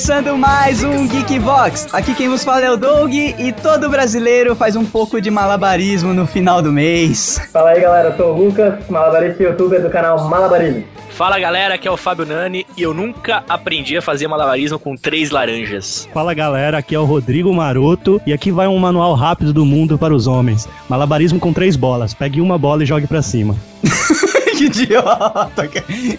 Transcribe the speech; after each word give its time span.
começando 0.00 0.34
mais 0.38 0.82
um 0.82 1.06
Geek 1.06 1.38
Vox. 1.40 1.86
Aqui 1.92 2.14
quem 2.14 2.26
vos 2.26 2.42
fala 2.42 2.64
é 2.64 2.70
o 2.70 2.76
Doug 2.78 3.12
e 3.12 3.52
todo 3.52 3.90
brasileiro 3.90 4.56
faz 4.56 4.74
um 4.74 4.82
pouco 4.82 5.20
de 5.20 5.30
malabarismo 5.30 6.14
no 6.14 6.26
final 6.26 6.62
do 6.62 6.72
mês. 6.72 7.38
Fala 7.52 7.72
aí 7.72 7.82
galera, 7.82 8.08
eu 8.08 8.16
sou 8.16 8.34
o 8.34 8.44
Lucas, 8.46 8.88
malabarista 8.88 9.42
e 9.42 9.46
youtuber 9.46 9.82
do 9.82 9.90
canal 9.90 10.26
Malabarismo. 10.26 10.84
Fala 11.10 11.38
galera, 11.38 11.74
aqui 11.74 11.86
é 11.86 11.90
o 11.90 11.98
Fábio 11.98 12.24
Nani 12.24 12.66
e 12.78 12.82
eu 12.82 12.94
nunca 12.94 13.44
aprendi 13.46 13.94
a 13.94 14.00
fazer 14.00 14.26
malabarismo 14.26 14.78
com 14.78 14.96
três 14.96 15.30
laranjas. 15.30 16.08
Fala 16.14 16.32
galera, 16.32 16.78
aqui 16.78 16.94
é 16.94 16.98
o 16.98 17.04
Rodrigo 17.04 17.52
Maroto 17.52 18.22
e 18.26 18.32
aqui 18.32 18.50
vai 18.50 18.66
um 18.66 18.78
manual 18.78 19.12
rápido 19.12 19.52
do 19.52 19.66
mundo 19.66 19.98
para 19.98 20.14
os 20.14 20.26
homens. 20.26 20.66
Malabarismo 20.88 21.38
com 21.38 21.52
três 21.52 21.76
bolas. 21.76 22.14
Pegue 22.14 22.40
uma 22.40 22.56
bola 22.56 22.84
e 22.84 22.86
jogue 22.86 23.06
para 23.06 23.20
cima. 23.20 23.54
que 24.60 24.82
idiota. 24.82 25.70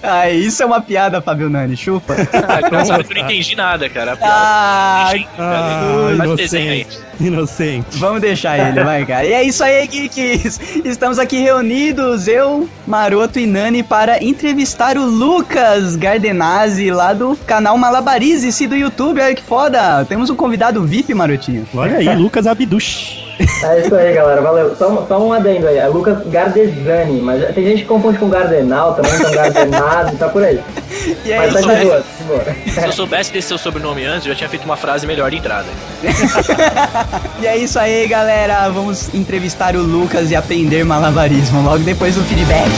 Ah, 0.01 0.29
isso 0.29 0.63
é 0.63 0.65
uma 0.65 0.81
piada, 0.81 1.21
Fabio 1.21 1.49
Nani. 1.49 1.77
Chupa. 1.77 2.15
Ah, 2.33 2.61
cara, 2.69 3.03
que 3.03 3.13
eu 3.13 3.15
não 3.15 3.23
entendi 3.23 3.55
nada, 3.55 3.89
cara. 3.89 4.17
Ah, 4.21 5.11
ah 5.37 6.11
inocente. 6.13 6.99
Inocente. 7.19 7.97
Vamos 7.97 8.21
deixar 8.21 8.57
ele, 8.57 8.83
vai, 8.83 9.05
cara. 9.05 9.25
E 9.25 9.33
é 9.33 9.43
isso 9.43 9.63
aí, 9.63 9.87
Geeks. 9.87 10.59
Estamos 10.83 11.19
aqui 11.19 11.39
reunidos, 11.39 12.27
eu, 12.27 12.67
Maroto 12.87 13.39
e 13.39 13.45
Nani, 13.45 13.83
para 13.83 14.23
entrevistar 14.23 14.97
o 14.97 15.05
Lucas 15.05 15.95
Gardenazzi, 15.95 16.89
lá 16.89 17.13
do 17.13 17.35
canal 17.45 17.77
Malabarize 17.77 18.67
do 18.67 18.75
YouTube. 18.75 19.21
Olha 19.21 19.35
que 19.35 19.43
foda. 19.43 20.05
Temos 20.05 20.29
um 20.29 20.35
convidado 20.35 20.83
VIP, 20.83 21.13
Marotinho. 21.13 21.67
Olha 21.73 21.97
aí, 21.97 22.15
Lucas 22.15 22.47
Abdush. 22.47 23.30
É 23.63 23.79
isso 23.79 23.95
aí, 23.95 24.13
galera. 24.13 24.41
Valeu. 24.41 24.75
Só, 24.75 25.05
só 25.07 25.19
um 25.19 25.33
adendo 25.33 25.67
aí. 25.67 25.77
É 25.77 25.87
Lucas 25.87 26.25
Gardesani, 26.27 27.21
mas 27.21 27.53
tem 27.53 27.63
gente 27.63 27.81
que 27.81 27.87
confunde 27.87 28.17
com 28.17 28.29
Gardenal 28.29 28.93
também, 28.93 29.13
então 29.13 29.31
Gardenado, 29.31 30.17
tá 30.17 30.29
por 30.29 30.43
aí. 30.43 30.59
E 31.25 31.33
aí, 31.33 31.51
mas 31.51 31.65
tá 31.65 31.73
de 31.73 31.85
boa, 31.85 32.03
de 32.19 32.23
boa. 32.25 32.43
Se 32.67 32.85
eu 32.85 32.91
soubesse 32.91 33.33
desse 33.33 33.47
seu 33.47 33.57
sobrenome 33.57 34.05
antes, 34.05 34.27
eu 34.27 34.33
já 34.33 34.37
tinha 34.37 34.49
feito 34.49 34.65
uma 34.65 34.77
frase 34.77 35.07
melhor 35.07 35.31
de 35.31 35.37
entrada. 35.37 35.65
e 37.41 37.47
é 37.47 37.57
isso 37.57 37.79
aí, 37.79 38.07
galera. 38.07 38.69
Vamos 38.69 39.11
entrevistar 39.13 39.75
o 39.75 39.81
Lucas 39.81 40.29
e 40.29 40.35
aprender 40.35 40.83
malabarismo 40.83 41.63
logo 41.63 41.79
depois 41.79 42.13
do 42.13 42.23
feedback. 42.23 42.69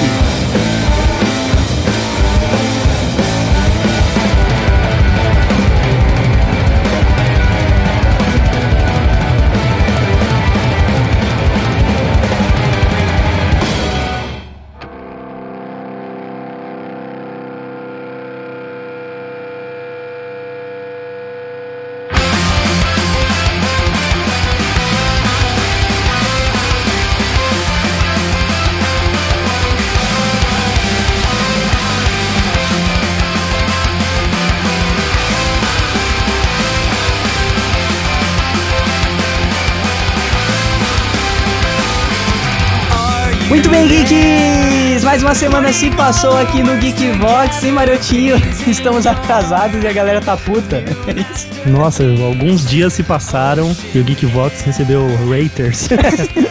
Uma 45.34 45.40
semana 45.40 45.74
se 45.74 45.90
passou 45.90 46.38
aqui 46.38 46.62
no 46.62 46.78
Geekvox, 46.78 47.56
sem 47.56 47.72
marotinho. 47.72 48.36
Estamos 48.68 49.08
atrasados 49.08 49.84
e 49.84 49.88
a 49.88 49.92
galera 49.92 50.22
tá 50.22 50.38
puta. 50.38 50.84
Nossa, 51.66 52.04
alguns 52.04 52.64
dias 52.70 52.94
se 52.94 53.02
passaram 53.02 53.76
e 53.96 53.98
o 53.98 54.04
Geekvox 54.04 54.62
recebeu 54.62 55.08
raters. 55.28 55.90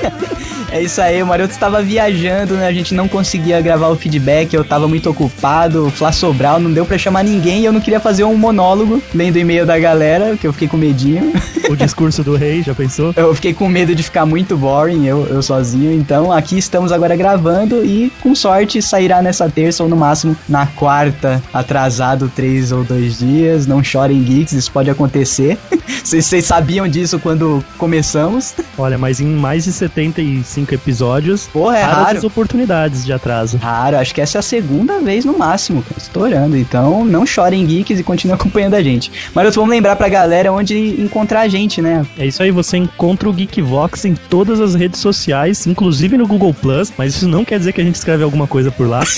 É 0.73 0.81
isso 0.81 1.03
aí, 1.03 1.23
o 1.23 1.27
Maroto 1.27 1.53
estava 1.53 1.83
viajando, 1.83 2.55
né? 2.55 2.67
A 2.67 2.73
gente 2.73 2.95
não 2.95 3.07
conseguia 3.07 3.61
gravar 3.61 3.89
o 3.89 3.97
feedback, 3.97 4.55
eu 4.55 4.65
tava 4.65 4.89
muito 4.89 5.11
ocupado, 5.11 5.89
o 5.89 5.91
Flá 5.91 6.11
Sobral 6.11 6.59
não 6.59 6.73
deu 6.73 6.87
para 6.87 6.97
chamar 6.97 7.23
ninguém 7.23 7.61
e 7.61 7.65
eu 7.67 7.73
não 7.75 7.81
queria 7.81 8.01
fazer 8.01 8.25
um 8.25 8.35
monólogo 8.39 9.03
lendo 9.15 9.37
o 9.37 9.39
e-mail 9.39 9.67
da 9.67 9.79
galera, 9.79 10.35
que 10.35 10.47
eu 10.47 10.53
fiquei 10.53 10.67
com 10.67 10.79
medinho. 10.79 11.31
O 11.69 11.77
discurso 11.77 12.25
do 12.25 12.37
rei, 12.37 12.63
já 12.63 12.75
pensou? 12.75 13.13
Eu 13.17 13.35
fiquei 13.35 13.53
com 13.53 13.69
medo 13.69 13.95
de 13.95 14.03
ficar 14.03 14.27
muito 14.27 14.57
boring, 14.57 15.07
eu, 15.07 15.27
eu 15.27 15.43
sozinho, 15.43 15.93
então 15.93 16.33
aqui 16.33 16.59
estamos 16.59 16.91
agora 16.91 17.15
gravando 17.17 17.85
e 17.85 18.11
com 18.21 18.35
sorte 18.35 18.83
sairá 18.83 19.23
nessa 19.23 19.49
terça 19.49 19.83
ou 19.83 19.89
no 19.89 19.97
máximo 19.97 20.37
na 20.49 20.67
quarta, 20.67 21.43
atrasado 21.53 22.31
três 22.35 22.73
ou 22.73 22.83
dois 22.83 23.19
dias. 23.19 23.67
Não 23.67 23.83
chorem, 23.83 24.23
geeks, 24.23 24.53
isso 24.53 24.73
pode 24.73 24.91
acontecer. 24.91 25.57
Vocês 26.03 26.45
sabiam 26.45 26.89
disso 26.89 27.19
quando 27.19 27.65
começamos? 27.79 28.55
Olha, 28.77 28.99
mas 28.99 29.21
em 29.21 29.27
mais 29.27 29.65
de 29.65 29.73
75 29.73 30.62
cinco 30.63 30.75
episódios. 30.75 31.49
Porra, 31.49 31.79
é 31.79 31.83
raro. 31.83 32.19
as 32.19 32.25
oportunidades 32.25 33.05
de 33.05 33.13
atraso. 33.13 33.59
Raro, 33.59 33.99
acho 33.99 34.15
que 34.15 34.21
essa 34.21 34.39
é 34.39 34.41
a 34.41 34.43
segunda 34.43 35.01
vez 35.01 35.25
no 35.25 35.37
máximo, 35.37 35.83
cara, 35.83 35.99
estourando. 35.99 36.57
Então 36.57 37.05
não 37.05 37.27
chorem 37.27 37.67
geeks 37.67 37.99
e 37.99 38.03
continuem 38.03 38.35
acompanhando 38.39 38.75
a 38.75 38.83
gente. 38.83 39.11
Mas 39.35 39.55
vamos 39.55 39.71
lembrar 39.71 39.97
pra 39.97 40.09
galera 40.09 40.53
onde 40.53 41.01
encontrar 41.01 41.41
a 41.41 41.49
gente, 41.49 41.83
né? 41.83 42.07
É 42.17 42.27
isso 42.27 42.43
aí, 42.43 42.51
você 42.51 42.77
encontra 42.77 43.29
o 43.29 43.33
Geekvox 43.33 44.05
em 44.05 44.15
todas 44.15 44.61
as 44.61 44.75
redes 44.75 45.01
sociais, 45.01 45.67
inclusive 45.67 46.17
no 46.17 46.27
Google 46.27 46.55
Plus, 46.55 46.93
mas 46.97 47.15
isso 47.15 47.29
não 47.29 47.45
quer 47.45 47.59
dizer 47.59 47.73
que 47.73 47.81
a 47.81 47.85
gente 47.85 47.97
escreve 47.97 48.23
alguma 48.23 48.47
coisa 48.47 48.71
por 48.71 48.89
lá. 48.89 49.03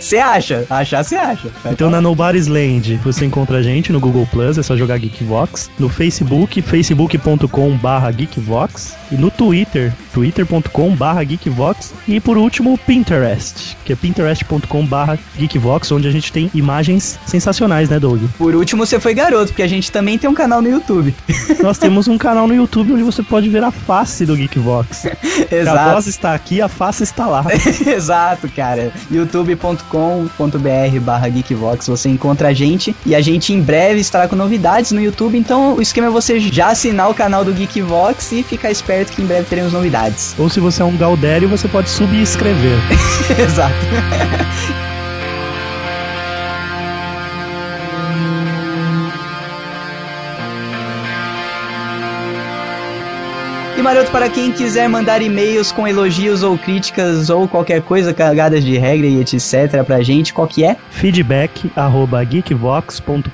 Você 0.00 0.18
acha? 0.18 0.66
Achar 0.68 1.04
você 1.04 1.16
acha. 1.16 1.48
Vai 1.62 1.72
então 1.72 1.88
na 1.88 2.00
Nobody's 2.00 2.48
Land 2.48 2.96
você 3.04 3.24
encontra 3.24 3.58
a 3.58 3.62
gente 3.62 3.92
no 3.92 4.00
Google 4.00 4.26
Plus, 4.30 4.58
é 4.58 4.62
só 4.62 4.76
jogar 4.76 4.98
Geekvox. 4.98 5.70
No 5.78 5.88
Facebook, 5.88 6.60
facebook.com/geekvox. 6.60 8.96
E 9.10 9.16
no 9.16 9.30
Twitter, 9.30 9.90
twitter.com/geekvox. 10.12 11.92
E 12.06 12.20
por 12.20 12.36
último, 12.36 12.78
Pinterest, 12.78 13.76
que 13.84 13.92
é 13.92 13.96
pinterest.com/geekvox, 13.96 15.92
onde 15.92 16.08
a 16.08 16.10
gente 16.10 16.32
tem 16.32 16.50
imagens 16.54 17.18
sensacionais, 17.26 17.88
né, 17.88 17.98
Doug? 17.98 18.22
Por 18.38 18.54
último, 18.54 18.84
você 18.86 18.98
foi 18.98 19.14
garoto, 19.14 19.48
porque 19.48 19.62
a 19.62 19.68
gente 19.68 19.90
também 19.90 20.18
tem 20.18 20.28
um 20.28 20.34
canal 20.34 20.60
no 20.62 20.68
YouTube. 20.68 21.14
Nós 21.62 21.78
temos 21.78 22.08
um 22.08 22.18
canal 22.18 22.46
no 22.46 22.54
YouTube 22.54 22.92
onde 22.92 23.02
você 23.02 23.22
pode 23.22 23.48
ver 23.48 23.62
a 23.62 23.70
face 23.70 24.24
do 24.24 24.36
Geekvox. 24.36 25.06
Exato. 25.50 25.78
A 25.78 25.92
voz 25.92 26.06
está 26.06 26.34
aqui, 26.34 26.60
a 26.60 26.68
face 26.68 27.02
está 27.02 27.26
lá. 27.26 27.44
Exato, 27.86 28.48
cara. 28.48 28.92
YouTube 29.10 29.52
youtube.com.br 29.52 31.00
barra 31.00 31.28
Geekvox, 31.28 31.86
você 31.86 32.08
encontra 32.08 32.48
a 32.48 32.52
gente 32.52 32.94
e 33.04 33.14
a 33.14 33.20
gente 33.20 33.52
em 33.52 33.60
breve 33.60 34.00
estará 34.00 34.28
com 34.28 34.36
novidades 34.36 34.92
no 34.92 35.00
YouTube, 35.00 35.36
então 35.36 35.74
o 35.74 35.82
esquema 35.82 36.06
é 36.08 36.10
você 36.10 36.38
já 36.38 36.68
assinar 36.68 37.10
o 37.10 37.14
canal 37.14 37.44
do 37.44 37.52
Geekvox 37.52 38.32
e 38.32 38.42
ficar 38.42 38.70
esperto 38.70 39.12
que 39.12 39.22
em 39.22 39.26
breve 39.26 39.46
teremos 39.48 39.72
novidades. 39.72 40.01
Ou 40.38 40.48
se 40.48 40.58
você 40.58 40.82
é 40.82 40.84
um 40.84 40.96
Gaudério, 40.96 41.48
você 41.48 41.68
pode 41.68 41.88
subir 41.88 42.18
e 42.18 42.22
escrever. 42.22 42.78
Exato. 43.38 43.76
E 53.82 53.84
Maroto, 53.84 54.12
para 54.12 54.28
quem 54.28 54.52
quiser 54.52 54.88
mandar 54.88 55.20
e-mails 55.20 55.72
com 55.72 55.88
elogios 55.88 56.44
ou 56.44 56.56
críticas 56.56 57.28
ou 57.28 57.48
qualquer 57.48 57.82
coisa, 57.82 58.14
cagadas 58.14 58.64
de 58.64 58.78
regra 58.78 59.08
e 59.08 59.18
etc 59.18 59.82
pra 59.84 60.00
gente, 60.04 60.32
qual 60.32 60.46
que 60.46 60.62
é? 60.62 60.76
Feedback 60.88 61.68
arroba 61.74 62.22
geekvox.com.br 62.22 63.30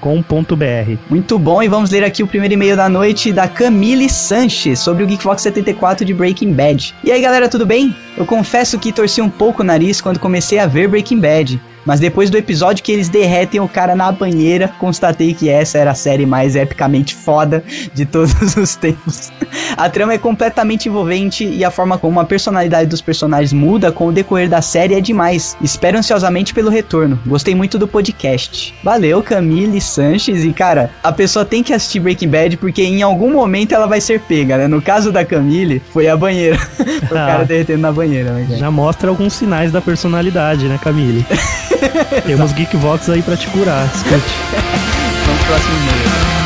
Muito 1.11 1.39
bom, 1.39 1.63
e 1.63 1.69
vamos 1.69 1.91
ler 1.91 2.03
aqui 2.03 2.23
o 2.23 2.27
primeiro 2.27 2.55
e-mail 2.55 2.79
da 2.79 2.89
noite 2.89 3.31
da 3.31 3.47
Camille 3.47 4.09
Sanches 4.09 4.79
sobre 4.79 5.05
o 5.05 5.07
Geekvox 5.07 5.43
74 5.43 6.03
de 6.03 6.15
Breaking 6.15 6.55
Bad. 6.55 6.95
E 7.05 7.13
aí 7.13 7.21
galera, 7.21 7.47
tudo 7.47 7.67
bem? 7.67 7.95
Eu 8.17 8.25
confesso 8.25 8.79
que 8.79 8.91
torci 8.91 9.21
um 9.21 9.29
pouco 9.29 9.61
o 9.61 9.67
nariz 9.67 10.01
quando 10.01 10.19
comecei 10.19 10.59
a 10.59 10.67
ver 10.67 10.89
Breaking 10.89 11.21
Bad. 11.21 11.61
Mas 11.89 12.01
depois 12.01 12.29
do 12.29 12.37
episódio 12.37 12.85
que 12.85 12.93
eles 12.93 13.09
derretem 13.09 13.61
o 13.61 13.67
cara 13.67 13.97
na 13.97 14.13
banheira, 14.13 14.69
constatei 14.79 15.33
que 15.33 15.49
essa 15.49 15.79
era 15.79 15.93
a 15.93 15.95
série 15.95 16.27
mais 16.27 16.55
epicamente 16.55 17.15
foda 17.15 17.65
de 17.95 18.05
todos 18.05 18.35
os 18.59 18.77
tempos. 18.77 19.33
A 19.75 19.89
trama 19.89 20.13
é 20.13 20.19
completamente 20.19 20.87
envolvente 20.87 21.47
e 21.47 21.65
a 21.65 21.71
forma 21.71 21.97
como 21.97 22.21
a 22.21 22.27
personalidade 22.27 22.91
dos 22.91 23.01
personagens 23.01 23.55
muda 23.55 23.91
com 23.91 24.09
o 24.09 24.13
decorrer 24.13 24.51
da 24.51 24.61
série 24.61 24.97
é 24.97 25.01
demais. 25.01 25.57
Espero 25.63 25.97
ansiosamente 25.97 26.53
pelo 26.53 26.69
retorno. 26.69 27.19
Gostei 27.25 27.55
muito 27.55 27.79
do 27.79 27.89
podcast. 27.89 28.75
Valeu, 28.85 29.23
Camille 29.23 29.81
Sanches. 29.81 30.45
E 30.45 30.53
cara, 30.53 30.91
a 31.03 31.11
pessoa 31.11 31.43
tem 31.43 31.63
que 31.63 31.73
assistir 31.73 32.01
Breaking 32.01 32.29
Bad 32.29 32.57
porque 32.59 32.83
em 32.83 33.01
algum 33.01 33.33
momento 33.33 33.75
ela 33.75 33.87
vai 33.87 34.03
ser 34.03 34.21
pega, 34.21 34.59
né? 34.59 34.69
No 34.69 34.83
caso 34.83 35.11
da 35.11 35.25
Camille, 35.25 35.81
foi 35.91 36.07
a 36.07 36.15
banheira. 36.15 36.59
o 37.11 37.15
cara 37.15 37.47
derretendo 37.47 37.81
na 37.81 37.93
banheira, 37.93 38.33
né? 38.33 38.59
Já 38.59 38.71
mostra 38.71 39.09
alguns 39.09 39.33
sinais 39.33 39.73
da 39.73 39.81
personalidade, 39.81 40.69
né, 40.69 40.79
Camille? 40.83 41.25
Temos 42.27 42.53
Geekvox 42.53 43.09
aí 43.11 43.23
pra 43.23 43.37
te 43.37 43.47
curar, 43.49 43.87
escute. 43.95 44.35
Vamos 45.27 45.43
pro 45.43 45.47
próximo 45.47 45.75
e-mail. 45.77 46.39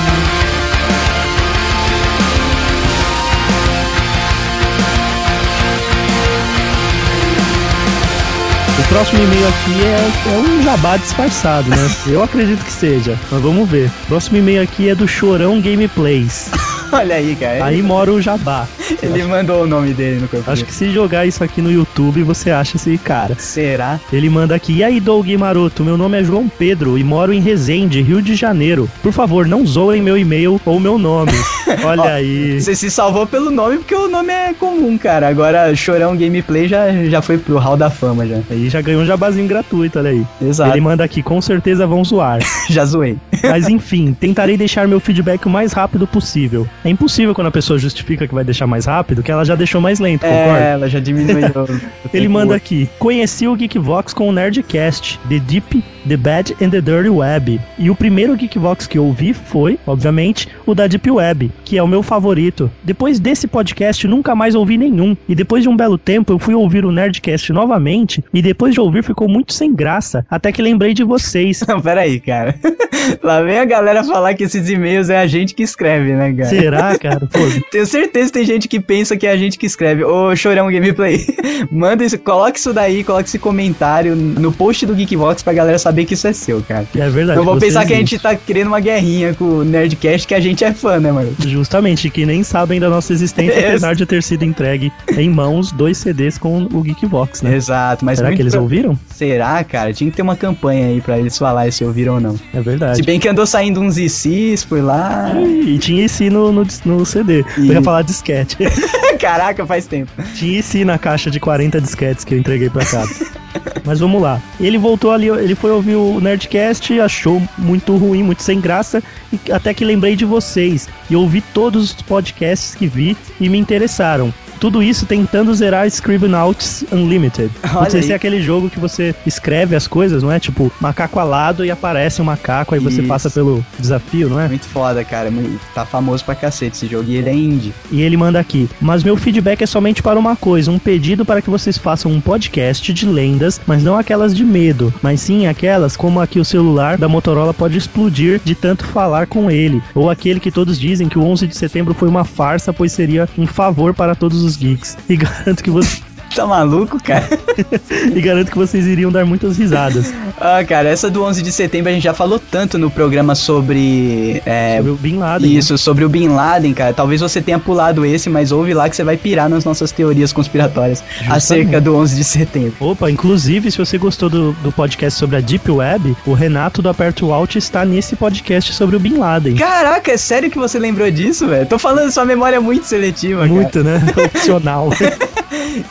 O 8.78 8.88
próximo 8.88 9.22
e-mail 9.22 9.48
aqui 9.48 9.82
é, 9.84 10.32
é 10.34 10.38
um 10.38 10.62
jabá 10.62 10.96
disfarçado, 10.96 11.68
né? 11.70 11.90
Eu 12.06 12.22
acredito 12.22 12.64
que 12.64 12.72
seja, 12.72 13.18
mas 13.30 13.40
vamos 13.42 13.68
ver. 13.68 13.90
Próximo 14.08 14.38
e-mail 14.38 14.62
aqui 14.62 14.88
é 14.88 14.94
do 14.94 15.08
Chorão 15.08 15.60
Gameplays. 15.60 16.50
Olha 17.02 17.16
aí, 17.16 17.34
cara. 17.36 17.64
Aí 17.64 17.82
mora 17.82 18.12
o 18.12 18.20
jabá. 18.20 18.66
Ele 19.02 19.24
mandou 19.24 19.62
o 19.62 19.66
nome 19.66 19.92
dele 19.94 20.20
no 20.20 20.28
corpo. 20.28 20.50
Acho 20.50 20.64
que 20.64 20.72
se 20.72 20.90
jogar 20.90 21.26
isso 21.26 21.42
aqui 21.42 21.62
no 21.62 21.70
YouTube, 21.70 22.22
você 22.22 22.50
acha 22.50 22.76
esse 22.76 22.98
cara. 22.98 23.34
Será? 23.38 23.98
Ele 24.12 24.28
manda 24.28 24.54
aqui, 24.54 24.74
e 24.74 24.84
aí, 24.84 25.00
Doug 25.00 25.28
Maroto, 25.30 25.82
meu 25.82 25.96
nome 25.96 26.20
é 26.20 26.24
João 26.24 26.48
Pedro 26.48 26.98
e 26.98 27.04
moro 27.04 27.32
em 27.32 27.40
Resende, 27.40 28.02
Rio 28.02 28.20
de 28.20 28.34
Janeiro. 28.34 28.88
Por 29.02 29.12
favor, 29.12 29.46
não 29.46 29.66
zoem 29.66 30.02
meu 30.02 30.18
e-mail 30.18 30.60
ou 30.64 30.78
meu 30.78 30.98
nome. 30.98 31.32
Olha 31.84 32.02
Ó, 32.02 32.08
aí. 32.08 32.60
Você 32.60 32.74
se 32.74 32.90
salvou 32.90 33.26
pelo 33.26 33.50
nome 33.50 33.78
porque 33.78 33.94
o 33.94 34.08
nome 34.08 34.32
é 34.32 34.52
comum, 34.52 34.96
cara. 34.98 35.28
Agora, 35.28 35.74
Chorão 35.74 36.16
Gameplay 36.16 36.68
já, 36.68 36.92
já 37.04 37.22
foi 37.22 37.38
pro 37.38 37.58
Hall 37.58 37.76
da 37.76 37.88
Fama, 37.90 38.26
já. 38.26 38.38
Aí 38.50 38.68
já 38.68 38.80
ganhou 38.80 39.02
um 39.02 39.06
jabazinho 39.06 39.48
gratuito, 39.48 39.98
olha 39.98 40.10
aí. 40.10 40.26
Exato. 40.40 40.70
Ele 40.72 40.80
manda 40.80 41.02
aqui, 41.02 41.22
com 41.22 41.40
certeza 41.40 41.86
vão 41.86 42.04
zoar. 42.04 42.40
Já 42.68 42.84
zoei. 42.84 43.18
Mas 43.42 43.68
enfim, 43.68 44.16
tentarei 44.18 44.56
deixar 44.56 44.86
meu 44.88 45.00
feedback 45.00 45.46
o 45.46 45.50
mais 45.50 45.72
rápido 45.72 46.06
possível. 46.06 46.66
É 46.84 46.90
impossível 46.90 47.34
quando 47.34 47.46
a 47.46 47.50
pessoa 47.50 47.78
justifica 47.78 48.26
que 48.26 48.34
vai 48.34 48.44
deixar 48.44 48.66
mais 48.66 48.86
rápido, 48.86 49.22
que 49.22 49.30
ela 49.30 49.44
já 49.44 49.54
deixou 49.54 49.80
mais 49.80 50.00
lento, 50.00 50.22
concorda? 50.22 50.58
É, 50.58 50.72
ela 50.72 50.88
já 50.88 50.98
diminuiu. 50.98 51.46
Ele 52.12 52.28
manda 52.28 52.54
aqui: 52.54 52.88
Conheci 52.98 53.46
o 53.46 53.54
Geekvox 53.54 54.12
com 54.12 54.28
o 54.28 54.32
Nerdcast, 54.32 55.18
The 55.28 55.38
Deep, 55.38 55.82
The 56.08 56.16
Bad 56.16 56.56
and 56.60 56.70
the 56.70 56.80
Dirty 56.80 57.08
Web. 57.08 57.60
E 57.78 57.90
o 57.90 57.94
primeiro 57.94 58.36
Geekvox 58.36 58.86
que 58.86 58.98
eu 58.98 59.04
ouvi 59.04 59.32
foi, 59.32 59.78
obviamente, 59.86 60.48
o 60.66 60.74
da 60.74 60.86
Deep 60.86 61.08
Web, 61.10 61.50
que 61.64 61.78
é 61.78 61.82
o 61.82 61.86
meu 61.86 62.02
favorito. 62.02 62.70
Depois 62.82 63.20
desse 63.20 63.46
podcast, 63.46 64.06
nunca 64.08 64.34
mais 64.34 64.54
ouvi 64.54 64.76
nenhum. 64.76 65.16
E 65.28 65.34
depois 65.34 65.62
de 65.62 65.68
um 65.68 65.76
belo 65.76 65.96
tempo, 65.96 66.32
eu 66.32 66.38
fui 66.38 66.54
ouvir 66.54 66.84
o 66.84 66.90
Nerdcast 66.90 67.52
novamente. 67.52 68.24
E 68.34 68.42
depois 68.42 68.74
de 68.74 68.80
ouvir, 68.80 69.04
ficou 69.04 69.28
muito 69.28 69.52
sem 69.52 69.72
graça. 69.74 70.26
Até 70.28 70.50
que 70.50 70.60
lembrei 70.60 70.94
de 70.94 71.04
vocês. 71.04 71.62
Não, 71.66 71.80
peraí, 71.80 72.18
cara. 72.18 72.54
Lá 73.22 73.40
vem 73.42 73.58
a 73.58 73.64
galera 73.64 74.04
falar 74.04 74.34
que 74.34 74.44
esses 74.44 74.68
e-mails 74.68 75.10
é 75.10 75.18
a 75.18 75.26
gente 75.26 75.54
que 75.54 75.62
escreve, 75.62 76.12
né, 76.12 76.32
cara? 76.32 76.48
Será, 76.48 76.71
cara? 77.00 77.20
Pô, 77.20 77.38
Tenho 77.70 77.86
certeza 77.86 78.26
que 78.26 78.32
tem 78.38 78.44
gente 78.44 78.68
que 78.68 78.80
pensa 78.80 79.16
que 79.16 79.26
é 79.26 79.30
a 79.32 79.36
gente 79.36 79.58
que 79.58 79.66
escreve. 79.66 80.04
Ô, 80.04 80.34
Chorão 80.36 80.70
Gameplay, 80.70 81.24
manda 81.70 82.04
isso, 82.04 82.18
coloque 82.18 82.58
isso 82.58 82.72
daí, 82.72 83.04
coloque 83.04 83.28
esse 83.28 83.38
comentário 83.38 84.14
no 84.16 84.52
post 84.52 84.84
do 84.86 84.94
Geekbox 84.94 85.42
pra 85.42 85.52
galera 85.52 85.78
saber 85.78 86.04
que 86.04 86.14
isso 86.14 86.26
é 86.26 86.32
seu, 86.32 86.62
cara. 86.62 86.86
é 86.94 87.08
verdade. 87.08 87.38
Não 87.38 87.44
vou 87.44 87.56
pensar 87.58 87.84
que 87.86 87.92
a 87.92 87.96
existe. 87.96 88.10
gente 88.16 88.22
tá 88.22 88.34
querendo 88.34 88.68
uma 88.68 88.80
guerrinha 88.80 89.34
com 89.34 89.44
o 89.44 89.64
Nerdcast, 89.64 90.26
que 90.26 90.34
a 90.34 90.40
gente 90.40 90.64
é 90.64 90.72
fã, 90.72 90.98
né, 90.98 91.10
mano? 91.12 91.34
Justamente, 91.38 92.08
que 92.10 92.24
nem 92.26 92.42
sabem 92.42 92.80
da 92.80 92.88
nossa 92.88 93.12
existência, 93.12 93.58
Isso. 93.58 93.68
apesar 93.68 93.94
de 93.94 94.06
ter 94.06 94.22
sido 94.22 94.44
entregue 94.44 94.92
em 95.16 95.30
mãos 95.30 95.72
dois 95.72 95.98
CDs 95.98 96.38
com 96.38 96.64
o 96.72 96.82
Geekbox, 96.82 97.42
né? 97.42 97.54
Exato, 97.54 98.04
mas 98.04 98.18
Será 98.18 98.32
que 98.32 98.40
eles 98.42 98.52
pro- 98.54 98.62
ouviram? 98.62 98.98
Será, 99.14 99.62
cara? 99.64 99.92
Tinha 99.92 100.10
que 100.10 100.16
ter 100.16 100.22
uma 100.22 100.36
campanha 100.36 100.86
aí 100.86 101.00
pra 101.00 101.18
eles 101.18 101.36
falarem 101.38 101.70
se 101.70 101.84
ouviram 101.84 102.14
ou 102.14 102.20
não. 102.20 102.38
É 102.54 102.60
verdade. 102.60 102.96
Se 102.96 103.02
bem 103.02 103.18
que 103.20 103.28
andou 103.28 103.46
saindo 103.46 103.80
uns 103.80 103.96
ICs 103.98 104.64
por 104.64 104.82
lá. 104.82 105.32
E 105.64 105.78
tinha 105.78 106.04
esse 106.04 106.28
no, 106.30 106.50
no, 106.52 106.61
no 106.84 107.04
CD. 107.06 107.44
Eu 107.58 107.64
ia 107.64 107.78
E- 107.80 107.82
falar 107.84 108.02
disquete. 108.02 108.56
Caraca, 109.20 109.64
faz 109.66 109.86
tempo. 109.86 110.10
tinha 110.34 110.58
esse 110.58 110.84
na 110.84 110.98
caixa 110.98 111.30
de 111.30 111.38
40 111.38 111.80
disquetes 111.80 112.24
que 112.24 112.34
eu 112.34 112.38
entreguei 112.38 112.68
pra 112.70 112.84
casa. 112.84 113.26
Mas 113.84 114.00
vamos 114.00 114.20
lá. 114.22 114.40
Ele 114.58 114.78
voltou 114.78 115.12
ali, 115.12 115.28
ele 115.28 115.54
foi 115.54 115.70
ouvir 115.70 115.94
o 115.96 116.18
Nerdcast, 116.20 116.98
achou 117.00 117.40
muito 117.58 117.96
ruim, 117.96 118.22
muito 118.22 118.42
sem 118.42 118.60
graça, 118.60 119.02
e 119.32 119.52
até 119.52 119.74
que 119.74 119.84
lembrei 119.84 120.16
de 120.16 120.24
vocês. 120.24 120.88
E 121.10 121.14
ouvi 121.16 121.40
todos 121.52 121.84
os 121.94 122.02
podcasts 122.02 122.74
que 122.74 122.86
vi 122.86 123.16
e 123.40 123.48
me 123.48 123.58
interessaram. 123.58 124.32
Tudo 124.62 124.80
isso 124.80 125.06
tentando 125.06 125.52
zerar 125.52 125.88
Scribblenauts 125.88 126.84
Unlimited. 126.92 127.50
Não 127.64 127.80
Olha 127.82 127.90
sei 127.90 128.00
se 128.00 128.12
é 128.12 128.14
aquele 128.14 128.40
jogo 128.40 128.70
que 128.70 128.78
você 128.78 129.12
escreve 129.26 129.74
as 129.74 129.88
coisas, 129.88 130.22
não 130.22 130.30
é? 130.30 130.38
Tipo, 130.38 130.70
macaco 130.80 131.18
alado 131.18 131.64
e 131.64 131.70
aparece 131.72 132.22
um 132.22 132.26
macaco, 132.26 132.72
aí 132.72 132.80
você 132.80 133.00
Isso. 133.00 133.08
passa 133.08 133.28
pelo 133.28 133.66
desafio, 133.76 134.28
não 134.28 134.38
é? 134.38 134.46
Muito 134.46 134.66
foda, 134.66 135.04
cara. 135.04 135.32
Tá 135.74 135.84
famoso 135.84 136.24
pra 136.24 136.36
cacete 136.36 136.76
esse 136.76 136.86
jogo. 136.86 137.10
E 137.10 137.16
ele 137.16 137.28
é 137.28 137.34
indie. 137.34 137.74
E 137.90 138.02
ele 138.02 138.16
manda 138.16 138.38
aqui: 138.38 138.70
Mas 138.80 139.02
meu 139.02 139.16
feedback 139.16 139.62
é 139.62 139.66
somente 139.66 140.00
para 140.00 140.16
uma 140.16 140.36
coisa, 140.36 140.70
um 140.70 140.78
pedido 140.78 141.24
para 141.24 141.42
que 141.42 141.50
vocês 141.50 141.76
façam 141.76 142.12
um 142.12 142.20
podcast 142.20 142.92
de 142.92 143.04
lendas, 143.04 143.60
mas 143.66 143.82
não 143.82 143.96
aquelas 143.96 144.32
de 144.32 144.44
medo, 144.44 144.94
mas 145.02 145.22
sim 145.22 145.48
aquelas 145.48 145.96
como 145.96 146.20
aqui 146.20 146.38
o 146.38 146.44
celular 146.44 146.96
da 146.96 147.08
Motorola 147.08 147.52
pode 147.52 147.76
explodir 147.76 148.40
de 148.44 148.54
tanto 148.54 148.84
falar 148.84 149.26
com 149.26 149.50
ele, 149.50 149.82
ou 149.92 150.08
aquele 150.08 150.38
que 150.38 150.52
todos 150.52 150.78
dizem 150.78 151.08
que 151.08 151.18
o 151.18 151.24
11 151.24 151.48
de 151.48 151.56
setembro 151.56 151.94
foi 151.94 152.08
uma 152.08 152.22
farsa, 152.22 152.72
pois 152.72 152.92
seria 152.92 153.28
um 153.36 153.44
favor 153.44 153.92
para 153.92 154.14
todos 154.14 154.44
os 154.44 154.51
geeks. 154.56 154.96
E 155.08 155.16
garanto 155.16 155.62
que 155.62 155.70
você 155.70 156.02
Tá 156.34 156.46
maluco, 156.46 157.02
cara? 157.02 157.28
e 158.14 158.20
garanto 158.20 158.50
que 158.50 158.56
vocês 158.58 158.86
iriam 158.86 159.12
dar 159.12 159.24
muitas 159.26 159.56
risadas. 159.58 160.12
ah, 160.40 160.64
cara, 160.64 160.88
essa 160.88 161.10
do 161.10 161.22
11 161.22 161.42
de 161.42 161.52
setembro 161.52 161.90
a 161.90 161.92
gente 161.92 162.02
já 162.04 162.14
falou 162.14 162.38
tanto 162.38 162.78
no 162.78 162.90
programa 162.90 163.34
sobre. 163.34 164.42
É, 164.46 164.76
Sobre 164.78 164.90
o 164.92 164.96
Bin 164.96 165.18
Laden. 165.18 165.50
né? 165.50 165.58
Isso, 165.58 165.76
sobre 165.78 166.04
o 166.04 166.08
Bin 166.08 166.28
Laden, 166.28 166.72
cara. 166.74 166.92
Talvez 166.94 167.20
você 167.20 167.40
tenha 167.40 167.58
pulado 167.58 168.04
esse, 168.06 168.30
mas 168.30 168.50
ouve 168.52 168.72
lá 168.74 168.88
que 168.88 168.96
você 168.96 169.04
vai 169.04 169.16
pirar 169.16 169.48
nas 169.48 169.64
nossas 169.64 169.92
teorias 169.92 170.32
conspiratórias 170.32 171.04
acerca 171.28 171.80
do 171.80 171.94
11 171.96 172.16
de 172.16 172.24
setembro. 172.24 172.72
Opa, 172.80 173.10
inclusive, 173.10 173.70
se 173.70 173.78
você 173.78 173.98
gostou 173.98 174.28
do, 174.30 174.52
do 174.62 174.72
podcast 174.72 175.18
sobre 175.18 175.36
a 175.36 175.40
Deep 175.40 175.70
Web, 175.70 176.16
o 176.26 176.32
Renato 176.32 176.80
do 176.80 176.88
Aperto 176.88 177.32
Alt 177.32 177.56
está 177.56 177.84
nesse 177.84 178.16
podcast 178.16 178.72
sobre 178.72 178.96
o 178.96 179.00
Bin 179.00 179.18
Laden. 179.18 179.56
Caraca, 179.56 180.10
é 180.10 180.16
sério 180.16 180.50
que 180.50 180.58
você 180.58 180.78
lembrou 180.78 181.10
disso, 181.10 181.46
velho? 181.46 181.66
Tô 181.66 181.78
falando, 181.78 182.10
sua 182.10 182.24
memória 182.24 182.56
é 182.56 182.60
muito 182.60 182.86
seletiva, 182.86 183.46
Muito, 183.46 183.82
né? 183.84 184.00
Opcional. 184.24 184.90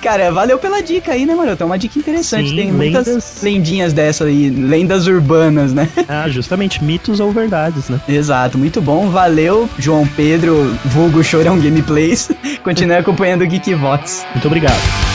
Cara. 0.01 0.31
Valeu 0.31 0.57
pela 0.57 0.81
dica 0.81 1.11
aí, 1.13 1.25
né, 1.25 1.35
mano? 1.35 1.55
Tem 1.55 1.65
uma 1.65 1.77
dica 1.77 1.97
interessante. 1.99 2.49
Sim, 2.49 2.55
Tem 2.55 2.71
muitas 2.71 3.07
lendas. 3.07 3.37
lendinhas 3.41 3.93
dessa 3.93 4.25
aí, 4.25 4.49
lendas 4.49 5.07
urbanas, 5.07 5.73
né? 5.73 5.87
ah, 6.07 6.27
justamente, 6.29 6.83
mitos 6.83 7.19
ou 7.19 7.31
verdades, 7.31 7.89
né? 7.89 7.99
Exato, 8.07 8.57
muito 8.57 8.81
bom. 8.81 9.09
Valeu, 9.09 9.69
João 9.77 10.07
Pedro, 10.07 10.77
vulgo 10.85 11.23
Chorão 11.23 11.59
Gameplays. 11.59 12.29
Continue 12.63 12.97
acompanhando 12.97 13.41
o 13.41 13.47
Geekvox. 13.47 14.25
Muito 14.33 14.47
obrigado. 14.47 15.10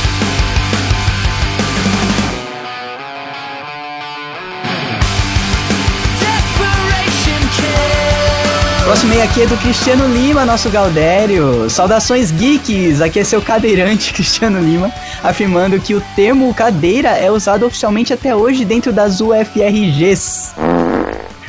Próximo 8.86 9.12
e-mail 9.14 9.28
aqui 9.28 9.42
é 9.42 9.46
do 9.48 9.56
Cristiano 9.56 10.06
Lima, 10.06 10.44
nosso 10.44 10.70
Galdério. 10.70 11.68
Saudações 11.68 12.30
geeks, 12.30 13.00
aqui 13.00 13.18
é 13.18 13.24
seu 13.24 13.42
cadeirante 13.42 14.14
Cristiano 14.14 14.60
Lima, 14.60 14.92
afirmando 15.24 15.80
que 15.80 15.92
o 15.92 16.00
termo 16.14 16.54
cadeira 16.54 17.08
é 17.08 17.28
usado 17.28 17.66
oficialmente 17.66 18.12
até 18.12 18.32
hoje 18.32 18.64
dentro 18.64 18.92
das 18.92 19.20
UFRGs. 19.20 20.54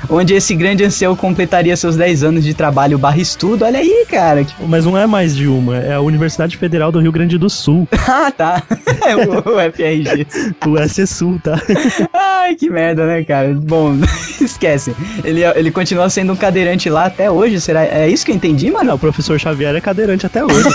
Onde 0.10 0.34
esse 0.34 0.56
grande 0.56 0.84
ancião 0.84 1.16
completaria 1.16 1.76
seus 1.76 1.96
10 1.96 2.24
anos 2.24 2.44
de 2.44 2.54
trabalho 2.54 2.98
barra 2.98 3.18
estudo. 3.18 3.66
Olha 3.66 3.80
aí, 3.80 4.06
cara. 4.10 4.46
Mas 4.68 4.86
não 4.86 4.98
é 4.98 5.06
mais 5.06 5.36
de 5.36 5.48
uma, 5.48 5.78
é 5.78 5.94
a 5.94 6.02
Universidade 6.02 6.58
Federal 6.58 6.92
do 6.92 7.00
Rio 7.00 7.12
Grande 7.12 7.38
do 7.38 7.50
Sul, 7.50 7.88
Ah, 8.08 8.32
tá. 8.32 8.64
É 9.06 9.16
o 9.16 9.40
UFRG. 9.40 10.28
o 10.66 10.78
S 10.78 11.06
Sul, 11.08 11.40
tá? 11.44 11.62
Ai, 12.14 12.56
que 12.56 12.70
merda, 12.70 13.06
né, 13.06 13.24
cara? 13.24 13.54
Bom, 13.54 13.96
esquece. 14.40 14.96
Ele, 15.24 15.44
ele 15.44 15.72
continua 15.72 16.10
sendo 16.10 16.34
um 16.34 16.36
cadeirante 16.36 16.90
lá 16.90 17.06
até 17.06 17.30
hoje, 17.30 17.60
será? 17.60 17.84
É 17.84 18.08
isso 18.08 18.26
que 18.26 18.32
eu 18.32 18.36
entendi, 18.36 18.72
mano? 18.72 18.86
Não, 18.86 18.96
o 18.96 19.00
professor 19.00 19.38
Xavier 19.40 19.76
é 19.76 19.82
cadeirante 19.82 20.26
até 20.26 20.44
hoje. 20.44 20.70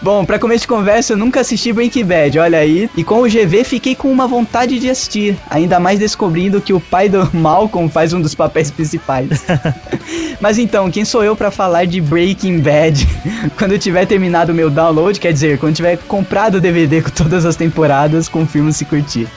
Bom, 0.00 0.24
pra 0.24 0.38
começo 0.38 0.62
de 0.62 0.68
conversa, 0.68 1.12
eu 1.12 1.16
nunca 1.16 1.40
assisti 1.40 1.72
Breaking 1.72 2.04
Bad, 2.04 2.38
olha 2.38 2.58
aí. 2.58 2.88
E 2.96 3.04
com 3.04 3.22
o 3.22 3.28
GV 3.28 3.64
fiquei 3.64 3.94
com 3.94 4.10
uma 4.10 4.26
vontade 4.26 4.78
de 4.78 4.88
assistir. 4.88 5.36
Ainda 5.50 5.78
mais 5.78 5.98
descobrindo 5.98 6.60
que 6.60 6.72
o 6.72 6.80
pai 6.80 7.08
do 7.08 7.28
Malcolm 7.36 7.88
faz 7.88 8.12
um 8.12 8.20
dos 8.20 8.34
papéis 8.34 8.70
principais. 8.70 9.44
Mas 10.40 10.58
então, 10.58 10.90
quem 10.90 11.04
sou 11.04 11.22
eu 11.22 11.36
pra 11.36 11.50
falar 11.50 11.84
de 11.84 12.00
Breaking 12.00 12.60
Bad? 12.60 13.06
Quando 13.56 13.72
eu 13.72 13.78
tiver 13.78 14.06
terminado 14.06 14.52
o 14.52 14.54
meu 14.54 14.70
download, 14.70 15.18
quer 15.20 15.32
dizer, 15.32 15.58
quando 15.58 15.76
tiver 15.76 15.96
comprado 16.08 16.56
o 16.56 16.60
DVD 16.60 17.00
com 17.00 17.10
todas 17.10 17.44
as 17.44 17.56
temporadas, 17.56 18.28
confirmo 18.28 18.72
se 18.72 18.84
curtir. 18.84 19.28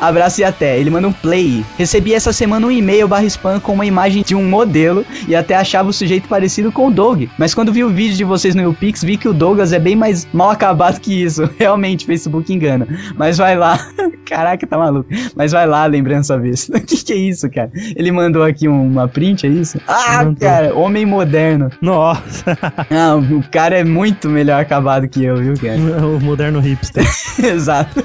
Abraço 0.00 0.40
e 0.40 0.44
até. 0.44 0.78
Ele 0.78 0.90
manda 0.90 1.08
um 1.08 1.12
play. 1.12 1.64
Recebi 1.78 2.14
essa 2.14 2.32
semana 2.32 2.66
um 2.66 2.70
e-mail 2.70 3.08
barra 3.08 3.24
spam 3.24 3.60
com 3.60 3.72
uma 3.72 3.86
imagem 3.86 4.22
de 4.22 4.34
um 4.34 4.44
modelo 4.44 5.04
e 5.28 5.34
até 5.34 5.54
achava 5.54 5.88
o 5.88 5.92
sujeito 5.92 6.28
parecido 6.28 6.70
com 6.72 6.88
o 6.88 6.90
Doug. 6.90 7.24
Mas 7.38 7.54
quando 7.54 7.72
vi 7.72 7.82
o 7.84 7.90
vídeo 7.90 8.16
de 8.16 8.24
vocês 8.24 8.54
no 8.54 8.62
YouPix, 8.62 9.02
vi 9.02 9.16
que 9.16 9.28
o 9.28 9.32
Douglas 9.32 9.72
é 9.72 9.78
bem 9.78 9.96
mais 9.96 10.26
mal 10.32 10.50
acabado 10.50 11.00
que 11.00 11.22
isso. 11.22 11.48
Realmente, 11.58 12.06
Facebook 12.06 12.52
engana. 12.52 12.86
Mas 13.16 13.38
vai 13.38 13.56
lá. 13.56 13.78
Caraca, 14.26 14.66
tá 14.66 14.76
maluco. 14.76 15.08
Mas 15.34 15.52
vai 15.52 15.66
lá, 15.66 15.86
lembrança 15.86 16.38
vez. 16.38 16.70
O 16.76 16.80
que, 16.86 17.02
que 17.02 17.12
é 17.12 17.16
isso, 17.16 17.50
cara? 17.50 17.70
Ele 17.96 18.12
mandou 18.12 18.42
aqui 18.44 18.68
uma 18.68 19.08
print, 19.08 19.46
é 19.46 19.48
isso? 19.50 19.80
Ah, 19.88 20.24
cara, 20.38 20.74
homem 20.74 21.04
moderno. 21.06 21.70
Nossa, 21.80 22.56
Ah, 22.90 23.16
o 23.16 23.42
cara 23.50 23.78
é 23.78 23.84
muito 23.84 24.28
melhor 24.28 24.60
acabado 24.60 25.08
que 25.08 25.24
eu, 25.24 25.36
viu, 25.36 25.54
cara? 25.54 25.76
o 26.06 26.20
moderno 26.20 26.60
hipster. 26.60 27.04
Exato. 27.42 28.04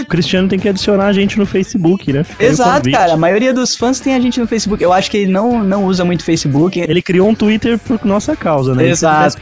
O 0.00 0.06
Cristiano 0.06 0.48
tem 0.48 0.58
que 0.58 0.68
adicionar 0.68 1.06
a 1.06 1.12
gente 1.12 1.23
gente 1.24 1.38
no 1.38 1.46
Facebook, 1.46 2.12
né? 2.12 2.24
Exato, 2.38 2.90
cara. 2.90 3.14
A 3.14 3.16
maioria 3.16 3.52
dos 3.52 3.76
fãs 3.76 4.00
tem 4.00 4.14
a 4.14 4.20
gente 4.20 4.38
no 4.40 4.46
Facebook. 4.46 4.82
Eu 4.82 4.92
acho 4.92 5.10
que 5.10 5.18
ele 5.18 5.32
não, 5.32 5.62
não 5.62 5.84
usa 5.84 6.04
muito 6.04 6.24
Facebook. 6.24 6.80
Ele 6.80 7.02
criou 7.02 7.28
um 7.28 7.34
Twitter 7.34 7.78
por 7.78 7.98
nossa 8.04 8.36
causa, 8.36 8.74
né? 8.74 8.88
Exato. 8.88 9.38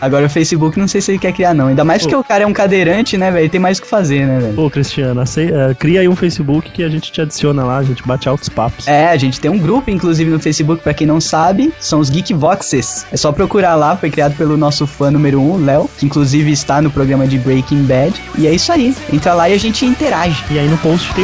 Agora 0.00 0.26
o 0.26 0.30
Facebook 0.30 0.78
não 0.78 0.86
sei 0.86 1.00
se 1.00 1.10
ele 1.12 1.18
quer 1.18 1.32
criar, 1.32 1.52
não. 1.54 1.66
Ainda 1.68 1.84
mais 1.84 2.02
porque 2.02 2.14
Pô. 2.14 2.20
o 2.20 2.24
cara 2.24 2.44
é 2.44 2.46
um 2.46 2.52
cadeirante, 2.52 3.16
né, 3.18 3.30
velho? 3.30 3.48
Tem 3.50 3.60
mais 3.60 3.78
o 3.78 3.82
que 3.82 3.88
fazer, 3.88 4.26
né, 4.26 4.38
velho? 4.38 4.54
Pô, 4.54 4.70
Cristiano, 4.70 5.20
acei- 5.20 5.50
eh, 5.52 5.74
cria 5.78 6.00
aí 6.00 6.08
um 6.08 6.14
Facebook 6.16 6.70
que 6.70 6.82
a 6.82 6.88
gente 6.88 7.10
te 7.10 7.20
adiciona 7.20 7.64
lá, 7.64 7.78
a 7.78 7.82
gente 7.82 8.06
bate 8.06 8.28
altos 8.28 8.48
papos. 8.48 8.86
É, 8.86 9.08
a 9.08 9.16
gente 9.16 9.40
tem 9.40 9.50
um 9.50 9.58
grupo, 9.58 9.90
inclusive, 9.90 10.30
no 10.30 10.38
Facebook, 10.38 10.82
pra 10.82 10.94
quem 10.94 11.06
não 11.06 11.20
sabe, 11.20 11.72
são 11.80 11.98
os 11.98 12.08
Geekvoxes. 12.10 13.06
É 13.12 13.16
só 13.16 13.32
procurar 13.32 13.74
lá, 13.74 13.96
foi 13.96 14.10
criado 14.10 14.34
pelo 14.36 14.56
nosso 14.56 14.86
fã 14.86 15.10
número 15.10 15.40
1, 15.40 15.54
um, 15.54 15.64
Léo, 15.64 15.90
que 15.98 16.06
inclusive 16.06 16.50
está 16.52 16.80
no 16.80 16.90
programa 16.90 17.26
de 17.26 17.38
Breaking 17.38 17.82
Bad. 17.84 18.14
E 18.38 18.46
é 18.46 18.52
isso 18.54 18.72
aí. 18.72 18.94
Entra 19.12 19.34
lá 19.34 19.48
e 19.48 19.54
a 19.54 19.58
gente 19.58 19.84
interage. 19.84 20.42
E 20.50 20.58
aí 20.58 20.68
no 20.68 20.76
post 20.78 21.12
tem 21.14 21.23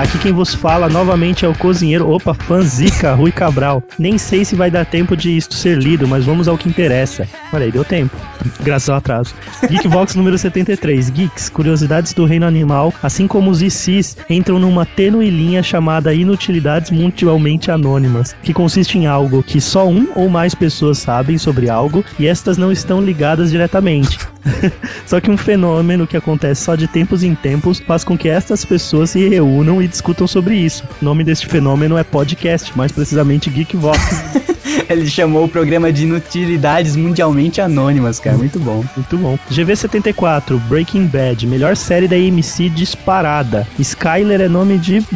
Aqui 0.00 0.18
quem 0.18 0.32
vos 0.32 0.54
fala 0.54 0.88
novamente 0.88 1.44
é 1.44 1.48
o 1.48 1.54
cozinheiro. 1.54 2.08
Opa, 2.10 2.32
fanzica, 2.32 3.12
Rui 3.12 3.30
Cabral. 3.30 3.82
Nem 3.98 4.16
sei 4.16 4.46
se 4.46 4.56
vai 4.56 4.70
dar 4.70 4.86
tempo 4.86 5.14
de 5.14 5.36
isto 5.36 5.54
ser 5.54 5.76
lido, 5.76 6.08
mas 6.08 6.24
vamos 6.24 6.48
ao 6.48 6.56
que 6.56 6.70
interessa. 6.70 7.28
Olha 7.52 7.66
aí, 7.66 7.70
deu 7.70 7.84
tempo. 7.84 8.16
Graças 8.62 8.88
ao 8.88 8.96
atraso. 8.96 9.34
Geekvox 9.68 10.14
número 10.14 10.38
73. 10.38 11.10
Geeks, 11.10 11.50
curiosidades 11.50 12.14
do 12.14 12.24
reino 12.24 12.46
animal, 12.46 12.94
assim 13.02 13.26
como 13.26 13.50
os 13.50 13.60
ICs, 13.60 14.16
entram 14.30 14.58
numa 14.58 14.86
tênue 14.86 15.28
linha 15.28 15.62
chamada 15.62 16.14
inutilidades 16.14 16.90
mundialmente 16.90 17.70
anônimas, 17.70 18.34
que 18.42 18.54
consiste 18.54 18.96
em 18.96 19.06
algo 19.06 19.42
que 19.42 19.60
só 19.60 19.86
um 19.86 20.08
ou 20.14 20.30
mais 20.30 20.54
pessoas 20.54 20.96
sabem 20.96 21.36
sobre 21.36 21.68
algo 21.68 22.02
e 22.18 22.26
estas 22.26 22.56
não 22.56 22.72
estão 22.72 23.02
ligadas 23.02 23.50
diretamente. 23.50 24.18
Só 25.06 25.20
que 25.20 25.30
um 25.30 25.36
fenômeno 25.36 26.06
que 26.06 26.16
acontece 26.16 26.62
só 26.62 26.74
de 26.74 26.86
tempos 26.86 27.22
em 27.22 27.34
tempos 27.34 27.80
faz 27.80 28.04
com 28.04 28.16
que 28.16 28.28
estas 28.28 28.64
pessoas 28.64 29.10
se 29.10 29.28
reúnam 29.28 29.82
e 29.82 29.88
discutam 29.90 30.26
sobre 30.26 30.54
isso. 30.54 30.84
O 31.02 31.04
nome 31.04 31.24
deste 31.24 31.46
fenômeno 31.46 31.98
é 31.98 32.04
podcast, 32.04 32.76
mais 32.76 32.92
precisamente 32.92 33.50
Geekvox. 33.50 33.98
Ele 34.88 35.06
chamou 35.08 35.44
o 35.44 35.48
programa 35.48 35.92
de 35.92 36.04
Inutilidades 36.04 36.96
Mundialmente 36.96 37.60
Anônimas, 37.60 38.18
cara. 38.18 38.36
Muito 38.36 38.58
bom. 38.58 38.84
Muito 38.96 39.18
bom. 39.18 39.38
GV74, 39.50 40.58
Breaking 40.68 41.06
Bad, 41.06 41.46
melhor 41.46 41.76
série 41.76 42.08
da 42.08 42.16
AMC 42.16 42.68
disparada. 42.70 43.66
Skyler 43.78 44.40
é 44.40 44.48
nome 44.48 44.78
de. 44.78 45.04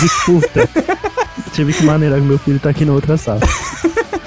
Disputa. 0.00 0.68
Tive 1.52 1.72
que 1.72 1.84
maneirar 1.84 2.20
que 2.20 2.26
meu 2.26 2.38
filho 2.38 2.60
tá 2.60 2.70
aqui 2.70 2.84
na 2.84 2.92
outra 2.92 3.16
sala. 3.16 3.40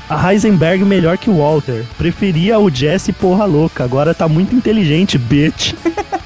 A 0.10 0.34
Heisenberg 0.34 0.84
melhor 0.84 1.18
que 1.18 1.30
o 1.30 1.38
Walter. 1.38 1.86
Preferia 1.98 2.60
o 2.60 2.70
Jesse 2.70 3.14
porra 3.14 3.46
louca. 3.46 3.86
Agora 3.86 4.14
tá 4.14 4.28
muito 4.28 4.54
inteligente, 4.54 5.18
bitch. 5.18 5.74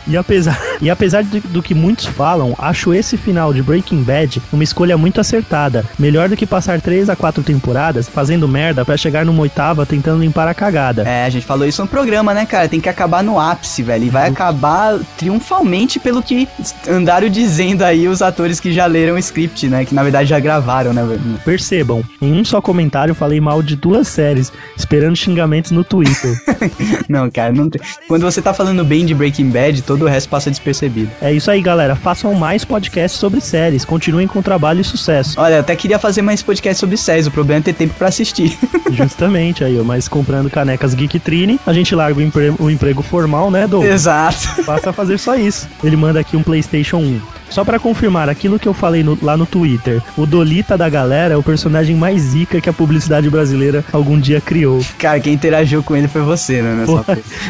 E 0.08 0.18
apesar, 0.18 0.60
e 0.82 0.90
apesar 0.90 1.24
de- 1.24 1.40
do 1.40 1.62
que 1.62 1.74
muitos 1.74 2.06
falam, 2.06 2.56
acho 2.58 2.94
esse 2.94 3.18
final 3.18 3.54
de 3.54 3.62
Breaking 3.62 4.04
Bad 4.04 4.42
uma 4.52 4.64
escolha 4.64 4.98
muito 4.98 5.20
acertada. 5.22 5.86
Melhor 5.98 6.30
do 6.30 6.36
que 6.38 6.46
passar 6.46 6.80
3 6.82 7.10
a 7.10 7.16
4 7.16 7.44
temporadas 7.44 8.08
fazendo 8.08 8.48
merda 8.48 8.84
pra 8.86 8.98
chegar 8.98 9.26
numa 9.26 9.42
oitava 9.42 9.86
tentando 9.86 10.22
limpar 10.22 10.48
a 10.48 10.54
cagada. 10.54 11.04
É, 11.08 11.26
a 11.26 11.30
gente 11.30 11.46
falou 11.46 11.68
isso 11.68 11.82
no 11.82 11.88
programa, 11.88 12.34
né, 12.34 12.46
cara? 12.46 12.68
Tem 12.68 12.80
que 12.80 12.90
acabar 12.90 13.24
no 13.24 13.40
ápice, 13.40 13.84
velho. 13.84 14.06
E 14.06 14.10
vai 14.10 14.30
acabar 14.30 14.98
triunfalmente 15.18 16.00
pelo 16.00 16.22
que 16.22 16.48
andaram 16.88 17.30
dizendo 17.30 17.84
aí 17.84 18.08
os 18.08 18.22
atores 18.22 18.60
que 18.60 18.72
já 18.72 18.86
leram 18.86 19.16
o 19.16 19.18
script, 19.20 19.68
né? 19.68 19.86
Que 19.86 19.94
na 19.96 20.04
verdade 20.04 20.30
já 20.30 20.40
gravaram, 20.40 20.94
né, 20.94 21.04
velho? 21.04 21.22
Percebam, 21.44 22.04
em 22.22 22.34
um 22.34 22.46
só 22.46 22.62
comentário 22.62 23.16
falei 23.16 23.40
mal 23.42 23.62
de 23.62 23.76
duas 23.76 24.08
séries, 24.08 24.52
esperando 24.78 25.16
xingamentos 25.16 25.72
no 25.72 25.84
Twitter. 25.84 26.36
Não, 27.10 27.30
cara, 27.30 27.52
não 27.52 27.70
tem. 27.70 27.82
Quando 28.08 28.24
você 28.24 28.42
tá 28.42 28.54
falando 28.54 28.84
bem 28.84 29.06
de 29.06 29.14
Breaking 29.14 29.50
Bad, 29.50 29.82
todo 29.84 30.04
o 30.06 30.08
resto 30.08 30.30
passa 30.30 30.50
despercebido. 30.66 31.12
é 31.22 31.32
isso 31.32 31.50
aí, 31.52 31.62
galera. 31.62 31.96
Façam 31.96 32.34
mais 32.34 32.66
podcasts 32.66 33.20
sobre 33.20 33.40
séries. 33.40 33.86
Continuem 33.86 34.28
com 34.28 34.42
trabalho 34.42 34.82
e 34.82 34.84
sucesso. 34.84 35.40
Olha, 35.40 35.56
eu 35.56 35.60
até 35.60 35.76
queria 35.76 36.00
fazer 36.00 36.22
mais 36.22 36.42
podcast 36.42 36.80
sobre 36.80 36.98
séries, 36.98 37.28
o 37.28 37.32
problema 37.32 37.60
é 37.60 37.64
ter 37.64 37.74
tempo 37.74 37.94
pra 37.96 38.08
assistir. 38.08 38.58
Justamente 38.92 39.64
aí, 39.64 39.80
ó, 39.80 39.84
mas 39.84 40.08
comprando 40.08 40.50
canecas 40.50 40.94
Geek 40.94 41.20
Trine, 41.20 41.60
a 41.66 41.74
gente 41.74 41.94
larga 41.94 42.20
o, 42.20 42.24
empre- 42.24 42.54
o 42.60 42.70
emprego 42.70 43.02
formal, 43.04 43.52
né, 43.52 43.68
Douglas? 43.68 43.94
Exato. 43.94 44.64
Basta 44.66 44.92
fazer 44.92 45.18
só 45.20 45.36
isso. 45.36 45.68
Ele 45.84 45.96
manda 45.96 46.20
aqui 46.20 46.36
um 46.36 46.44
PlayStation 46.44 46.98
1. 46.98 47.22
Só 47.50 47.64
pra 47.64 47.80
confirmar 47.80 48.28
aquilo 48.30 48.60
que 48.60 48.68
eu 48.68 48.74
falei 48.74 49.04
no- 49.04 49.18
lá 49.22 49.38
no 49.38 49.46
Twitter, 49.46 50.02
o 50.18 50.26
Dolita 50.26 50.78
da 50.78 50.90
galera 50.90 51.34
é 51.34 51.38
o 51.38 51.44
personagem 51.44 51.96
mais 51.96 52.22
zica 52.22 52.60
que 52.60 52.70
a 52.70 52.74
publicidade 52.74 53.30
brasileira 53.30 53.84
algum 53.94 54.20
dia 54.20 54.42
criou. 54.42 54.84
Cara, 54.98 55.20
quem 55.20 55.34
interagiu 55.34 55.82
com 55.84 55.96
ele 55.96 56.08
foi 56.08 56.22
você, 56.22 56.62
né? 56.62 56.86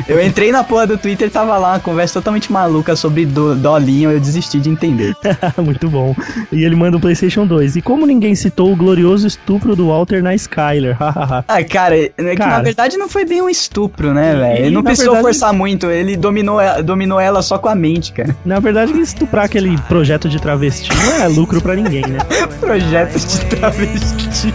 Eu 0.08 0.24
entrei 0.26 0.52
na 0.52 0.64
porra 0.64 0.86
do 0.88 0.98
Twitter, 0.98 1.30
tava 1.30 1.58
lá 1.58 1.74
uma 1.74 1.80
conversa 1.80 2.16
totalmente 2.16 2.52
maluca 2.52 2.96
sobre 2.96 3.26
do, 3.26 3.56
Dolinho, 3.56 4.12
eu 4.12 4.20
desisti 4.20 4.60
de 4.60 4.70
entender. 4.70 5.16
Muito 5.58 5.90
bom. 5.90 6.16
E 6.52 6.64
ele 6.64 6.76
manda 6.76 6.98
um 6.98 7.00
PlayStation 7.00 7.46
2. 7.48 7.76
E 7.78 7.82
como 7.82 8.06
ninguém 8.06 8.36
citou 8.36 8.72
o 8.72 8.76
glorioso 8.76 9.26
estupro 9.28 9.76
do 9.76 9.88
Walter 9.88 10.22
na 10.22 10.36
Skyler? 10.36 10.98
Ah, 11.48 11.64
cara, 11.64 11.98
é 11.98 12.10
que 12.10 12.22
na 12.24 12.36
Cara. 12.36 12.64
verdade 12.64 12.98
não 12.98 13.08
foi 13.08 13.26
bem 13.26 13.42
um 13.42 13.50
estupro, 13.50 14.14
né, 14.14 14.36
velho? 14.36 14.66
Ele 14.66 14.70
não 14.76 14.82
na 14.82 14.90
precisou 14.90 15.14
verdade- 15.14 15.34
forçar 15.38 15.54
muito, 15.54 15.88
ele 15.90 16.16
dominou, 16.18 16.60
ela- 16.60 16.82
dominou 16.82 17.20
ela 17.20 17.42
só 17.42 17.58
com 17.58 17.70
a 17.70 17.76
mente, 17.76 18.12
cara. 18.12 18.36
Na 18.46 18.60
verdade, 18.60 18.92
estuprar 19.00 19.46
aquele 19.46 19.70
projeto 19.88 20.28
de 20.28 20.40
travesti 20.40 20.90
não 20.94 21.24
é 21.24 21.28
lucro 21.28 21.62
pra 21.62 21.76
ninguém, 21.76 22.04
né? 22.08 22.20
Projeto 22.60 23.20
de 23.20 23.46
travesti. 23.46 24.54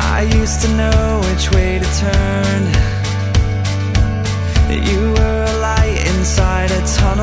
I 0.00 0.42
used 0.42 0.60
to 0.62 0.68
know 0.68 1.20
which 1.30 1.50
way 1.54 1.78
to 1.78 1.86
turn. 1.98 2.99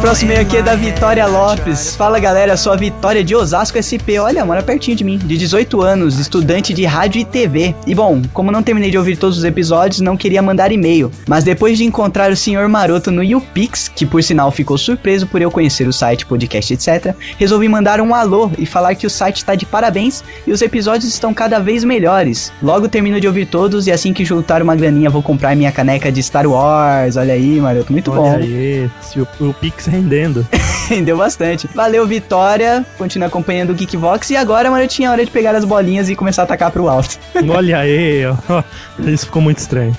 Próximo 0.07 0.31
e-mail 0.31 0.43
in 0.43 0.47
aqui 0.47 0.57
é 0.57 0.61
da 0.61 0.73
Vitória 0.73 1.27
Lopes. 1.27 1.93
Fala 1.97 2.17
galera, 2.17 2.55
sou 2.55 2.71
a 2.71 2.77
Vitória 2.77 3.21
de 3.25 3.35
Osasco 3.35 3.77
SP. 3.83 4.15
Olha, 4.17 4.45
mora 4.45 4.63
pertinho 4.63 4.95
de 4.95 5.03
mim. 5.03 5.17
De 5.17 5.37
18 5.37 5.81
anos, 5.81 6.17
estudante 6.17 6.73
de 6.73 6.85
rádio 6.85 7.19
e 7.19 7.25
TV. 7.25 7.75
E 7.85 7.93
bom, 7.93 8.21
como 8.31 8.49
não 8.49 8.63
terminei 8.63 8.89
de 8.89 8.97
ouvir 8.97 9.17
todos 9.17 9.37
os 9.37 9.43
episódios, 9.43 9.99
não 9.99 10.15
queria 10.15 10.41
mandar 10.41 10.71
e-mail. 10.71 11.11
Mas 11.27 11.43
depois 11.43 11.77
de 11.77 11.83
encontrar 11.83 12.31
o 12.31 12.37
Senhor 12.37 12.69
Maroto 12.69 13.11
no 13.11 13.21
YouPix, 13.21 13.89
que 13.89 14.05
por 14.05 14.23
sinal 14.23 14.49
ficou 14.49 14.77
surpreso 14.77 15.27
por 15.27 15.41
eu 15.41 15.51
conhecer 15.51 15.85
o 15.85 15.91
site, 15.91 16.25
podcast, 16.25 16.73
etc., 16.73 17.13
resolvi 17.37 17.67
mandar 17.67 17.99
um 17.99 18.15
alô 18.15 18.49
e 18.57 18.65
falar 18.65 18.95
que 18.95 19.05
o 19.05 19.09
site 19.09 19.37
está 19.37 19.55
de 19.55 19.65
parabéns 19.65 20.23
e 20.45 20.53
os 20.53 20.61
episódios 20.61 21.11
estão 21.11 21.33
cada 21.33 21.59
vez 21.59 21.83
melhores. 21.83 22.53
Logo 22.63 22.87
termino 22.87 23.19
de 23.19 23.27
ouvir 23.27 23.47
todos 23.47 23.87
e 23.87 23.91
assim 23.91 24.13
que 24.13 24.23
juntar 24.23 24.61
uma 24.61 24.75
graninha 24.75 25.09
vou 25.09 25.21
comprar 25.21 25.53
minha 25.53 25.71
caneca 25.71 26.09
de 26.09 26.23
Star 26.23 26.47
Wars. 26.47 27.17
Olha 27.17 27.33
aí, 27.33 27.59
Maroto, 27.59 27.91
muito 27.91 28.09
bom. 28.09 28.31
Olha 28.31 28.45
aí, 28.45 28.89
se 29.01 29.19
o, 29.19 29.27
o 29.41 29.53
Pix 29.53 29.96
rendendo. 29.97 30.47
Rendeu 30.89 31.17
bastante. 31.17 31.67
Valeu, 31.75 32.05
Vitória. 32.07 32.85
Continua 32.97 33.27
acompanhando 33.27 33.71
o 33.71 33.73
Geekvox. 33.75 34.29
E 34.29 34.35
agora, 34.37 34.69
mano, 34.71 34.87
tinha 34.87 35.11
hora 35.11 35.23
de 35.25 35.31
pegar 35.31 35.55
as 35.55 35.65
bolinhas 35.65 36.09
e 36.09 36.15
começar 36.15 36.43
a 36.43 36.45
atacar 36.45 36.71
pro 36.71 36.87
alto. 36.87 37.17
Olha 37.49 37.79
aí, 37.79 38.23
ó. 38.25 38.63
Isso 39.05 39.25
ficou 39.25 39.41
muito 39.41 39.57
estranho. 39.59 39.95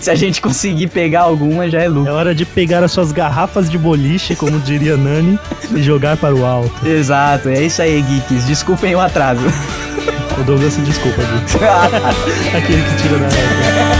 Se 0.00 0.10
a 0.10 0.14
gente 0.14 0.40
conseguir 0.42 0.88
pegar 0.88 1.22
alguma, 1.22 1.68
já 1.70 1.80
é 1.80 1.84
É 1.86 1.88
lucro. 1.88 2.12
hora 2.12 2.34
de 2.34 2.44
pegar 2.44 2.82
as 2.84 2.92
suas 2.92 3.10
garrafas 3.12 3.70
de 3.70 3.78
boliche, 3.78 4.36
como 4.36 4.58
diria 4.60 4.96
Nani, 4.96 5.38
e 5.74 5.82
jogar 5.82 6.16
para 6.18 6.34
o 6.34 6.44
alto. 6.44 6.86
Exato, 6.86 7.48
é 7.48 7.62
isso 7.62 7.80
aí, 7.80 8.02
geeks. 8.02 8.44
Desculpem 8.46 8.94
o 8.94 9.00
atraso. 9.00 9.40
O 10.38 10.42
Douglas 10.44 10.72
se 10.74 10.80
desculpa, 10.82 11.22
Geeks. 11.22 11.56
Aquele 12.54 12.82
que 12.82 13.02
tira 13.02 13.18
da 13.18 13.28
régua. 13.28 13.91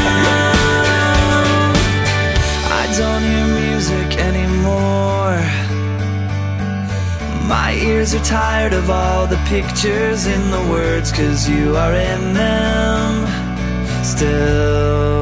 My 7.53 7.75
ears 7.75 8.15
are 8.15 8.25
tired 8.25 8.73
of 8.73 8.89
all 8.89 9.27
the 9.27 9.37
pictures 9.47 10.27
in 10.27 10.51
the 10.51 10.63
words, 10.71 11.13
cause 11.13 11.47
you 11.47 11.77
are 11.77 11.95
in 11.95 12.33
them 12.33 13.27
still. 14.03 15.22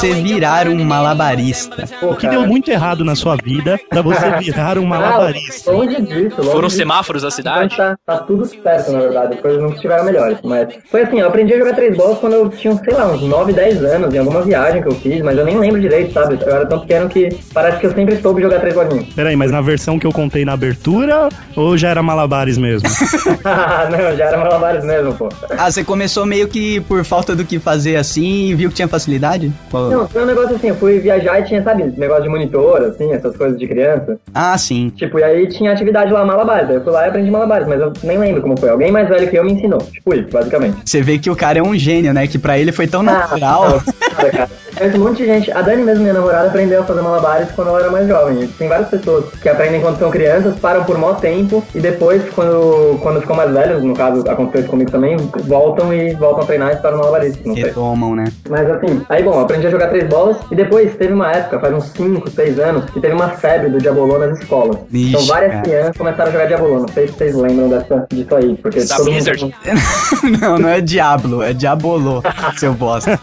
Você 0.00 0.14
virar 0.14 0.66
um 0.66 0.82
malabarista? 0.82 1.84
Pô, 2.00 2.12
O 2.12 2.16
que 2.16 2.26
deu 2.26 2.46
muito 2.46 2.70
errado 2.70 3.04
na 3.04 3.14
sua 3.14 3.36
vida 3.36 3.78
pra 3.88 4.00
você 4.00 4.30
virar 4.38 4.78
um 4.78 4.86
malabarista? 4.86 5.70
Ah, 5.70 5.74
longe 5.74 6.00
disso, 6.00 6.36
longe 6.38 6.50
Foram 6.50 6.68
disso. 6.68 6.78
semáforos 6.78 7.22
da 7.22 7.30
cidade? 7.30 7.74
Então 7.74 7.96
tá, 8.06 8.16
tá 8.16 8.24
tudo 8.24 8.46
certo, 8.46 8.92
na 8.92 9.00
verdade. 9.00 9.34
As 9.34 9.40
coisas 9.40 9.60
não 9.62 9.68
estiveram 9.70 10.04
melhores. 10.04 10.38
Mas 10.42 10.68
foi 10.90 11.02
assim, 11.02 11.20
eu 11.20 11.28
aprendi 11.28 11.52
a 11.52 11.58
jogar 11.58 11.74
três 11.74 11.94
bolas 11.94 12.18
quando 12.18 12.32
eu 12.32 12.48
tinha, 12.48 12.74
sei 12.76 12.94
lá, 12.94 13.12
uns 13.12 13.20
9, 13.20 13.52
10 13.52 13.84
anos, 13.84 14.14
em 14.14 14.18
alguma 14.18 14.40
viagem 14.40 14.80
que 14.82 14.88
eu 14.88 14.94
fiz, 14.94 15.20
mas 15.20 15.36
eu 15.36 15.44
nem 15.44 15.58
lembro 15.58 15.78
direito, 15.78 16.14
sabe? 16.14 16.38
Eu 16.40 16.54
era 16.56 16.64
tão 16.66 16.80
pequeno 16.80 17.06
que 17.08 17.28
parece 17.52 17.78
que 17.78 17.86
eu 17.86 17.92
sempre 17.92 18.16
soube 18.22 18.40
jogar 18.40 18.60
três 18.60 18.74
bolinhas. 18.74 19.12
Peraí, 19.14 19.36
mas 19.36 19.50
na 19.50 19.60
versão 19.60 19.98
que 19.98 20.06
eu 20.06 20.12
contei 20.12 20.46
na 20.46 20.54
abertura 20.54 21.28
ou 21.54 21.76
já 21.76 21.90
era 21.90 22.02
malabares 22.02 22.56
mesmo? 22.56 22.88
não, 23.90 24.16
já 24.16 24.24
era 24.24 24.38
malabares 24.38 24.82
mesmo, 24.82 25.14
pô. 25.14 25.28
Ah, 25.50 25.70
você 25.70 25.84
começou 25.84 26.24
meio 26.24 26.48
que 26.48 26.80
por 26.80 27.04
falta 27.04 27.36
do 27.36 27.44
que 27.44 27.58
fazer 27.58 27.96
assim 27.96 28.46
e 28.46 28.54
viu 28.54 28.70
que 28.70 28.76
tinha 28.76 28.88
facilidade? 28.88 29.52
Não, 29.90 30.08
foi 30.08 30.22
um 30.22 30.26
negócio 30.26 30.56
assim, 30.56 30.68
eu 30.68 30.76
fui 30.76 30.98
viajar 30.98 31.40
e 31.40 31.44
tinha, 31.44 31.62
sabe, 31.62 31.84
negócio 31.96 32.22
de 32.22 32.28
monitor, 32.28 32.82
assim, 32.82 33.12
essas 33.12 33.36
coisas 33.36 33.58
de 33.58 33.66
criança. 33.66 34.18
Ah, 34.34 34.56
sim. 34.56 34.90
Tipo, 34.90 35.18
e 35.18 35.24
aí 35.24 35.48
tinha 35.48 35.72
atividade 35.72 36.12
lá, 36.12 36.24
malabares. 36.24 36.70
Eu 36.70 36.82
fui 36.82 36.92
lá 36.92 37.06
e 37.06 37.08
aprendi 37.08 37.30
malabares, 37.30 37.66
mas 37.66 37.80
eu 37.80 37.92
nem 38.02 38.18
lembro 38.18 38.42
como 38.42 38.58
foi. 38.58 38.70
Alguém 38.70 38.90
mais 38.92 39.08
velho 39.08 39.28
que 39.28 39.36
eu 39.36 39.44
me 39.44 39.52
ensinou. 39.52 39.78
Tipo 39.80 40.14
isso, 40.14 40.28
basicamente. 40.30 40.76
Você 40.84 41.02
vê 41.02 41.18
que 41.18 41.30
o 41.30 41.36
cara 41.36 41.58
é 41.58 41.62
um 41.62 41.76
gênio, 41.76 42.12
né? 42.12 42.26
Que 42.26 42.38
pra 42.38 42.58
ele 42.58 42.72
foi 42.72 42.86
tão 42.86 43.02
natural. 43.02 43.82
Ah, 44.00 44.14
cara. 44.14 44.50
Conheço 44.80 44.96
um 44.96 45.04
monte 45.04 45.18
de 45.18 45.26
gente. 45.26 45.52
A 45.52 45.60
Dani 45.60 45.82
mesmo, 45.82 46.00
minha 46.00 46.14
namorada, 46.14 46.48
aprendeu 46.48 46.80
a 46.80 46.84
fazer 46.86 47.02
malabares 47.02 47.48
quando 47.54 47.68
ela 47.68 47.80
era 47.80 47.90
mais 47.90 48.08
jovem. 48.08 48.46
Tem 48.46 48.66
várias 48.66 48.88
pessoas 48.88 49.26
que 49.42 49.46
aprendem 49.46 49.78
quando 49.82 49.98
são 49.98 50.10
crianças, 50.10 50.58
param 50.58 50.84
por 50.84 50.96
maior 50.96 51.20
tempo 51.20 51.62
e 51.74 51.80
depois, 51.80 52.22
quando, 52.34 52.98
quando 53.02 53.20
ficam 53.20 53.36
mais 53.36 53.52
velhos, 53.52 53.84
no 53.84 53.92
caso 53.94 54.24
aconteceu 54.26 54.62
isso 54.62 54.70
comigo 54.70 54.90
também, 54.90 55.18
voltam 55.44 55.92
e 55.92 56.14
voltam 56.14 56.44
a 56.44 56.46
treinar 56.46 56.72
e 56.72 56.76
se 56.76 56.80
tornam 56.82 57.00
malabaristas. 57.00 57.44
Não. 57.44 57.54
Retomam, 57.54 58.16
né? 58.16 58.24
Mas 58.48 58.70
assim, 58.70 59.02
aí 59.10 59.22
bom, 59.22 59.38
aprendi 59.38 59.66
a 59.66 59.70
jogar 59.70 59.88
três 59.88 60.08
bolas 60.08 60.38
e 60.50 60.54
depois 60.56 60.94
teve 60.96 61.12
uma 61.12 61.30
época, 61.30 61.60
faz 61.60 61.74
uns 61.74 61.84
5, 61.90 62.30
6 62.30 62.58
anos, 62.58 62.86
que 62.86 63.00
teve 63.00 63.12
uma 63.12 63.28
febre 63.28 63.68
do 63.68 63.76
Diabolô 63.78 64.18
nas 64.18 64.38
escolas. 64.40 64.78
Ixi, 64.90 65.08
então 65.10 65.26
várias 65.26 65.52
cara. 65.52 65.62
crianças 65.62 65.96
começaram 65.98 66.30
a 66.30 66.32
jogar 66.32 66.46
Diabolô. 66.46 66.78
Não 66.80 66.88
sei 66.88 67.06
se 67.06 67.12
vocês 67.12 67.34
lembram 67.34 67.68
dessa, 67.68 68.06
disso 68.10 68.34
aí, 68.34 68.56
porque 68.56 68.80
Da 68.82 68.96
todo 68.96 69.04
mundo- 69.04 69.12
Blizzard. 69.12 69.54
não, 70.40 70.58
não 70.58 70.68
é 70.70 70.80
Diablo, 70.80 71.42
é 71.42 71.52
Diabolô, 71.52 72.22
seu 72.56 72.72
bosta. 72.72 73.20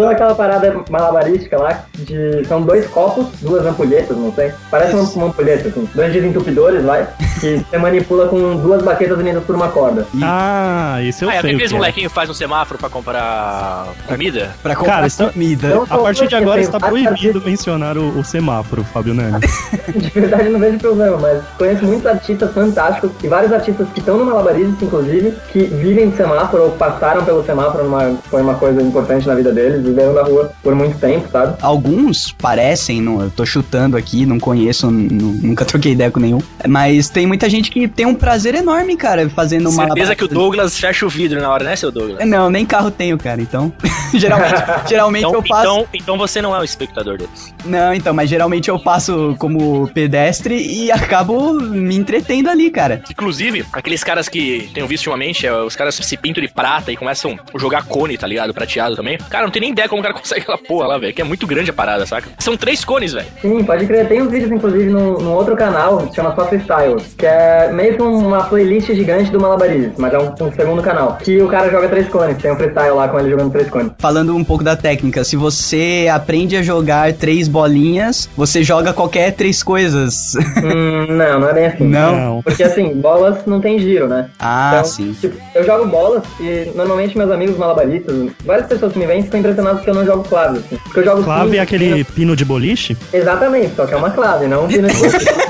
Diabolô 0.00 0.10
é 0.10 0.14
aquela 0.14 0.34
parada 0.34 0.76
malabarística 0.90 1.58
lá, 1.58 1.84
de. 1.94 2.44
São 2.46 2.62
dois 2.62 2.86
copos, 2.86 3.26
duas 3.40 3.64
ampulhetas, 3.66 4.16
não 4.16 4.32
sei. 4.32 4.52
Parece 4.70 4.94
uma, 4.94 5.02
uma 5.02 5.26
ampulheta, 5.26 5.68
assim. 5.68 5.88
Dois 5.94 6.12
desentupidores, 6.12 6.82
vai, 6.84 7.06
que 7.40 7.58
você 7.58 7.78
manipula 7.78 8.28
com 8.28 8.56
duas 8.56 8.82
baquetas 8.82 9.18
unidas 9.18 9.42
por 9.44 9.54
uma 9.54 9.68
corda. 9.68 10.06
ah, 10.22 10.98
isso 11.02 11.24
eu 11.24 11.30
Ah, 11.30 11.34
é 11.36 11.40
sei. 11.40 11.50
o 11.50 11.54
aqueles 11.54 11.68
que 11.70 11.74
é. 11.74 11.78
molequinhos 11.78 12.12
faz 12.12 12.28
no 12.28 12.34
semáforo 12.34 12.78
pra 12.78 12.88
comprar 12.88 13.86
comida? 14.06 14.50
Pra 14.62 14.74
comprar 14.74 14.94
Cara, 14.94 15.06
isso- 15.06 15.30
comida. 15.30 15.68
Não, 15.68 15.82
A 15.88 15.98
partir 15.98 16.26
de 16.28 16.34
agora 16.34 16.60
está 16.60 16.78
proibido 16.80 17.40
mencionar 17.44 17.96
o, 17.98 18.18
o 18.18 18.24
semáforo, 18.24 18.82
Fábio 18.84 19.14
Nani. 19.14 19.38
De 19.94 20.08
verdade, 20.10 20.48
não 20.48 20.58
vejo 20.60 20.78
problema, 20.78 21.16
mas 21.18 21.42
conheço 21.58 21.84
muitos 21.84 22.06
artistas 22.06 22.52
fantásticos 22.52 23.10
e 23.22 23.28
vários 23.28 23.52
artistas 23.52 23.86
que 23.92 24.00
estão 24.00 24.16
no 24.16 24.24
malabarismo, 24.24 24.76
inclusive, 24.80 25.34
que 25.52 25.64
vivem 25.64 26.10
de 26.10 26.16
semáforo 26.16 26.64
ou 26.64 26.70
passaram 26.72 27.24
pelo 27.24 27.44
semáforo, 27.44 27.84
numa, 27.84 28.14
foi 28.30 28.42
uma 28.42 28.54
coisa 28.54 28.82
importante 28.82 29.26
na 29.26 29.34
vida 29.34 29.52
deles, 29.52 29.84
viveram 29.90 30.14
na 30.14 30.22
rua 30.22 30.52
por 30.62 30.74
muito 30.74 30.98
tempo, 30.98 31.28
sabe? 31.30 31.56
Alguns 31.60 32.32
parecem, 32.32 33.00
não, 33.00 33.20
eu 33.22 33.30
tô 33.30 33.44
chutando 33.44 33.96
aqui, 33.96 34.24
não 34.26 34.38
conheço, 34.38 34.90
nu- 34.90 35.38
nunca 35.42 35.64
troquei 35.64 35.92
ideia 35.92 36.10
com 36.10 36.20
nenhum. 36.20 36.40
Mas 36.66 37.08
tem 37.08 37.26
muita 37.26 37.48
gente 37.48 37.70
que 37.70 37.86
tem 37.88 38.06
um 38.06 38.14
prazer 38.14 38.54
enorme, 38.54 38.96
cara, 38.96 39.28
fazendo 39.30 39.68
uma. 39.70 39.84
Certeza 39.86 40.14
que 40.14 40.24
o 40.24 40.28
Douglas 40.28 40.78
fecha 40.78 41.04
o 41.04 41.08
vidro 41.08 41.40
na 41.40 41.50
hora, 41.50 41.64
né, 41.64 41.76
seu 41.76 41.90
Douglas? 41.90 42.26
Não, 42.26 42.48
nem 42.50 42.64
carro 42.64 42.90
tenho, 42.90 43.16
cara. 43.18 43.40
Então, 43.40 43.72
geralmente, 44.14 44.54
geralmente 44.88 45.24
Então, 45.24 45.34
eu 45.34 45.42
passo. 45.42 45.62
então, 45.66 45.86
então 45.94 46.18
você 46.18 46.40
não 46.42 46.54
é 46.54 46.60
o 46.60 46.64
espectador 46.64 47.18
deles. 47.18 47.54
Não, 47.64 47.92
então, 47.94 48.14
mas 48.14 48.28
geralmente 48.30 48.68
eu 48.68 48.78
passo 48.78 49.34
como 49.38 49.88
pedestre 49.88 50.54
e 50.56 50.90
acabo 50.90 51.52
me 51.54 51.96
entretendo 51.96 52.48
ali, 52.48 52.70
cara. 52.70 53.02
Inclusive, 53.10 53.64
aqueles 53.72 54.02
caras 54.04 54.28
que 54.28 54.70
tenho 54.74 54.86
visto 54.86 55.06
ultimamente, 55.06 55.46
é, 55.46 55.52
os 55.62 55.74
caras 55.76 55.94
se 55.94 56.16
pintam 56.16 56.42
de 56.42 56.48
prata 56.48 56.90
e 56.92 56.96
começam 56.96 57.38
a 57.54 57.58
jogar 57.58 57.84
cone, 57.84 58.16
tá 58.16 58.26
ligado? 58.26 58.52
Prateado 58.54 58.96
também. 58.96 59.18
Cara, 59.28 59.44
não 59.44 59.50
tem 59.50 59.60
nem 59.62 59.74
ideia 59.80 59.88
como 59.88 60.00
o 60.00 60.02
cara 60.02 60.14
consegue 60.14 60.42
aquela 60.42 60.58
porra 60.58 60.86
lá, 60.88 60.98
velho. 60.98 61.12
Que 61.14 61.22
é 61.22 61.24
muito 61.24 61.46
grande 61.46 61.70
a 61.70 61.72
parada, 61.72 62.04
saca? 62.06 62.28
São 62.38 62.56
três 62.56 62.84
cones, 62.84 63.12
velho. 63.12 63.26
Sim, 63.40 63.64
pode 63.64 63.86
crer. 63.86 64.06
Tem 64.08 64.22
uns 64.22 64.30
vídeos, 64.30 64.50
inclusive, 64.50 64.90
num, 64.90 65.18
num 65.18 65.32
outro 65.32 65.56
canal, 65.56 65.98
que 66.06 66.14
chama 66.14 66.34
Só 66.34 66.46
Freestyle, 66.46 66.96
que 67.16 67.26
é 67.26 67.70
meio 67.72 67.96
que 67.96 68.02
uma 68.02 68.44
playlist 68.44 68.88
gigante 68.88 69.30
do 69.30 69.40
malabarismo, 69.40 69.94
mas 69.98 70.12
é 70.12 70.18
um, 70.18 70.32
um 70.40 70.52
segundo 70.52 70.82
canal. 70.82 71.16
Que 71.22 71.40
o 71.42 71.48
cara 71.48 71.70
joga 71.70 71.88
três 71.88 72.08
cones, 72.08 72.36
tem 72.38 72.52
um 72.52 72.56
freestyle 72.56 72.94
lá 72.94 73.08
com 73.08 73.18
ele 73.18 73.30
jogando 73.30 73.52
três 73.52 73.68
cones. 73.70 73.92
Falando 73.98 74.36
um 74.36 74.44
pouco 74.44 74.62
da 74.62 74.76
técnica, 74.76 75.24
se 75.24 75.36
você 75.36 76.08
aprende 76.12 76.56
a 76.56 76.62
jogar 76.62 77.12
três 77.14 77.48
bolinhas, 77.48 78.28
você 78.36 78.62
joga 78.62 78.92
qualquer 78.92 79.32
três 79.32 79.62
coisas. 79.62 80.34
hum, 80.62 81.06
não, 81.14 81.40
não 81.40 81.48
é 81.48 81.54
bem 81.54 81.66
assim. 81.66 81.84
Não? 81.84 82.16
Não. 82.16 82.42
Porque 82.42 82.62
assim, 82.62 82.94
bolas 82.94 83.44
não 83.46 83.60
tem 83.60 83.78
giro, 83.78 84.08
né? 84.08 84.28
Ah, 84.38 84.70
Então, 84.74 84.84
sim. 84.84 85.16
Tipo, 85.20 85.36
eu 85.54 85.64
jogo 85.64 85.86
bolas 85.86 86.22
e 86.40 86.70
normalmente 86.74 87.16
meus 87.16 87.30
amigos 87.30 87.56
malabaristas, 87.56 88.30
várias 88.44 88.66
pessoas 88.66 88.92
que 88.92 88.98
me 88.98 89.06
veem 89.06 89.22
ficam 89.22 89.40
impressionadas 89.40 89.59
que 89.82 89.90
eu 89.90 89.94
não 89.94 90.04
jogo 90.04 90.24
clave, 90.24 90.58
assim. 90.58 90.76
Porque 90.84 91.00
eu 91.00 91.04
jogo 91.04 91.24
Clave 91.24 91.50
sim, 91.50 91.56
é 91.56 91.60
aquele 91.60 92.04
pino 92.04 92.34
de 92.36 92.44
boliche? 92.44 92.96
Exatamente, 93.12 93.74
só 93.74 93.86
que 93.86 93.94
é 93.94 93.96
uma 93.96 94.10
clave, 94.10 94.46
não 94.46 94.64
um 94.64 94.68
pino 94.68 94.88
de 94.88 94.94
boliche. 94.98 95.49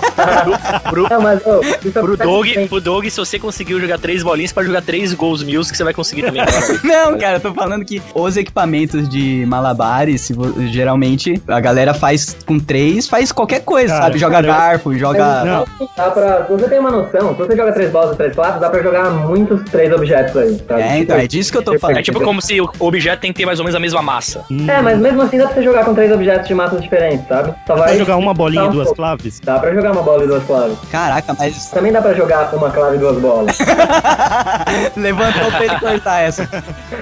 Pro, 0.88 1.06
Não, 1.10 1.20
mas, 1.20 1.46
ô, 1.46 1.60
isso 1.60 1.92
pro, 1.92 2.16
Doug, 2.16 2.46
pro 2.68 2.80
Doug, 2.80 3.06
se 3.06 3.16
você 3.18 3.38
conseguiu 3.38 3.80
jogar 3.80 3.98
três 3.98 4.22
bolinhas, 4.22 4.50
você 4.50 4.54
pode 4.54 4.66
jogar 4.68 4.82
três 4.82 5.12
gols 5.14 5.42
mil 5.42 5.60
que 5.62 5.76
você 5.76 5.84
vai 5.84 5.92
conseguir 5.94 6.22
também. 6.22 6.42
Não, 6.84 7.18
cara, 7.18 7.36
eu 7.36 7.40
tô 7.40 7.52
falando 7.52 7.84
que 7.84 8.00
os 8.14 8.36
equipamentos 8.36 9.08
de 9.08 9.44
malabares, 9.46 10.30
geralmente 10.70 11.40
a 11.48 11.60
galera 11.60 11.92
faz 11.94 12.36
com 12.46 12.58
três, 12.58 13.08
faz 13.08 13.30
qualquer 13.32 13.60
coisa, 13.60 13.88
Cara, 13.88 14.04
sabe? 14.04 14.18
Joga 14.18 14.34
cara, 14.36 14.46
eu- 14.46 14.52
garfo, 14.52 14.98
joga. 14.98 15.44
Não. 15.44 15.66
Dá 15.96 16.10
pra, 16.10 16.44
se 16.46 16.52
você 16.52 16.68
tem 16.68 16.78
uma 16.78 16.90
noção, 16.90 17.30
se 17.34 17.38
você 17.38 17.56
joga 17.56 17.72
três 17.72 17.90
bolas 17.90 18.14
e 18.14 18.16
três 18.16 18.34
claves, 18.34 18.60
dá 18.60 18.70
pra 18.70 18.82
jogar 18.82 19.10
muitos 19.10 19.62
três 19.70 19.92
objetos 19.92 20.36
aí. 20.36 20.60
Sabe? 20.68 20.82
É, 20.82 20.98
então, 20.98 21.16
é 21.16 21.26
disso 21.26 21.52
que 21.52 21.58
eu 21.58 21.62
tô 21.62 21.78
falando. 21.78 21.98
É 21.98 22.02
tipo 22.02 22.20
como 22.20 22.40
se 22.40 22.60
o 22.60 22.68
objeto 22.78 23.20
tem 23.20 23.32
que 23.32 23.38
ter 23.38 23.46
mais 23.46 23.58
ou 23.58 23.64
menos 23.64 23.76
a 23.76 23.80
mesma 23.80 24.02
massa. 24.02 24.44
É, 24.68 24.80
mas 24.80 24.98
mesmo 24.98 25.22
assim 25.22 25.38
dá 25.38 25.46
pra 25.46 25.54
você 25.54 25.62
jogar 25.62 25.84
com 25.84 25.94
três 25.94 26.10
objetos 26.12 26.46
de 26.48 26.54
massas 26.54 26.80
diferentes, 26.82 27.26
sabe? 27.28 27.54
Só 27.66 27.74
Pra 27.74 27.84
vai 27.84 27.98
jogar 27.98 28.16
uma 28.16 28.34
bolinha 28.34 28.62
Dá 28.62 28.68
e 28.68 28.72
duas 28.72 28.92
claves? 28.92 29.40
Dá 29.40 29.58
pra 29.58 29.72
jogar 29.74 29.92
uma 29.92 30.02
bola 30.10 30.24
e 30.24 30.26
duas 30.26 30.44
claves. 30.44 30.76
Caraca, 30.90 31.34
mas 31.38 31.66
Também 31.70 31.92
dá 31.92 32.02
pra 32.02 32.14
jogar 32.14 32.52
uma 32.54 32.70
clave 32.70 32.96
e 32.96 32.98
duas 32.98 33.18
bolas. 33.18 33.56
levantou 34.96 35.50
pra 35.50 35.64
ele 35.64 35.78
cortar 35.78 36.20
essa. 36.20 36.46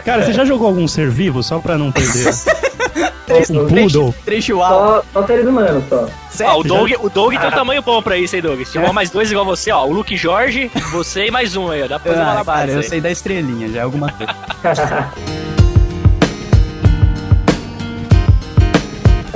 Cara, 0.05 0.25
você 0.25 0.33
já 0.33 0.45
jogou 0.45 0.69
algum 0.69 0.87
ser 0.87 1.11
vivo 1.11 1.43
só 1.43 1.59
pra 1.59 1.77
não 1.79 1.91
perder? 1.93 2.33
Três, 3.29 3.51
Um 3.51 3.67
poodle? 3.69 4.15
três 4.25 4.43
chihuahua. 4.43 5.05
só, 5.13 5.21
só 5.21 5.27
seres 5.27 5.47
humanos, 5.47 5.85
só. 5.89 5.97
Ó, 5.97 6.05
o 6.05 6.09
Sério? 6.31 6.65
Doug, 6.65 6.91
o 7.01 7.11
Doug 7.11 7.35
tem 7.37 7.47
um 7.47 7.51
tamanho 7.51 7.83
bom 7.83 8.01
pra 8.01 8.17
isso, 8.17 8.35
hein, 8.35 8.41
Doug? 8.41 8.59
Se 8.65 8.73
tiver 8.73 8.91
mais 8.91 9.11
dois 9.11 9.31
igual 9.31 9.45
você, 9.45 9.71
ó. 9.71 9.85
O 9.85 9.93
Luke 9.93 10.17
Jorge, 10.17 10.71
você 10.93 11.27
e 11.27 11.31
mais 11.31 11.55
um 11.55 11.71
aí, 11.71 11.83
ó. 11.83 11.89
Dá 11.89 11.99
pra 11.99 12.11
fazer 12.13 12.23
Ah, 12.23 12.25
cara, 12.25 12.35
malabares 12.45 12.75
eu 12.75 12.81
aí. 12.81 12.89
sei 12.89 13.01
da 13.03 13.11
estrelinha, 13.11 13.69
já 13.69 13.81
é 13.81 13.83
alguma 13.83 14.11
coisa. 14.13 14.33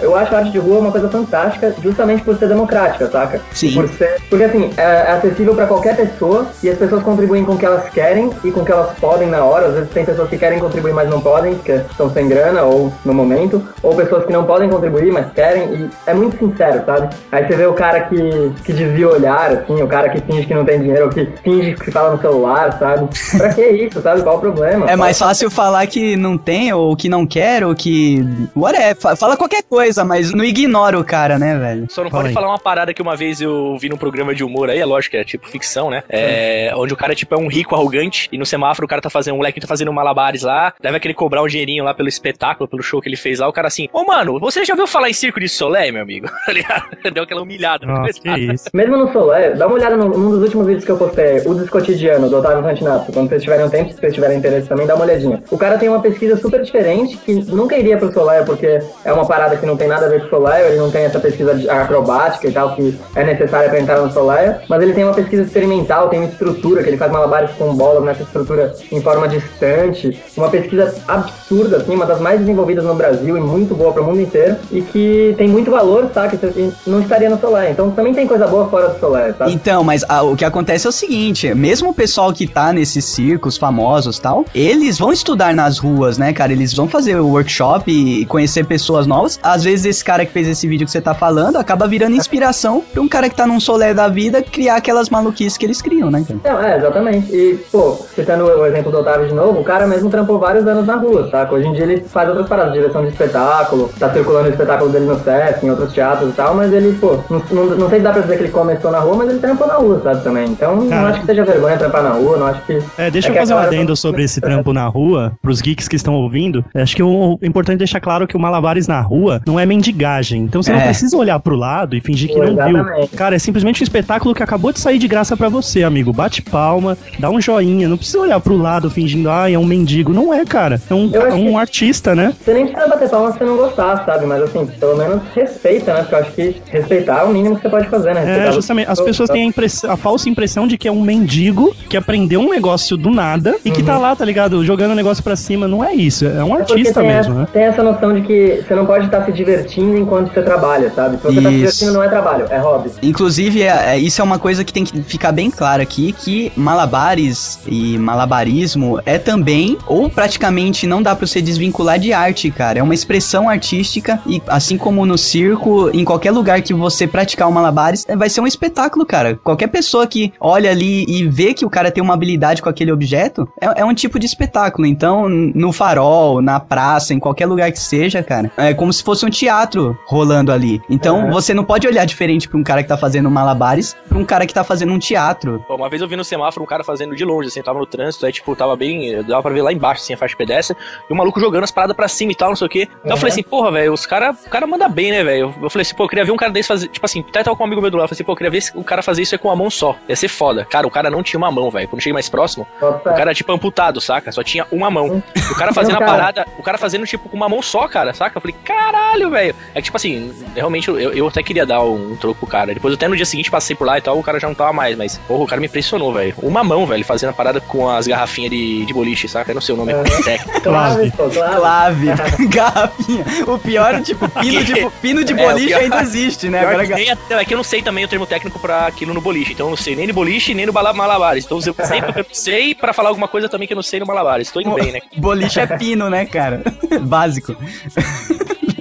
Eu 0.03 0.17
acho 0.17 0.35
a 0.35 0.39
arte 0.39 0.51
de 0.51 0.59
rua 0.59 0.79
uma 0.81 0.91
coisa 0.93 1.09
fantástica, 1.09 1.75
justamente 1.83 2.23
por 2.23 2.37
ser 2.37 2.49
democrática, 2.49 3.09
saca? 3.11 3.41
Sim. 3.53 3.73
Por 3.75 3.89
ser, 3.89 4.21
porque 4.29 4.45
assim, 4.45 4.71
é, 4.77 4.83
é 4.83 5.11
acessível 5.13 5.55
pra 5.55 5.67
qualquer 5.67 5.97
pessoa 5.97 6.47
e 6.63 6.69
as 6.69 6.77
pessoas 6.79 7.03
contribuem 7.03 7.45
com 7.45 7.53
o 7.53 7.59
que 7.59 7.65
elas 7.67 7.89
querem 7.91 8.31
e 8.45 8.51
com 8.51 8.61
o 8.61 8.65
que 8.65 8.73
elas 8.73 8.91
podem 8.99 9.29
na 9.29 9.45
hora. 9.45 9.67
Às 9.69 9.75
vezes 9.75 9.91
tem 9.91 10.05
pessoas 10.05 10.29
que 10.29 10.37
querem 10.39 10.59
contribuir, 10.59 10.93
mas 10.95 11.09
não 11.09 11.21
podem, 11.21 11.55
porque 11.55 11.73
estão 11.73 12.11
sem 12.11 12.29
grana 12.29 12.63
ou 12.63 12.93
no 13.05 13.15
momento, 13.15 13.63
ou 13.83 13.95
pessoas 13.95 14.25
que 14.27 14.33
não 14.33 14.45
podem 14.45 14.69
contribuir, 14.69 15.13
mas 15.13 15.27
querem, 15.33 15.63
e 15.75 15.91
é 16.07 16.15
muito 16.15 16.37
sincero, 16.39 16.83
sabe? 16.85 17.09
Aí 17.31 17.47
você 17.47 17.55
vê 17.57 17.67
o 17.67 17.73
cara 17.75 18.01
que, 18.03 18.53
que 18.65 18.73
desvia 18.73 19.09
o 19.09 19.13
olhar, 19.15 19.51
assim, 19.53 19.81
o 19.83 19.87
cara 19.87 20.09
que 20.09 20.21
finge 20.21 20.47
que 20.47 20.55
não 20.55 20.65
tem 20.65 20.81
dinheiro, 20.81 21.05
ou 21.05 21.11
que 21.11 21.29
finge 21.43 21.75
que 21.75 21.91
fala 21.91 22.11
no 22.15 22.21
celular, 22.21 22.77
sabe? 22.79 23.09
Pra 23.37 23.49
que 23.51 23.63
isso, 23.67 24.01
sabe? 24.01 24.23
Qual 24.23 24.37
o 24.37 24.41
problema? 24.41 24.87
É 24.91 24.97
mais 24.97 25.19
fácil 25.19 25.51
falar 25.51 25.87
que 25.87 26.17
não 26.17 26.37
tem, 26.39 26.73
ou 26.73 26.97
que 26.97 27.09
não 27.09 27.27
quer, 27.27 27.65
ou 27.65 27.75
que. 27.75 28.25
Whatever. 28.57 28.97
fa- 28.97 29.17
Fala 29.17 29.37
qualquer 29.37 29.63
coisa, 29.63 29.92
mas 30.05 30.33
não 30.33 30.45
ignora 30.45 30.99
o 30.99 31.05
cara, 31.05 31.39
né, 31.39 31.57
velho? 31.59 31.87
Só 31.91 32.03
não 32.03 32.11
Fala 32.11 32.23
pode 32.23 32.29
aí. 32.29 32.35
falar 32.35 32.49
uma 32.49 32.59
parada 32.59 32.93
que 32.95 33.03
uma 33.03 33.17
vez 33.17 33.41
eu 33.41 33.77
vi 33.79 33.89
num 33.89 33.97
programa 33.97 34.35
de 34.35 34.45
humor 34.45 34.71
aí, 34.71 34.79
é 34.79 34.85
lógico 34.85 35.13
que 35.13 35.17
é 35.17 35.25
tipo 35.25 35.49
ficção, 35.49 35.91
né? 35.91 36.03
É, 36.09 36.73
onde 36.77 36.93
o 36.93 36.97
cara, 36.97 37.15
tipo, 37.15 37.35
é 37.35 37.39
um 37.39 37.49
rico 37.49 37.75
arrogante 37.75 38.29
e 38.33 38.39
no 38.39 38.47
semáforo 38.47 38.87
o 38.87 38.89
cara 38.89 39.01
tá 39.03 39.11
fazendo, 39.11 39.35
um 39.35 39.39
moleque 39.39 39.61
tá 39.61 39.67
fazendo 39.67 39.93
malabares 39.93 40.43
lá, 40.43 40.73
deve 40.81 40.97
aquele 40.97 41.15
cobrar 41.15 41.43
um 41.43 41.47
dinheirinho 41.47 41.85
lá 41.85 41.93
pelo 41.95 42.09
espetáculo, 42.09 42.69
pelo 42.69 42.83
show 42.83 43.01
que 43.01 43.09
ele 43.09 43.17
fez 43.17 43.39
lá, 43.41 43.49
o 43.49 43.53
cara 43.53 43.69
assim, 43.69 43.89
ô 43.93 44.05
mano, 44.05 44.39
você 44.41 44.65
já 44.65 44.73
ouviu 44.75 44.87
falar 44.87 45.11
em 45.11 45.13
Circo 45.13 45.41
de 45.41 45.49
Soleil, 45.49 45.93
meu 45.93 46.03
amigo? 46.03 46.29
Tá 46.47 46.53
ligado? 46.53 46.85
Deu 47.15 47.23
aquela 47.23 47.43
humilhada. 47.43 47.87
no 47.87 47.93
Nossa, 47.95 48.21
que 48.21 48.29
isso. 48.29 48.69
Mesmo 48.75 48.97
no 48.97 49.13
Solé, 49.13 49.51
dá 49.55 49.67
uma 49.67 49.77
olhada 49.77 49.97
no- 49.97 50.09
num 50.09 50.31
dos 50.31 50.43
últimos 50.43 50.67
vídeos 50.67 50.85
que 50.85 50.91
eu 50.91 50.97
postei, 50.99 51.41
o 51.47 51.55
Descotidiano, 51.55 52.29
do 52.29 52.39
Otávio 52.39 52.63
Santinato. 52.63 53.13
Quando 53.13 53.29
vocês 53.29 53.43
tiverem 53.43 53.65
um 53.67 53.71
tempo, 53.71 53.91
se 53.93 53.99
vocês 54.01 54.13
tiverem 54.15 54.39
interesse 54.39 54.69
também, 54.69 54.87
dá 54.87 54.95
uma 54.95 55.05
olhadinha. 55.05 55.43
O 55.51 55.57
cara 55.59 55.79
tem 55.79 55.89
uma 55.89 56.01
pesquisa 56.01 56.37
super 56.37 56.63
diferente, 56.63 57.17
que 57.19 57.33
nunca 57.35 57.77
iria 57.77 57.97
pro 57.97 58.13
Solé, 58.13 58.43
porque 58.45 58.81
é 59.05 59.13
uma 59.13 59.27
parada 59.27 59.57
que 59.57 59.65
não 59.65 59.77
tem 59.77 59.82
tem 59.83 59.89
nada 59.89 60.07
a 60.07 60.09
ver 60.09 60.29
com 60.29 60.37
o 60.37 60.49
ele 60.49 60.77
não 60.77 60.91
tem 60.91 61.05
essa 61.05 61.19
pesquisa 61.19 61.53
acrobática 61.73 62.49
e 62.49 62.53
tal 62.53 62.75
que 62.75 62.99
é 63.17 63.25
necessária 63.25 63.69
para 63.69 63.81
entrar 63.81 64.01
no 64.01 64.13
Soleil, 64.13 64.55
mas 64.69 64.83
ele 64.83 64.93
tem 64.93 65.05
uma 65.05 65.13
pesquisa 65.13 65.43
experimental, 65.43 66.09
tem 66.09 66.21
uma 66.21 66.29
estrutura, 66.29 66.83
que 66.83 66.89
ele 66.89 66.97
faz 66.97 67.11
malabares 67.11 67.51
com 67.59 67.75
bolas 67.75 68.05
nessa 68.05 68.23
estrutura 68.23 68.73
em 68.91 69.01
forma 69.01 69.29
distante, 69.29 70.21
uma 70.37 70.49
pesquisa 70.49 70.95
absurda, 71.07 71.79
assim, 71.79 71.95
uma 71.95 72.07
das 72.07 72.21
mais 72.21 72.41
desenvolvidas 72.41 72.85
no 72.85 72.95
Brasil 72.95 73.37
e 73.37 73.41
muito 73.41 73.75
boa 73.75 73.93
para 73.93 74.03
o 74.03 74.07
mundo 74.07 74.21
inteiro, 74.21 74.57
e 74.71 74.81
que 74.83 75.35
tem 75.37 75.49
muito 75.49 75.71
valor, 75.71 76.09
sabe, 76.15 76.37
que 76.37 76.73
não 76.87 77.01
estaria 77.01 77.29
no 77.29 77.41
Soleil. 77.41 77.73
Então 77.73 77.91
também 77.91 78.15
tem 78.15 78.27
coisa 78.27 78.47
boa 78.47 78.69
fora 78.69 78.89
do 78.89 79.01
Soleil, 79.01 79.35
sabe? 79.37 79.53
Então, 79.53 79.83
mas 79.83 80.05
ah, 80.09 80.23
o 80.23 80.37
que 80.37 80.45
acontece 80.45 80.87
é 80.87 80.91
o 80.91 80.93
seguinte, 80.93 81.53
mesmo 81.55 81.91
o 81.91 81.95
pessoal 81.95 82.33
que 82.33 82.47
tá 82.47 82.73
nesses 82.73 83.05
circos 83.05 83.57
famosos 83.57 84.19
tal, 84.19 84.45
eles 84.55 84.99
vão 84.99 85.13
estudar 85.13 85.55
nas 85.55 85.79
ruas, 85.79 86.19
né, 86.19 86.33
cara? 86.33 86.53
Eles 86.53 86.73
vão 86.73 86.89
fazer 86.89 87.17
o 87.17 87.29
workshop 87.29 87.91
e 87.91 88.25
conhecer 88.27 88.65
pessoas 88.65 89.07
novas. 89.07 89.41
Às 89.43 89.62
vezes 89.65 89.87
esse 89.87 90.05
cara 90.05 90.25
que 90.25 90.33
fez 90.33 90.49
esse 90.49 90.67
vídeo 90.67 90.87
que 90.87 90.93
você 90.93 91.01
tá 91.01 91.15
falando 91.15 91.57
acaba 91.57 91.87
virando 91.87 92.15
inspiração 92.17 92.83
pra 92.93 93.03
um 93.03 93.09
cara 93.09 93.29
que 93.29 93.35
tá 93.37 93.47
num 93.47 93.61
solé 93.61 93.93
da 93.95 94.09
vida 94.09 94.43
criar 94.43 94.77
aquelas 94.77 95.09
maluquices 95.11 95.57
que 95.57 95.67
eles 95.67 95.81
criam, 95.83 96.11
né, 96.11 96.25
cara? 96.27 96.41
Não, 96.45 96.63
é, 96.65 96.77
exatamente. 96.77 97.35
E, 97.35 97.59
pô, 97.71 97.97
citando 98.15 98.45
o 98.45 98.67
exemplo 98.67 98.91
do 98.91 98.99
Otávio 98.99 99.29
de 99.29 99.35
novo, 99.35 99.61
o 99.61 99.65
cara 99.65 99.87
mesmo 99.87 100.11
trampou 100.11 100.39
vários 100.39 100.67
anos 100.67 100.87
na 100.87 100.97
rua, 100.97 101.29
saca? 101.31 101.55
Hoje 101.55 101.67
em 101.69 101.73
dia 101.73 101.85
ele 101.85 102.03
faz 102.03 102.29
outras 102.29 102.49
paradas, 102.49 102.73
direção 102.73 103.03
de 103.03 103.09
espetáculo, 103.09 103.91
tá 103.99 104.13
circulando 104.13 104.49
o 104.49 104.51
espetáculo 104.51 104.91
dele 104.91 105.07
no 105.07 105.19
SESC, 105.19 105.65
em 105.65 105.71
outros 105.71 105.93
teatros 105.93 106.31
e 106.31 106.33
tal, 106.33 106.55
mas 106.55 106.73
ele, 106.73 106.97
pô, 106.99 107.19
não, 107.29 107.43
não, 107.51 107.65
não 107.77 107.89
sei 107.89 107.99
se 107.99 108.05
dá 108.05 108.13
pra 108.13 108.23
dizer 108.23 108.37
que 108.37 108.45
ele 108.45 108.53
começou 108.53 108.91
na 108.91 108.99
rua, 108.99 109.17
mas 109.17 109.31
ele 109.31 109.39
trampou 109.39 109.67
na 109.67 109.75
rua, 109.75 110.01
sabe, 110.03 110.23
também. 110.23 110.49
Então, 110.49 110.77
não 110.77 110.89
Cara. 110.89 111.09
acho 111.09 111.21
que 111.21 111.27
seja 111.27 111.45
vergonha 111.45 111.77
trampar 111.79 112.03
na 112.03 112.11
rua, 112.11 112.37
não 112.37 112.47
acho 112.47 112.63
que... 112.67 112.79
É, 112.99 113.11
deixa 113.11 113.29
É 113.29 113.31
eu 113.31 113.35
fazer 113.37 113.55
um 113.55 113.59
adendo 113.59 113.97
sobre 113.97 114.23
esse 114.25 114.41
trampo 114.41 114.73
na 114.73 114.87
rua, 114.87 115.33
pros 115.41 115.61
geeks 115.61 115.89
que 115.89 115.97
estão 115.97 116.15
ouvindo. 116.15 116.65
Acho 116.75 116.95
que 116.97 117.03
o 117.03 117.39
importante 117.43 117.77
é 117.77 117.79
deixar 117.79 118.01
claro 118.01 118.27
que 118.27 118.37
o 118.37 118.41
Malabares 118.41 118.87
na 118.87 119.01
rua 119.01 119.41
não 119.53 119.61
é 119.61 119.67
mendigagem. 119.67 120.43
Então 120.43 120.63
você 120.63 120.73
não 120.73 120.81
É. 120.81 120.85
precisa 120.85 121.17
olhar 121.17 121.39
pro 121.39 121.55
lado 121.55 121.95
e 121.95 122.01
fingir 122.01 122.31
que 122.31 122.39
não 122.39 122.47
viu. 122.67 123.09
Cara, 123.17 123.37
é 123.37 123.39
simplesmente 123.39 123.83
um 123.83 123.85
espetáculo 123.85 124.35
que 124.35 124.43
acabou 124.43 124.73
de 124.73 124.81
sair 124.81 124.99
de 124.99 125.07
graça 125.07 125.37
pra 125.37 125.49
você, 125.49 125.83
amigo. 125.83 126.13
Bate 126.13 126.41
palma, 126.43 126.97
dá 127.19 127.31
um 127.31 127.41
joinha. 127.41 127.89
Não 127.89 127.97
precisa 127.97 128.19
olhar 128.21 128.41
pro 128.41 128.57
lado 128.57 128.91
fingindo, 128.91 129.31
ah, 129.31 129.51
é 129.51 129.59
um 129.59 129.65
mendigo. 129.65 130.13
Não 130.13 130.33
é, 130.33 130.45
cara. 130.45 130.81
É 130.91 130.95
um, 130.95 131.11
acho 131.27 131.37
um 131.37 131.59
artista, 131.59 132.15
né? 132.15 132.33
Você 132.43 132.55
nem 132.55 132.67
precisa 132.67 132.89
bater 132.89 133.09
palma 133.11 133.33
se 133.33 133.39
você 133.39 133.45
não 133.45 133.57
gostar, 133.57 134.05
sabe? 134.05 134.25
Mas 134.27 134.43
assim, 134.43 134.67
pelo 134.67 134.97
menos 134.97 135.21
respeita, 135.35 135.93
né? 135.93 136.01
Porque 136.01 136.15
eu 136.15 136.19
acho 136.21 136.33
que 136.33 136.57
respeitar 136.71 137.21
é 137.21 137.25
o 137.25 137.29
mínimo 137.29 137.57
que 137.57 137.63
você 137.63 137.69
pode 137.69 137.89
fazer, 137.89 138.15
né? 138.15 138.21
Respeitar 138.25 138.49
É, 138.49 138.53
justamente. 138.53 138.91
As 138.91 139.01
pessoas 139.01 139.29
têm 139.29 139.43
a, 139.43 139.47
impress- 139.47 139.85
a 139.85 139.97
falsa 139.97 140.29
impressão 140.29 140.67
de 140.67 140.79
que 140.79 140.89
é 140.89 140.93
um 140.93 141.03
mendigo 141.03 141.75
que 141.89 141.97
aprendeu 141.97 142.41
um 142.41 142.51
negócio 142.51 142.97
do 142.97 143.11
nada 143.11 143.57
e 143.65 143.71
que 143.71 143.83
tá 143.83 143.99
lá, 143.99 144.15
tá 144.17 144.25
ligado? 144.25 144.65
Jogando 144.65 144.93
o 144.93 144.95
negócio 144.95 145.23
pra 145.23 145.37
cima. 145.37 145.69
Não 145.69 145.85
é 145.85 145.93
isso. 145.95 146.25
É 146.27 146.43
um 146.43 146.57
É 146.57 146.61
artista 146.61 147.01
tem, 147.01 147.09
mesmo, 147.09 147.33
essa, 147.33 147.41
né? 147.41 147.49
tem 147.53 147.63
essa 147.65 147.83
noção 147.83 148.15
de 148.15 148.23
que 148.23 148.63
você 148.67 148.75
não 148.75 148.87
pode 148.87 149.07
estar 149.07 149.25
se 149.25 149.33
divertindo 149.45 149.97
enquanto 149.97 150.33
você 150.33 150.43
trabalha, 150.43 150.91
sabe? 150.95 151.17
Se 151.17 151.23
você 151.23 151.41
tá 151.41 151.49
se 151.49 151.49
Isso. 151.49 151.51
divertindo, 151.59 151.93
não 151.93 152.03
é 152.03 152.09
trabalho, 152.09 152.47
é 152.51 152.59
hobby. 152.59 152.91
Inclusive, 153.03 153.63
é- 153.63 153.95
é- 153.95 153.99
isso 153.99 154.21
é 154.21 154.25
uma 154.25 154.39
coisa 154.39 154.65
que 154.65 154.73
tem 154.73 154.85
que 154.85 155.03
ficar 155.03 155.33
bem 155.33 155.51
claro 155.51 155.83
aqui, 155.83 156.13
que 156.13 156.53
malabares 156.57 157.59
e 157.67 157.99
malabarismo 157.99 159.01
é 159.05 159.19
também, 159.19 159.77
ou 159.87 160.09
praticamente 160.09 160.87
não 160.87 161.03
dá 161.03 161.15
pra 161.15 161.27
você 161.27 161.41
desvincular 161.43 161.99
de 161.99 162.13
arte, 162.13 162.51
cara. 162.51 162.79
É 162.79 162.83
uma 162.83 162.95
expressão 162.95 163.49
artística 163.49 164.21
e 164.27 164.43
assim 164.47 164.77
como 164.79 165.05
no 165.05 165.19
circo, 165.19 165.91
em 165.93 166.05
qualquer 166.05 166.31
lugar 166.31 166.61
que 166.63 166.73
você 166.75 167.07
praticar 167.07 167.49
o 167.49 167.53
malabares, 167.53 168.05
é, 168.09 168.17
vai 168.17 168.29
ser 168.29 168.41
um 168.41 168.47
espetáculo, 168.47 169.05
cara. 169.05 169.39
Qualquer 169.43 169.69
pessoa 169.69 170.07
que 170.07 170.33
olha 170.41 170.71
ali 170.71 171.05
e 171.09 171.27
vê 171.29 171.55
que 171.55 171.65
o 171.65 171.71
cara 171.71 171.91
tem 171.91 172.03
uma 172.03 172.15
habilidade 172.15 172.63
com 172.63 172.69
aquele 172.69 172.93
objeto, 172.93 173.49
é, 173.61 173.81
é 173.81 173.85
um 173.85 173.95
tipo 173.95 174.19
de 174.19 174.27
espetáculo. 174.27 174.87
Então, 174.87 175.29
no 175.29 175.73
farol, 175.73 176.41
na 176.43 176.61
praça, 176.61 177.15
em 177.15 177.19
qualquer 177.19 177.47
lugar 177.47 177.71
que 177.73 177.79
seja, 177.81 178.23
cara, 178.23 178.51
é 178.57 178.75
como 178.75 178.93
se 178.93 179.03
fosse 179.03 179.25
um 179.25 179.31
teatro 179.33 179.99
rolando 180.07 180.53
ali. 180.53 180.81
Então, 180.89 181.25
Uhum. 181.25 181.31
você 181.33 181.53
não 181.53 181.65
pode 181.65 181.87
olhar 181.89 182.05
diferente 182.05 182.49
pra 182.49 182.57
um 182.59 182.63
cara 182.63 182.83
que 182.83 182.89
tá 182.89 182.97
fazendo 182.97 183.29
malabares 183.31 183.97
pra 184.09 184.17
um 184.19 184.25
cara 184.25 184.47
que 184.47 184.55
tá 184.55 184.63
fazendo 184.63 184.93
um 184.93 184.99
teatro. 184.99 185.65
Pô, 185.67 185.75
uma 185.75 185.89
vez 185.89 186.01
eu 186.01 186.07
vi 186.07 186.15
no 186.17 186.23
semáforo 186.25 186.63
um 186.63 186.67
cara 186.67 186.85
fazendo 186.85 187.17
de 187.17 187.25
longe, 187.25 187.49
assim, 187.49 187.61
tava 187.63 187.79
no 187.81 187.87
trânsito, 187.87 188.25
aí, 188.27 188.33
tipo, 188.33 188.55
tava 188.55 188.77
bem. 188.77 189.23
Dava 189.25 189.43
pra 189.43 189.51
ver 189.53 189.63
lá 189.63 189.73
embaixo, 189.73 190.03
assim, 190.03 190.15
a 190.15 190.17
faixa 190.17 190.33
de 190.33 190.37
pedestre, 190.37 190.77
e 191.09 191.13
o 191.13 191.17
maluco 191.17 191.41
jogando 191.41 191.65
as 191.65 191.71
paradas 191.71 191.97
pra 191.97 192.07
cima 192.09 192.33
e 192.33 192.35
tal, 192.35 192.51
não 192.51 192.57
sei 192.57 192.67
o 192.67 192.71
quê. 192.71 192.83
Então 192.91 193.01
eu 193.05 193.11
Uhum. 193.13 193.17
falei 193.17 193.33
assim, 193.33 193.43
porra, 193.43 193.73
velho, 193.73 193.93
os 193.93 194.07
cara, 194.07 194.31
o 194.47 194.49
cara 194.51 194.67
manda 194.67 194.89
bem, 194.89 195.11
né, 195.11 195.25
velho? 195.25 195.55
Eu 195.61 195.71
falei 195.71 195.83
assim, 195.83 195.95
pô, 195.95 196.05
eu 196.05 196.09
queria 196.09 196.25
ver 196.25 196.33
um 196.33 196.37
cara 196.37 196.53
desse 196.53 196.69
fazer. 196.69 196.89
Tipo 196.89 197.05
assim, 197.07 197.25
até 197.29 197.43
tava 197.43 197.57
com 197.57 197.63
um 197.63 197.67
amigo 197.67 197.81
meu 197.81 197.91
do 197.91 197.97
lado, 197.97 198.05
eu 198.05 198.09
falei 198.09 198.17
assim, 198.17 198.25
pô, 198.25 198.33
eu 198.33 198.37
queria 198.37 198.51
ver 198.51 198.61
se 198.61 198.73
o 198.77 198.85
cara 198.85 199.03
fazer 199.03 199.23
isso 199.23 199.35
aí 199.35 199.39
com 199.39 199.49
uma 199.49 199.57
mão 199.57 199.71
só. 199.71 199.97
Ia 200.09 200.17
ser 200.17 200.29
foda. 200.29 200.65
Cara, 200.65 200.87
o 200.87 200.91
cara 200.91 201.11
não 201.11 201.23
tinha 201.23 201.39
uma 201.39 201.51
mão, 201.51 201.71
velho. 201.71 201.89
Quando 201.89 201.99
eu 201.99 202.03
cheguei 202.03 202.13
mais 202.15 202.29
próximo, 202.29 202.67
Bota 202.81 202.99
o 202.99 203.03
cara 203.03 203.21
era 203.23 203.35
tipo 203.35 203.53
amputado, 203.53 204.01
saca? 204.01 204.31
Só 204.33 204.43
tinha 204.43 204.67
uma 204.71 204.91
mão. 204.91 205.23
O 205.51 205.55
cara 205.55 205.73
fazendo 205.73 205.97
a 205.97 205.99
Cara. 205.99 206.11
parada, 206.13 206.47
o 206.59 206.63
cara 206.63 206.79
fazendo 206.79 207.07
tipo 207.07 207.29
com 207.29 207.37
uma 207.37 207.49
mão 207.49 207.63
só, 207.63 207.87
cara, 207.89 208.13
saca? 208.15 208.37
Eu 208.37 208.41
falei, 208.41 208.57
caralho, 208.65 209.22
velho. 209.31 209.55
É 209.75 209.79
que 209.81 209.85
tipo 209.85 209.97
assim, 209.97 210.33
realmente 210.55 210.89
eu, 210.89 210.99
eu 210.99 211.29
até 211.29 211.43
queria 211.43 211.65
dar 211.67 211.83
um, 211.83 212.17
troco 212.17 212.41
pro 212.41 212.47
cara. 212.49 212.75
Depois 212.75 212.95
até 212.95 213.09
no 213.09 213.17
dia 213.17 213.25
seguinte 213.27 213.51
passei 213.51 213.75
por 213.77 213.87
lá 213.87 213.99
e 213.99 214.01
tal, 214.01 214.19
o 214.19 214.23
cara 214.23 214.39
já 214.41 214.47
não 214.49 214.55
tava 214.55 214.73
mais, 214.73 214.97
mas 214.97 215.19
porra, 215.29 215.45
o 215.45 215.47
cara 215.47 215.61
me 215.61 215.67
impressionou, 215.67 216.13
velho. 216.13 216.35
Uma 216.39 216.63
mão, 216.65 216.87
velho, 216.87 217.05
fazendo 217.05 217.31
a 217.31 217.33
parada 217.33 217.61
com 217.61 217.89
as 217.89 218.07
garrafinhas 218.07 218.51
de, 218.51 218.85
de 218.85 218.93
boliche, 218.95 219.29
saca? 219.29 219.51
Eu 219.51 219.55
não 219.55 219.63
sei 219.63 219.75
o 219.75 219.79
nome 219.79 219.93
técnico. 220.25 220.61
Clave, 220.61 221.11
pô, 221.13 221.29
clave. 221.29 221.61
Clave, 221.61 222.07
garrafinha. 222.49 223.25
O 223.47 223.59
pior 223.59 223.95
é, 223.95 224.01
tipo, 224.01 224.29
pino 224.29 224.65
de, 224.65 224.75
pino 225.01 225.25
de 225.25 225.33
É, 225.33 225.37
boliche 225.37 225.67
pior- 225.69 225.81
ainda 225.81 226.01
existe, 226.03 226.49
né? 226.49 226.61
Pior 226.61 226.69
Agora, 226.71 226.87
que 226.87 226.95
nem 226.95 227.11
a- 227.11 227.17
é 227.41 227.45
que 227.45 227.55
eu 227.55 227.57
não 227.57 227.65
sei 227.65 227.83
também 227.83 228.05
o 228.05 228.09
termo 228.09 228.27
técnico 228.27 228.59
pra 228.59 228.87
aquilo 228.87 229.13
no 229.15 229.21
boliche. 229.21 229.53
Então 229.53 229.67
eu 229.67 229.71
não 229.71 229.77
sei 229.77 229.95
nem 229.97 230.07
no 230.07 230.15
boliche, 230.15 230.55
nem 230.55 230.67
no 230.67 230.73
malabares. 230.73 231.45
Então 231.45 231.59
eu 231.59 231.63
sei 231.63 231.73
porque 232.03 232.21
eu 232.21 232.25
não 232.29 232.35
sei 232.35 232.75
pra 232.75 232.93
falar 232.93 233.09
alguma 233.11 233.29
coisa 233.29 233.49
também 233.49 233.67
que 233.67 233.73
eu 233.75 233.77
não 233.77 233.83
sei 233.83 234.01
no 234.01 234.07
malabares. 234.07 234.51
Tô 234.51 234.61
indo 234.61 234.73
bem, 234.75 234.93
né? 234.93 235.01
boliche 235.17 235.61
é 235.61 235.67
pino, 235.67 236.09
né, 236.11 236.25
cara? 236.27 236.63
Básico. 237.03 237.57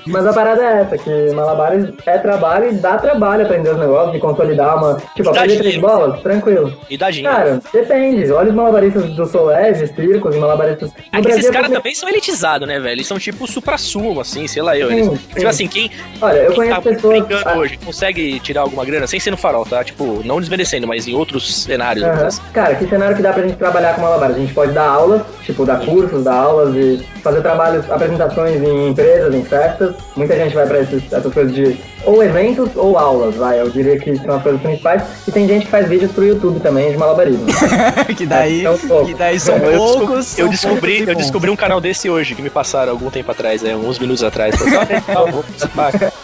Mas 0.07 0.25
a 0.25 0.33
parada 0.33 0.63
é 0.63 0.81
essa, 0.81 0.97
que 0.97 1.31
malabares 1.33 1.89
é 2.05 2.17
trabalho 2.17 2.69
e 2.71 2.73
dá 2.75 2.97
trabalho 2.97 3.43
aprender 3.45 3.69
os 3.69 3.77
negócios 3.79 4.15
e 4.15 4.19
consolidar 4.19 4.77
uma. 4.77 5.01
Tipo, 5.15 5.29
aprender 5.29 5.57
três 5.59 5.77
bolas, 5.77 6.19
tranquilo. 6.21 6.73
E 6.89 6.97
dá 6.97 7.09
dinheiro. 7.11 7.35
Cara, 7.35 7.61
depende. 7.71 8.31
Olha 8.31 8.49
os 8.49 8.55
malabaristas 8.55 9.05
do 9.11 9.25
Solés, 9.25 9.77
circos 9.95 10.35
malabaristas. 10.35 10.91
É 11.11 11.17
que 11.17 11.21
Brasil 11.21 11.39
esses 11.39 11.51
caras 11.51 11.67
porque- 11.67 11.77
também 11.81 11.95
são 11.95 12.09
elitizados, 12.09 12.67
né, 12.67 12.79
velho? 12.79 12.93
Eles 12.95 13.07
são 13.07 13.19
tipo 13.19 13.45
supra-sumo, 13.47 14.19
assim, 14.21 14.47
sei 14.47 14.61
lá 14.61 14.77
eu. 14.77 14.91
Eles, 14.91 15.05
Sim, 15.07 15.15
tipo 15.17 15.39
sim. 15.41 15.45
assim, 15.45 15.67
quem, 15.67 15.91
Olha, 16.21 16.37
eu 16.39 16.47
quem 16.47 16.55
conheço 16.55 16.75
tá 16.75 16.81
pessoas. 16.81 17.13
brincando 17.19 17.49
ah, 17.49 17.57
hoje 17.57 17.77
consegue 17.83 18.39
tirar 18.39 18.61
alguma 18.61 18.83
grana 18.85 19.05
sem 19.07 19.19
ser 19.19 19.31
no 19.31 19.37
farol, 19.37 19.65
tá? 19.65 19.83
Tipo, 19.83 20.21
não 20.25 20.39
desmerecendo, 20.39 20.87
mas 20.87 21.07
em 21.07 21.13
outros 21.15 21.63
cenários. 21.63 22.03
Assim. 22.05 22.41
Cara, 22.53 22.75
que 22.75 22.87
cenário 22.87 23.15
que 23.15 23.21
dá 23.21 23.31
pra 23.33 23.43
gente 23.43 23.55
trabalhar 23.57 23.95
com 23.95 24.01
malabares? 24.01 24.35
A 24.35 24.39
gente 24.39 24.53
pode 24.53 24.71
dar 24.73 24.87
aulas, 24.87 25.21
tipo, 25.43 25.65
dar 25.65 25.79
cursos, 25.85 26.23
dar 26.23 26.35
aulas 26.35 26.75
e 26.75 27.05
fazer 27.23 27.41
trabalhos, 27.41 27.89
apresentações 27.89 28.61
em 28.61 28.89
empresas, 28.89 29.33
em 29.33 29.43
festas. 29.43 29.95
Muita 30.15 30.35
gente 30.35 30.53
vai 30.53 30.67
pra 30.67 30.79
esses, 30.81 31.11
essas 31.11 31.33
coisas 31.33 31.53
de 31.53 31.77
ou 32.05 32.21
eventos 32.23 32.69
ou 32.75 32.97
aulas, 32.97 33.35
vai. 33.35 33.59
Eu 33.61 33.69
diria 33.69 33.97
que 33.99 34.15
são 34.17 34.35
as 34.35 34.43
coisas 34.43 34.61
principais. 34.61 35.03
E 35.27 35.31
tem 35.31 35.47
gente 35.47 35.65
que 35.65 35.71
faz 35.71 35.87
vídeos 35.87 36.11
pro 36.11 36.25
YouTube 36.25 36.59
também 36.59 36.91
de 36.91 36.97
malabarismo. 36.97 37.45
que 38.17 38.25
daí, 38.25 38.65
É 38.65 38.69
pouco. 38.77 39.05
que 39.05 39.13
daí 39.13 39.39
são 39.39 39.55
Eu, 39.57 39.61
descobri- 39.71 39.77
poucos. 40.07 40.37
eu 40.39 40.47
descobri, 40.49 40.95
poucos 40.97 41.07
eu 41.09 41.15
descobri 41.15 41.49
um 41.49 41.55
canal 41.55 41.79
desse 41.79 42.09
hoje 42.09 42.35
que 42.35 42.41
me 42.41 42.49
passaram 42.49 42.91
algum 42.91 43.09
tempo 43.09 43.31
atrás, 43.31 43.63
é, 43.63 43.75
uns 43.75 43.97
minutos 43.99 44.23
atrás. 44.23 44.55
Falei, 44.59 45.01
"Ah, 45.07 45.31
vou 45.31 45.43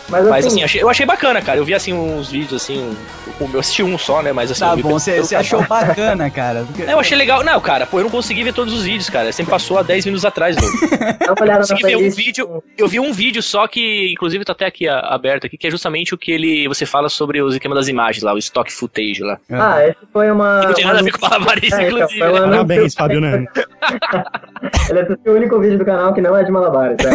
participar." 0.08 0.18
Mas, 0.18 0.26
Mas 0.30 0.46
assim, 0.46 0.56
assim, 0.56 0.64
achei- 0.64 0.82
eu 0.84 0.90
achei 0.90 1.06
bacana, 1.06 1.42
cara. 1.42 1.58
Eu 1.60 1.66
vi 1.66 1.74
assim 1.74 1.94
uns 1.94 2.32
vídeos 2.32 2.62
assim, 2.62 2.96
um- 3.42 3.50
eu 3.54 3.60
assisti 3.60 3.84
um 3.84 3.98
só, 3.98 4.22
né? 4.22 4.32
Mas 4.32 4.50
assim, 4.52 4.62
Tá 4.62 4.72
eu 4.72 4.76
vi 4.78 4.84
bom, 4.84 4.98
você 5.00 5.36
achou 5.36 5.62
bacana, 5.66 6.30
cara. 6.30 6.64
Porque- 6.68 6.84
É, 6.84 6.94
eu 6.94 7.00
achei 7.00 7.18
legal. 7.18 7.44
Não, 7.44 7.60
cara, 7.60 7.86
pô, 7.86 8.00
eu 8.00 8.04
não 8.04 8.10
consegui 8.10 8.44
ver 8.44 8.54
todos 8.54 8.74
os 8.74 8.84
vídeos, 8.84 9.10
cara. 9.10 9.32
Sempre 9.32 9.52
passou 9.52 9.78
há 9.78 9.84
10 9.84 10.06
minutos 10.06 10.26
atrás, 10.26 10.56
velho. 10.56 10.68
dá 11.20 11.34
uma 11.34 11.42
olhada 11.42 11.60
na 11.60 11.68
consegui 11.68 11.84
ver 11.84 11.98
um 11.98 12.10
vídeo. 12.10 12.64
Eu 12.78 12.88
vi 12.88 13.00
um 13.00 13.12
vídeo 13.12 13.42
só 13.44 13.68
que, 13.68 14.12
inclusive, 14.12 14.44
tá 14.46 14.54
até 14.54 14.66
aqui 14.66 14.88
a- 14.88 15.00
aberto 15.00 15.46
aqui, 15.46 15.58
que 15.58 15.68
é 15.68 15.72
justamente 15.72 16.14
o 16.14 16.18
que 16.18 16.32
ele. 16.32 16.68
Você 16.68 16.86
fala 16.86 17.10
sobre 17.10 17.42
os 17.42 17.54
esquemas 17.54 17.78
das 17.78 17.88
imagens 17.88 18.24
lá, 18.24 18.34
o 18.34 18.38
stock 18.38 18.72
footage 18.72 19.22
lá. 19.22 19.38
Ah, 19.52 19.86
esse 19.88 19.98
foi 20.14 20.32
uma. 20.32 20.60
Que 20.62 20.68
não 20.68 20.74
tem 20.74 20.86
nada 20.86 21.00
a 21.00 21.04
ver 21.04 21.12
com 21.12 21.22
malabarismo, 21.28 21.78
É, 21.80 21.88
então, 21.88 21.98
inclusive. 22.00 22.22
uma- 22.24 22.40
né? 22.42 22.48
Parabéns, 22.50 22.94
Fábio 22.96 23.22
Nani. 23.22 23.48
Ele 24.90 25.00
assistiu 25.00 25.34
o 25.34 25.36
único 25.36 25.60
vídeo 25.60 25.78
do 25.78 25.86
canal 25.86 26.14
que 26.14 26.22
não 26.22 26.36
é 26.36 26.44
de 26.44 26.52
malabares. 26.52 26.98
Tá? 26.98 27.10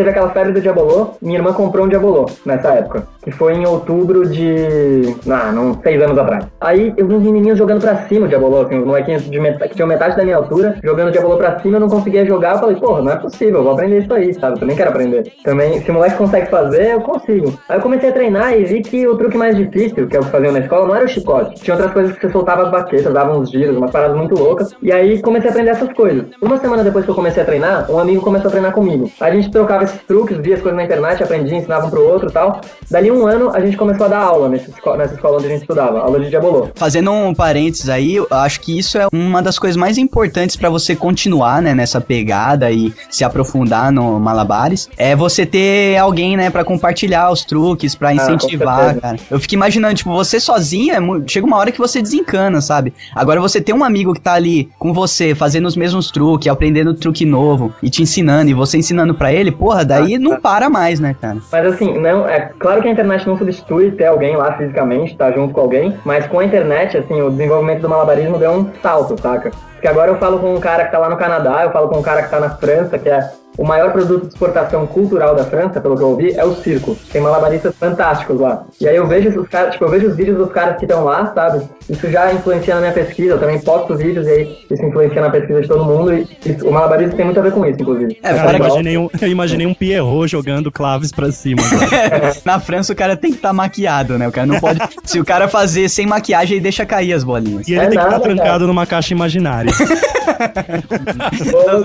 Teve 0.00 0.12
aquela 0.12 0.30
febre 0.30 0.54
do 0.54 0.62
Diabolô, 0.62 1.10
minha 1.20 1.38
irmã 1.38 1.52
comprou 1.52 1.84
um 1.84 1.88
Diabolô 1.90 2.24
nessa 2.46 2.68
época, 2.72 3.06
que 3.22 3.30
foi 3.30 3.52
em 3.52 3.66
outubro 3.66 4.26
de. 4.26 5.14
Ah, 5.28 5.52
não, 5.52 5.78
seis 5.82 6.00
anos 6.02 6.16
atrás. 6.16 6.46
Aí 6.58 6.94
eu 6.96 7.06
vi 7.06 7.16
uns 7.16 7.22
menininhos 7.22 7.58
jogando 7.58 7.82
pra 7.82 7.96
cima 8.08 8.24
o 8.24 8.28
Diabolô, 8.30 8.62
assim, 8.62 8.78
uns 8.78 8.86
molequinhos 8.86 9.28
de 9.28 9.38
met... 9.38 9.58
que 9.58 9.74
tinham 9.74 9.86
metade 9.86 10.16
da 10.16 10.24
minha 10.24 10.38
altura, 10.38 10.78
jogando 10.82 11.08
o 11.08 11.10
Diabolô 11.10 11.36
pra 11.36 11.60
cima, 11.60 11.76
eu 11.76 11.80
não 11.80 11.88
conseguia 11.90 12.24
jogar. 12.24 12.54
Eu 12.54 12.60
falei, 12.60 12.76
porra, 12.76 13.02
não 13.02 13.12
é 13.12 13.16
possível, 13.16 13.62
vou 13.62 13.74
aprender 13.74 13.98
isso 13.98 14.14
aí, 14.14 14.32
sabe? 14.32 14.54
Eu 14.54 14.60
também 14.60 14.74
quero 14.74 14.88
aprender. 14.88 15.34
Também, 15.44 15.82
se 15.82 15.90
o 15.90 15.92
moleque 15.92 16.16
consegue 16.16 16.46
fazer, 16.46 16.92
eu 16.92 17.02
consigo. 17.02 17.52
Aí 17.68 17.76
eu 17.76 17.82
comecei 17.82 18.08
a 18.08 18.12
treinar 18.12 18.58
e 18.58 18.64
vi 18.64 18.80
que 18.80 19.06
o 19.06 19.18
truque 19.18 19.36
mais 19.36 19.54
difícil, 19.54 20.08
que 20.08 20.16
é 20.16 20.20
o 20.20 20.24
que 20.24 20.30
faziam 20.30 20.52
na 20.52 20.60
escola, 20.60 20.86
não 20.86 20.96
era 20.96 21.04
o 21.04 21.08
chicote. 21.08 21.60
Tinha 21.60 21.74
outras 21.76 21.92
coisas 21.92 22.16
que 22.16 22.22
você 22.22 22.32
soltava 22.32 22.62
as 22.62 22.70
baquetas, 22.70 23.12
dava 23.12 23.36
uns 23.36 23.50
giros, 23.50 23.76
umas 23.76 23.90
paradas 23.90 24.16
muito 24.16 24.34
loucas. 24.34 24.74
E 24.80 24.90
aí 24.90 25.20
comecei 25.20 25.50
a 25.50 25.52
aprender 25.52 25.72
essas 25.72 25.92
coisas. 25.92 26.24
Uma 26.40 26.56
semana 26.56 26.82
depois 26.82 27.04
que 27.04 27.10
eu 27.10 27.14
comecei 27.14 27.42
a 27.42 27.44
treinar, 27.46 27.90
um 27.90 27.98
amigo 27.98 28.22
começou 28.22 28.48
a 28.48 28.50
treinar 28.50 28.72
comigo. 28.72 29.10
A 29.20 29.30
gente 29.30 29.50
trocava 29.50 29.89
truques, 30.06 30.36
via 30.38 30.54
as 30.56 30.60
coisas 30.60 30.76
na 30.76 30.84
internet, 30.84 31.22
aprendia, 31.22 31.56
ensinava 31.58 31.86
um 31.86 31.90
pro 31.90 32.02
outro 32.06 32.28
e 32.28 32.32
tal. 32.32 32.60
Dali 32.90 33.10
um 33.10 33.26
ano, 33.26 33.50
a 33.50 33.60
gente 33.60 33.76
começou 33.76 34.06
a 34.06 34.08
dar 34.08 34.18
aula 34.20 34.48
nesse, 34.48 34.70
esco- 34.70 34.96
nessa 34.96 35.14
escola 35.14 35.36
onde 35.36 35.46
a 35.46 35.50
gente 35.50 35.60
estudava, 35.62 36.00
aula 36.00 36.18
de 36.20 36.28
Diabolô. 36.30 36.68
Fazendo 36.74 37.10
um 37.12 37.34
parênteses 37.34 37.88
aí, 37.88 38.14
eu 38.16 38.26
acho 38.30 38.60
que 38.60 38.78
isso 38.78 38.98
é 38.98 39.06
uma 39.12 39.42
das 39.42 39.58
coisas 39.58 39.76
mais 39.76 39.98
importantes 39.98 40.56
pra 40.56 40.68
você 40.70 40.94
continuar, 40.94 41.60
né, 41.62 41.74
nessa 41.74 42.00
pegada 42.00 42.70
e 42.70 42.92
se 43.10 43.24
aprofundar 43.24 43.90
no 43.92 44.18
Malabares. 44.20 44.88
É 44.96 45.14
você 45.16 45.44
ter 45.46 45.96
alguém, 45.98 46.36
né, 46.36 46.50
pra 46.50 46.64
compartilhar 46.64 47.30
os 47.30 47.44
truques, 47.44 47.94
pra 47.94 48.10
com 48.10 48.16
incentivar, 48.16 48.78
certeza. 48.84 49.00
cara. 49.00 49.16
Eu 49.30 49.40
fico 49.40 49.54
imaginando, 49.54 49.94
tipo, 49.94 50.10
você 50.10 50.38
sozinho, 50.40 50.94
é 50.94 51.28
chega 51.28 51.46
uma 51.46 51.56
hora 51.56 51.72
que 51.72 51.78
você 51.78 52.00
desencana, 52.02 52.60
sabe? 52.60 52.92
Agora 53.14 53.40
você 53.40 53.60
tem 53.60 53.74
um 53.74 53.84
amigo 53.84 54.12
que 54.14 54.20
tá 54.20 54.34
ali 54.34 54.68
com 54.78 54.92
você, 54.92 55.34
fazendo 55.34 55.66
os 55.66 55.76
mesmos 55.76 56.10
truques, 56.10 56.48
aprendendo 56.50 56.94
truque 56.94 57.24
novo 57.24 57.72
e 57.82 57.90
te 57.90 58.02
ensinando, 58.02 58.50
e 58.50 58.54
você 58.54 58.78
ensinando 58.78 59.14
pra 59.14 59.32
ele, 59.32 59.50
porra, 59.50 59.79
daí 59.84 60.18
não 60.18 60.40
para 60.40 60.68
mais, 60.68 61.00
né, 61.00 61.14
cara? 61.20 61.38
Mas 61.50 61.66
assim, 61.66 61.98
não, 61.98 62.28
é 62.28 62.50
claro 62.58 62.82
que 62.82 62.88
a 62.88 62.90
internet 62.90 63.26
não 63.26 63.36
substitui 63.36 63.90
ter 63.92 64.06
alguém 64.06 64.36
lá 64.36 64.52
fisicamente, 64.52 65.16
tá 65.16 65.30
junto 65.32 65.54
com 65.54 65.60
alguém, 65.60 65.96
mas 66.04 66.26
com 66.26 66.38
a 66.38 66.44
internet, 66.44 66.96
assim, 66.96 67.20
o 67.20 67.30
desenvolvimento 67.30 67.80
do 67.80 67.88
malabarismo 67.88 68.38
deu 68.38 68.52
um 68.52 68.70
salto, 68.82 69.20
saca? 69.20 69.50
Porque 69.74 69.88
agora 69.88 70.10
eu 70.10 70.18
falo 70.18 70.38
com 70.38 70.54
um 70.54 70.60
cara 70.60 70.84
que 70.84 70.92
tá 70.92 70.98
lá 70.98 71.08
no 71.08 71.16
Canadá, 71.16 71.62
eu 71.62 71.70
falo 71.70 71.88
com 71.88 71.98
um 71.98 72.02
cara 72.02 72.22
que 72.22 72.30
tá 72.30 72.38
na 72.38 72.50
França, 72.50 72.98
que 72.98 73.08
é 73.08 73.30
o 73.60 73.64
maior 73.66 73.92
produto 73.92 74.22
de 74.22 74.28
exportação 74.28 74.86
cultural 74.86 75.34
da 75.36 75.44
França, 75.44 75.80
pelo 75.82 75.94
que 75.94 76.02
eu 76.02 76.08
ouvi, 76.08 76.32
é 76.34 76.42
o 76.44 76.54
circo. 76.56 76.96
Tem 77.12 77.20
malabaristas 77.20 77.74
fantásticos 77.76 78.40
lá. 78.40 78.64
E 78.80 78.88
aí 78.88 78.96
eu 78.96 79.06
vejo 79.06 79.38
os 79.38 79.46
caras, 79.48 79.72
tipo, 79.72 79.84
eu 79.84 79.90
vejo 79.90 80.06
os 80.08 80.16
vídeos 80.16 80.38
dos 80.38 80.50
caras 80.50 80.78
que 80.78 80.86
estão 80.86 81.04
lá, 81.04 81.30
sabe? 81.34 81.62
Isso 81.88 82.10
já 82.10 82.32
influencia 82.32 82.74
na 82.76 82.80
minha 82.80 82.92
pesquisa, 82.92 83.34
eu 83.34 83.38
também 83.38 83.60
posto 83.60 83.94
vídeos 83.96 84.26
e 84.26 84.30
aí 84.30 84.58
isso 84.70 84.82
influencia 84.82 85.20
na 85.20 85.28
pesquisa 85.28 85.60
de 85.60 85.68
todo 85.68 85.84
mundo 85.84 86.14
e 86.14 86.26
isso- 86.46 86.66
o 86.66 86.72
malabarismo 86.72 87.14
tem 87.16 87.24
muito 87.26 87.38
a 87.38 87.42
ver 87.42 87.52
com 87.52 87.66
isso, 87.66 87.82
inclusive. 87.82 88.16
É, 88.22 88.32
Cara, 88.32 88.52
eu 88.56 88.60
que- 88.60 88.66
imaginei 88.66 88.96
um, 88.96 89.10
eu 89.20 89.28
imaginei 89.28 89.66
um 89.66 89.74
Pierrot 89.74 90.26
jogando 90.28 90.72
claves 90.72 91.12
pra 91.12 91.30
cima. 91.30 91.60
cara. 91.90 92.32
Na 92.46 92.58
França 92.58 92.94
o 92.94 92.96
cara 92.96 93.14
tem 93.14 93.30
que 93.30 93.36
estar 93.36 93.52
maquiado, 93.52 94.16
né? 94.16 94.26
O 94.26 94.32
cara 94.32 94.46
não 94.46 94.58
pode. 94.58 94.80
se 95.04 95.20
o 95.20 95.24
cara 95.24 95.48
fazer 95.48 95.88
sem 95.90 96.06
maquiagem, 96.06 96.54
ele 96.56 96.62
deixa 96.62 96.86
cair 96.86 97.12
as 97.12 97.22
bolinhas. 97.22 97.68
E 97.68 97.72
ele 97.72 97.80
É 97.80 97.82
tem 97.82 97.90
que 97.90 97.96
nada, 97.96 98.08
estar 98.16 98.20
trancado 98.20 98.50
cara. 98.50 98.66
numa 98.66 98.86
caixa 98.86 99.12
imaginária. 99.12 99.70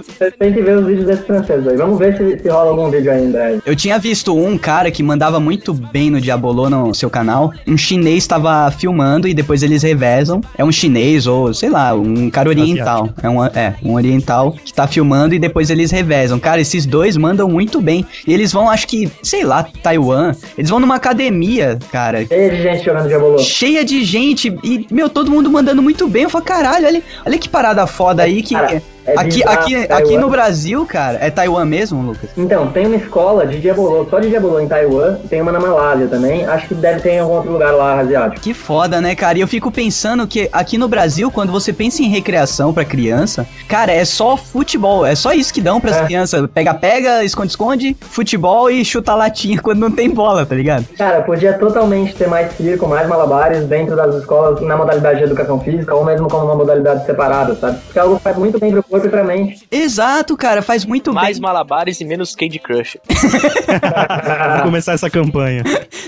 Você 0.06 0.32
tem 0.32 0.54
que 0.54 0.62
ver 0.62 0.78
os 0.78 0.86
vídeos 0.86 1.06
desses 1.08 1.26
aí. 1.70 1.78
Vamos 1.78 2.00
ver 2.00 2.18
se, 2.18 2.42
se 2.42 2.50
rola 2.50 2.72
algum 2.72 2.90
vídeo 2.90 3.12
ainda 3.12 3.44
aí. 3.44 3.62
Eu 3.66 3.76
tinha 3.76 3.98
visto 3.98 4.36
um 4.36 4.58
cara 4.58 4.92
que 4.92 5.02
mandava 5.04 5.40
muito 5.40 5.74
bem 5.74 6.10
no 6.10 6.20
Diabolô 6.20 6.70
no 6.70 6.94
seu 6.94 7.10
canal. 7.10 7.52
Um 7.68 7.78
chinês 7.78 8.24
estava 8.24 8.70
filmando 8.72 9.28
e 9.28 9.34
depois 9.34 9.64
eles 9.64 9.84
revezam. 9.84 10.42
É 10.58 10.64
um 10.64 10.72
chinês 10.72 11.28
ou, 11.28 11.54
sei 11.54 11.70
lá, 11.70 11.94
um 11.94 12.30
cara 12.30 12.50
oriental. 12.50 13.10
É 13.22 13.30
um, 13.30 13.46
é, 13.46 13.76
um 13.84 13.94
oriental 13.94 14.54
que 14.54 14.74
tá 14.74 14.88
filmando 14.88 15.36
e 15.36 15.40
depois 15.40 15.70
eles 15.70 15.92
revezam. 15.92 16.40
Cara, 16.40 16.62
esses 16.62 16.86
dois 16.86 17.18
mandam 17.18 17.48
muito 17.48 17.82
bem. 17.82 18.06
E 18.28 18.34
eles 18.34 18.52
vão, 18.52 18.70
acho 18.70 18.88
que, 18.88 19.12
sei 19.22 19.44
lá, 19.44 19.64
Taiwan. 19.84 20.34
Eles 20.58 20.70
vão 20.70 20.80
numa 20.80 20.96
academia, 20.96 21.78
cara. 21.92 22.26
Cheia 22.26 22.50
de 22.50 22.62
gente 22.62 22.86
jogando 22.86 23.08
Diabolô. 23.08 23.38
Cheia 23.40 23.86
de 23.86 24.04
gente 24.04 24.56
e, 24.64 24.88
meu, 24.92 25.10
todo 25.10 25.32
mundo 25.32 25.50
mandando 25.50 25.82
muito 25.82 26.08
bem. 26.08 26.24
Eu 26.24 26.30
falo, 26.30 26.44
caralho, 26.44 26.88
olha, 26.88 27.04
olha 27.26 27.38
que 27.38 27.50
parada 27.50 27.86
foda 27.88 28.24
aí 28.24 28.42
que. 28.42 28.54
Cara, 28.56 28.82
é 29.06 29.20
aqui, 29.20 29.44
aqui, 29.44 29.88
Taiwan. 29.88 30.04
aqui 30.04 30.18
no 30.18 30.30
Brasil, 30.30 30.86
cara, 30.86 31.18
é 31.22 31.30
Taiwan 31.30 31.66
mesmo, 31.66 32.02
Lucas? 32.02 32.30
Então, 32.38 32.68
tem 32.68 32.88
uma 32.88 32.96
escola 32.96 33.46
de 33.46 33.60
Diabolô, 33.60 34.06
só 34.10 34.20
de 34.20 34.30
Diabolô 34.30 34.60
em 34.60 34.68
Taiwan, 34.68 35.16
tem 35.30 35.42
uma 35.42 35.52
na 35.52 35.60
Malásia 35.60 36.08
também. 36.08 36.46
Acho 36.46 36.68
que 36.68 36.74
deve 36.76 37.00
ter 37.02 37.12
em 37.14 37.20
algum 37.20 37.36
outro 37.36 37.52
lugar 37.52 37.72
lá 37.74 38.00
asiático. 38.00 38.42
Que 38.42 38.54
foda, 38.54 39.00
né, 39.02 39.16
cara? 39.16 39.38
E 39.38 39.42
eu 39.42 39.48
fico 39.48 39.72
pensando 39.72 40.26
que 40.28 40.50
aqui 40.52 40.78
no 40.78 40.88
Brasil, 40.88 41.30
quando 41.32 41.52
você 41.52 41.72
pensa 41.72 42.02
em 42.02 42.10
recreação 42.10 42.74
pra 42.74 42.84
criança, 42.86 43.46
cara, 43.68 43.92
é 43.92 44.04
só 44.06 44.36
futebol. 44.38 45.06
É 45.06 45.16
só 45.16 45.34
isso 45.34 45.54
que 45.54 45.62
dão 45.62 45.80
pras 45.80 45.98
É. 45.98 46.06
crianças. 46.06 46.48
Pega-pega, 46.54 47.24
esconde-esconde, 47.24 47.96
futebol 48.02 48.70
e 48.70 48.84
chuta 48.84 49.14
latinha 49.16 49.60
quando 49.62 49.80
não 49.80 49.92
tem 49.92 50.10
bola, 50.10 50.46
tá 50.46 50.56
ligado? 50.56 50.86
Cara, 50.98 51.22
podia 51.22 51.54
totalmente 51.54 52.16
ter 52.16 52.28
mais 52.28 52.52
circo, 52.56 52.88
mais 52.88 53.08
malabares 53.08 53.66
dentro 53.66 53.96
das 53.96 54.16
escolas 54.16 54.60
na 54.62 54.76
modalidade 54.78 55.20
de 55.20 55.24
educação 55.26 55.60
física 55.60 55.94
ou 55.96 56.04
mesmo 56.04 56.28
como 56.30 56.46
uma 56.46 56.56
modalidade 56.56 57.06
separada, 57.06 57.56
sabe? 57.56 57.78
Porque 57.86 58.00
é 58.00 58.02
algo 58.02 58.18
que 58.18 58.24
faz 58.24 58.38
muito 58.38 58.60
bem 58.60 58.72
pro 58.72 58.84
e 59.04 59.10
pra 59.10 59.24
mente. 59.24 59.66
Exato, 59.72 60.38
cara, 60.38 60.62
faz 60.62 60.86
muito 60.86 61.14
Mais 61.14 61.38
bem. 61.38 61.42
malabares 61.42 62.00
e 62.00 62.06
menos 62.06 62.36
Candy 62.36 62.60
Crush. 62.60 62.98
Vou 64.56 64.64
começar 64.64 64.94
essa 64.94 65.10
campanha. 65.10 65.64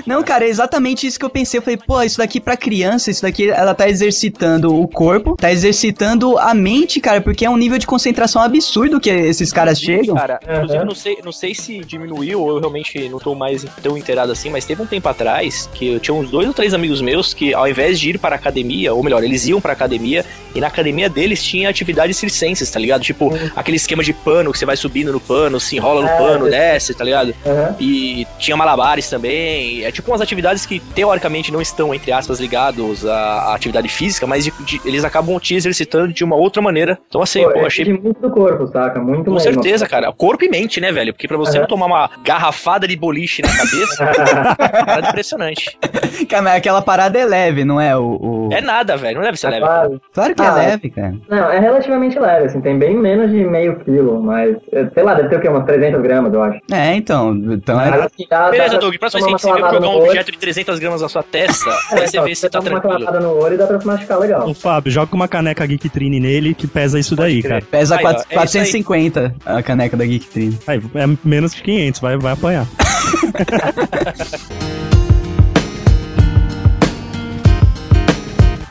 Não, 0.05 0.23
cara, 0.23 0.45
é 0.45 0.49
exatamente 0.49 1.05
isso 1.07 1.19
que 1.19 1.25
eu 1.25 1.29
pensei. 1.29 1.57
Eu 1.57 1.61
falei, 1.61 1.77
pô, 1.77 2.01
isso 2.01 2.17
daqui 2.17 2.39
pra 2.39 2.55
criança, 2.55 3.09
isso 3.11 3.21
daqui 3.21 3.49
ela 3.49 3.73
tá 3.73 3.89
exercitando 3.89 4.73
o 4.79 4.87
corpo, 4.87 5.35
tá 5.35 5.51
exercitando 5.51 6.37
a 6.37 6.53
mente, 6.53 6.99
cara, 6.99 7.19
porque 7.21 7.45
é 7.45 7.49
um 7.49 7.57
nível 7.57 7.77
de 7.77 7.87
concentração 7.87 8.41
absurdo 8.41 8.99
que 8.99 9.09
esses 9.09 9.51
caras 9.51 9.79
chegam. 9.79 10.15
Cara, 10.15 10.39
inclusive, 10.43 10.85
não 10.85 10.95
sei, 10.95 11.17
não 11.23 11.31
sei 11.31 11.53
se 11.55 11.79
diminuiu 11.79 12.41
ou 12.41 12.49
eu 12.51 12.59
realmente 12.59 13.09
não 13.09 13.19
tô 13.19 13.35
mais 13.35 13.65
tão 13.81 13.97
inteirado 13.97 14.31
assim, 14.31 14.49
mas 14.49 14.65
teve 14.65 14.81
um 14.81 14.85
tempo 14.85 15.07
atrás 15.09 15.69
que 15.73 15.87
eu 15.93 15.99
tinha 15.99 16.13
uns 16.15 16.29
dois 16.29 16.47
ou 16.47 16.53
três 16.53 16.73
amigos 16.73 17.01
meus 17.01 17.33
que, 17.33 17.53
ao 17.53 17.67
invés 17.67 17.99
de 17.99 18.11
ir 18.11 18.19
para 18.19 18.35
academia, 18.35 18.93
ou 18.93 19.03
melhor, 19.03 19.23
eles 19.23 19.47
iam 19.47 19.59
pra 19.59 19.73
academia 19.73 20.25
e 20.55 20.59
na 20.59 20.67
academia 20.67 21.09
deles 21.09 21.43
tinha 21.43 21.69
atividades 21.69 22.17
circenses, 22.17 22.69
tá 22.77 22.81
ligado? 22.81 23.01
Tipo, 23.01 23.31
aquele 23.55 23.77
esquema 23.77 24.03
de 24.03 24.13
pano 24.13 24.51
que 24.51 24.59
você 24.59 24.65
vai 24.65 24.77
subindo 24.77 25.11
no 25.11 25.19
pano, 25.19 25.59
se 25.59 25.75
enrola 25.75 26.01
no 26.01 26.07
É, 26.07 26.17
pano, 26.17 26.47
desce, 26.49 26.93
tá 26.93 27.03
ligado? 27.03 27.33
Aham. 27.43 27.75
E 27.79 28.27
tinha 28.37 28.55
malabares 28.55 29.09
também. 29.09 29.83
É 29.83 29.91
tipo 29.91 30.11
umas 30.11 30.21
atividades 30.21 30.63
que 30.65 30.79
teoricamente 30.79 31.51
não 31.51 31.59
estão, 31.59 31.91
entre 31.93 32.11
aspas, 32.11 32.39
ligados 32.39 33.03
à, 33.05 33.15
à 33.49 33.55
atividade 33.55 33.89
física, 33.89 34.27
mas 34.27 34.43
de- 34.45 34.53
de- 34.59 34.81
eles 34.85 35.03
acabam 35.03 35.39
te 35.39 35.55
exercitando 35.55 36.13
de 36.13 36.23
uma 36.23 36.35
outra 36.35 36.61
maneira. 36.61 36.99
Então, 37.09 37.19
assim, 37.21 37.43
Pô, 37.43 37.51
pô, 37.51 37.59
é 37.61 37.65
achei 37.65 37.85
muito 37.91 38.21
do 38.21 38.29
corpo, 38.29 38.67
saca? 38.67 38.99
Muito 38.99 39.25
com 39.25 39.31
mesmo. 39.31 39.39
certeza, 39.53 39.87
cara. 39.87 40.11
Corpo 40.13 40.45
e 40.45 40.49
mente, 40.49 40.79
né, 40.79 40.91
velho? 40.91 41.13
Porque 41.13 41.27
pra 41.27 41.37
você 41.37 41.53
Aham. 41.53 41.61
não 41.61 41.67
tomar 41.67 41.85
uma 41.87 42.09
garrafada 42.23 42.87
de 42.87 42.95
boliche 42.95 43.41
na 43.41 43.49
cabeça, 43.57 44.03
é 45.03 45.09
impressionante. 45.09 45.77
Cara, 46.29 46.41
mas 46.43 46.55
aquela 46.57 46.81
parada 46.81 47.17
é 47.17 47.25
leve, 47.25 47.63
não 47.65 47.81
é? 47.81 47.97
O, 47.97 48.49
o- 48.49 48.49
É 48.53 48.61
nada, 48.61 48.95
velho. 48.95 49.15
Não 49.15 49.23
deve 49.23 49.37
ser 49.37 49.47
É 49.47 49.49
leve. 49.51 49.63
claro. 49.65 50.01
Claro 50.13 50.35
que 50.35 50.41
Ah, 50.41 50.45
é 50.45 50.51
leve, 50.51 50.89
cara. 50.89 51.15
Não, 51.29 51.51
é 51.51 51.59
relativamente 51.59 52.19
leve, 52.19 52.45
assim, 52.45 52.61
tem 52.67 52.77
bem 52.77 52.97
menos 52.97 53.31
de 53.31 53.45
meio 53.45 53.79
quilo, 53.79 54.21
mas, 54.21 54.57
é, 54.73 54.85
sei 54.93 55.01
lá, 55.03 55.13
deve 55.13 55.29
ter 55.29 55.37
o 55.37 55.41
quê? 55.41 55.47
Umas 55.47 55.63
300 55.65 56.01
gramas, 56.01 56.33
eu 56.33 56.43
acho. 56.43 56.59
É, 56.69 56.95
então. 56.95 57.33
Então 57.33 57.79
é. 57.79 57.87
Assim, 57.89 58.25
dá- 58.29 58.43
dá 58.45 58.51
Beleza, 58.51 58.69
pra 58.71 58.79
Doug. 58.79 58.95
Próxima 58.97 59.21
vez 59.25 59.35
que 59.35 59.41
você 59.41 59.47
jogar 59.57 59.81
um 59.81 59.85
olho. 59.87 60.03
objeto 60.09 60.31
de 60.33 60.37
300 60.37 60.79
gramas 60.79 61.01
na 61.01 61.07
sua 61.07 61.23
testa, 61.23 61.69
É, 61.69 61.73
você 62.07 62.17
então, 62.17 62.25
vê 62.25 62.35
se 62.35 62.41
você 62.41 62.49
tá 62.49 62.59
uma 62.59 62.69
tranquilo. 62.69 62.97
clavada 62.97 63.19
no 63.21 63.41
olho 63.41 63.53
e 63.53 63.57
dá 63.57 63.65
pra 63.67 63.79
se 63.79 63.87
machucar 63.87 64.19
legal. 64.19 64.49
Ô, 64.49 64.53
Fábio, 64.53 64.91
joga 64.91 65.15
uma 65.15 65.29
caneca 65.29 65.65
Geek 65.65 65.87
Trine 65.87 66.19
nele 66.19 66.53
que 66.53 66.67
pesa 66.67 66.99
isso 66.99 67.15
daí, 67.15 67.41
crer. 67.41 67.61
cara. 67.61 67.65
Pesa 67.71 67.95
Aí, 67.95 67.99
ó, 67.99 68.01
quatro- 68.01 68.23
é 68.23 68.25
isso 68.43 68.57
aí. 68.57 68.83
450 68.83 69.33
a 69.45 69.63
caneca 69.63 69.95
da 69.95 70.05
Geek 70.05 70.25
Trine. 70.27 70.59
Aí, 70.67 70.81
é 70.95 71.05
menos 71.23 71.55
de 71.55 71.63
500, 71.63 72.01
vai, 72.01 72.17
vai 72.17 72.33
apanhar. 72.33 72.65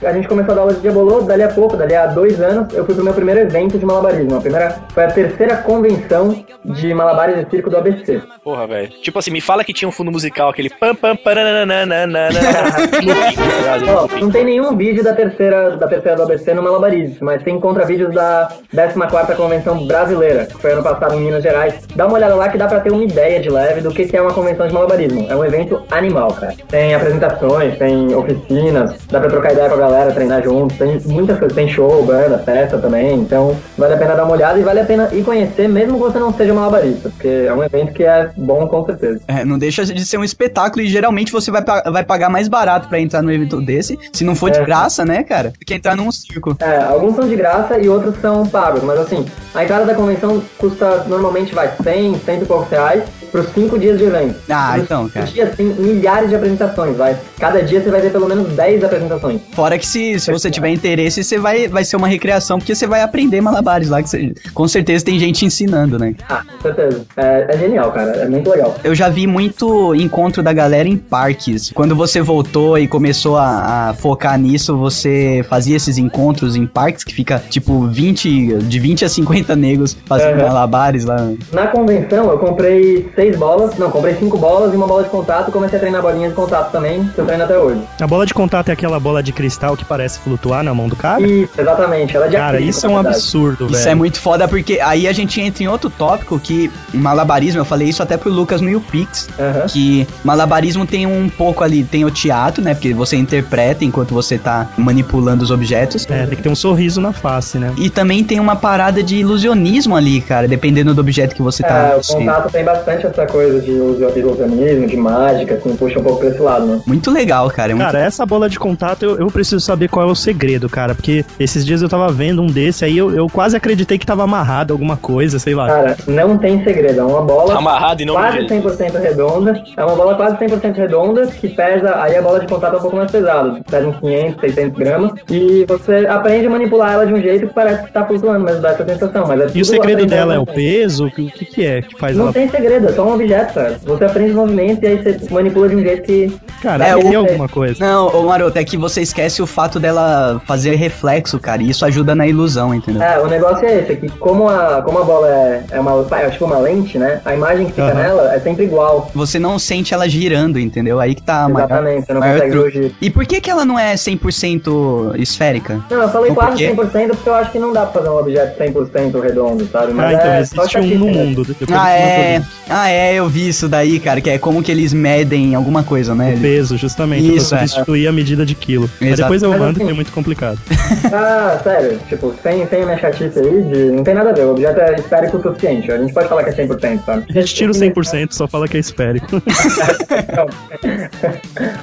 A 0.06 0.12
gente 0.12 0.28
começou 0.28 0.52
a 0.52 0.54
dar 0.54 0.60
aula 0.62 0.74
de 0.74 0.80
diabolô, 0.80 1.20
dali 1.22 1.42
a 1.42 1.48
pouco, 1.48 1.76
dali 1.76 1.94
a 1.94 2.06
dois 2.06 2.40
anos, 2.40 2.72
eu 2.72 2.84
fui 2.86 2.94
pro 2.94 3.02
meu 3.02 3.12
primeiro 3.12 3.40
evento 3.40 3.76
de 3.76 3.84
malabarismo. 3.84 4.36
A 4.36 4.40
primeira, 4.40 4.76
foi 4.94 5.04
a 5.04 5.10
terceira 5.10 5.56
convenção 5.56 6.44
de 6.64 6.94
malabares 6.94 7.44
de 7.44 7.50
circo 7.50 7.68
do 7.68 7.76
ABC. 7.76 8.22
Porra, 8.42 8.66
velho. 8.66 8.88
Tipo 9.02 9.18
assim, 9.18 9.30
me 9.32 9.40
fala 9.40 9.64
que 9.64 9.72
tinha 9.72 9.88
um 9.88 9.92
fundo 9.92 10.12
musical, 10.12 10.50
aquele 10.50 10.70
pam 10.70 10.94
pam 10.94 11.16
parananana. 11.16 12.28
Ó, 13.88 14.20
não 14.20 14.30
tem 14.30 14.44
nenhum 14.44 14.76
vídeo 14.76 15.02
da 15.02 15.12
terceira, 15.12 15.76
da 15.76 15.88
terceira 15.88 16.16
do 16.16 16.22
ABC 16.22 16.54
no 16.54 16.62
malabarismo, 16.62 17.18
mas 17.22 17.42
tem 17.42 17.58
contra-vídeos 17.58 18.14
da 18.14 18.48
14ª 18.72 19.34
Convenção 19.34 19.86
Brasileira, 19.86 20.46
que 20.46 20.60
foi 20.60 20.72
ano 20.72 20.82
passado 20.82 21.14
em 21.14 21.20
Minas 21.20 21.42
Gerais. 21.42 21.74
Dá 21.96 22.06
uma 22.06 22.14
olhada 22.14 22.34
lá 22.36 22.48
que 22.48 22.58
dá 22.58 22.68
pra 22.68 22.80
ter 22.80 22.92
uma 22.92 23.02
ideia 23.02 23.40
de 23.40 23.50
leve 23.50 23.80
do 23.80 23.90
que 23.90 24.06
que 24.06 24.16
é 24.16 24.22
uma 24.22 24.32
convenção 24.32 24.68
de 24.68 24.72
malabarismo. 24.74 25.26
É 25.28 25.34
um 25.34 25.44
evento 25.44 25.82
animal, 25.90 26.32
cara. 26.32 26.54
Tem 26.68 26.94
apresentações, 26.94 27.76
tem 27.76 28.14
oficinas, 28.14 28.96
dá 29.10 29.18
pra 29.18 29.28
trocar 29.28 29.52
ideia 29.52 29.68
com 29.68 29.74
a 29.74 29.78
galera, 29.78 29.95
treinar 30.12 30.42
juntos, 30.42 30.76
tem 30.76 31.00
muitas 31.06 31.38
coisas, 31.38 31.54
tem 31.54 31.68
show, 31.68 32.04
banda, 32.04 32.38
festa 32.38 32.78
também, 32.78 33.14
então 33.20 33.56
vale 33.78 33.94
a 33.94 33.96
pena 33.96 34.14
dar 34.14 34.24
uma 34.24 34.32
olhada 34.34 34.58
e 34.58 34.62
vale 34.62 34.80
a 34.80 34.84
pena 34.84 35.08
ir 35.12 35.22
conhecer, 35.24 35.68
mesmo 35.68 35.94
que 35.94 36.00
você 36.00 36.18
não 36.18 36.32
seja 36.32 36.52
malabarista, 36.52 37.08
porque 37.08 37.28
é 37.46 37.52
um 37.52 37.62
evento 37.64 37.92
que 37.92 38.04
é 38.04 38.30
bom 38.36 38.66
com 38.68 38.84
certeza. 38.84 39.20
É, 39.28 39.44
não 39.44 39.58
deixa 39.58 39.84
de 39.84 40.04
ser 40.04 40.18
um 40.18 40.24
espetáculo 40.24 40.82
e 40.82 40.88
geralmente 40.88 41.32
você 41.32 41.50
vai, 41.50 41.62
vai 41.90 42.04
pagar 42.04 42.28
mais 42.28 42.48
barato 42.48 42.88
pra 42.88 43.00
entrar 43.00 43.22
num 43.22 43.30
evento 43.30 43.60
desse, 43.60 43.98
se 44.12 44.24
não 44.24 44.34
for 44.34 44.50
de 44.50 44.58
É. 44.58 44.64
graça, 44.64 45.04
né, 45.04 45.22
cara? 45.22 45.50
Do 45.50 45.64
que 45.64 45.74
entrar 45.74 45.96
num 45.96 46.10
circo. 46.12 46.56
É, 46.60 46.76
alguns 46.78 47.14
são 47.16 47.26
de 47.28 47.36
graça 47.36 47.78
e 47.78 47.88
outros 47.88 48.14
são 48.20 48.46
pagos, 48.46 48.82
mas 48.82 48.98
assim, 49.00 49.24
a 49.54 49.64
entrada 49.64 49.84
da 49.84 49.94
convenção 49.94 50.42
custa 50.58 51.04
normalmente, 51.08 51.54
vai, 51.54 51.70
100, 51.82 52.18
100 52.24 52.42
e 52.42 52.44
poucos 52.44 52.68
reais 52.68 53.04
pros 53.30 53.48
5 53.52 53.78
dias 53.78 53.98
de 53.98 54.04
evento. 54.04 54.36
Ah, 54.48 54.74
Nos 54.76 54.84
então, 54.84 55.08
cara. 55.08 55.26
cinco 55.26 55.34
dias 55.34 55.56
tem 55.56 55.66
milhares 55.66 56.28
de 56.30 56.36
apresentações, 56.36 56.96
vai. 56.96 57.16
Cada 57.38 57.62
dia 57.62 57.80
você 57.82 57.90
vai 57.90 58.00
ver 58.00 58.10
pelo 58.10 58.26
menos 58.28 58.48
10 58.52 58.82
apresentações. 58.84 59.40
Fora 59.52 59.76
que 59.78 59.85
se, 59.86 60.18
se 60.20 60.30
você 60.32 60.50
tiver 60.50 60.70
interesse, 60.70 61.22
você 61.24 61.38
vai, 61.38 61.68
vai 61.68 61.84
ser 61.84 61.96
uma 61.96 62.08
recreação, 62.08 62.58
porque 62.58 62.74
você 62.74 62.86
vai 62.86 63.02
aprender 63.02 63.40
malabares 63.40 63.88
lá, 63.88 64.02
que 64.02 64.08
você- 64.08 64.34
com 64.54 64.66
certeza 64.68 65.04
tem 65.04 65.18
gente 65.18 65.44
ensinando, 65.44 65.98
né? 65.98 66.14
Ah, 66.28 66.42
com 66.56 66.62
certeza. 66.62 67.04
É, 67.16 67.46
é 67.54 67.58
genial, 67.58 67.92
cara. 67.92 68.10
É 68.16 68.28
muito 68.28 68.50
legal. 68.50 68.74
Eu 68.84 68.94
já 68.94 69.08
vi 69.08 69.26
muito 69.26 69.94
encontro 69.94 70.42
da 70.42 70.52
galera 70.52 70.88
em 70.88 70.96
parques. 70.96 71.70
Quando 71.72 71.94
você 71.94 72.20
voltou 72.20 72.78
e 72.78 72.86
começou 72.88 73.36
a, 73.36 73.90
a 73.90 73.94
focar 73.94 74.38
nisso, 74.38 74.76
você 74.76 75.44
fazia 75.48 75.76
esses 75.76 75.98
encontros 75.98 76.56
em 76.56 76.66
parques 76.66 77.04
que 77.04 77.14
fica 77.14 77.38
tipo 77.50 77.86
20, 77.86 78.54
de 78.62 78.78
20 78.78 79.04
a 79.04 79.08
50 79.08 79.54
negros 79.56 79.96
fazendo 80.06 80.40
Aham. 80.40 80.48
malabares 80.48 81.04
lá. 81.04 81.16
Na 81.52 81.66
convenção, 81.68 82.30
eu 82.30 82.38
comprei 82.38 83.08
seis 83.14 83.36
bolas. 83.36 83.76
Não, 83.78 83.90
comprei 83.90 84.14
cinco 84.16 84.36
bolas 84.38 84.72
e 84.72 84.76
uma 84.76 84.86
bola 84.86 85.02
de 85.04 85.10
contato. 85.10 85.52
Comecei 85.52 85.76
a 85.76 85.80
treinar 85.80 86.02
bolinhas 86.02 86.30
de 86.30 86.36
contato 86.36 86.72
também, 86.72 87.04
que 87.14 87.18
eu 87.20 87.26
treino 87.26 87.44
até 87.44 87.58
hoje. 87.58 87.80
A 88.00 88.06
bola 88.06 88.26
de 88.26 88.34
contato 88.34 88.68
é 88.68 88.72
aquela 88.72 88.98
bola 88.98 89.22
de 89.22 89.32
cristal 89.32 89.75
que 89.76 89.84
parece 89.84 90.18
flutuar 90.20 90.62
na 90.62 90.74
mão 90.74 90.88
do 90.88 90.96
cara? 90.96 91.22
Isso, 91.22 91.50
exatamente. 91.58 92.16
Ela 92.16 92.26
é 92.26 92.28
de 92.28 92.36
Cara, 92.36 92.48
acrílico, 92.54 92.70
isso 92.70 92.86
é 92.86 92.88
um 92.88 92.98
absurdo, 92.98 93.66
velho. 93.68 93.78
Isso 93.78 93.88
é 93.88 93.94
muito 93.94 94.20
foda 94.20 94.48
porque 94.48 94.80
aí 94.80 95.06
a 95.06 95.12
gente 95.12 95.40
entra 95.40 95.62
em 95.62 95.68
outro 95.68 95.90
tópico 95.90 96.38
que 96.38 96.70
malabarismo, 96.92 97.60
eu 97.60 97.64
falei 97.64 97.88
isso 97.88 98.02
até 98.02 98.16
pro 98.16 98.30
Lucas 98.30 98.60
no 98.60 98.68
YouPix, 98.70 99.28
Aham. 99.38 99.66
que 99.68 100.06
malabarismo 100.24 100.86
tem 100.86 101.06
um 101.06 101.28
pouco 101.28 101.62
ali, 101.62 101.84
tem 101.84 102.04
o 102.04 102.10
teatro, 102.10 102.62
né? 102.62 102.74
Porque 102.74 102.92
você 102.94 103.16
interpreta 103.16 103.84
enquanto 103.84 104.12
você 104.14 104.38
tá 104.38 104.68
manipulando 104.76 105.44
os 105.44 105.50
objetos. 105.50 106.06
É, 106.10 106.26
tem 106.26 106.36
que 106.36 106.42
ter 106.42 106.48
um 106.48 106.54
sorriso 106.56 107.00
na 107.00 107.12
face, 107.12 107.58
né? 107.58 107.72
E 107.76 107.90
também 107.90 108.24
tem 108.24 108.40
uma 108.40 108.56
parada 108.56 109.02
de 109.02 109.16
ilusionismo 109.16 109.94
ali, 109.96 110.20
cara, 110.20 110.48
dependendo 110.48 110.94
do 110.94 111.00
objeto 111.00 111.34
que 111.34 111.42
você 111.42 111.62
tá. 111.62 111.92
É, 111.92 111.96
o 111.96 112.06
contato 112.06 112.50
tem 112.50 112.64
bastante 112.64 113.06
essa 113.06 113.26
coisa 113.26 113.60
de 113.60 113.70
ilusio- 113.70 114.12
ilusionismo, 114.16 114.86
de 114.86 114.96
mágica, 114.96 115.54
assim, 115.54 115.76
puxa 115.76 115.98
um 115.98 116.02
pouco 116.02 116.20
pra 116.20 116.28
esse 116.28 116.38
lado, 116.40 116.66
né? 116.66 116.80
Muito 116.86 117.10
legal, 117.10 117.50
cara. 117.50 117.72
é 117.72 117.74
muito- 117.74 117.86
Cara, 117.86 118.00
essa 118.04 118.24
bola 118.24 118.48
de 118.48 118.58
contato 118.58 119.02
eu, 119.04 119.18
eu 119.18 119.26
preciso 119.28 119.55
saber 119.60 119.88
qual 119.88 120.08
é 120.08 120.10
o 120.10 120.14
segredo, 120.14 120.68
cara. 120.68 120.94
Porque 120.94 121.24
esses 121.38 121.64
dias 121.64 121.82
eu 121.82 121.88
tava 121.88 122.08
vendo 122.12 122.42
um 122.42 122.46
desse 122.46 122.84
aí, 122.84 122.96
eu, 122.96 123.10
eu 123.14 123.28
quase 123.28 123.56
acreditei 123.56 123.98
que 123.98 124.06
tava 124.06 124.22
amarrado 124.24 124.72
alguma 124.72 124.96
coisa, 124.96 125.38
sei 125.38 125.54
lá. 125.54 125.66
Cara, 125.66 125.96
não 126.06 126.36
tem 126.38 126.62
segredo. 126.64 127.00
É 127.00 127.04
uma 127.04 127.22
bola 127.22 127.52
Tá 127.54 127.58
amarrado 127.58 128.02
e 128.02 128.04
não 128.04 128.14
quase 128.14 128.38
me 128.38 128.48
100% 128.48 129.00
redonda. 129.00 129.62
É 129.76 129.84
uma 129.84 129.94
bola 129.96 130.14
quase 130.14 130.36
100% 130.36 130.74
redonda 130.76 131.26
que 131.26 131.48
pesa. 131.48 131.94
Aí 132.02 132.16
a 132.16 132.22
bola 132.22 132.40
de 132.40 132.46
contato 132.46 132.74
é 132.74 132.78
um 132.78 132.80
pouco 132.82 132.96
mais 132.96 133.10
pesada. 133.10 133.60
Pesa 133.70 133.86
uns 133.88 133.96
500, 133.98 134.40
600 134.40 134.78
gramas. 134.78 135.12
E 135.30 135.64
você 135.68 136.06
aprende 136.06 136.46
a 136.46 136.50
manipular 136.50 136.92
ela 136.94 137.06
de 137.06 137.12
um 137.14 137.20
jeito 137.20 137.46
que 137.48 137.54
parece 137.54 137.84
que 137.84 137.92
tá 137.92 138.04
flutuando, 138.04 138.44
mas 138.44 138.60
dá 138.60 138.70
essa 138.70 138.84
sensação. 138.84 139.24
Mas 139.26 139.40
é 139.40 139.46
E 139.54 139.60
o 139.60 139.64
segredo 139.64 140.06
dela 140.06 140.34
é 140.34 140.38
o 140.38 140.46
peso? 140.46 141.06
O 141.06 141.10
que, 141.10 141.22
o 141.22 141.30
que 141.30 141.44
que 141.44 141.66
é 141.66 141.82
que 141.82 141.98
faz 141.98 142.16
Não 142.16 142.24
ela... 142.24 142.32
tem 142.32 142.48
segredo, 142.48 142.88
é 142.88 142.92
só 142.92 143.06
um 143.06 143.14
objeto, 143.14 143.54
cara. 143.54 143.76
Você 143.84 144.04
aprende 144.04 144.30
os 144.30 144.36
movimentos 144.36 144.82
e 144.82 144.86
aí 144.86 144.96
você 145.02 145.18
manipula 145.30 145.68
de 145.68 145.76
um 145.76 145.80
jeito 145.82 146.02
que. 146.02 146.36
Cara, 146.62 146.86
É, 146.86 146.94
tem 146.96 147.16
o- 147.16 147.18
alguma 147.20 147.48
coisa. 147.48 147.76
Não, 147.84 148.08
ô 148.08 148.22
Maroto, 148.24 148.58
é 148.58 148.64
que 148.64 148.76
você 148.76 149.00
esquece 149.02 149.42
o 149.42 149.45
fato 149.46 149.78
dela 149.78 150.40
fazer 150.46 150.74
reflexo, 150.74 151.38
cara. 151.38 151.62
E 151.62 151.70
isso 151.70 151.84
ajuda 151.84 152.14
na 152.14 152.26
ilusão, 152.26 152.74
entendeu? 152.74 153.02
É, 153.02 153.18
o 153.20 153.26
negócio 153.26 153.64
é 153.66 153.80
esse, 153.80 153.92
é 153.92 153.96
que 153.96 154.08
como 154.18 154.48
a, 154.48 154.82
como 154.82 154.98
a 154.98 155.04
bola 155.04 155.28
é, 155.28 155.64
é 155.70 155.80
uma 155.80 156.06
é 156.12 156.30
tipo 156.30 156.44
uma 156.44 156.58
lente, 156.58 156.98
né? 156.98 157.20
A 157.24 157.34
imagem 157.34 157.66
que 157.66 157.72
fica 157.72 157.84
Aham. 157.84 157.94
nela 157.94 158.34
é 158.34 158.40
sempre 158.40 158.64
igual. 158.64 159.10
Você 159.14 159.38
não 159.38 159.58
sente 159.58 159.92
ela 159.94 160.08
girando, 160.08 160.58
entendeu? 160.58 161.00
Aí 161.00 161.14
que 161.14 161.22
tá 161.22 161.44
a 161.44 161.48
maior, 161.48 161.66
Exatamente, 161.66 162.06
você 162.06 162.12
não 162.12 162.20
maior 162.20 162.40
consegue 162.40 162.58
o 162.58 162.70
giro. 162.70 162.94
E 163.00 163.10
por 163.10 163.26
que 163.26 163.40
que 163.40 163.50
ela 163.50 163.64
não 163.64 163.78
é 163.78 163.94
100% 163.94 165.16
esférica? 165.20 165.80
Não, 165.90 166.02
eu 166.02 166.08
falei 166.08 166.32
por 166.32 166.44
quase 166.44 166.58
quê? 166.58 166.72
100% 166.74 167.08
porque 167.08 167.28
eu 167.28 167.34
acho 167.34 167.52
que 167.52 167.58
não 167.58 167.72
dá 167.72 167.86
pra 167.86 168.00
fazer 168.00 168.08
um 168.12 168.18
objeto 168.18 168.58
100% 168.62 169.20
redondo, 169.20 169.66
sabe? 169.66 169.92
Ah, 169.98 170.12
então 170.12 170.32
é 170.32 170.40
existe 170.40 170.78
um 170.78 170.98
no 170.98 171.06
né? 171.06 171.12
mundo. 171.12 171.44
Depois 171.44 171.70
Ah, 171.78 171.90
é. 171.90 172.42
Ah, 172.68 172.90
é, 172.90 173.14
eu 173.14 173.28
vi 173.28 173.48
isso 173.48 173.68
daí, 173.68 173.98
cara, 174.00 174.20
que 174.20 174.30
é 174.30 174.38
como 174.38 174.62
que 174.62 174.70
eles 174.70 174.92
medem 174.92 175.54
alguma 175.54 175.82
coisa, 175.82 176.14
né? 176.14 176.34
o 176.36 176.40
peso, 176.40 176.76
justamente, 176.76 177.34
Isso, 177.34 177.50
pra 177.50 177.62
é. 177.62 177.66
substituir 177.66 178.08
a 178.08 178.12
medida 178.12 178.44
de 178.44 178.54
quilo. 178.54 178.90
Mas 179.00 179.12
Exato. 179.12 179.28
Depois 179.40 179.42
eu 179.42 179.50
mando 179.58 179.70
assim- 179.76 179.84
que 179.86 179.90
é 179.90 179.94
muito 179.94 180.12
complicado. 180.12 180.58
Ah, 181.12 181.58
sério, 181.62 181.98
tipo, 182.08 182.34
sem, 182.42 182.66
sem 182.66 182.82
a 182.82 182.86
minha 182.86 182.98
chatice 182.98 183.38
aí, 183.38 183.62
de, 183.62 183.90
não 183.90 184.04
tem 184.04 184.14
nada 184.14 184.30
a 184.30 184.32
ver, 184.32 184.42
o 184.42 184.50
objeto 184.52 184.80
é 184.80 184.94
esférico 184.94 185.38
o 185.38 185.42
suficiente, 185.42 185.90
a 185.90 185.98
gente 185.98 186.12
pode 186.12 186.28
falar 186.28 186.44
que 186.44 186.50
é 186.50 186.66
100%, 186.66 187.04
sabe? 187.04 187.24
A 187.28 187.32
gente 187.32 187.54
tira 187.54 187.70
o 187.70 187.74
100%, 187.74 188.32
só 188.32 188.46
fala 188.48 188.68
que 188.68 188.76
é 188.76 188.80
esférico. 188.80 189.36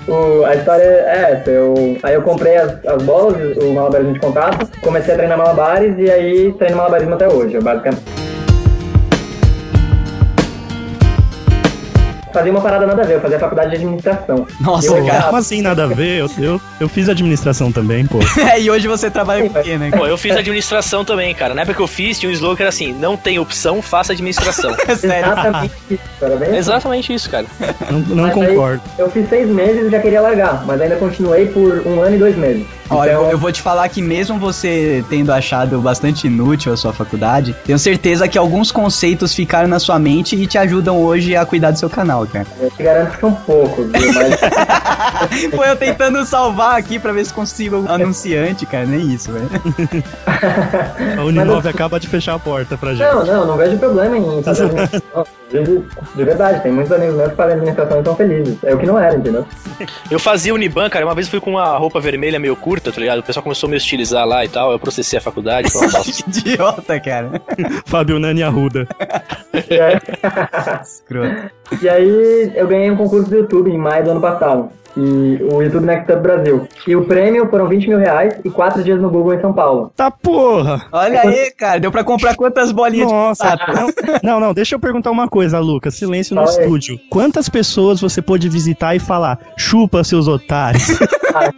o, 0.08 0.46
a 0.46 0.56
história 0.56 0.84
é 0.84 1.32
essa, 1.34 1.50
eu, 1.50 1.98
aí 2.04 2.14
eu 2.14 2.22
comprei 2.22 2.56
as, 2.58 2.74
as 2.86 3.02
bolas, 3.04 3.58
o 3.58 3.74
malabarismo 3.74 4.14
de 4.14 4.20
contato, 4.20 4.68
comecei 4.82 5.14
a 5.14 5.18
treinar 5.18 5.38
malabares 5.38 5.96
e 5.98 6.10
aí 6.10 6.54
treino 6.54 6.78
malabarismo 6.78 7.14
até 7.16 7.28
hoje, 7.28 7.60
basicamente. 7.60 8.02
Fazia 12.34 12.52
uma 12.52 12.62
parada 12.62 12.88
nada 12.88 13.04
a 13.04 13.06
ver, 13.06 13.16
eu 13.16 13.22
fazia 13.22 13.38
faculdade 13.40 13.70
de 13.70 13.76
administração. 13.76 14.48
Nossa, 14.60 14.88
eu, 14.88 15.06
cara. 15.06 15.24
Como 15.24 15.38
assim 15.38 15.62
nada 15.62 15.84
a 15.84 15.88
ver? 15.88 16.20
Eu, 16.20 16.30
eu, 16.40 16.62
eu 16.80 16.90
fiz 16.90 17.08
administração 17.08 17.72
também, 17.72 18.06
pô. 18.08 18.20
É, 18.44 18.60
e 18.60 18.70
hoje 18.70 18.88
você 18.88 19.10
trabalha 19.10 19.50
com 19.50 19.60
o 19.60 19.64
quê, 19.64 19.78
né? 19.78 19.90
Pô, 19.92 20.06
eu 20.06 20.18
fiz 20.18 20.36
administração 20.36 21.06
também, 21.06 21.34
cara. 21.34 21.54
Na 21.54 21.62
época 21.62 21.78
que 21.78 21.82
eu 21.82 21.88
fiz, 21.88 22.20
tinha 22.20 22.30
um 22.30 22.34
slogan 22.34 22.56
que 22.56 22.62
era 22.64 22.70
assim: 22.70 22.92
não 22.94 23.16
tem 23.16 23.40
opção, 23.40 23.82
faça 23.82 24.12
administração. 24.12 24.76
É 24.86 24.96
sério. 24.96 25.32
Exatamente 25.32 25.74
isso, 25.90 26.02
bem 26.20 26.50
assim. 26.50 26.58
Exatamente 26.58 27.14
isso, 27.14 27.30
cara. 27.30 27.46
Não, 27.90 28.00
não 28.00 28.30
concordo. 28.32 28.82
eu 28.98 29.10
fiz 29.10 29.30
seis 29.30 29.48
meses 29.48 29.88
e 29.88 29.90
já 29.90 30.00
queria 30.00 30.20
largar, 30.20 30.66
mas 30.66 30.82
ainda 30.82 30.96
continuei 30.98 31.46
por 31.48 31.88
um 31.88 32.02
ano 32.02 32.16
e 32.16 32.20
dois 32.20 32.36
meses. 32.36 32.66
Olha, 32.96 33.12
Então, 33.12 33.24
eu, 33.26 33.32
eu 33.32 33.38
vou 33.38 33.52
te 33.52 33.62
falar 33.62 33.88
que 33.90 34.02
mesmo 34.02 34.38
você 34.40 35.04
tendo 35.10 35.32
achado 35.32 35.80
bastante 35.82 36.28
inútil 36.28 36.74
a 36.74 36.78
sua 36.78 36.94
faculdade, 36.94 37.56
tenho 37.66 37.78
certeza 37.80 38.28
que 38.28 38.38
alguns 38.38 38.72
conceitos 38.72 39.34
ficaram 39.34 39.68
na 39.68 39.80
sua 39.80 39.98
mente 40.00 40.36
e 40.36 40.46
te 40.48 40.58
ajudam 40.58 40.98
hoje 41.02 41.36
a 41.36 41.46
cuidar 41.46 41.72
do 41.72 41.80
seu 41.80 41.90
canal, 41.90 42.26
cara. 42.28 42.46
eu 42.60 42.70
te 42.72 42.84
garanto 42.84 43.12
que 43.14 43.20
são 43.20 43.34
poucos, 43.34 43.86
viu? 43.92 44.14
Mas 44.14 44.40
Foi 45.56 45.70
eu 45.70 45.76
tentando 45.76 46.26
salvar 46.26 46.76
aqui 46.78 47.00
pra 47.00 47.12
ver 47.12 47.26
se 47.26 47.34
consigo 47.34 47.78
um 47.78 47.90
anunciante, 47.90 48.66
cara, 48.66 48.86
nem 48.86 49.14
isso, 49.14 49.32
velho. 49.32 49.50
A 51.18 51.24
Uninove 51.24 51.70
acaba 51.70 52.00
de 52.00 52.08
fechar 52.08 52.34
a 52.36 52.40
porta 52.40 52.78
pra 52.78 52.94
gente. 52.94 53.02
não, 53.14 53.26
não, 53.26 53.48
não 53.48 53.58
vejo 53.58 53.78
problema 53.78 54.18
em 54.18 54.42
fazer. 54.44 54.70
De, 55.52 55.84
de 56.16 56.24
verdade, 56.24 56.62
tem 56.64 56.72
muitos 56.72 56.92
amigos 56.92 57.16
meus 57.16 57.30
que 57.30 57.36
fazem 57.36 57.54
administração 57.54 57.98
e 57.98 58.00
estão 58.00 58.16
felizes. 58.16 58.58
É 58.64 58.74
o 58.74 58.78
que 58.78 58.86
não 58.86 58.98
era, 58.98 59.16
entendeu? 59.16 59.46
Eu 60.10 60.20
fazia 60.20 60.54
Uniban, 60.54 60.90
cara. 60.90 61.06
Uma 61.06 61.14
vez 61.14 61.28
eu 61.28 61.32
fui 61.32 61.40
com 61.40 61.52
uma 61.52 61.78
roupa 61.78 62.00
vermelha 62.00 62.40
meio 62.40 62.56
curta, 62.56 62.83
tá 62.92 63.00
ligado? 63.00 63.20
O 63.20 63.24
pessoal 63.24 63.44
começou 63.44 63.68
a 63.68 63.72
me 63.72 63.78
estilizar 63.78 64.26
lá 64.26 64.44
e 64.44 64.50
tal. 64.50 64.72
Eu 64.72 64.80
processei 64.80 65.20
a 65.20 65.22
faculdade. 65.22 65.72
Foi 65.72 65.82
uma 65.82 65.92
bosta. 65.92 66.32
Que 66.32 66.40
idiota, 66.40 67.00
cara. 67.00 67.42
Fábio 67.86 68.20
Nani 68.20 68.44
Arruda. 68.44 68.88
E 69.54 69.74
e 71.82 71.90
aí 71.90 72.52
eu 72.56 72.68
ganhei 72.68 72.92
um 72.92 72.98
concurso 72.98 73.30
do 73.30 73.38
YouTube 73.38 73.72
em 73.72 73.78
maio 73.78 74.04
do 74.04 74.12
ano 74.12 74.22
passado. 74.22 74.70
E 74.96 75.40
o 75.52 75.62
YouTube 75.62 75.86
Next 75.86 76.12
Up 76.12 76.22
Brasil. 76.22 76.68
E 76.88 76.96
o 76.96 77.06
prêmio 77.06 77.48
foram 77.50 77.68
20 77.68 77.88
mil 77.88 77.98
reais 77.98 78.40
e 78.44 78.50
quatro 78.50 78.84
dias 78.84 79.02
no 79.02 79.10
Google 79.10 79.34
em 79.34 79.42
São 79.42 79.54
Paulo. 79.54 79.92
Tá 79.96 80.12
porra! 80.12 80.86
Olha 80.92 81.22
aí, 81.22 81.52
cara, 81.52 81.80
deu 81.80 81.92
pra 81.92 82.04
comprar 82.04 82.36
quantas 82.36 82.72
bolinhas 82.72 83.12
Nossa, 83.12 83.56
de 83.56 83.74
não, 83.74 83.88
não, 84.24 84.40
não, 84.40 84.54
deixa 84.54 84.76
eu 84.76 84.80
perguntar 84.80 85.12
uma 85.12 85.28
coisa, 85.28 85.60
Lucas. 85.60 85.96
Silêncio 85.96 86.36
no 86.36 86.42
aí. 86.42 86.48
estúdio. 86.48 87.00
Quantas 87.10 87.50
pessoas 87.50 88.00
você 88.00 88.22
pôde 88.22 88.48
visitar 88.50 88.96
e 88.96 89.00
falar, 89.00 89.40
chupa 89.58 90.04
seus 90.04 90.28
otários? 90.28 90.98
Ah, 91.34 91.52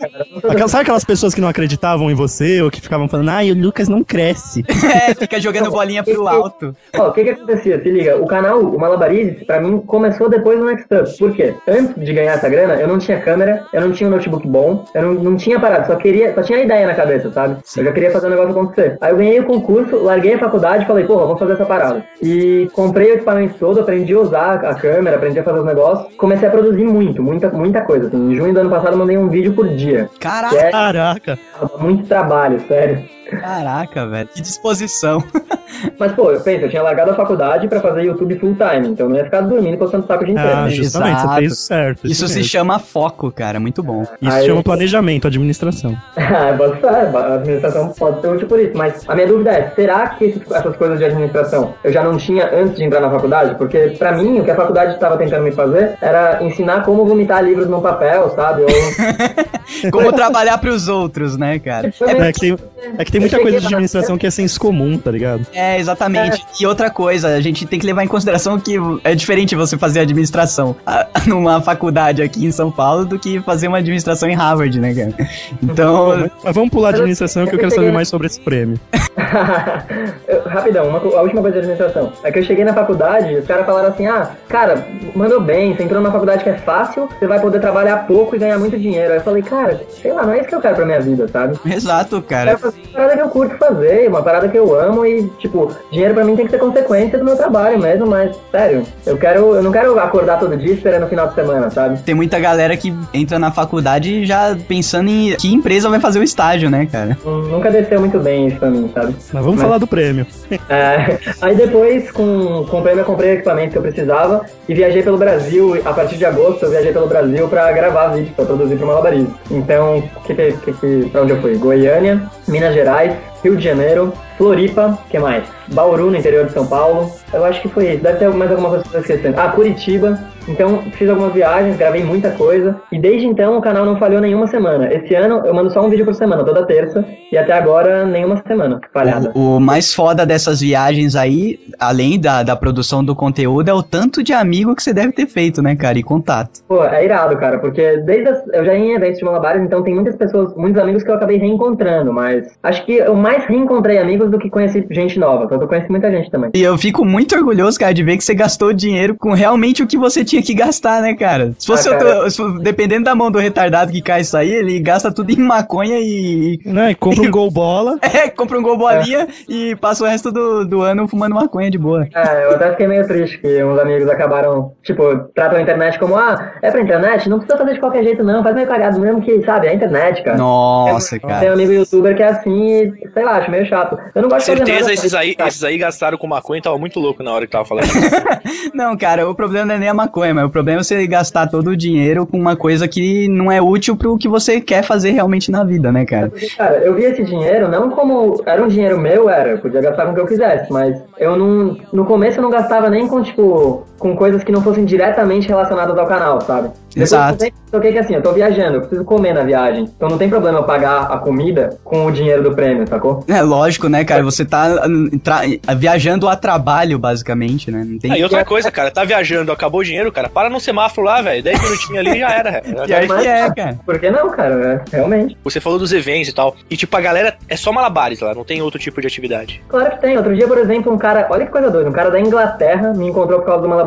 cara, 0.54 0.68
sabe 0.70 0.84
aquelas 0.84 1.04
pessoas 1.04 1.36
que 1.36 1.42
não 1.42 1.50
acreditavam 1.50 2.10
em 2.10 2.14
você 2.14 2.62
ou 2.62 2.72
que 2.72 2.80
ficavam 2.80 3.10
falando, 3.10 3.28
ai, 3.30 3.52
o 3.52 3.56
Lucas 3.56 3.90
não 3.90 4.04
cresce? 4.04 4.64
É, 4.86 5.14
fica 5.14 5.42
jogando 5.42 5.70
bolinha 5.72 6.04
pro 6.04 6.28
alto. 6.28 6.76
Ó, 6.96 7.10
o 7.10 7.12
que 7.12 7.24
que 7.24 7.32
acontecia? 7.32 7.82
Se 7.82 7.90
liga, 7.90 8.16
o 8.18 8.26
canal, 8.26 8.62
o 8.62 8.80
Malabarizes, 8.80 9.44
pra 9.44 9.60
mim, 9.60 9.80
começou 9.80 10.30
depois 10.30 10.58
do 10.58 10.66
Next 10.66 10.88
Up. 10.94 11.18
Por 11.18 11.34
quê? 11.34 11.54
Antes 11.68 11.96
de 11.96 12.14
ganhar 12.14 12.34
essa 12.34 12.48
grana, 12.48 12.76
eu 12.76 12.88
não 12.88 12.98
tinha 12.98 13.20
câmera, 13.26 13.66
eu 13.74 13.82
não 13.82 13.92
tinha 13.92 14.08
um 14.08 14.12
notebook 14.12 14.48
bom, 14.48 14.86
eu 14.94 15.02
não, 15.02 15.14
não 15.16 15.36
tinha 15.36 15.60
parado, 15.60 15.88
só 15.88 15.96
queria, 15.96 16.34
só 16.34 16.44
tinha 16.44 16.60
a 16.60 16.62
ideia 16.62 16.86
na 16.86 16.94
cabeça, 16.94 17.32
sabe? 17.32 17.58
Eu 17.76 17.84
já 17.84 17.92
queria 17.92 18.12
fazer 18.12 18.28
o 18.28 18.30
negócio 18.30 18.52
acontecer. 18.52 18.98
Aí 19.02 19.12
eu 19.12 19.18
ganhei 19.18 19.40
o 19.40 19.46
concurso, 19.46 19.98
larguei 19.98 20.36
a 20.36 20.40
faculdade 20.40 20.84
e 20.84 20.88
falei, 20.88 21.06
porra, 21.06 21.26
vamos 21.26 21.40
fazer 21.40 21.54
essa 21.54 21.66
parada. 21.66 22.06
E 22.22 22.70
comprei 22.72 23.12
o 23.12 23.16
equipamento 23.16 23.56
todo, 23.60 23.80
aprendi 23.80 24.14
a 24.14 24.20
usar 24.20 24.66
a 24.66 24.76
câmera, 24.76 25.16
aprendi 25.18 25.40
a 25.40 25.44
fazer 25.44 25.60
os 25.60 25.66
negócios, 25.66 26.16
comecei 26.16 26.48
a 26.48 26.52
produzir 26.52 26.86
muito, 26.86 27.24
muita, 27.24 27.50
muita 27.50 27.82
coisa. 27.82 28.08
Assim, 28.08 28.32
em 28.32 28.36
junho 28.36 28.54
do 28.54 28.60
ano 28.60 28.70
passado 28.70 28.94
eu 28.94 29.00
mandei 29.00 29.18
um 29.18 29.28
vídeo 29.28 29.54
por 29.54 29.68
dia. 29.70 30.10
Caraca, 30.20 30.56
é 30.56 30.72
Caraca! 30.72 31.40
muito 31.80 32.08
trabalho, 32.08 32.60
sério. 32.68 33.15
Caraca, 33.42 34.08
velho. 34.08 34.30
Que 34.34 34.42
disposição. 34.42 35.24
Mas, 36.00 36.14
pô, 36.14 36.32
eu 36.32 36.40
penso, 36.40 36.66
eu 36.66 36.70
tinha 36.70 36.82
largado 36.82 37.12
a 37.12 37.14
faculdade 37.16 37.68
pra 37.68 37.82
fazer 37.82 38.04
YouTube 38.04 38.40
full 38.40 38.56
time, 38.56 38.88
então 38.90 39.06
eu 39.06 39.10
não 39.10 39.18
ia 39.18 39.26
ficar 39.26 39.42
dormindo 39.42 39.78
coçando 39.78 40.04
o 40.06 40.08
saco 40.08 40.24
dia 40.26 40.34
inteiro. 40.34 40.52
Ah, 40.56 40.70
justamente, 40.70 41.12
Exato. 41.18 41.28
você 41.34 41.40
fez 41.40 41.60
certo. 41.60 42.08
Isso 42.08 42.28
se 42.28 42.36
mesmo. 42.38 42.50
chama 42.50 42.80
foco, 42.80 43.32
cara. 43.32 43.60
Muito 43.60 43.84
bom. 43.84 44.04
Isso 44.22 44.32
Aí- 44.36 44.46
chama 44.46 44.64
planejamento, 44.64 45.28
administração. 45.28 45.96
Ah, 46.18 46.54
pode 46.58 46.80
ser, 46.80 46.88
a 46.88 47.34
administração 47.36 47.90
pode 47.90 48.22
ser 48.22 48.28
útil 48.28 48.48
por 48.48 48.60
isso, 48.60 48.72
mas 48.76 49.04
a 49.08 49.16
minha 49.16 49.28
dúvida 49.28 49.52
é, 49.52 49.72
será 49.76 50.08
que 50.10 50.26
esses- 50.26 50.52
essas 50.52 50.76
coisas 50.76 50.98
de 50.98 51.06
administração 51.06 51.74
eu 51.84 51.92
já 51.94 52.04
não 52.04 52.18
tinha 52.18 52.50
antes 52.54 52.76
de 52.78 52.84
entrar 52.84 53.00
na 53.00 53.10
faculdade? 53.10 53.56
Porque 53.56 53.90
pra 53.98 54.12
mim, 54.14 54.40
o 54.40 54.44
que 54.44 54.52
a 54.52 54.56
faculdade 54.56 54.94
estava 54.94 55.18
tentando 55.18 55.44
me 55.44 55.52
fazer 55.52 55.96
era 56.02 56.44
ensinar 56.44 56.84
como 56.84 57.06
vomitar 57.06 57.44
livros 57.44 57.68
num 57.68 57.82
papel, 57.82 58.30
sabe? 58.36 58.64
Ou 58.64 58.70
Como 59.92 60.12
trabalhar 60.14 60.58
pros 60.58 60.88
outros, 60.88 61.38
né, 61.38 61.60
cara? 61.60 61.88
É 62.02 62.32
que 62.32 62.40
tem, 62.40 62.58
é 62.98 63.06
que 63.06 63.12
tem 63.12 63.22
muita 63.26 63.40
coisa 63.40 63.60
de 63.60 63.66
administração 63.66 64.18
que 64.18 64.28
é 64.28 64.32
senso 64.32 64.60
comum, 64.60 64.98
tá 64.98 65.12
ligado? 65.12 65.46
É, 65.54 65.80
exatamente. 65.80 66.44
E 66.60 66.66
outra 66.66 66.90
coisa, 66.90 67.30
a 67.30 67.42
gente 67.42 67.66
tem 67.66 67.80
que 67.80 67.86
levar 67.86 68.04
em 68.04 68.08
consideração 68.08 68.60
que 68.60 68.76
é 69.04 69.16
diferente 69.16 69.56
você 69.56 69.78
fazer 69.78 70.02
administração 70.02 70.76
numa 71.28 71.62
faculdade 71.62 72.22
aqui 72.22 72.46
em 72.46 72.52
São 72.52 72.72
Paulo 72.72 73.06
do 73.06 73.20
que 73.20 73.40
fazer 73.42 73.68
uma 73.68 73.78
administração 73.80 74.30
em 74.30 74.36
Harvard, 74.36 74.80
né, 74.80 74.94
cara? 74.94 75.30
Então, 75.62 76.30
Mas 76.44 76.56
vamos 76.56 76.70
pular 76.70 76.92
de 76.92 76.98
administração 76.98 77.46
que 77.46 77.56
eu 77.56 77.60
quero 77.60 77.72
saber 77.74 77.92
mais 77.92 78.08
sobre 78.08 78.28
esse 78.28 78.40
prêmio. 78.40 78.80
Rapidão, 80.46 80.88
uma 80.90 81.00
a 81.00 81.22
última 81.22 81.42
coisa 81.42 81.54
de 81.54 81.60
administração. 81.60 82.12
É 82.24 82.32
que 82.32 82.40
eu 82.40 82.44
cheguei 82.44 82.64
na 82.64 82.74
faculdade 82.74 83.34
e 83.34 83.38
os 83.38 83.46
caras 83.48 83.66
falaram 83.66 83.90
assim: 83.90 84.08
ah, 84.08 84.30
cara, 84.48 84.86
mandou 85.16 85.42
bem, 85.42 85.76
você 85.76 85.84
entrou 85.84 86.02
numa 86.02 86.12
faculdade 86.12 86.44
que 86.44 86.50
é 86.50 86.58
fácil, 86.58 87.08
você 87.08 87.28
vai 87.28 87.40
poder 87.40 87.60
trabalhar 87.60 88.06
pouco 88.08 88.36
e 88.36 88.40
ganhar 88.40 88.58
muito 88.58 88.78
dinheiro. 88.78 89.12
Aí 89.12 89.20
eu 89.20 89.24
falei, 89.24 89.42
cara, 89.44 89.82
sei 90.02 90.14
lá, 90.14 90.26
não 90.26 90.34
é 90.34 90.40
isso 90.40 90.50
que 90.50 90.56
eu 90.56 90.62
quero 90.62 90.76
pra 90.76 90.86
minha 90.86 91.02
vida, 91.02 91.28
sabe? 91.28 91.58
exato, 91.66 92.18
Eu 92.18 92.22
cara. 92.22 92.56
quero 92.56 92.60
fazer 92.60 92.78
uma 92.96 93.05
parada 93.06 93.18
que 93.18 93.24
eu 93.24 93.30
curto 93.30 93.58
fazer, 93.58 94.08
uma 94.08 94.22
parada 94.22 94.48
que 94.50 94.58
eu 94.58 94.78
amo 94.80 95.06
e, 95.06 95.28
tipo, 95.40 95.72
dinheiro 95.92 96.14
pra 96.14 96.24
mim 96.24 96.36
tem 96.36 96.46
que 96.46 96.52
ser 96.52 96.58
consequência 96.58 97.18
do 97.18 97.26
meu 97.26 97.36
trabalho 97.36 97.80
mesmo, 97.80 98.08
mas, 98.08 98.36
sério, 98.52 98.84
eu 99.06 99.18
quero. 99.18 99.56
Eu 99.56 99.64
não 99.64 99.72
quero 99.72 99.98
acordar 100.00 100.40
todo 100.40 100.58
dia 100.58 100.74
esperando 100.74 101.04
o 101.04 101.08
final 101.08 101.28
de 101.28 101.36
semana, 101.36 101.70
sabe? 101.70 102.00
Tem 102.02 102.16
muita 102.16 102.40
galera 102.40 102.76
que 102.76 102.94
entra 103.14 103.38
na 103.38 103.52
faculdade 103.52 104.26
já 104.26 104.56
pensando 104.68 105.10
em 105.10 105.36
que 105.36 105.54
empresa 105.54 105.90
vai 105.90 106.00
fazer 106.00 106.20
o 106.20 106.24
estágio, 106.24 106.70
né, 106.70 106.88
cara? 106.92 107.18
Hum, 107.26 107.44
Nunca 107.56 107.70
desceu 107.72 108.00
muito 108.00 108.20
bem 108.20 108.48
isso 108.48 108.58
pra 108.58 108.70
mim, 108.70 108.90
sabe? 108.94 109.16
Mas 109.34 109.46
vamos 109.46 109.62
falar 109.62 109.78
do 109.78 109.88
prêmio. 109.88 110.26
É, 110.70 111.18
aí 111.42 111.56
depois, 111.56 112.12
com, 112.12 112.66
com 112.70 112.80
o 112.80 112.82
prêmio, 112.82 113.02
eu 113.02 113.06
comprei 113.06 113.32
o 113.32 113.34
equipamento 113.34 113.72
que 113.72 113.78
eu 113.78 113.82
precisava 113.82 114.46
e 114.68 114.74
viajei 114.74 115.04
pelo 115.04 115.18
Brasil. 115.18 115.80
A 115.86 115.94
partir 115.94 116.18
de 116.18 116.26
agosto, 116.26 116.64
eu 116.66 116.72
viajei 116.72 116.92
pelo 116.92 117.08
Brasil 117.08 117.48
pra 117.48 117.72
gravar 117.72 118.08
vídeos, 118.08 118.34
pra 118.36 118.46
produzir 118.46 118.76
pro 118.78 118.88
Malabarismo. 118.88 119.34
Então, 119.52 120.04
que, 120.26 120.34
que, 120.34 120.74
que, 120.74 121.10
pra 121.12 121.22
onde 121.22 121.32
eu 121.32 121.42
fui? 121.42 121.56
Goiânia, 121.58 122.24
Minas 122.48 122.74
Gerais, 122.74 122.95
Rio 123.44 123.56
de 123.56 123.64
Janeiro, 123.64 124.14
Floripa, 124.38 124.98
que 125.10 125.20
mais? 125.20 125.44
Bauru, 125.68 126.10
no 126.10 126.18
interior 126.18 126.46
de 126.46 126.54
São 126.54 126.66
Paulo. 126.66 127.12
Eu 127.34 127.44
acho 127.46 127.62
que 127.62 127.70
foi 127.70 127.94
isso. 127.94 128.04
Deve 128.04 128.18
ter 128.20 128.30
mais 128.30 128.50
alguma 128.52 128.70
coisa 128.70 128.84
que 128.84 128.90
eu 128.90 128.94
tô 128.94 129.00
esquecendo. 129.00 129.40
Ah, 129.40 129.50
Curitiba. 129.50 130.20
Então, 130.48 130.84
fiz 130.92 131.10
algumas 131.10 131.34
viagens, 131.34 131.78
gravei 131.78 132.04
muita 132.04 132.32
coisa. 132.32 132.80
E 132.92 133.00
desde 133.00 133.26
então, 133.26 133.58
o 133.58 133.62
canal 133.62 133.86
não 133.86 133.98
falhou 133.98 134.22
nenhuma 134.22 134.48
semana. 134.48 134.94
Esse 134.94 135.16
ano, 135.16 135.42
eu 135.46 135.54
mando 135.54 135.72
só 135.72 135.86
um 135.86 135.90
vídeo 135.90 136.06
por 136.06 136.14
semana, 136.14 136.44
toda 136.44 136.66
terça. 136.66 137.06
E 137.32 137.38
até 137.38 137.54
agora, 137.54 138.06
nenhuma 138.06 138.42
semana 138.48 138.80
falhada. 138.94 139.32
O, 139.34 139.58
o 139.58 139.60
mais 139.60 139.94
foda 139.94 140.26
dessas 140.26 140.62
viagens 140.62 141.16
aí, 141.16 141.60
além 141.80 142.20
da, 142.20 142.44
da 142.44 142.56
produção 142.56 143.04
do 143.04 143.16
conteúdo, 143.16 143.70
é 143.70 143.74
o 143.74 143.84
tanto 143.84 144.24
de 144.24 144.34
amigo 144.34 144.76
que 144.76 144.84
você 144.84 144.94
deve 144.94 145.12
ter 145.12 145.28
feito, 145.28 145.62
né, 145.62 145.76
cara? 145.76 145.98
E 145.98 146.04
contato. 146.04 146.62
Pô, 146.68 146.84
é 146.84 147.04
irado, 147.04 147.36
cara, 147.38 147.60
porque 147.60 147.98
desde 147.98 148.30
as, 148.30 148.48
eu 148.54 148.66
já 148.66 148.74
ia 148.74 148.86
em 148.86 148.94
eventos 148.94 149.20
de 149.20 149.26
malabares, 149.26 149.62
então 149.64 149.84
tem 149.84 149.94
muitas 149.94 150.16
pessoas, 150.16 150.56
muitos 150.56 150.82
amigos 150.82 151.04
que 151.04 151.10
eu 151.10 151.16
acabei 151.16 151.38
reencontrando, 151.38 152.14
mas 152.14 152.48
acho 152.64 152.86
que 152.86 152.94
eu 152.94 153.16
mais 153.16 153.46
reencontrei 153.46 153.98
amigos 153.98 154.30
do 154.30 154.38
que 154.38 154.50
conheci 154.50 154.86
gente 154.92 155.20
nova, 155.20 155.46
então 155.46 155.60
eu 155.60 155.68
conheci 155.68 155.90
muita 155.90 156.12
gente 156.12 156.30
também. 156.30 156.52
E 156.54 156.62
eu 156.62 156.78
fico 156.78 157.04
muito 157.04 157.36
orgulhoso, 157.36 157.80
cara, 157.80 157.94
de 157.94 158.04
ver 158.04 158.18
que 158.18 158.24
você 158.24 158.36
gastou 158.36 158.74
dinheiro 158.74 159.16
com 159.18 159.34
realmente 159.34 159.82
o 159.82 159.88
que 159.88 159.98
você 159.98 160.24
tinha 160.24 160.35
que 160.42 160.54
gastar, 160.54 161.02
né, 161.02 161.14
cara? 161.16 161.54
Se 161.58 161.68
fosse 161.68 161.88
Ah, 161.90 161.98
cara. 161.98 162.14
outro- 162.16 162.32
se 162.32 162.38
for- 162.38 162.60
dependendo 162.60 163.04
da 163.06 163.16
mão 163.16 163.30
do 163.32 163.40
retardado 163.40 163.92
que 163.92 164.02
cai 164.02 164.22
isso 164.22 164.36
aí, 164.38 164.52
ele 164.52 164.80
gasta 164.80 165.12
tudo 165.12 165.32
em 165.32 165.38
maconha 165.38 165.98
e. 166.00 166.60
Né? 166.66 166.92
E 166.92 166.96
compra 166.96 167.24
um 167.24 167.32
gol 167.32 167.52
bola. 167.52 167.98
É, 168.16 168.30
compra 168.30 168.58
um 168.58 168.62
gol 168.62 168.78
bolinha 168.78 169.28
e 169.50 169.76
passa 169.76 170.04
o 170.04 170.08
resto 170.08 170.32
do, 170.32 170.66
do 170.66 170.82
ano 170.82 171.08
fumando 171.08 171.36
maconha 171.36 171.70
de 171.70 171.78
boa. 171.78 172.08
É, 172.16 172.46
eu 172.46 172.52
até 172.56 172.72
fiquei 172.72 172.88
meio 172.88 173.06
triste 173.06 173.38
que 173.40 173.64
uns 173.64 173.78
amigos 173.78 174.08
acabaram, 174.10 174.72
tipo, 174.84 175.04
tratam 175.36 175.58
a 175.58 175.62
internet 175.62 176.00
como, 176.00 176.16
ah, 176.16 176.54
é 176.62 176.72
pra 176.72 176.82
internet? 176.82 177.28
Não 177.28 177.40
precisa 177.40 177.58
fazer 177.58 177.74
de 177.74 177.80
qualquer 177.80 178.04
jeito 178.04 178.24
não, 178.24 178.42
faz 178.42 178.56
meio 178.56 178.68
cagado 178.68 179.00
mesmo 179.00 179.22
que, 179.22 179.44
sabe, 179.44 179.68
é 179.68 179.72
a 179.72 179.74
internet, 179.74 180.24
cara. 180.24 180.38
Nossa, 180.38 181.20
Tem 181.20 181.30
um 181.30 181.34
cara. 181.34 181.54
amigo 181.54 181.74
youtuber 181.74 182.16
que 182.16 182.24
é 182.24 182.28
assim 182.28 182.68
e, 182.68 183.10
sei 183.14 183.24
lá, 183.24 183.38
acho 183.38 183.52
meio 183.52 183.66
chato. 183.66 183.98
Eu 184.16 184.22
não 184.22 184.30
gosto 184.30 184.46
de 184.46 184.52
fazer 184.52 184.66
Certeza 184.66 184.80
nada 184.82 184.94
esses 184.94 185.14
aí, 185.14 185.36
esses 185.48 185.64
aí 185.64 185.78
gastaram 185.78 186.18
com 186.18 186.28
maconha 186.28 186.60
e 186.60 186.62
tava 186.62 186.78
muito 186.78 187.00
louco 187.00 187.22
na 187.22 187.32
hora 187.34 187.46
que 187.46 187.52
tava 187.52 187.66
falando. 187.66 187.86
Não, 188.74 188.96
cara, 188.98 189.28
o 189.30 189.36
problema 189.36 189.66
não 189.66 189.76
é 189.76 189.78
nem 189.78 189.90
a 189.90 189.94
maconha, 189.94 190.25
mas 190.34 190.46
o 190.46 190.50
problema 190.50 190.82
é 190.82 190.84
você 190.84 191.08
gastar 191.08 191.48
todo 191.48 191.70
o 191.70 191.78
dinheiro 191.78 192.26
com 192.26 192.38
uma 192.38 192.56
coisa 192.56 192.88
que 192.88 193.28
não 193.28 193.52
é 193.52 193.62
útil 193.62 193.96
pro 193.96 194.18
que 194.18 194.28
você 194.28 194.60
quer 194.62 194.84
fazer 194.84 195.12
realmente 195.12 195.52
na 195.52 195.64
vida, 195.64 195.92
né, 195.92 196.06
cara? 196.06 196.32
Cara, 196.58 196.78
eu 196.78 196.96
vi 196.96 197.04
esse 197.04 197.24
dinheiro 197.24 197.68
não 197.70 197.90
como. 197.90 198.42
Era 198.46 198.64
um 198.64 198.68
dinheiro 198.68 199.00
meu, 199.00 199.30
era. 199.30 199.52
Eu 199.52 199.60
podia 199.60 199.82
gastar 199.82 200.06
com 200.06 200.12
o 200.12 200.16
que 200.16 200.22
eu 200.22 200.28
quisesse, 200.28 200.72
mas 200.72 201.02
eu 201.18 201.36
não. 201.36 201.78
No 201.92 202.06
começo 202.06 202.40
eu 202.40 202.44
não 202.44 202.50
gastava 202.50 202.90
nem 202.90 203.08
com, 203.08 203.22
tipo. 203.22 203.84
Com 204.00 204.16
coisas 204.16 204.44
que 204.44 204.52
não 204.52 204.62
fossem 204.62 204.86
diretamente 204.86 205.48
relacionadas 205.48 205.98
ao 205.98 206.06
canal, 206.06 206.42
sabe? 206.42 206.70
Depois 206.96 207.12
Exato. 207.12 207.44
eu 207.46 207.52
toquei 207.72 207.92
que 207.92 208.00
assim, 208.00 208.16
eu 208.16 208.22
tô 208.22 208.32
viajando, 208.32 208.76
eu 208.78 208.80
preciso 208.80 209.04
comer 209.04 209.34
na 209.34 209.44
viagem. 209.44 209.84
Então 209.96 210.08
não 210.08 210.18
tem 210.18 210.30
problema 210.30 210.60
eu 210.60 210.64
pagar 210.64 211.04
a 211.12 211.18
comida 211.18 211.78
com 211.84 212.06
o 212.06 212.12
dinheiro 212.12 212.42
do 212.42 212.56
prêmio, 212.56 212.88
sacou? 212.88 213.24
É 213.28 213.42
lógico, 213.42 213.90
né, 213.90 214.06
cara? 214.06 214.24
Você 214.24 214.46
tá 214.46 214.86
hum, 214.88 215.10
tra- 215.22 215.42
viajando 215.76 216.28
a 216.30 216.36
trabalho, 216.38 216.98
basicamente, 216.98 217.70
né? 217.70 217.84
Não 217.86 218.00
tem. 218.00 218.12
Aí 218.12 218.24
outra 218.24 218.46
coisa, 218.46 218.72
cara, 218.72 218.92
tá 218.92 219.04
viajando, 219.04 219.52
acabou 219.52 219.82
o 219.82 219.84
dinheiro, 219.84 220.10
cara, 220.12 220.30
para 220.30 220.50
no 220.50 220.60
semáforo 220.60 221.06
lá, 221.06 221.22
velho. 221.22 221.44
10 221.44 221.62
minutinhos 221.62 222.08
ali 222.08 222.20
já 222.20 222.30
era. 222.32 222.62
Pior 222.64 223.20
que 223.20 223.28
é, 223.28 223.54
cara. 223.54 223.80
Por 223.86 224.00
que 224.00 224.10
não, 224.10 224.30
cara? 224.30 224.86
É, 224.92 224.96
realmente. 224.96 225.38
Você 225.44 225.60
falou 225.60 225.78
dos 225.78 225.92
eventos 225.92 226.30
e 226.30 226.34
tal. 226.34 226.56
E 226.70 226.78
tipo, 226.78 226.96
a 226.96 227.02
galera 227.02 227.36
é 227.50 227.58
só 227.58 227.74
malabares 227.74 228.22
lá, 228.22 228.34
não 228.34 228.46
tem 228.46 228.62
outro 228.62 228.80
tipo 228.80 229.02
de 229.02 229.08
atividade. 229.08 229.62
Claro 229.68 229.92
que 229.92 230.02
tem. 230.02 230.16
Outro 230.18 230.34
dia, 230.34 230.48
por 230.48 230.58
exemplo, 230.58 230.94
um 230.94 230.98
cara. 230.98 231.28
Olha 231.30 231.46
que 231.46 231.52
coisa 231.52 231.70
doida. 231.70 231.90
Um 231.90 231.94
cara 231.94 232.10
da 232.10 232.20
Inglaterra 232.20 232.94
me 232.94 233.08
encontrou 233.08 233.40
por 233.40 233.46
causa 233.46 233.62
do 233.64 233.68
malabarismo. 233.68 233.85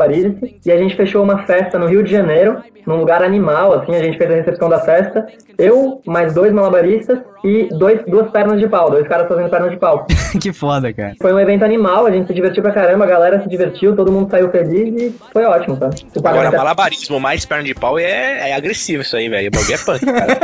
E 0.64 0.70
a 0.72 0.76
gente 0.76 0.96
fechou 0.96 1.22
uma 1.22 1.44
festa 1.46 1.78
no 1.78 1.86
Rio 1.86 2.02
de 2.02 2.10
Janeiro, 2.10 2.58
num 2.86 2.96
lugar 2.96 3.22
animal, 3.22 3.72
assim. 3.74 3.94
A 3.94 4.02
gente 4.02 4.16
fez 4.18 4.30
a 4.30 4.34
recepção 4.34 4.68
da 4.68 4.80
festa. 4.80 5.26
Eu, 5.58 6.00
mais 6.06 6.32
dois 6.34 6.52
malabaristas 6.52 7.18
e 7.44 7.68
dois, 7.72 8.00
duas 8.06 8.30
pernas 8.30 8.58
de 8.60 8.68
pau. 8.68 8.90
Dois 8.90 9.06
caras 9.08 9.26
fazendo 9.28 9.50
pernas 9.50 9.70
de 9.72 9.76
pau. 9.76 10.06
que 10.40 10.52
foda, 10.52 10.92
cara. 10.92 11.14
Foi 11.20 11.32
um 11.32 11.38
evento 11.40 11.64
animal, 11.64 12.06
a 12.06 12.10
gente 12.10 12.26
se 12.28 12.34
divertiu 12.34 12.62
pra 12.62 12.72
caramba, 12.72 13.04
a 13.04 13.08
galera 13.08 13.42
se 13.42 13.48
divertiu, 13.48 13.94
todo 13.96 14.10
mundo 14.12 14.30
saiu 14.30 14.50
feliz 14.50 15.02
e 15.02 15.14
foi 15.32 15.44
ótimo, 15.44 15.76
tá? 15.76 15.90
O 16.14 16.26
Agora, 16.26 16.48
é- 16.48 16.56
malabarismo 16.56 17.18
mais 17.20 17.44
perna 17.44 17.64
de 17.64 17.74
pau 17.74 17.98
é, 17.98 18.50
é 18.50 18.54
agressivo 18.54 19.02
isso 19.02 19.16
aí, 19.16 19.28
velho. 19.28 19.48
O 19.48 19.50
bagulho 19.50 19.74
é 19.74 19.78
punk, 19.78 20.04
cara. 20.06 20.38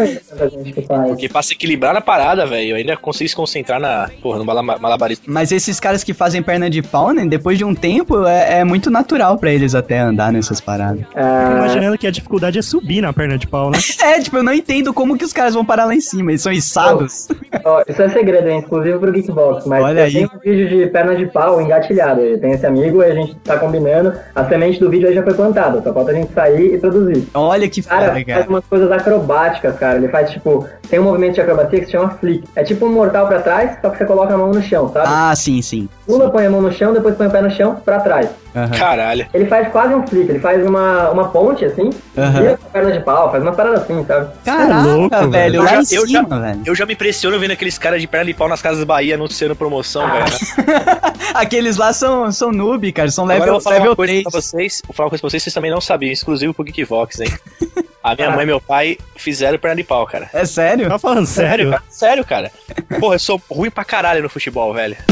Porque 1.08 1.28
pra 1.28 1.42
se 1.42 1.52
equilibrar 1.54 1.92
na 1.94 2.00
parada, 2.00 2.46
velho, 2.46 2.70
eu 2.70 2.76
ainda 2.76 2.96
consegui 2.96 3.28
se 3.28 3.36
concentrar 3.36 3.80
na, 3.80 4.08
porra, 4.22 4.38
no 4.38 4.44
mala- 4.44 4.62
malabarismo. 4.62 5.24
Mas 5.28 5.52
esses 5.52 5.78
caras 5.78 6.02
que 6.04 6.14
fazem 6.14 6.42
perna 6.42 6.68
de 6.70 6.82
pau, 6.82 7.12
né? 7.12 7.24
Depois 7.26 7.58
de 7.58 7.64
um 7.64 7.74
tempo, 7.74 8.26
é, 8.26 8.60
é 8.60 8.64
muito 8.64 8.79
natural 8.88 9.36
pra 9.36 9.50
eles 9.50 9.74
até 9.74 9.98
andar 9.98 10.32
nessas 10.32 10.60
paradas. 10.60 11.00
Fico 11.00 11.18
É, 11.18 11.50
imaginando 11.56 11.98
que 11.98 12.06
a 12.06 12.10
dificuldade 12.10 12.58
é 12.58 12.62
subir 12.62 13.00
na 13.02 13.12
perna 13.12 13.36
de 13.36 13.46
pau, 13.48 13.70
né? 13.70 13.78
É, 14.02 14.20
tipo, 14.20 14.36
eu 14.36 14.42
não 14.42 14.52
entendo 14.52 14.94
como 14.94 15.16
que 15.18 15.24
os 15.24 15.32
caras 15.32 15.54
vão 15.54 15.64
parar 15.64 15.84
lá 15.84 15.94
em 15.94 16.00
cima. 16.00 16.30
Eles 16.30 16.42
são 16.42 16.52
içados. 16.52 17.28
ó, 17.64 17.82
isso 17.88 18.00
é 18.00 18.08
segredo, 18.08 18.48
hein? 18.48 18.60
Exclusivo 18.60 18.98
pro 19.00 19.12
Geekbox. 19.12 19.66
Mas 19.66 19.82
Olha 19.84 20.04
aí. 20.04 20.12
tenho 20.12 20.30
um 20.34 20.38
vídeo 20.38 20.68
de 20.68 20.86
pernas 20.86 21.18
de 21.18 21.26
pau 21.26 21.60
engatilhado. 21.60 22.20
Tem 22.38 22.52
esse 22.52 22.64
amigo 22.66 23.02
e 23.02 23.06
a 23.06 23.14
gente 23.14 23.34
tá 23.36 23.58
combinando. 23.58 24.12
A 24.34 24.44
semente 24.44 24.78
do 24.78 24.88
vídeo 24.88 25.08
aí 25.08 25.14
já 25.14 25.22
foi 25.22 25.34
plantada. 25.34 25.82
Só 25.82 25.92
falta 25.92 26.12
a 26.12 26.14
gente 26.14 26.32
sair 26.32 26.74
e 26.74 26.78
produzir. 26.78 27.26
Olha 27.34 27.68
que 27.68 27.82
Cara, 27.82 28.00
foda, 28.00 28.12
faz 28.12 28.24
cara. 28.26 28.46
umas 28.48 28.64
coisas 28.66 28.90
acrobáticas, 28.90 29.76
cara. 29.78 29.96
Ele 29.98 30.08
faz 30.08 30.30
tipo. 30.30 30.66
Tem 30.88 30.98
um 30.98 31.04
movimento 31.04 31.34
de 31.34 31.40
acrobacia 31.40 31.78
que 31.80 31.86
se 31.86 31.92
chama 31.92 32.10
flick. 32.10 32.44
É 32.56 32.62
tipo 32.64 32.84
um 32.86 32.92
mortal 32.92 33.26
pra 33.28 33.40
trás, 33.40 33.78
só 33.80 33.90
que 33.90 33.98
você 33.98 34.04
coloca 34.04 34.34
a 34.34 34.36
mão 34.36 34.50
no 34.50 34.60
chão, 34.62 34.88
sabe? 34.92 35.06
Ah, 35.08 35.32
sim, 35.36 35.62
sim. 35.62 35.88
Pula, 36.06 36.30
põe 36.30 36.46
a 36.46 36.50
mão 36.50 36.60
no 36.60 36.72
chão, 36.72 36.92
depois 36.92 37.14
põe 37.14 37.26
o 37.28 37.30
pé 37.30 37.40
no 37.42 37.50
chão, 37.50 37.76
pra 37.84 38.00
trás. 38.00 38.28
Aham. 38.56 38.69
Caralho. 38.78 39.26
Ele 39.32 39.46
faz 39.46 39.68
quase 39.68 39.94
um 39.94 40.06
flick, 40.06 40.28
ele 40.30 40.40
faz 40.40 40.66
uma, 40.66 41.10
uma 41.10 41.28
ponte 41.28 41.64
assim, 41.64 41.90
vira 42.14 42.56
com 42.56 42.66
a 42.66 42.70
perna 42.70 42.92
de 42.92 43.00
pau, 43.00 43.30
faz 43.30 43.42
uma 43.42 43.52
parada 43.52 43.76
assim, 43.76 44.04
sabe? 44.06 44.30
Caraca, 44.44 44.82
louco, 44.82 45.28
velho. 45.30 45.56
Eu 45.56 45.66
já- 45.66 45.76
eu 45.76 45.84
cima, 45.84 46.06
já- 46.06 46.22
velho. 46.38 46.62
Eu 46.66 46.74
já 46.74 46.86
me 46.86 46.92
impressiono 46.94 47.38
vendo 47.38 47.52
aqueles 47.52 47.78
caras 47.78 48.00
de 48.00 48.06
perna 48.06 48.26
de 48.26 48.34
pau 48.34 48.48
nas 48.48 48.60
casas 48.62 48.84
Bahia 48.84 49.14
anunciando 49.14 49.54
promoção, 49.56 50.02
velho. 50.08 50.24
Aqueles 51.34 51.76
lá 51.76 51.92
são, 51.92 52.30
são 52.32 52.50
noob, 52.50 52.90
cara. 52.92 53.10
São 53.10 53.24
Agora 53.24 53.36
eu 53.36 53.40
level, 53.40 53.52
vou 53.54 53.60
falar 53.62 53.76
level 53.76 53.90
uma 53.90 53.96
coisa 53.96 54.12
3. 54.12 54.22
pra 54.24 54.32
vocês. 54.40 54.82
Vou 54.86 54.94
falar 54.94 55.06
uma 55.06 55.10
coisa 55.10 55.20
pra 55.22 55.30
vocês, 55.30 55.42
vocês 55.42 55.54
também 55.54 55.70
não 55.70 55.80
sabiam, 55.80 56.12
exclusivo 56.12 56.52
pro 56.54 56.64
Geekvox, 56.64 57.20
hein? 57.20 57.28
A 58.02 58.14
minha 58.14 58.30
mãe 58.30 58.44
e 58.44 58.46
meu 58.46 58.60
pai 58.60 58.96
fizeram 59.14 59.58
perna 59.58 59.76
de 59.76 59.84
pau, 59.84 60.06
cara. 60.06 60.30
É 60.32 60.46
sério? 60.46 60.88
Tá 60.88 60.98
falando 60.98 61.26
sério? 61.26 61.78
Sério, 61.90 62.24
cara. 62.24 62.50
Porra, 62.98 63.16
eu 63.16 63.18
sou 63.18 63.40
ruim 63.50 63.70
pra 63.70 63.84
caralho 63.84 64.22
no 64.22 64.28
futebol, 64.28 64.72
velho. 64.72 64.96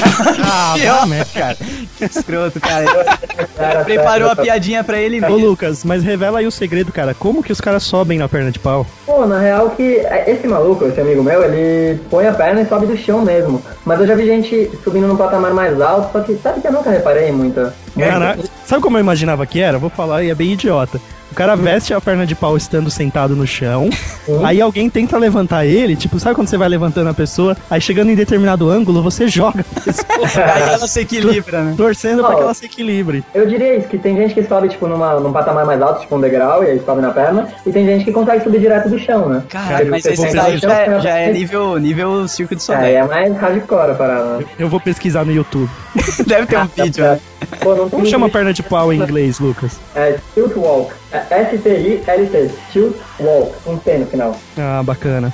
Ah, 0.51 1.05
vai, 1.07 1.25
cara. 1.27 1.57
Que 1.97 2.05
escroto, 2.05 2.59
cara. 2.61 2.87
Cara, 3.57 3.85
Preparou 3.85 4.31
a 4.31 4.35
piadinha 4.37 4.83
pra 4.83 4.99
ele 4.99 5.19
Ô, 5.19 5.21
mesmo. 5.21 5.37
Lucas, 5.37 5.85
mas 5.85 6.03
revela 6.03 6.41
aí 6.41 6.47
o 6.47 6.51
segredo, 6.51 6.91
cara. 6.91 7.15
Como 7.15 7.43
que 7.43 7.53
os 7.53 7.61
caras 7.61 7.85
sobem 7.85 8.19
na 8.19 8.29
perna 8.29 8.51
de 8.51 8.59
pau? 8.59 8.85
Pô, 9.07 9.27
na 9.27 9.39
real 9.39 9.71
que 9.71 10.03
esse 10.27 10.47
maluco, 10.49 10.87
esse 10.87 11.01
amigo 11.01 11.23
meu, 11.23 11.45
ele 11.45 12.01
põe 12.11 12.27
a 12.27 12.33
perna 12.33 12.63
e 12.63 12.67
sobe 12.67 12.87
do 12.87 12.97
chão 12.97 13.23
mesmo. 13.25 13.63
Mas 13.85 14.01
eu 14.01 14.07
já 14.07 14.15
vi 14.17 14.27
gente 14.27 14.71
subindo 14.83 15.07
num 15.07 15.17
patamar 15.17 15.53
mais 15.53 15.81
alto, 15.81 16.11
só 16.13 16.21
que 16.21 16.35
sabe 16.37 16.61
que 16.61 16.67
eu 16.67 16.73
nunca 16.73 16.91
reparei 16.91 17.31
muito. 17.31 17.73
Caraca, 17.99 18.43
sabe 18.67 18.83
como 18.83 18.97
eu 18.97 19.01
imaginava 19.01 19.47
que 19.47 19.61
era? 19.61 19.79
Vou 19.79 19.91
falar 19.91 20.23
e 20.23 20.31
é 20.31 20.35
bem 20.35 20.53
idiota. 20.53 21.01
O 21.31 21.35
cara 21.35 21.55
veste 21.55 21.93
a 21.93 22.01
perna 22.01 22.27
de 22.27 22.35
pau 22.35 22.57
estando 22.57 22.91
sentado 22.91 23.37
no 23.37 23.47
chão. 23.47 23.91
Aí 24.43 24.63
alguém 24.63 24.89
tenta 24.89 25.19
levantar 25.19 25.67
ele, 25.67 25.95
tipo, 25.95 26.19
sabe 26.19 26.35
quando 26.35 26.49
você 26.49 26.57
vai 26.57 26.69
levantando 26.71 27.11
a 27.11 27.15
pessoa? 27.15 27.55
Aí 27.71 27.83
chegando 27.83 28.11
em 28.11 28.15
determinado 28.15 28.69
ângulo, 28.71 29.03
você 29.03 29.29
joga 29.29 29.61
a 29.77 29.81
pessoa, 29.81 30.07
Aí 30.55 30.63
ela 30.63 30.89
se 30.89 31.01
equilibra, 31.01 31.63
né? 31.63 31.75
torcendo 31.77 32.25
pra 32.25 32.33
Oh. 32.33 32.37
que 32.39 32.43
ela 32.45 32.55
se 32.55 32.65
equilibre. 32.65 33.23
Eu 33.35 33.47
diria 33.47 33.77
isso, 33.77 33.89
que 33.89 33.99
tem 33.99 34.17
gente 34.17 34.33
que 34.33 34.43
sobe, 34.43 34.71
tipo, 34.71 34.89
numa, 34.89 35.21
num 35.21 35.31
patamar 35.31 35.67
mais 35.67 35.81
alto, 35.83 36.01
tipo 36.01 36.17
um 36.17 36.21
degrau, 36.21 36.65
e 36.65 36.69
aí 36.69 36.81
sobe 36.83 37.03
na 37.03 37.11
perna, 37.11 37.47
e 37.65 37.71
tem 37.71 37.85
gente 37.85 38.07
que 38.07 38.11
consegue 38.13 38.43
subir 38.43 38.61
direto 38.61 38.89
do 38.89 38.99
chão, 38.99 39.29
né? 39.29 39.43
Cara, 39.51 39.85
mas 39.85 40.07
esse 40.07 40.33
daí 40.35 40.57
já, 40.57 40.69
chão, 40.71 40.73
é- 40.97 41.01
já 41.01 41.11
é 41.19 41.31
nível, 41.33 41.77
nível 41.77 42.27
Circo 42.27 42.55
de 42.57 42.63
É, 42.63 42.65
Soleil. 42.65 42.97
é 42.97 43.07
mais 43.07 43.37
hardcore 43.37 43.91
a 43.91 43.95
parada, 43.95 44.39
né? 44.39 44.45
Eu 44.59 44.69
vou 44.71 44.81
pesquisar 44.81 45.27
no 45.27 45.33
YouTube. 45.33 45.69
Deve 46.27 46.47
ter 46.47 46.59
um 46.59 46.67
vídeo, 46.67 47.05
né? 47.05 47.21
Pô, 47.61 47.75
não 47.75 47.88
Como 47.91 48.03
tem 48.03 48.11
chama 48.11 48.29
perna 48.29 48.53
de 48.53 48.63
pau 48.63 48.93
em 48.93 49.01
inglês, 49.01 49.39
Lucas? 49.39 49.79
É 49.95 50.19
Tilt 50.35 50.57
Walk. 50.57 50.93
É 51.13 51.19
S-T-I-L-T. 51.43 52.51
Tilt 52.73 52.97
Walk. 53.21 53.55
Um 53.67 53.77
T 53.79 53.99
no 53.99 54.07
final. 54.07 54.37
Ah, 54.57 54.83
bacana. 54.83 55.33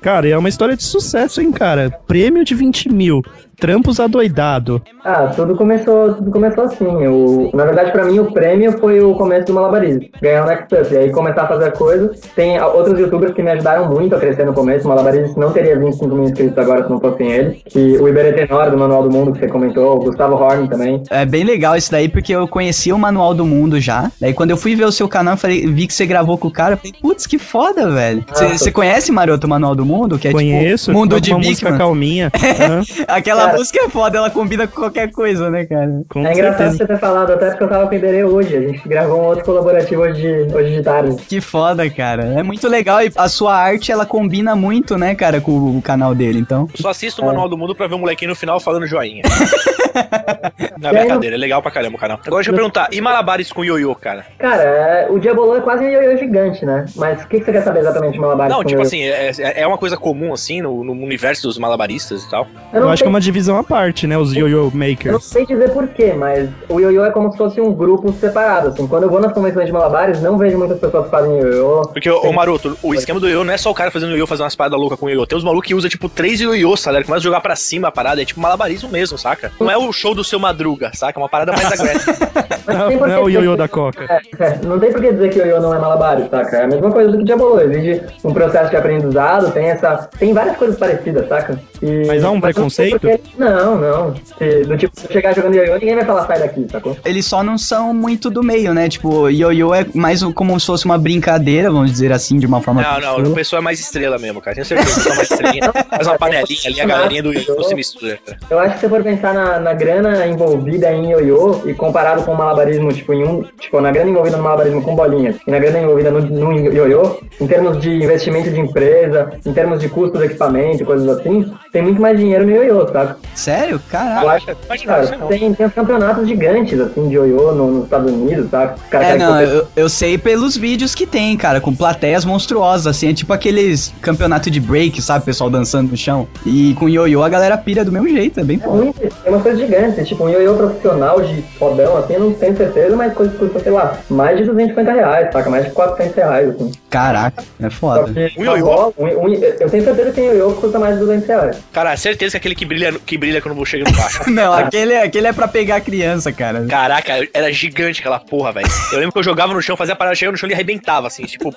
Cara, 0.00 0.28
é 0.28 0.36
uma 0.36 0.50
história 0.50 0.76
de 0.76 0.82
sucesso, 0.84 1.40
hein, 1.40 1.50
cara? 1.50 1.90
Prêmio 2.06 2.44
de 2.44 2.54
20 2.54 2.90
mil. 2.90 3.22
Trampos 3.58 4.00
adoidado. 4.00 4.82
Ah, 5.04 5.32
tudo 5.34 5.54
começou, 5.56 6.14
tudo 6.14 6.30
começou 6.30 6.64
assim. 6.64 6.86
O, 6.86 7.50
na 7.54 7.64
verdade, 7.64 7.92
pra 7.92 8.04
mim, 8.04 8.18
o 8.18 8.32
prêmio 8.32 8.72
foi 8.78 9.00
o 9.00 9.14
começo 9.14 9.46
do 9.46 9.54
malabarismo. 9.54 10.02
Ganhar 10.20 10.44
o 10.44 10.48
Next 10.48 10.74
Up. 10.74 10.92
E 10.94 10.96
aí 10.96 11.10
começar 11.12 11.42
a 11.42 11.48
fazer 11.48 11.72
coisas. 11.72 12.20
Tem 12.34 12.58
ah, 12.58 12.66
outros 12.66 12.98
youtubers 12.98 13.32
que 13.34 13.42
me 13.42 13.50
ajudaram 13.50 13.88
muito 13.88 14.14
a 14.14 14.18
crescer 14.18 14.44
no 14.46 14.52
começo. 14.54 14.86
O 14.86 14.88
malabarismo 14.88 15.38
não 15.38 15.52
teria 15.52 15.78
25 15.78 16.14
mil 16.14 16.24
inscritos 16.24 16.56
agora 16.58 16.84
se 16.84 16.90
não 16.90 17.00
fossem 17.00 17.30
eles. 17.30 17.62
Que 17.66 17.96
o 17.98 18.08
Iberê 18.08 18.32
Tenor, 18.32 18.70
do 18.70 18.78
Manual 18.78 19.02
do 19.02 19.10
Mundo, 19.10 19.32
que 19.32 19.40
você 19.40 19.48
comentou. 19.48 19.96
O 19.96 20.00
Gustavo 20.00 20.34
Horn 20.36 20.68
também. 20.68 21.02
É 21.10 21.24
bem 21.24 21.44
legal 21.44 21.76
isso 21.76 21.90
daí, 21.90 22.08
porque 22.08 22.34
eu 22.34 22.48
conhecia 22.48 22.94
o 22.94 22.98
Manual 22.98 23.34
do 23.34 23.44
Mundo 23.44 23.80
já. 23.80 24.10
Daí 24.20 24.32
quando 24.34 24.50
eu 24.50 24.56
fui 24.56 24.74
ver 24.74 24.84
o 24.84 24.92
seu 24.92 25.08
canal, 25.08 25.34
eu 25.34 25.38
falei, 25.38 25.66
vi 25.66 25.86
que 25.86 25.94
você 25.94 26.06
gravou 26.06 26.36
com 26.38 26.48
o 26.48 26.50
cara. 26.50 26.74
Eu 26.74 26.78
falei, 26.78 26.92
putz, 27.00 27.26
que 27.26 27.38
foda, 27.38 27.90
velho. 27.90 28.24
Você 28.32 28.44
Nossa. 28.44 28.58
você 28.58 28.72
conhece, 28.72 29.12
Maroto, 29.12 29.46
o 29.46 29.50
Manual 29.50 29.74
do 29.74 29.84
Mundo? 29.84 30.18
Que 30.18 30.28
é 30.28 30.32
Conheço. 30.32 30.86
tipo 30.86 30.98
Mundo 30.98 31.12
uma 31.14 31.20
de 31.20 31.32
música 31.34 31.70
Bigman. 31.70 31.78
calminha. 31.78 32.32
Aham, 32.34 32.82
Aquela 33.08 33.43
Cara. 33.46 33.58
música 33.58 33.80
é 33.84 33.88
foda, 33.88 34.18
ela 34.18 34.30
combina 34.30 34.66
com 34.66 34.80
qualquer 34.80 35.10
coisa, 35.10 35.50
né, 35.50 35.64
cara? 35.64 36.02
com 36.08 36.26
é 36.26 36.32
engraçado 36.32 36.58
certeza. 36.58 36.76
você 36.76 36.86
ter 36.86 36.98
falado, 36.98 37.32
até 37.32 37.50
porque 37.50 37.64
eu 37.64 37.68
tava 37.68 37.86
com 37.86 37.94
o 37.94 37.98
Iberê 37.98 38.24
hoje. 38.24 38.56
A 38.56 38.60
gente 38.60 38.88
gravou 38.88 39.20
um 39.20 39.24
outro 39.24 39.44
colaborativo 39.44 40.02
hoje 40.02 40.20
de, 40.20 40.54
hoje 40.54 40.74
de 40.74 40.82
tarde. 40.82 41.16
Que 41.22 41.40
foda, 41.40 41.88
cara. 41.90 42.24
É 42.38 42.42
muito 42.42 42.68
legal 42.68 43.02
e 43.02 43.12
a 43.16 43.28
sua 43.28 43.56
arte, 43.56 43.92
ela 43.92 44.06
combina 44.06 44.54
muito, 44.54 44.96
né, 44.96 45.14
cara, 45.14 45.40
com 45.40 45.78
o 45.78 45.82
canal 45.82 46.14
dele, 46.14 46.38
então. 46.38 46.68
Só 46.74 46.90
assisto 46.90 47.22
o 47.22 47.26
Manual 47.26 47.48
do 47.48 47.56
Mundo 47.56 47.74
pra 47.74 47.86
ver 47.86 47.94
o 47.94 47.98
molequinho 47.98 48.30
no 48.30 48.36
final 48.36 48.60
falando 48.60 48.86
joinha. 48.86 49.22
Na 50.78 50.90
aí, 50.90 50.98
brincadeira, 50.98 51.36
é 51.36 51.38
legal 51.38 51.62
pra 51.62 51.70
caramba 51.70 51.96
o 51.96 52.00
canal. 52.00 52.18
Agora 52.20 52.36
deixa 52.36 52.50
eu 52.50 52.54
perguntar, 52.54 52.88
e 52.90 53.00
malabares 53.00 53.52
com 53.52 53.64
ioiô, 53.64 53.94
cara? 53.94 54.26
Cara, 54.38 54.62
é, 54.62 55.06
o 55.08 55.18
Diabolô 55.18 55.56
é 55.56 55.60
quase 55.60 55.84
um 55.84 55.88
ioiô 55.88 56.16
gigante, 56.16 56.64
né? 56.64 56.86
Mas 56.96 57.22
o 57.22 57.28
que, 57.28 57.38
que 57.38 57.44
você 57.44 57.52
quer 57.52 57.62
saber 57.62 57.80
exatamente 57.80 58.14
de 58.14 58.18
Malabares? 58.18 58.52
Não, 58.52 58.62
com 58.62 58.68
tipo 58.68 58.80
ioiô? 58.80 58.86
assim, 58.86 59.02
é, 59.02 59.62
é 59.62 59.66
uma 59.66 59.78
coisa 59.78 59.96
comum, 59.96 60.32
assim, 60.32 60.60
no, 60.60 60.82
no 60.82 60.92
universo 60.92 61.42
dos 61.46 61.58
malabaristas 61.58 62.24
e 62.24 62.30
tal. 62.30 62.46
Eu 62.72 62.82
Eu 62.82 62.88
acho 62.88 63.02
que 63.02 63.06
é 63.06 63.10
uma 63.10 63.20
divisão 63.34 63.58
à 63.58 63.64
parte, 63.64 64.06
né? 64.06 64.16
Os 64.16 64.32
yo-yo 64.32 64.48
Eu 64.58 64.70
não 64.72 64.78
makers. 64.78 65.24
sei 65.24 65.44
dizer 65.44 65.70
porquê, 65.72 66.12
mas 66.16 66.48
o 66.68 66.78
ioiô 66.78 67.04
é 67.04 67.10
como 67.10 67.32
se 67.32 67.36
fosse 67.36 67.60
um 67.60 67.72
grupo 67.74 68.12
separado, 68.12 68.68
assim. 68.68 68.86
Quando 68.86 69.02
eu 69.02 69.10
vou 69.10 69.20
nas 69.20 69.32
convenções 69.32 69.66
de 69.66 69.72
malabares, 69.72 70.22
não 70.22 70.38
vejo 70.38 70.56
muitas 70.56 70.78
pessoas 70.78 71.06
que 71.06 71.10
fazem 71.10 71.36
ioiô. 71.38 71.82
Porque, 71.82 72.08
ô 72.08 72.32
Maroto, 72.32 72.78
o 72.80 72.94
esquema 72.94 73.18
do 73.18 73.28
ioiô 73.28 73.42
não 73.42 73.52
é 73.52 73.56
só 73.56 73.70
o 73.72 73.74
cara 73.74 73.90
fazendo 73.90 74.12
ioiô, 74.12 74.24
fazendo 74.26 74.44
umas 74.44 74.54
paradas 74.54 74.78
loucas 74.78 74.98
com 75.00 75.08
ioiô. 75.10 75.26
Tem 75.26 75.36
uns 75.36 75.42
malucos 75.44 75.66
que 75.66 75.74
usam, 75.74 75.90
tipo, 75.90 76.08
três 76.08 76.40
ioiôs, 76.40 76.80
tá 76.80 76.92
ligado? 76.92 77.06
Começa 77.06 77.20
a 77.20 77.24
jogar 77.24 77.40
pra 77.40 77.56
cima 77.56 77.88
a 77.88 77.90
parada, 77.90 78.22
é 78.22 78.24
tipo 78.24 78.40
malabarismo 78.40 78.88
mesmo, 78.88 79.18
saca? 79.18 79.50
Não 79.58 79.68
é 79.70 79.76
o 79.76 79.92
show 79.92 80.14
do 80.14 80.22
seu 80.22 80.38
Madruga, 80.38 80.92
saca? 80.94 81.18
É 81.18 81.20
uma 81.22 81.28
parada 81.28 81.52
mais 81.52 81.72
agressiva. 81.72 82.14
Não, 82.66 82.90
não 82.90 83.06
é 83.06 83.20
o 83.20 83.28
yo-yo 83.28 83.56
da 83.58 83.68
Coca. 83.68 84.04
É, 84.08 84.20
é, 84.42 84.58
não 84.64 84.78
tem 84.80 84.90
por 84.90 84.98
que 85.02 85.12
dizer 85.12 85.28
que 85.28 85.38
ioiô 85.38 85.60
não 85.60 85.74
é 85.74 85.78
malabares, 85.78 86.30
saca? 86.30 86.56
É 86.56 86.64
a 86.64 86.66
mesma 86.66 86.90
coisa 86.90 87.10
do 87.12 87.18
que 87.18 87.24
Diabolô. 87.24 87.60
Exige 87.60 88.00
um 88.24 88.32
processo 88.32 88.70
de 88.70 88.76
aprendizado, 88.76 89.52
tem 89.52 89.66
essa... 89.66 90.08
Tem 90.18 90.32
várias 90.32 90.56
coisas 90.56 90.78
parecidas, 90.78 91.28
saca? 91.28 91.60
E- 91.82 92.06
Mas 92.06 92.24
há 92.24 92.30
um 92.30 92.40
preconceito? 92.40 92.98
porque- 92.98 93.20
Não, 93.36 93.76
não. 93.78 94.14
Se- 94.38 94.62
do 94.64 94.76
tipo, 94.76 94.98
se 94.98 95.06
eu 95.06 95.12
chegar 95.12 95.34
jogando 95.34 95.54
ioiô, 95.56 95.74
ninguém 95.74 95.94
vai 95.96 96.04
falar 96.04 96.26
sai 96.26 96.38
daqui, 96.38 96.66
sacou? 96.70 96.96
Eles 97.04 97.26
só 97.26 97.42
não 97.42 97.58
são 97.58 97.92
muito 97.92 98.30
do 98.30 98.42
meio, 98.42 98.72
né? 98.72 98.88
Tipo, 98.88 99.28
ioiô 99.28 99.74
é 99.74 99.86
mais 99.94 100.22
como 100.22 100.58
se 100.58 100.66
fosse 100.66 100.84
uma 100.84 100.96
brincadeira, 100.98 101.70
vamos 101.70 101.90
dizer 101.90 102.12
assim, 102.12 102.38
de 102.38 102.46
uma 102.46 102.60
forma. 102.60 102.82
Não, 102.82 102.92
não, 102.92 102.98
o 102.98 103.14
tranquila. 103.14 103.34
pessoal 103.34 103.60
é 103.60 103.64
mais 103.64 103.80
estrela 103.80 104.18
mesmo, 104.18 104.40
cara. 104.40 104.54
Tenho 104.54 104.66
certeza 104.66 105.00
que 105.00 105.08
o 105.08 105.12
é 105.12 105.16
mais 105.16 105.30
estrelinha. 105.30 105.72
Faz 105.90 106.06
uma 106.06 106.18
panelinha 106.18 106.60
ali, 106.66 106.80
a 106.80 106.86
galerinha 106.86 107.22
do 107.22 107.32
ioiô 107.32 107.62
se 107.64 107.74
mistura, 107.74 108.18
cara. 108.24 108.38
Eu 108.50 108.58
acho 108.58 108.74
que 108.74 108.80
se 108.80 108.88
for 108.88 109.02
pensar 109.02 109.34
na, 109.34 109.58
na 109.60 109.72
grana 109.74 110.26
envolvida 110.26 110.92
em 110.92 111.10
ioiô 111.10 111.62
e 111.66 111.74
comparado 111.74 112.22
com 112.22 112.32
o 112.32 112.38
malabarismo, 112.38 112.92
tipo, 112.92 113.12
em 113.12 113.24
um, 113.26 113.42
tipo, 113.60 113.80
na 113.80 113.90
grana 113.90 114.10
envolvida 114.10 114.36
no 114.36 114.42
malabarismo 114.42 114.82
com 114.82 114.94
bolinhas 114.94 115.36
e 115.46 115.50
na 115.50 115.58
grana 115.58 115.80
envolvida 115.80 116.10
no, 116.10 116.20
no 116.20 116.52
ioiô, 116.72 117.18
em 117.40 117.46
termos 117.46 117.80
de 117.80 117.90
investimento 117.90 118.50
de 118.50 118.60
empresa, 118.60 119.32
em 119.44 119.52
termos 119.52 119.80
de 119.80 119.88
custo 119.88 120.18
do 120.18 120.24
equipamento 120.24 120.82
e 120.82 120.86
coisas 120.86 121.08
assim, 121.08 121.52
tem 121.72 121.82
muito 121.82 122.00
mais 122.00 122.18
dinheiro 122.18 122.44
no 122.46 122.52
ioiô, 122.52 122.86
sabe? 122.88 123.13
Sério? 123.34 123.74
Eu 123.76 123.80
Caraca. 123.90 124.28
acho, 124.30 124.46
Imagina, 124.66 124.92
cara, 124.94 125.26
tem, 125.28 125.54
tem 125.54 125.66
uns 125.66 125.72
campeonatos 125.74 126.26
gigantes, 126.28 126.78
assim, 126.80 127.08
de 127.08 127.14
ioiô 127.14 127.52
no- 127.52 127.70
nos 127.72 127.84
Estados 127.84 128.10
Unidos? 128.12 128.44
Os 128.46 128.50
caras 128.50 128.74
É, 128.92 128.98
querem 128.98 129.18
não, 129.18 129.40
eu, 129.40 129.66
eu 129.76 129.88
sei 129.88 130.16
pelos 130.18 130.56
vídeos 130.56 130.94
que 130.94 131.06
tem, 131.06 131.36
cara, 131.36 131.60
com 131.60 131.74
plateias 131.74 132.24
monstruosas, 132.24 132.86
assim, 132.86 133.08
é 133.10 133.14
tipo 133.14 133.32
aqueles 133.32 133.92
campeonato 134.00 134.50
de 134.50 134.60
break, 134.60 135.00
sabe, 135.02 135.24
pessoal 135.24 135.50
dançando 135.50 135.90
no 135.90 135.96
chão. 135.96 136.26
E 136.46 136.74
com 136.74 136.88
ioiô 136.88 137.22
a 137.22 137.28
galera 137.28 137.56
pira 137.58 137.84
do 137.84 137.92
mesmo 137.92 138.08
jeito, 138.08 138.40
é 138.40 138.44
bem 138.44 138.60
É 138.62 138.66
muito, 138.66 138.98
tem 139.00 139.10
umas 139.32 139.42
coisas 139.42 139.60
gigantes, 139.60 140.06
tipo 140.08 140.24
um 140.24 140.28
ioiô 140.28 140.54
profissional 140.54 141.20
de 141.20 141.42
fodão, 141.58 141.96
assim, 141.96 142.14
eu 142.14 142.20
não 142.20 142.32
tenho 142.32 142.56
certeza, 142.56 142.96
mas 142.96 143.12
coisa 143.14 143.32
que 143.32 143.38
custa, 143.38 143.60
sei 143.60 143.72
lá, 143.72 143.98
mais 144.08 144.36
de 144.38 144.44
250 144.44 144.92
reais, 144.92 145.32
saca? 145.32 145.50
Mais 145.50 145.64
de 145.64 145.70
400 145.72 146.14
reais, 146.16 146.48
assim. 146.50 146.72
Caraca, 146.98 147.42
é 147.60 147.70
foda. 147.70 148.12
Um 148.38 148.44
ioiô? 148.44 148.92
um- 148.96 149.04
um- 149.04 149.34
eu 149.34 149.68
tenho 149.68 149.84
certeza 149.84 150.10
que 150.10 150.12
tem 150.12 150.26
ioiô 150.26 150.52
que 150.52 150.60
custa 150.60 150.78
mais 150.78 150.94
de 150.94 151.00
200 151.00 151.26
reais. 151.28 151.56
Cara, 151.72 151.96
certeza 151.96 152.30
que 152.32 152.36
é 152.36 152.38
aquele 152.38 152.54
que 152.54 152.64
brilha, 152.64 152.92
que 153.04 153.18
brilha 153.18 153.40
quando 153.42 153.56
você 153.56 153.72
chega 153.72 153.90
no 153.90 153.96
baixo. 153.96 154.20
Não, 154.30 154.52
aquele, 154.52 154.94
aquele 154.96 155.26
é 155.26 155.32
pra 155.32 155.48
pegar 155.48 155.80
criança, 155.80 156.30
cara. 156.32 156.64
Caraca, 156.66 157.26
era 157.34 157.52
gigante 157.52 158.00
aquela 158.00 158.20
porra, 158.20 158.52
velho. 158.52 158.68
Eu 158.92 158.98
lembro 158.98 159.12
que 159.12 159.18
eu 159.18 159.22
jogava 159.24 159.52
no 159.52 159.60
chão, 159.60 159.76
fazia 159.76 159.94
a 159.94 159.96
parada, 159.96 160.14
chegava 160.14 160.32
no 160.32 160.38
chão 160.38 160.48
e 160.48 160.54
arrebentava, 160.54 161.08
assim. 161.08 161.24
Tipo, 161.24 161.52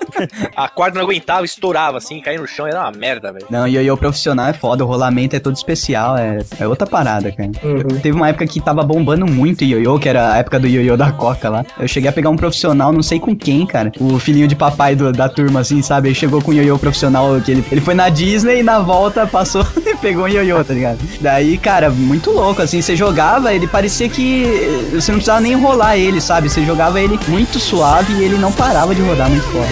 a 0.56 0.68
corda 0.68 0.98
não 0.98 1.04
aguentava, 1.06 1.44
estourava, 1.44 1.98
assim, 1.98 2.20
caía 2.20 2.40
no 2.40 2.46
chão, 2.48 2.66
era 2.66 2.80
uma 2.80 2.90
merda, 2.92 3.32
velho. 3.32 3.46
Não, 3.48 3.66
ioiô 3.68 3.96
profissional 3.96 4.48
é 4.48 4.52
foda, 4.52 4.84
o 4.84 4.88
rolamento 4.88 5.36
é 5.36 5.38
todo 5.40 5.54
especial, 5.54 6.16
é, 6.18 6.38
é 6.58 6.66
outra 6.66 6.86
parada, 6.86 7.30
cara. 7.30 7.50
Uhum. 7.62 8.00
Teve 8.00 8.16
uma 8.16 8.28
época 8.28 8.46
que 8.46 8.60
tava 8.60 8.82
bombando 8.82 9.24
muito 9.26 9.62
ioiô, 9.62 9.98
que 10.00 10.08
era 10.08 10.32
a 10.32 10.38
época 10.38 10.58
do 10.58 10.66
ioiô 10.66 10.96
da 10.96 11.12
Coca 11.12 11.48
lá. 11.48 11.64
Eu 11.78 11.86
cheguei 11.86 12.10
a 12.10 12.12
pegar 12.12 12.30
um 12.30 12.36
profissional, 12.36 12.92
não 12.92 13.02
sei 13.02 13.20
com 13.20 13.36
quem, 13.36 13.64
cara. 13.66 13.92
O 14.00 14.18
filhinho 14.18 14.48
de 14.48 14.56
papai 14.56 14.96
do- 14.96 15.12
da 15.12 15.27
turma, 15.28 15.60
assim, 15.60 15.82
sabe? 15.82 16.08
Ele 16.08 16.14
chegou 16.14 16.42
com 16.42 16.50
um 16.50 16.54
ioiô 16.54 16.78
profissional, 16.78 17.40
que 17.40 17.50
ele, 17.50 17.64
ele 17.70 17.80
foi 17.80 17.94
na 17.94 18.08
Disney 18.08 18.60
e 18.60 18.62
na 18.62 18.78
volta 18.80 19.26
passou 19.26 19.66
e 19.84 19.96
pegou 19.96 20.24
um 20.24 20.28
ioiô, 20.28 20.62
tá 20.64 20.74
ligado? 20.74 20.98
Daí, 21.20 21.58
cara, 21.58 21.90
muito 21.90 22.30
louco, 22.30 22.62
assim, 22.62 22.80
você 22.80 22.96
jogava, 22.96 23.52
ele 23.52 23.66
parecia 23.66 24.08
que 24.08 24.90
você 24.92 25.10
não 25.10 25.18
precisava 25.18 25.40
nem 25.40 25.52
enrolar 25.52 25.96
ele, 25.96 26.20
sabe? 26.20 26.48
Você 26.48 26.64
jogava 26.64 27.00
ele 27.00 27.18
muito 27.28 27.58
suave 27.58 28.12
e 28.14 28.24
ele 28.24 28.38
não 28.38 28.52
parava 28.52 28.94
de 28.94 29.02
rodar 29.02 29.28
muito 29.28 29.44
foda. 29.46 29.68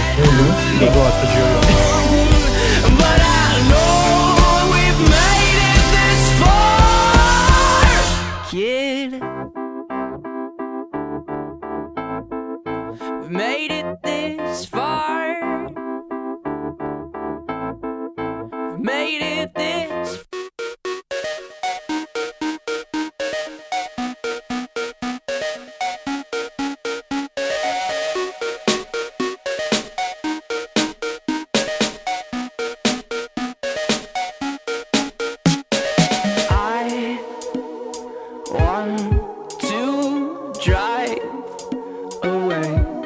Quem 0.79 0.89
gosta 0.93 1.27
de 1.27 1.33
yo-yo? 1.33 1.86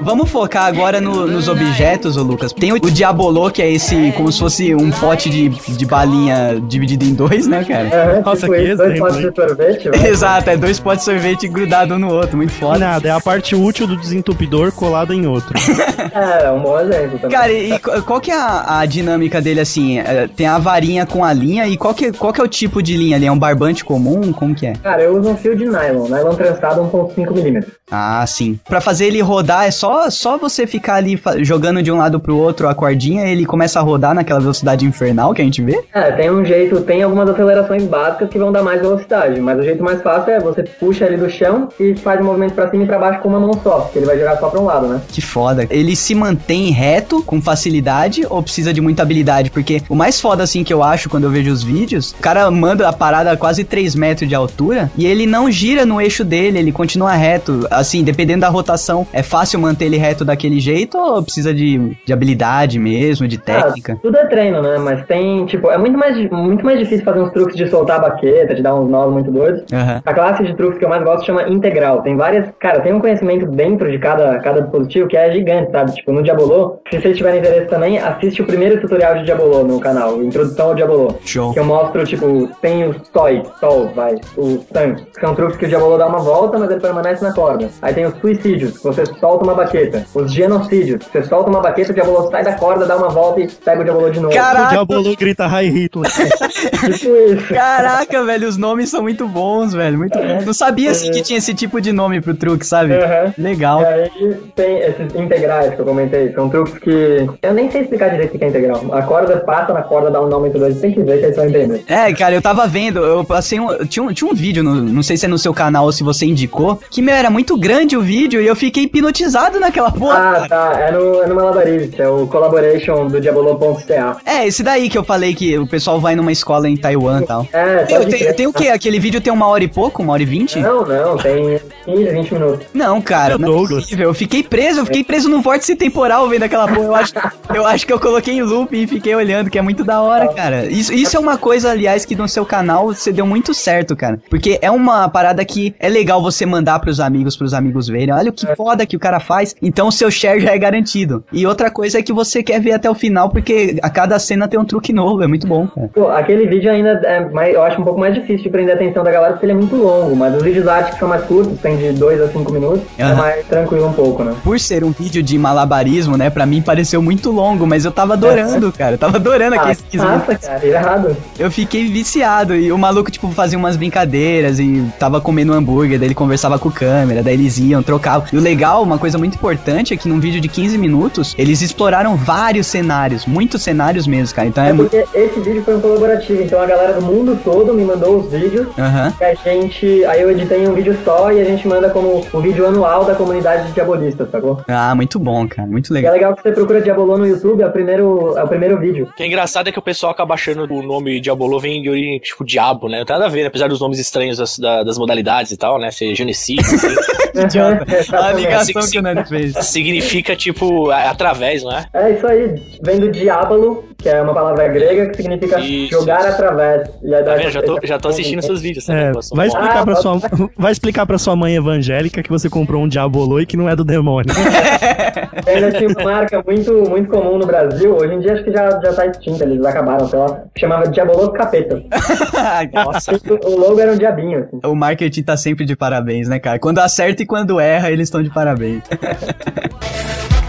Vamos 0.00 0.30
focar 0.30 0.64
agora 0.66 1.00
no- 1.00 1.26
nos 1.26 1.48
objetos, 1.48 2.16
ô 2.16 2.22
Lucas. 2.22 2.52
Tem 2.52 2.72
o, 2.72 2.76
o 2.76 2.90
Diabolô, 2.90 3.50
que 3.50 3.62
é 3.62 3.70
esse, 3.70 4.12
como 4.16 4.30
se 4.32 4.38
fosse 4.38 4.74
um 4.74 4.90
pote 4.90 5.28
de, 5.30 5.48
de 5.48 5.86
balinha 5.86 6.60
dividido 6.66 7.04
em 7.04 7.14
dois, 7.14 7.46
né, 7.46 7.64
cara? 7.64 7.88
Aham, 8.12 8.22
Nossa, 8.24 8.40
tipo 8.42 8.52
que 8.52 8.62
isso, 8.62 8.76
dois 8.76 8.98
potes 8.98 9.16
de 9.18 9.34
sorvete, 9.34 9.88
vai. 9.90 10.06
Exato, 10.08 10.50
é 10.50 10.56
dois 10.56 10.80
potes 10.80 11.04
de 11.04 11.12
sorvete 11.12 11.48
grudados 11.48 11.96
um 11.96 12.00
no 12.00 12.12
outro, 12.12 12.36
muito 12.36 12.52
foda. 12.52 12.78
Nada, 12.78 13.08
é 13.08 13.10
a 13.10 13.20
parte 13.20 13.54
útil 13.54 13.86
do 13.86 13.96
desentupidor 13.96 14.72
colada 14.72 15.14
em 15.14 15.26
outro. 15.26 15.50
É, 16.12 16.46
é 16.46 16.50
um 16.50 16.60
bom 16.60 16.78
exemplo 16.80 17.18
também. 17.18 17.36
Cara, 17.36 17.52
e, 17.52 17.72
e 17.72 17.78
qu- 17.78 18.02
qual 18.02 18.20
que 18.20 18.30
é 18.30 18.34
a, 18.36 18.80
a 18.80 18.86
dinâmica 18.86 19.40
dele 19.40 19.60
assim? 19.60 19.98
É, 19.98 20.26
tem 20.26 20.46
a 20.46 20.58
varinha 20.58 21.06
com 21.06 21.22
a 21.24 21.32
linha 21.32 21.68
e 21.68 21.76
qual 21.76 21.94
que, 21.94 22.10
qual 22.12 22.32
que 22.32 22.40
é 22.40 22.44
o 22.44 22.48
tipo 22.48 22.82
de 22.82 22.96
linha 22.96 23.16
ali? 23.16 23.26
É 23.26 23.32
um 23.32 23.38
barbante 23.38 23.84
comum? 23.84 24.32
Como 24.32 24.54
que 24.54 24.66
é? 24.66 24.72
Cara, 24.82 25.02
eu 25.02 25.16
uso 25.16 25.28
um 25.30 25.36
fio 25.36 25.54
de 25.56 25.66
nylon, 25.66 26.08
nylon 26.08 26.34
trançado 26.34 26.82
1.5mm. 26.82 27.64
Ah, 27.90 28.24
sim. 28.26 28.58
Pra 28.68 28.80
fazer 28.80 29.06
ele 29.06 29.20
rodar, 29.20 29.66
é 29.66 29.70
só, 29.70 29.89
só 30.10 30.38
você 30.38 30.66
ficar 30.66 30.94
ali 30.94 31.20
jogando 31.40 31.82
de 31.82 31.90
um 31.90 31.96
lado 31.96 32.20
pro 32.20 32.36
outro 32.36 32.68
a 32.68 32.74
cordinha 32.74 33.26
ele 33.26 33.44
começa 33.44 33.78
a 33.78 33.82
rodar 33.82 34.14
naquela 34.14 34.40
velocidade 34.40 34.84
infernal 34.84 35.34
que 35.34 35.42
a 35.42 35.44
gente 35.44 35.62
vê? 35.62 35.82
É, 35.92 36.12
tem 36.12 36.30
um 36.30 36.44
jeito, 36.44 36.80
tem 36.82 37.02
algumas 37.02 37.28
acelerações 37.28 37.84
básicas 37.84 38.28
que 38.28 38.38
vão 38.38 38.52
dar 38.52 38.62
mais 38.62 38.80
velocidade, 38.80 39.40
mas 39.40 39.58
o 39.58 39.62
jeito 39.62 39.82
mais 39.82 40.02
fácil 40.02 40.32
é 40.32 40.40
você 40.40 40.62
puxa 40.62 41.06
ele 41.06 41.16
do 41.16 41.28
chão 41.28 41.68
e 41.78 41.94
faz 41.96 42.20
um 42.20 42.24
movimento 42.24 42.54
pra 42.54 42.70
cima 42.70 42.84
e 42.84 42.86
pra 42.86 42.98
baixo 42.98 43.20
com 43.20 43.28
uma 43.28 43.40
mão 43.40 43.52
só, 43.62 43.80
porque 43.80 43.98
ele 43.98 44.06
vai 44.06 44.16
girar 44.16 44.38
só 44.38 44.48
pra 44.48 44.60
um 44.60 44.64
lado, 44.64 44.86
né? 44.86 45.00
Que 45.08 45.20
foda. 45.20 45.66
Ele 45.70 45.94
se 45.96 46.14
mantém 46.14 46.70
reto, 46.70 47.22
com 47.22 47.40
facilidade, 47.40 48.26
ou 48.28 48.42
precisa 48.42 48.72
de 48.72 48.80
muita 48.80 49.02
habilidade? 49.02 49.50
Porque 49.50 49.82
o 49.88 49.94
mais 49.94 50.20
foda, 50.20 50.42
assim, 50.42 50.64
que 50.64 50.72
eu 50.72 50.82
acho 50.82 51.08
quando 51.08 51.24
eu 51.24 51.30
vejo 51.30 51.50
os 51.50 51.62
vídeos, 51.62 52.12
o 52.12 52.22
cara 52.22 52.50
manda 52.50 52.88
a 52.88 52.92
parada 52.92 53.32
a 53.32 53.36
quase 53.36 53.64
3 53.64 53.94
metros 53.94 54.28
de 54.28 54.34
altura 54.34 54.90
e 54.96 55.06
ele 55.06 55.26
não 55.26 55.50
gira 55.50 55.84
no 55.84 56.00
eixo 56.00 56.24
dele, 56.24 56.58
ele 56.58 56.72
continua 56.72 57.12
reto. 57.12 57.66
Assim, 57.70 58.02
dependendo 58.02 58.40
da 58.40 58.48
rotação, 58.48 59.06
é 59.12 59.22
fácil 59.22 59.60
manter 59.60 59.79
ele 59.84 59.96
reto 59.96 60.24
daquele 60.24 60.60
jeito 60.60 60.98
ou 60.98 61.22
precisa 61.22 61.52
de, 61.52 61.96
de 62.04 62.12
habilidade 62.12 62.78
mesmo, 62.78 63.26
de 63.26 63.38
técnica? 63.38 63.94
Ah, 63.94 63.98
tudo 64.02 64.16
é 64.16 64.26
treino, 64.26 64.62
né? 64.62 64.78
Mas 64.78 65.04
tem, 65.06 65.46
tipo, 65.46 65.70
é 65.70 65.78
muito 65.78 65.98
mais, 65.98 66.16
muito 66.30 66.64
mais 66.64 66.78
difícil 66.78 67.04
fazer 67.04 67.20
uns 67.20 67.32
truques 67.32 67.56
de 67.56 67.68
soltar 67.68 67.96
a 67.98 68.10
baqueta, 68.10 68.54
de 68.54 68.62
dar 68.62 68.74
uns 68.74 68.90
nós 68.90 69.12
muito 69.12 69.30
doidos. 69.30 69.64
Aham. 69.72 70.02
A 70.04 70.14
classe 70.14 70.42
de 70.44 70.54
truques 70.54 70.78
que 70.78 70.84
eu 70.84 70.88
mais 70.88 71.02
gosto 71.02 71.24
chama 71.26 71.48
integral. 71.48 72.02
Tem 72.02 72.16
várias. 72.16 72.48
Cara, 72.58 72.80
tem 72.80 72.92
um 72.92 73.00
conhecimento 73.00 73.46
dentro 73.46 73.90
de 73.90 73.98
cada, 73.98 74.38
cada 74.40 74.62
dispositivo 74.62 75.08
que 75.08 75.16
é 75.16 75.32
gigante, 75.32 75.70
sabe? 75.70 75.92
Tipo, 75.92 76.12
no 76.12 76.22
Diabolô, 76.22 76.80
se 76.90 77.00
vocês 77.00 77.16
tiverem 77.16 77.40
interesse 77.40 77.66
também, 77.68 77.98
assiste 77.98 78.42
o 78.42 78.46
primeiro 78.46 78.80
tutorial 78.80 79.16
de 79.18 79.24
Diabolô 79.24 79.64
no 79.64 79.80
canal, 79.80 80.22
Introdução 80.22 80.68
ao 80.68 80.74
Diabolô. 80.74 81.14
Show. 81.24 81.52
Que 81.52 81.60
eu 81.60 81.64
mostro, 81.64 82.04
tipo, 82.04 82.48
tem 82.60 82.88
os 82.88 83.08
Toy, 83.08 83.42
Sol, 83.58 83.90
vai, 83.94 84.16
o 84.36 84.58
Sun, 84.58 84.94
que 85.12 85.20
são 85.20 85.34
truques 85.34 85.56
que 85.56 85.64
o 85.66 85.68
Diabolô 85.68 85.96
dá 85.96 86.06
uma 86.06 86.18
volta, 86.18 86.58
mas 86.58 86.70
ele 86.70 86.80
permanece 86.80 87.22
na 87.22 87.32
corda. 87.32 87.68
Aí 87.82 87.94
tem 87.94 88.06
os 88.06 88.14
suicídios, 88.18 88.78
que 88.78 88.84
você 88.84 89.06
solta 89.06 89.44
uma 89.44 89.54
baqueta. 89.54 89.69
Os 90.14 90.32
genocídios, 90.32 91.04
você 91.10 91.22
solta 91.24 91.50
uma 91.50 91.60
baqueta, 91.60 91.90
o 91.92 91.94
Diabolô 91.94 92.30
sai 92.30 92.42
da 92.44 92.52
corda, 92.54 92.86
dá 92.86 92.96
uma 92.96 93.08
volta 93.08 93.40
e 93.40 93.48
pega 93.48 93.80
o 93.80 93.84
Diabolô 93.84 94.10
de 94.10 94.20
novo. 94.20 94.32
O 94.34 94.36
Caraca, 94.36 94.68
Diabolo 94.70 95.16
grita 95.16 95.46
High 95.46 95.68
Hitler. 95.68 96.10
Tipo 96.10 97.16
isso. 97.16 97.54
caraca, 97.54 98.24
velho, 98.24 98.48
os 98.48 98.56
nomes 98.56 98.90
são 98.90 99.02
muito 99.02 99.26
bons, 99.26 99.72
velho, 99.72 99.98
muito 99.98 100.18
bons. 100.18 100.44
Não 100.44 100.52
sabia, 100.54 100.90
assim, 100.90 101.10
que 101.10 101.22
tinha 101.22 101.38
esse 101.38 101.54
tipo 101.54 101.80
de 101.80 101.92
nome 101.92 102.20
pro 102.20 102.34
truque, 102.34 102.66
sabe? 102.66 102.94
Aham. 102.94 103.34
Legal. 103.38 103.82
E 103.82 103.84
aí 103.86 104.34
tem 104.54 104.78
esses 104.80 105.14
integrais 105.14 105.74
que 105.74 105.80
eu 105.80 105.84
comentei, 105.84 106.32
são 106.32 106.48
truques 106.48 106.78
que. 106.78 107.26
Eu 107.42 107.54
nem 107.54 107.70
sei 107.70 107.82
explicar 107.82 108.08
direito 108.10 108.34
o 108.34 108.38
que 108.38 108.44
é 108.44 108.48
integral. 108.48 108.82
A 108.92 109.02
corda 109.02 109.36
passa 109.38 109.72
na 109.72 109.82
corda, 109.82 110.10
dá 110.10 110.20
um 110.20 110.28
nome 110.28 110.48
entre 110.48 110.58
dois, 110.60 110.80
tem 110.80 110.92
que 110.92 111.02
ver 111.02 111.18
que 111.18 111.24
eles 111.26 111.36
vão 111.36 111.46
entender. 111.46 111.84
É, 111.86 112.12
cara, 112.12 112.34
eu 112.34 112.42
tava 112.42 112.66
vendo, 112.66 113.00
eu 113.04 113.24
passei 113.24 113.58
um. 113.60 113.84
Tinha 113.86 114.02
um, 114.02 114.12
tinha 114.12 114.30
um 114.30 114.34
vídeo, 114.34 114.62
no- 114.62 114.74
não 114.74 115.02
sei 115.02 115.16
se 115.16 115.26
é 115.26 115.28
no 115.28 115.38
seu 115.38 115.54
canal 115.54 115.84
ou 115.84 115.92
se 115.92 116.02
você 116.02 116.26
indicou, 116.26 116.80
que, 116.90 117.00
meu, 117.02 117.14
era 117.14 117.30
muito 117.30 117.56
grande 117.56 117.96
o 117.96 118.00
vídeo 118.02 118.40
e 118.40 118.46
eu 118.46 118.56
fiquei 118.56 118.84
hipnotizado 118.84 119.59
naquela 119.60 119.90
porra. 119.92 120.38
Ah, 120.44 120.48
tá. 120.48 120.72
É 120.80 120.90
no, 120.90 121.22
é 121.22 121.26
no 121.26 121.34
Malabarista, 121.34 122.02
é 122.02 122.08
o 122.08 122.26
Collaboration 122.26 123.06
do 123.06 123.20
Diabolo.ca. 123.20 124.16
É, 124.24 124.46
esse 124.46 124.62
daí 124.62 124.88
que 124.88 124.98
eu 124.98 125.04
falei 125.04 125.34
que 125.34 125.56
o 125.58 125.66
pessoal 125.66 126.00
vai 126.00 126.14
numa 126.16 126.32
escola 126.32 126.68
em 126.68 126.76
Taiwan 126.76 127.22
e 127.22 127.26
tal. 127.26 127.46
É, 127.52 127.84
Tem, 127.84 128.08
tem, 128.08 128.32
tem 128.34 128.46
o 128.46 128.52
quê? 128.52 128.68
Aquele 128.68 128.98
vídeo 128.98 129.20
tem 129.20 129.32
uma 129.32 129.46
hora 129.46 129.62
e 129.62 129.68
pouco? 129.68 130.02
Uma 130.02 130.12
hora 130.14 130.22
e 130.22 130.26
vinte? 130.26 130.58
Não, 130.58 130.84
não, 130.84 131.16
tem 131.16 131.60
15, 131.84 132.04
20 132.10 132.34
minutos. 132.34 132.66
Não, 132.74 133.00
cara, 133.00 133.38
Meu 133.38 133.48
não 133.48 133.64
é 133.64 133.68
possível. 133.68 134.08
Eu 134.08 134.14
fiquei 134.14 134.42
preso, 134.42 134.80
eu 134.80 134.86
fiquei 134.86 135.04
preso 135.04 135.28
num 135.28 135.42
vórtice 135.42 135.76
temporal 135.76 136.28
vendo 136.28 136.42
aquela 136.44 136.66
porra. 136.66 136.80
Eu 136.80 136.94
acho, 136.94 137.12
eu 137.54 137.66
acho 137.66 137.86
que 137.86 137.92
eu 137.92 138.00
coloquei 138.00 138.34
em 138.34 138.42
loop 138.42 138.74
e 138.74 138.86
fiquei 138.86 139.14
olhando, 139.14 139.50
que 139.50 139.58
é 139.58 139.62
muito 139.62 139.84
da 139.84 140.00
hora, 140.00 140.28
cara. 140.32 140.66
Isso, 140.66 140.92
isso 140.92 141.16
é 141.16 141.20
uma 141.20 141.36
coisa, 141.36 141.70
aliás, 141.70 142.04
que 142.04 142.16
no 142.16 142.28
seu 142.28 142.44
canal 142.44 142.86
você 142.88 143.12
deu 143.12 143.26
muito 143.26 143.52
certo, 143.52 143.94
cara. 143.96 144.18
Porque 144.30 144.58
é 144.62 144.70
uma 144.70 145.08
parada 145.08 145.44
que 145.44 145.74
é 145.78 145.88
legal 145.88 146.22
você 146.22 146.46
mandar 146.46 146.78
pros 146.80 147.00
amigos, 147.00 147.36
pros 147.36 147.52
amigos 147.54 147.88
verem. 147.88 148.14
Olha 148.14 148.30
o 148.30 148.32
que 148.32 148.46
foda 148.54 148.86
que 148.86 148.96
o 148.96 149.00
cara 149.00 149.20
faz. 149.20 149.49
Então 149.62 149.88
o 149.88 149.92
seu 149.92 150.10
share 150.10 150.40
já 150.40 150.50
é 150.52 150.58
garantido. 150.58 151.24
E 151.32 151.46
outra 151.46 151.70
coisa 151.70 151.98
é 151.98 152.02
que 152.02 152.12
você 152.12 152.42
quer 152.42 152.60
ver 152.60 152.72
até 152.72 152.90
o 152.90 152.94
final, 152.94 153.28
porque 153.30 153.78
a 153.82 153.90
cada 153.90 154.18
cena 154.18 154.48
tem 154.48 154.58
um 154.58 154.64
truque 154.64 154.92
novo. 154.92 155.22
É 155.22 155.26
muito 155.26 155.46
bom, 155.46 155.66
cara. 155.66 155.88
Pô, 155.94 156.08
aquele 156.08 156.46
vídeo 156.46 156.70
ainda 156.70 156.90
é 157.04 157.20
mais, 157.30 157.54
eu 157.54 157.62
acho 157.62 157.80
um 157.80 157.84
pouco 157.84 158.00
mais 158.00 158.14
difícil 158.14 158.44
de 158.44 158.50
prender 158.50 158.74
a 158.74 158.76
atenção 158.76 159.02
da 159.04 159.10
galera 159.10 159.32
porque 159.34 159.46
ele 159.46 159.52
é 159.52 159.56
muito 159.56 159.76
longo, 159.76 160.14
mas 160.16 160.34
os 160.34 160.42
vídeos 160.42 160.66
arte 160.66 160.92
que 160.92 160.98
são 160.98 161.08
mais 161.08 161.22
curtos, 161.24 161.58
tem 161.60 161.76
de 161.76 161.92
2 161.92 162.20
a 162.22 162.28
5 162.28 162.52
minutos, 162.52 162.82
é 162.98 163.02
Aham. 163.04 163.14
mais 163.16 163.46
tranquilo 163.46 163.86
um 163.88 163.92
pouco, 163.92 164.22
né? 164.24 164.34
Por 164.42 164.58
ser 164.58 164.84
um 164.84 164.90
vídeo 164.90 165.22
de 165.22 165.38
malabarismo, 165.38 166.16
né? 166.16 166.30
Pra 166.30 166.46
mim 166.46 166.62
pareceu 166.62 167.00
muito 167.02 167.30
longo, 167.30 167.66
mas 167.66 167.84
eu 167.84 167.92
tava 167.92 168.14
adorando, 168.14 168.72
cara. 168.72 168.94
Eu 168.94 168.98
tava 168.98 169.16
adorando 169.16 169.56
Ah, 169.56 169.60
aqueles 169.60 169.80
15 169.90 170.04
nossa, 170.04 170.34
cara, 170.36 170.66
irado. 170.66 171.16
Eu 171.38 171.50
fiquei 171.50 171.86
viciado. 171.88 172.54
E 172.54 172.70
o 172.72 172.78
maluco, 172.78 173.10
tipo, 173.10 173.28
fazia 173.30 173.58
umas 173.58 173.76
brincadeiras 173.76 174.58
e 174.58 174.84
tava 174.98 175.20
comendo 175.20 175.52
um 175.52 175.56
hambúrguer, 175.56 175.98
daí 175.98 176.08
ele 176.08 176.14
conversava 176.14 176.58
com 176.58 176.68
o 176.68 176.72
câmera, 176.72 177.22
daí 177.22 177.34
eles 177.34 177.58
iam, 177.58 177.82
trocavam. 177.82 178.26
E 178.32 178.36
o 178.36 178.40
legal, 178.40 178.82
uma 178.82 178.98
coisa 178.98 179.18
muito 179.18 179.38
importante 179.40 179.94
é 179.94 179.96
que 179.96 180.06
num 180.06 180.20
vídeo 180.20 180.38
de 180.40 180.48
15 180.48 180.76
minutos, 180.76 181.34
eles 181.38 181.62
exploraram 181.62 182.14
vários 182.14 182.66
cenários, 182.66 183.24
muitos 183.24 183.62
cenários 183.62 184.06
mesmo, 184.06 184.34
cara. 184.36 184.46
Então 184.48 184.62
é 184.62 184.68
É 184.68 184.72
muito. 184.74 184.90
porque 184.90 185.18
esse 185.18 185.40
vídeo 185.40 185.62
foi 185.64 185.76
um 185.76 185.80
colaborativo, 185.80 186.42
então 186.42 186.60
a 186.60 186.66
galera 186.66 186.92
do 186.92 187.00
mundo 187.02 187.38
todo 187.42 187.72
me 187.72 187.82
mandou 187.84 188.18
os 188.18 188.30
vídeos 188.30 188.68
Aham. 188.78 189.12
e 189.18 189.24
a 189.24 189.34
gente. 189.34 190.04
Aí 190.04 190.20
eu 190.20 190.30
editei 190.30 190.62
em 190.64 190.68
um 190.68 190.74
vídeo 190.74 190.96
só 191.04 191.32
e 191.32 191.40
a 191.40 191.44
gente 191.44 191.66
manda 191.66 191.88
como 191.88 192.26
o 192.32 192.40
vídeo 192.40 192.66
anual 192.66 193.04
da 193.06 193.14
comunidade 193.14 193.68
de 193.68 193.72
diabolistas, 193.72 194.30
sacou? 194.30 194.60
Ah, 194.68 194.94
muito 194.94 195.18
bom, 195.18 195.48
cara. 195.48 195.66
Muito 195.66 195.88
E 195.94 195.96
é 195.96 196.00
legal. 196.00 196.12
legal 196.12 196.36
que 196.36 196.42
você 196.42 196.52
procura 196.52 196.82
Diabolô 196.82 197.16
no 197.16 197.26
YouTube, 197.26 197.62
é 197.62 197.66
o 197.66 197.70
primeiro, 197.72 198.36
é 198.36 198.44
o 198.44 198.48
primeiro 198.48 198.78
vídeo. 198.78 199.08
O 199.10 199.16
que 199.16 199.22
é 199.22 199.26
engraçado 199.26 199.68
é 199.68 199.72
que 199.72 199.78
o 199.78 199.82
pessoal 199.82 200.12
acaba 200.12 200.34
achando 200.34 200.70
o 200.70 200.82
nome 200.82 201.18
Diabolô 201.20 201.58
vem 201.58 201.80
de 201.82 201.88
origem, 201.88 202.18
tipo, 202.18 202.44
diabo, 202.44 202.88
né? 202.88 202.98
Não 202.98 203.06
tem 203.06 203.14
nada 203.16 203.26
a 203.26 203.30
ver, 203.30 203.40
né? 203.42 203.46
apesar 203.48 203.68
dos 203.68 203.80
nomes 203.80 203.98
estranhos 203.98 204.36
das, 204.36 204.58
da- 204.58 204.82
das 204.82 204.98
modalidades 204.98 205.50
e 205.52 205.56
tal, 205.56 205.78
né? 205.78 205.90
Ser 205.90 206.14
genocídio, 206.14 206.62
assim. 206.62 206.88
Idiota. 207.40 207.86
A 208.12 208.32
ligação 208.32 208.82
Sim, 208.82 208.90
que 208.90 208.98
fez. 209.30 209.54
significa, 209.66 210.36
tipo, 210.36 210.90
através, 210.90 211.62
não 211.62 211.72
é? 211.72 211.86
É 211.94 212.10
isso 212.12 212.26
aí, 212.26 212.54
vem 212.82 213.00
do 213.00 213.10
diabolo, 213.10 213.84
que 213.96 214.08
é 214.08 214.20
uma 214.20 214.34
palavra 214.34 214.68
grega 214.68 215.06
que 215.10 215.16
significa 215.22 215.58
Isso, 215.60 215.90
jogar 215.92 216.20
isso. 216.20 216.28
através. 216.28 216.88
E 217.02 217.14
aí 217.14 217.24
Tá 217.24 217.34
vendo? 217.36 217.50
Já 217.50 217.62
tô, 217.62 217.78
já 217.84 217.98
tô 217.98 218.08
assistindo 218.08 218.42
seus 218.42 218.60
vídeos, 218.60 218.86
né? 218.88 219.12
Vai 219.34 219.46
explicar, 219.48 219.78
Ah, 219.80 219.84
pra 219.84 219.94
tá. 219.94 220.00
sua, 220.02 220.20
vai 220.56 220.72
explicar 220.72 221.06
pra 221.06 221.18
sua 221.18 221.34
mãe 221.36 221.54
evangélica 221.56 222.22
que 222.22 222.28
você 222.30 222.48
comprou 222.50 222.82
um 222.82 222.88
diabolô 222.88 223.40
e 223.40 223.46
que 223.46 223.56
não 223.56 223.68
é 223.68 223.74
do 223.76 223.84
demônio. 223.84 224.34
Ainda 225.46 225.72
tinha 225.72 225.88
uma 225.90 226.04
marca 226.04 226.42
muito, 226.46 226.72
muito 226.88 227.08
comum 227.10 227.38
no 227.38 227.46
Brasil, 227.46 227.96
hoje 227.96 228.14
em 228.14 228.20
dia 228.20 228.34
acho 228.34 228.44
que 228.44 228.52
já, 228.52 228.70
já 228.80 228.92
tá 228.94 229.06
extinta, 229.06 229.44
eles 229.44 229.64
acabaram, 229.64 230.06
sei 230.08 230.18
lá, 230.18 230.42
que 230.54 230.60
chamava 230.60 230.88
Diabolô 230.88 231.30
Capeta. 231.32 231.80
Nossa, 232.72 233.12
O 233.44 233.56
logo 233.58 233.80
era 233.80 233.92
um 233.92 233.96
diabinho, 233.98 234.40
assim. 234.40 234.60
o 234.64 234.74
marketing 234.74 235.22
tá 235.22 235.36
sempre 235.36 235.64
de 235.64 235.76
parabéns, 235.76 236.28
né, 236.28 236.38
cara? 236.38 236.58
Quando 236.58 236.78
acerta 236.78 237.22
e 237.22 237.26
quando 237.26 237.58
erra, 237.60 237.90
eles 237.90 238.08
estão 238.08 238.22
de 238.22 238.30
parabéns. 238.30 238.82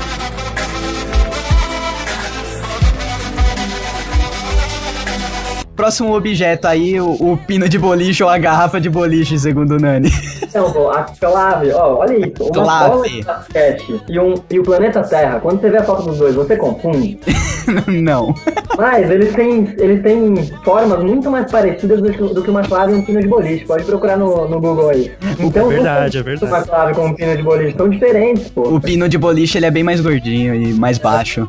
Próximo 5.82 6.16
objeto 6.16 6.68
aí, 6.68 7.02
o, 7.02 7.10
o 7.14 7.36
pino 7.36 7.68
de 7.68 7.80
boliche 7.80 8.24
ou 8.24 8.30
a 8.30 8.38
garrafa 8.38 8.80
de 8.80 8.88
boliche, 8.88 9.40
segundo 9.40 9.78
o 9.78 9.80
Nani. 9.80 10.12
Então, 10.44 10.72
pô, 10.72 10.92
a 10.92 11.06
clave, 11.20 11.72
ó, 11.72 11.96
olha 11.96 12.18
isso, 12.28 12.44
uma 12.44 12.52
Clave. 12.52 13.24
basquete 13.24 14.02
e, 14.08 14.20
um, 14.20 14.36
e 14.52 14.60
o 14.60 14.64
planeta 14.64 15.02
Terra, 15.02 15.40
quando 15.40 15.60
você 15.60 15.72
vê 15.72 15.78
a 15.78 15.84
foto 15.84 16.04
dos 16.04 16.20
dois, 16.20 16.36
você 16.36 16.56
confunde? 16.56 17.18
Não. 17.88 18.36
Mas 18.78 19.10
eles 19.10 19.34
têm, 19.34 19.74
eles 19.78 20.04
têm 20.04 20.36
formas 20.64 21.02
muito 21.04 21.32
mais 21.32 21.50
parecidas 21.50 22.02
do 22.02 22.12
que, 22.12 22.22
do 22.22 22.44
que 22.44 22.50
uma 22.50 22.64
clave 22.64 22.92
e 22.92 22.96
um 22.98 23.02
pino 23.02 23.22
de 23.22 23.28
boliche. 23.28 23.66
Pode 23.66 23.84
procurar 23.86 24.18
no, 24.18 24.48
no 24.48 24.60
Google 24.60 24.90
aí. 24.90 25.12
Então, 25.40 25.72
É 25.72 25.76
verdade, 25.76 26.18
é 26.18 26.24
verdade. 26.24 26.52
Uma 26.52 26.62
clave 26.64 26.94
com 26.94 27.06
um 27.08 27.14
pino 27.14 27.38
de 27.38 27.44
boliche 27.44 27.78
são 27.78 27.90
diferentes, 27.90 28.50
pô. 28.50 28.64
O 28.76 28.82
pino 28.82 29.08
de 29.08 29.18
boliche, 29.18 29.58
ele 29.58 29.66
é 29.66 29.72
bem 29.72 29.84
mais 29.84 30.02
gordinho 30.02 30.54
e 30.54 30.74
mais 30.74 30.98
baixo. 30.98 31.48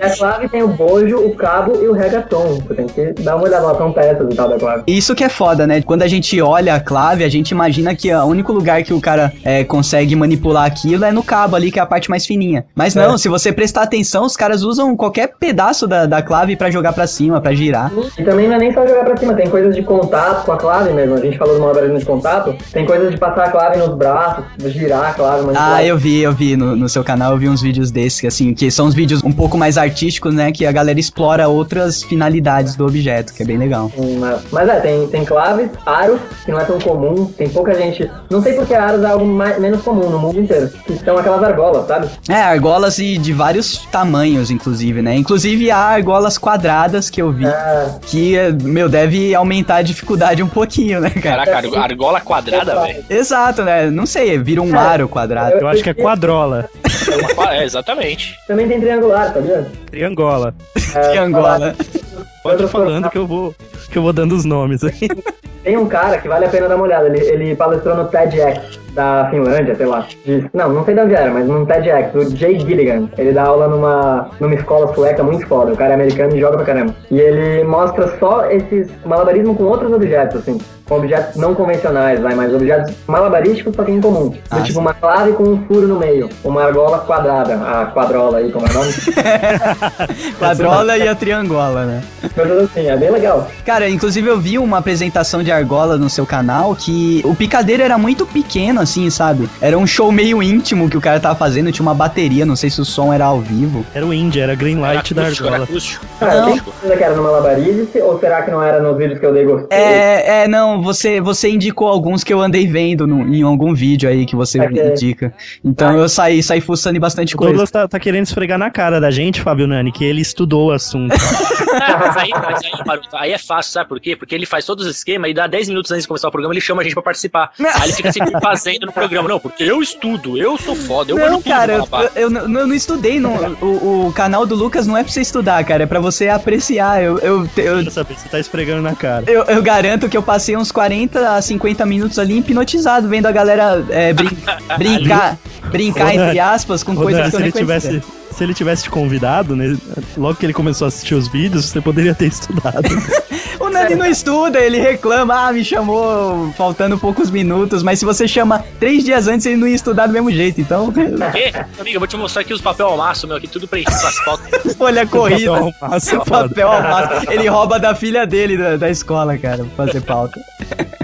E 0.00 0.04
a 0.04 0.16
clave 0.16 0.48
tem 0.48 0.62
o 0.62 0.68
bojo, 0.68 1.18
o 1.18 1.34
cabo 1.34 1.76
e 1.82 1.88
o 1.88 1.92
reggaeton. 1.92 2.62
Você 2.66 2.74
tem 2.74 2.86
que 2.86 3.22
dar 3.22 3.36
uma 3.36 3.44
olhada 3.44 3.65
elas 3.66 3.78
são 3.78 3.92
peças 3.92 4.26
e 4.32 4.34
tal 4.36 4.48
da 4.48 4.58
clave. 4.58 4.82
Isso 4.86 5.14
que 5.14 5.24
é 5.24 5.28
foda, 5.28 5.66
né? 5.66 5.82
Quando 5.82 6.02
a 6.02 6.08
gente 6.08 6.40
olha 6.40 6.74
a 6.74 6.80
clave, 6.80 7.24
a 7.24 7.28
gente 7.28 7.50
imagina 7.50 7.94
que 7.94 8.12
o 8.12 8.24
único 8.24 8.52
lugar 8.52 8.82
que 8.82 8.92
o 8.92 9.00
cara 9.00 9.32
é, 9.44 9.64
consegue 9.64 10.14
manipular 10.16 10.64
aquilo 10.64 11.04
é 11.04 11.12
no 11.12 11.22
cabo 11.22 11.56
ali, 11.56 11.70
que 11.70 11.78
é 11.78 11.82
a 11.82 11.86
parte 11.86 12.08
mais 12.10 12.26
fininha. 12.26 12.64
Mas 12.74 12.94
não, 12.94 13.14
É. 13.14 13.18
se 13.18 13.28
você 13.28 13.52
prestar 13.52 13.82
atenção, 13.82 14.24
os 14.24 14.36
caras 14.36 14.62
usam 14.62 14.96
qualquer 14.96 15.32
pedaço 15.38 15.86
da, 15.86 16.06
da 16.06 16.22
clave 16.22 16.56
pra 16.56 16.70
jogar 16.70 16.92
pra 16.92 17.06
cima, 17.06 17.40
pra 17.40 17.54
girar. 17.54 17.90
E 18.18 18.22
também 18.24 18.48
não 18.48 18.56
é 18.56 18.58
nem 18.58 18.72
só 18.72 18.86
jogar 18.86 19.04
pra 19.04 19.16
cima, 19.16 19.34
tem 19.34 19.48
coisas 19.48 19.74
de 19.74 19.82
contato 19.82 20.44
com 20.44 20.52
a 20.52 20.56
clave 20.56 20.92
mesmo. 20.92 21.14
A 21.14 21.20
gente 21.20 21.36
falou 21.38 21.54
do 21.54 21.60
malabarismo 21.60 21.98
de 21.98 22.04
contato, 22.04 22.54
tem 22.72 22.84
coisas 22.86 23.10
de 23.10 23.18
passar 23.18 23.44
a 23.46 23.50
clave 23.50 23.78
nos 23.78 23.94
braços, 23.96 24.44
girar 24.72 25.10
a 25.10 25.14
clave, 25.14 25.42
manipular. 25.46 25.74
Ah, 25.76 25.84
eu 25.84 25.96
vi, 25.96 26.20
eu 26.20 26.32
vi 26.32 26.56
no, 26.56 26.74
no 26.76 26.88
seu 26.88 27.02
canal, 27.04 27.32
eu 27.32 27.38
vi 27.38 27.48
uns 27.48 27.62
vídeos 27.62 27.90
desses, 27.90 28.20
que, 28.20 28.26
assim, 28.26 28.54
que 28.54 28.70
são 28.70 28.86
uns 28.86 28.94
vídeos 28.94 29.22
um 29.24 29.32
pouco 29.32 29.56
mais 29.58 29.78
artísticos, 29.78 30.34
né? 30.34 30.52
Que 30.52 30.66
a 30.66 30.72
galera 30.72 30.98
explora 30.98 31.48
outras 31.48 32.02
finalidades 32.02 32.76
do 32.76 32.86
objeto, 32.86 33.32
que 33.32 33.42
é 33.42 33.46
bem 33.46 33.55
legal. 33.58 33.90
Hum, 33.96 34.20
Mas, 34.52 34.68
é, 34.68 34.80
tem, 34.80 35.06
tem 35.08 35.24
claves, 35.24 35.68
aros, 35.84 36.20
que 36.44 36.50
não 36.52 36.60
é 36.60 36.64
tão 36.64 36.78
comum, 36.78 37.26
tem 37.36 37.48
pouca 37.48 37.74
gente. 37.74 38.10
Não 38.30 38.42
sei 38.42 38.54
porque 38.54 38.74
aros 38.74 39.02
é 39.02 39.06
algo 39.06 39.24
mais, 39.24 39.58
menos 39.58 39.82
comum 39.82 40.08
no 40.10 40.18
mundo 40.18 40.40
inteiro. 40.40 40.70
Que 40.86 40.96
são 40.98 41.16
aquelas 41.18 41.42
argolas, 41.42 41.86
sabe? 41.86 42.08
É, 42.28 42.34
argolas 42.40 42.98
e 42.98 43.18
de 43.18 43.32
vários 43.32 43.78
tamanhos, 43.92 44.50
inclusive, 44.50 45.02
né? 45.02 45.14
Inclusive 45.16 45.70
há 45.70 45.78
argolas 45.78 46.38
quadradas 46.38 47.10
que 47.10 47.20
eu 47.22 47.30
vi, 47.32 47.46
É, 47.46 47.94
que, 48.06 48.36
meu, 48.62 48.88
deve 48.88 49.34
aumentar 49.34 49.76
a 49.76 49.82
dificuldade 49.82 50.42
um 50.42 50.48
pouquinho, 50.48 51.00
né, 51.00 51.10
cara? 51.10 51.44
Caraca, 51.44 51.56
arg- 51.56 51.76
argola 51.76 52.20
quadrada, 52.20 52.80
velho. 52.82 53.04
Exato, 53.08 53.62
né? 53.62 53.90
Não 53.90 54.06
sei, 54.06 54.38
vira 54.38 54.62
um 54.62 54.78
aro 54.78 55.08
quadrado. 55.08 55.56
Eu 55.56 55.68
acho 55.68 55.82
que 55.82 55.90
é 55.90 55.94
quadrola. 55.94 56.68
É 56.84 57.32
uma 57.34 57.54
É, 57.56 57.64
exatamente. 57.64 58.34
também 58.46 58.66
tem 58.68 58.80
triangular, 58.80 59.32
sabia? 59.32 59.66
Triangola. 59.90 60.54
É, 60.94 61.12
Que 61.12 62.05
Ir 62.22 62.48
Outro 62.48 62.68
falando 62.68 63.10
que 63.10 63.18
eu 63.18 63.26
vou, 63.26 63.54
que 63.90 63.98
eu 63.98 64.02
vou 64.02 64.12
dando 64.12 64.32
os 64.34 64.44
nomes 64.44 64.82
aí. 64.84 65.08
Tem 65.62 65.76
um 65.76 65.86
cara 65.88 66.18
que 66.18 66.28
vale 66.28 66.44
a 66.44 66.48
pena 66.48 66.68
dar 66.68 66.76
uma 66.76 66.84
olhada. 66.84 67.08
Ele, 67.08 67.18
ele 67.26 67.56
palestrou 67.56 67.96
no 67.96 68.04
TEDx 68.06 68.78
da 68.94 69.26
Finlândia, 69.30 69.74
sei 69.74 69.86
lá. 69.86 70.06
De- 70.24 70.48
não, 70.54 70.72
não 70.72 70.84
sei 70.84 70.94
da 70.94 71.02
onde 71.02 71.14
era, 71.14 71.28
mas 71.32 71.44
num 71.48 71.66
TEDx, 71.66 72.14
o 72.14 72.36
Jay 72.36 72.60
Gilligan. 72.60 73.08
Ele 73.18 73.32
dá 73.32 73.42
aula 73.44 73.66
numa, 73.66 74.30
numa 74.38 74.54
escola 74.54 74.94
sueca 74.94 75.24
muito 75.24 75.44
foda. 75.48 75.72
O 75.72 75.76
cara 75.76 75.90
é 75.90 75.94
americano 75.94 76.36
e 76.36 76.40
joga 76.40 76.58
pra 76.58 76.66
caramba. 76.66 76.94
E 77.10 77.18
ele 77.18 77.64
mostra 77.64 78.16
só 78.18 78.48
esses 78.48 78.88
malabarismo 79.04 79.56
com 79.56 79.64
outros 79.64 79.92
objetos, 79.92 80.36
assim. 80.40 80.56
Com 80.88 80.98
objetos 80.98 81.34
não 81.36 81.54
convencionais, 81.54 82.20
vai, 82.20 82.34
mas 82.34 82.54
objetos 82.54 82.94
malabarísticos, 83.08 83.74
só 83.74 83.82
que 83.82 83.90
em 83.90 84.00
comum. 84.00 84.28
Do 84.28 84.38
Ah, 84.50 84.56
tipo 84.60 84.74
sim. 84.74 84.78
uma 84.78 84.94
clave 84.94 85.32
com 85.32 85.42
um 85.42 85.64
furo 85.66 85.88
no 85.88 85.98
meio. 85.98 86.28
Uma 86.44 86.64
argola 86.64 86.98
quadrada. 87.00 87.54
A 87.56 87.86
quadrola 87.86 88.38
aí, 88.38 88.52
como 88.52 88.66
é 88.66 88.70
o 88.70 88.74
nome? 88.74 88.92
Quadrola 90.38 90.96
e 90.96 91.08
a 91.08 91.14
triangola, 91.14 91.84
né? 91.84 92.02
Coisas 92.34 92.64
assim, 92.64 92.86
é 92.88 92.96
bem 92.96 93.10
legal. 93.10 93.48
Cara, 93.64 93.88
inclusive 93.88 94.28
eu 94.28 94.38
vi 94.38 94.58
uma 94.58 94.78
apresentação 94.78 95.42
de 95.42 95.50
argola 95.50 95.96
no 95.96 96.08
seu 96.08 96.26
canal 96.26 96.74
que 96.74 97.20
o 97.24 97.34
picadeiro 97.34 97.82
era 97.82 97.98
muito 97.98 98.26
pequeno, 98.26 98.80
assim, 98.80 99.08
sabe? 99.10 99.48
Era 99.60 99.76
um 99.76 99.86
show 99.86 100.10
meio 100.12 100.42
íntimo 100.42 100.88
que 100.88 100.96
o 100.96 101.00
cara 101.00 101.18
tava 101.20 101.34
fazendo, 101.34 101.72
tinha 101.72 101.82
uma 101.84 101.94
bateria, 101.94 102.44
não 102.46 102.56
sei 102.56 102.70
se 102.70 102.80
o 102.80 102.84
som 102.84 103.12
era 103.12 103.24
ao 103.24 103.40
vivo. 103.40 103.84
Era 103.94 104.06
o 104.06 104.12
Indy, 104.12 104.40
era 104.40 104.54
Green 104.54 104.78
Era 104.78 104.94
Light 104.94 105.14
da 105.14 105.22
acústico, 105.22 105.46
era 105.48 105.54
argola. 105.56 105.70
acústico. 105.70 106.06
Cara, 106.20 106.40
Não. 106.40 106.58
tem 106.58 106.96
que 106.96 107.04
era 107.04 107.14
no 107.14 107.22
Malabarize 107.22 107.88
ou 108.00 108.18
será 108.18 108.42
que 108.42 108.50
não 108.50 108.62
era 108.62 108.80
nos 108.80 108.96
vídeos 108.96 109.18
que 109.18 109.26
eu 109.26 109.32
dei 109.32 109.44
gostei? 109.44 109.76
É, 109.78 110.42
é, 110.44 110.48
não, 110.48 110.75
você, 110.82 111.20
você 111.20 111.48
indicou 111.50 111.88
alguns 111.88 112.22
que 112.24 112.32
eu 112.32 112.40
andei 112.40 112.66
vendo 112.66 113.06
no- 113.06 113.34
em 113.34 113.42
algum 113.42 113.74
vídeo 113.74 114.08
aí 114.08 114.24
que 114.26 114.34
você 114.36 114.60
Ok. 114.60 114.88
indica. 114.90 115.32
Então 115.64 115.90
Ah. 115.90 115.96
eu 115.98 116.08
saí, 116.08 116.42
saí 116.42 116.60
fuçando 116.60 116.98
bastante 117.00 117.34
O 117.34 117.38
coisa. 117.38 117.52
Douglas 117.52 117.70
tá, 117.70 117.86
tá 117.88 117.98
querendo 117.98 118.24
esfregar 118.24 118.58
na 118.58 118.70
cara 118.70 119.00
da 119.00 119.10
gente, 119.10 119.40
Fábio 119.40 119.66
Nani, 119.66 119.90
que 119.92 120.04
ele 120.04 120.20
estudou 120.20 120.68
o 120.68 120.72
assunto. 120.72 121.14
Ah, 121.78 121.98
mas 121.98 122.16
aí, 122.16 122.30
mas 122.30 122.64
aí, 122.64 122.70
Maroto, 122.86 123.08
aí 123.16 123.32
é 123.32 123.38
fácil, 123.38 123.72
sabe 123.72 123.88
por 123.88 124.00
quê? 124.00 124.16
Porque 124.16 124.34
ele 124.34 124.46
faz 124.46 124.64
todos 124.64 124.86
os 124.86 124.96
esquemas 124.96 125.30
e 125.30 125.34
dá 125.34 125.46
10 125.46 125.68
minutos 125.68 125.90
antes 125.90 126.04
de 126.04 126.08
começar 126.08 126.26
o 126.28 126.30
programa, 126.30 126.54
ele 126.54 126.60
chama 126.60 126.80
a 126.80 126.84
gente 126.84 126.94
pra 126.94 127.02
participar. 127.02 127.50
Aí 127.60 127.82
ele 127.84 127.92
fica 127.92 128.10
sempre 128.12 128.32
fazendo 128.40 128.86
no 128.86 128.92
programa. 128.92 129.28
Não, 129.28 129.38
porque 129.38 129.62
eu 129.62 129.82
estudo, 129.82 130.38
eu 130.38 130.56
sou 130.56 130.74
foda, 130.74 131.12
eu 131.12 131.18
Não, 131.30 131.42
cara, 131.42 131.74
eu, 131.74 131.86
eu, 132.16 132.30
não- 132.30 132.40
eu 132.60 132.66
não 132.66 132.74
estudei. 132.74 133.20
Não, 133.20 133.34
o, 133.60 134.06
o 134.08 134.12
canal 134.12 134.46
do 134.46 134.54
Lucas 134.54 134.86
não 134.86 134.96
é 134.96 135.02
pra 135.02 135.12
você 135.12 135.20
estudar, 135.20 135.62
cara. 135.64 135.82
É 135.82 135.86
pra 135.86 136.00
você 136.00 136.28
apreciar. 136.28 137.02
Eu, 137.02 137.18
eu, 137.18 137.48
eu, 137.58 137.82
Deixa 137.82 138.00
eu 138.00 138.06
tá 138.30 138.38
esfregando 138.40 138.80
na 138.82 138.94
cara. 138.94 139.24
eu, 139.30 139.42
eu 139.44 139.62
garanto 139.62 140.08
que 140.08 140.16
eu 140.16 140.22
passei 140.22 140.56
uns 140.66 140.72
40 140.72 141.36
a 141.36 141.40
50 141.40 141.86
minutos 141.86 142.18
ali 142.18 142.38
hipnotizado, 142.38 143.08
vendo 143.08 143.26
a 143.26 143.32
galera 143.32 143.84
é, 143.88 144.12
brin- 144.12 144.36
brincar, 144.76 145.38
brincar, 145.70 146.14
entre 146.14 146.38
aspas, 146.40 146.82
com 146.82 146.94
coisas 146.94 147.30
que 147.30 147.36
eu 147.36 147.40
nem 147.40 147.50
conhecia. 147.52 147.80
tivesse. 147.90 148.26
Se 148.36 148.44
ele 148.44 148.52
tivesse 148.52 148.82
te 148.82 148.90
convidado, 148.90 149.56
né, 149.56 149.74
logo 150.14 150.34
que 150.34 150.44
ele 150.44 150.52
começou 150.52 150.84
a 150.84 150.88
assistir 150.88 151.14
os 151.14 151.26
vídeos, 151.26 151.64
você 151.66 151.80
poderia 151.80 152.14
ter 152.14 152.26
estudado. 152.26 152.82
O 153.76 153.78
Nani 153.78 153.94
não 153.94 154.06
estuda, 154.06 154.58
ele 154.58 154.80
reclama, 154.80 155.48
ah, 155.48 155.52
me 155.52 155.62
chamou 155.62 156.50
faltando 156.56 156.96
poucos 156.96 157.30
minutos, 157.30 157.82
mas 157.82 157.98
se 157.98 158.06
você 158.06 158.26
chama 158.26 158.64
três 158.80 159.04
dias 159.04 159.28
antes, 159.28 159.44
ele 159.44 159.56
não 159.56 159.68
ia 159.68 159.74
estudar 159.74 160.06
do 160.06 160.14
mesmo 160.14 160.30
jeito, 160.30 160.62
então, 160.62 160.90
Quê? 161.32 161.52
Amigo, 161.78 161.96
eu 161.96 162.00
vou 162.00 162.08
te 162.08 162.16
mostrar 162.16 162.40
aqui 162.40 162.54
os 162.54 162.60
papel 162.62 162.86
ao 162.86 162.96
maço, 162.96 163.28
meu, 163.28 163.36
aqui 163.36 163.46
tudo 163.46 163.68
preenchido 163.68 164.00
com 164.00 164.06
as 164.06 164.24
pautas. 164.24 164.76
folha 164.76 165.06
corrida. 165.06 165.50
Papel 165.52 165.72
ao 165.82 165.90
maço. 165.90 166.24
Papel 166.24 166.72
ao 166.72 166.82
maço. 166.82 167.30
Ele 167.30 167.46
rouba 167.48 167.78
da 167.78 167.94
filha 167.94 168.26
dele 168.26 168.56
da, 168.56 168.76
da 168.78 168.88
escola, 168.88 169.36
cara, 169.36 169.66
pra 169.76 169.86
fazer 169.86 170.00
pauta. 170.00 170.40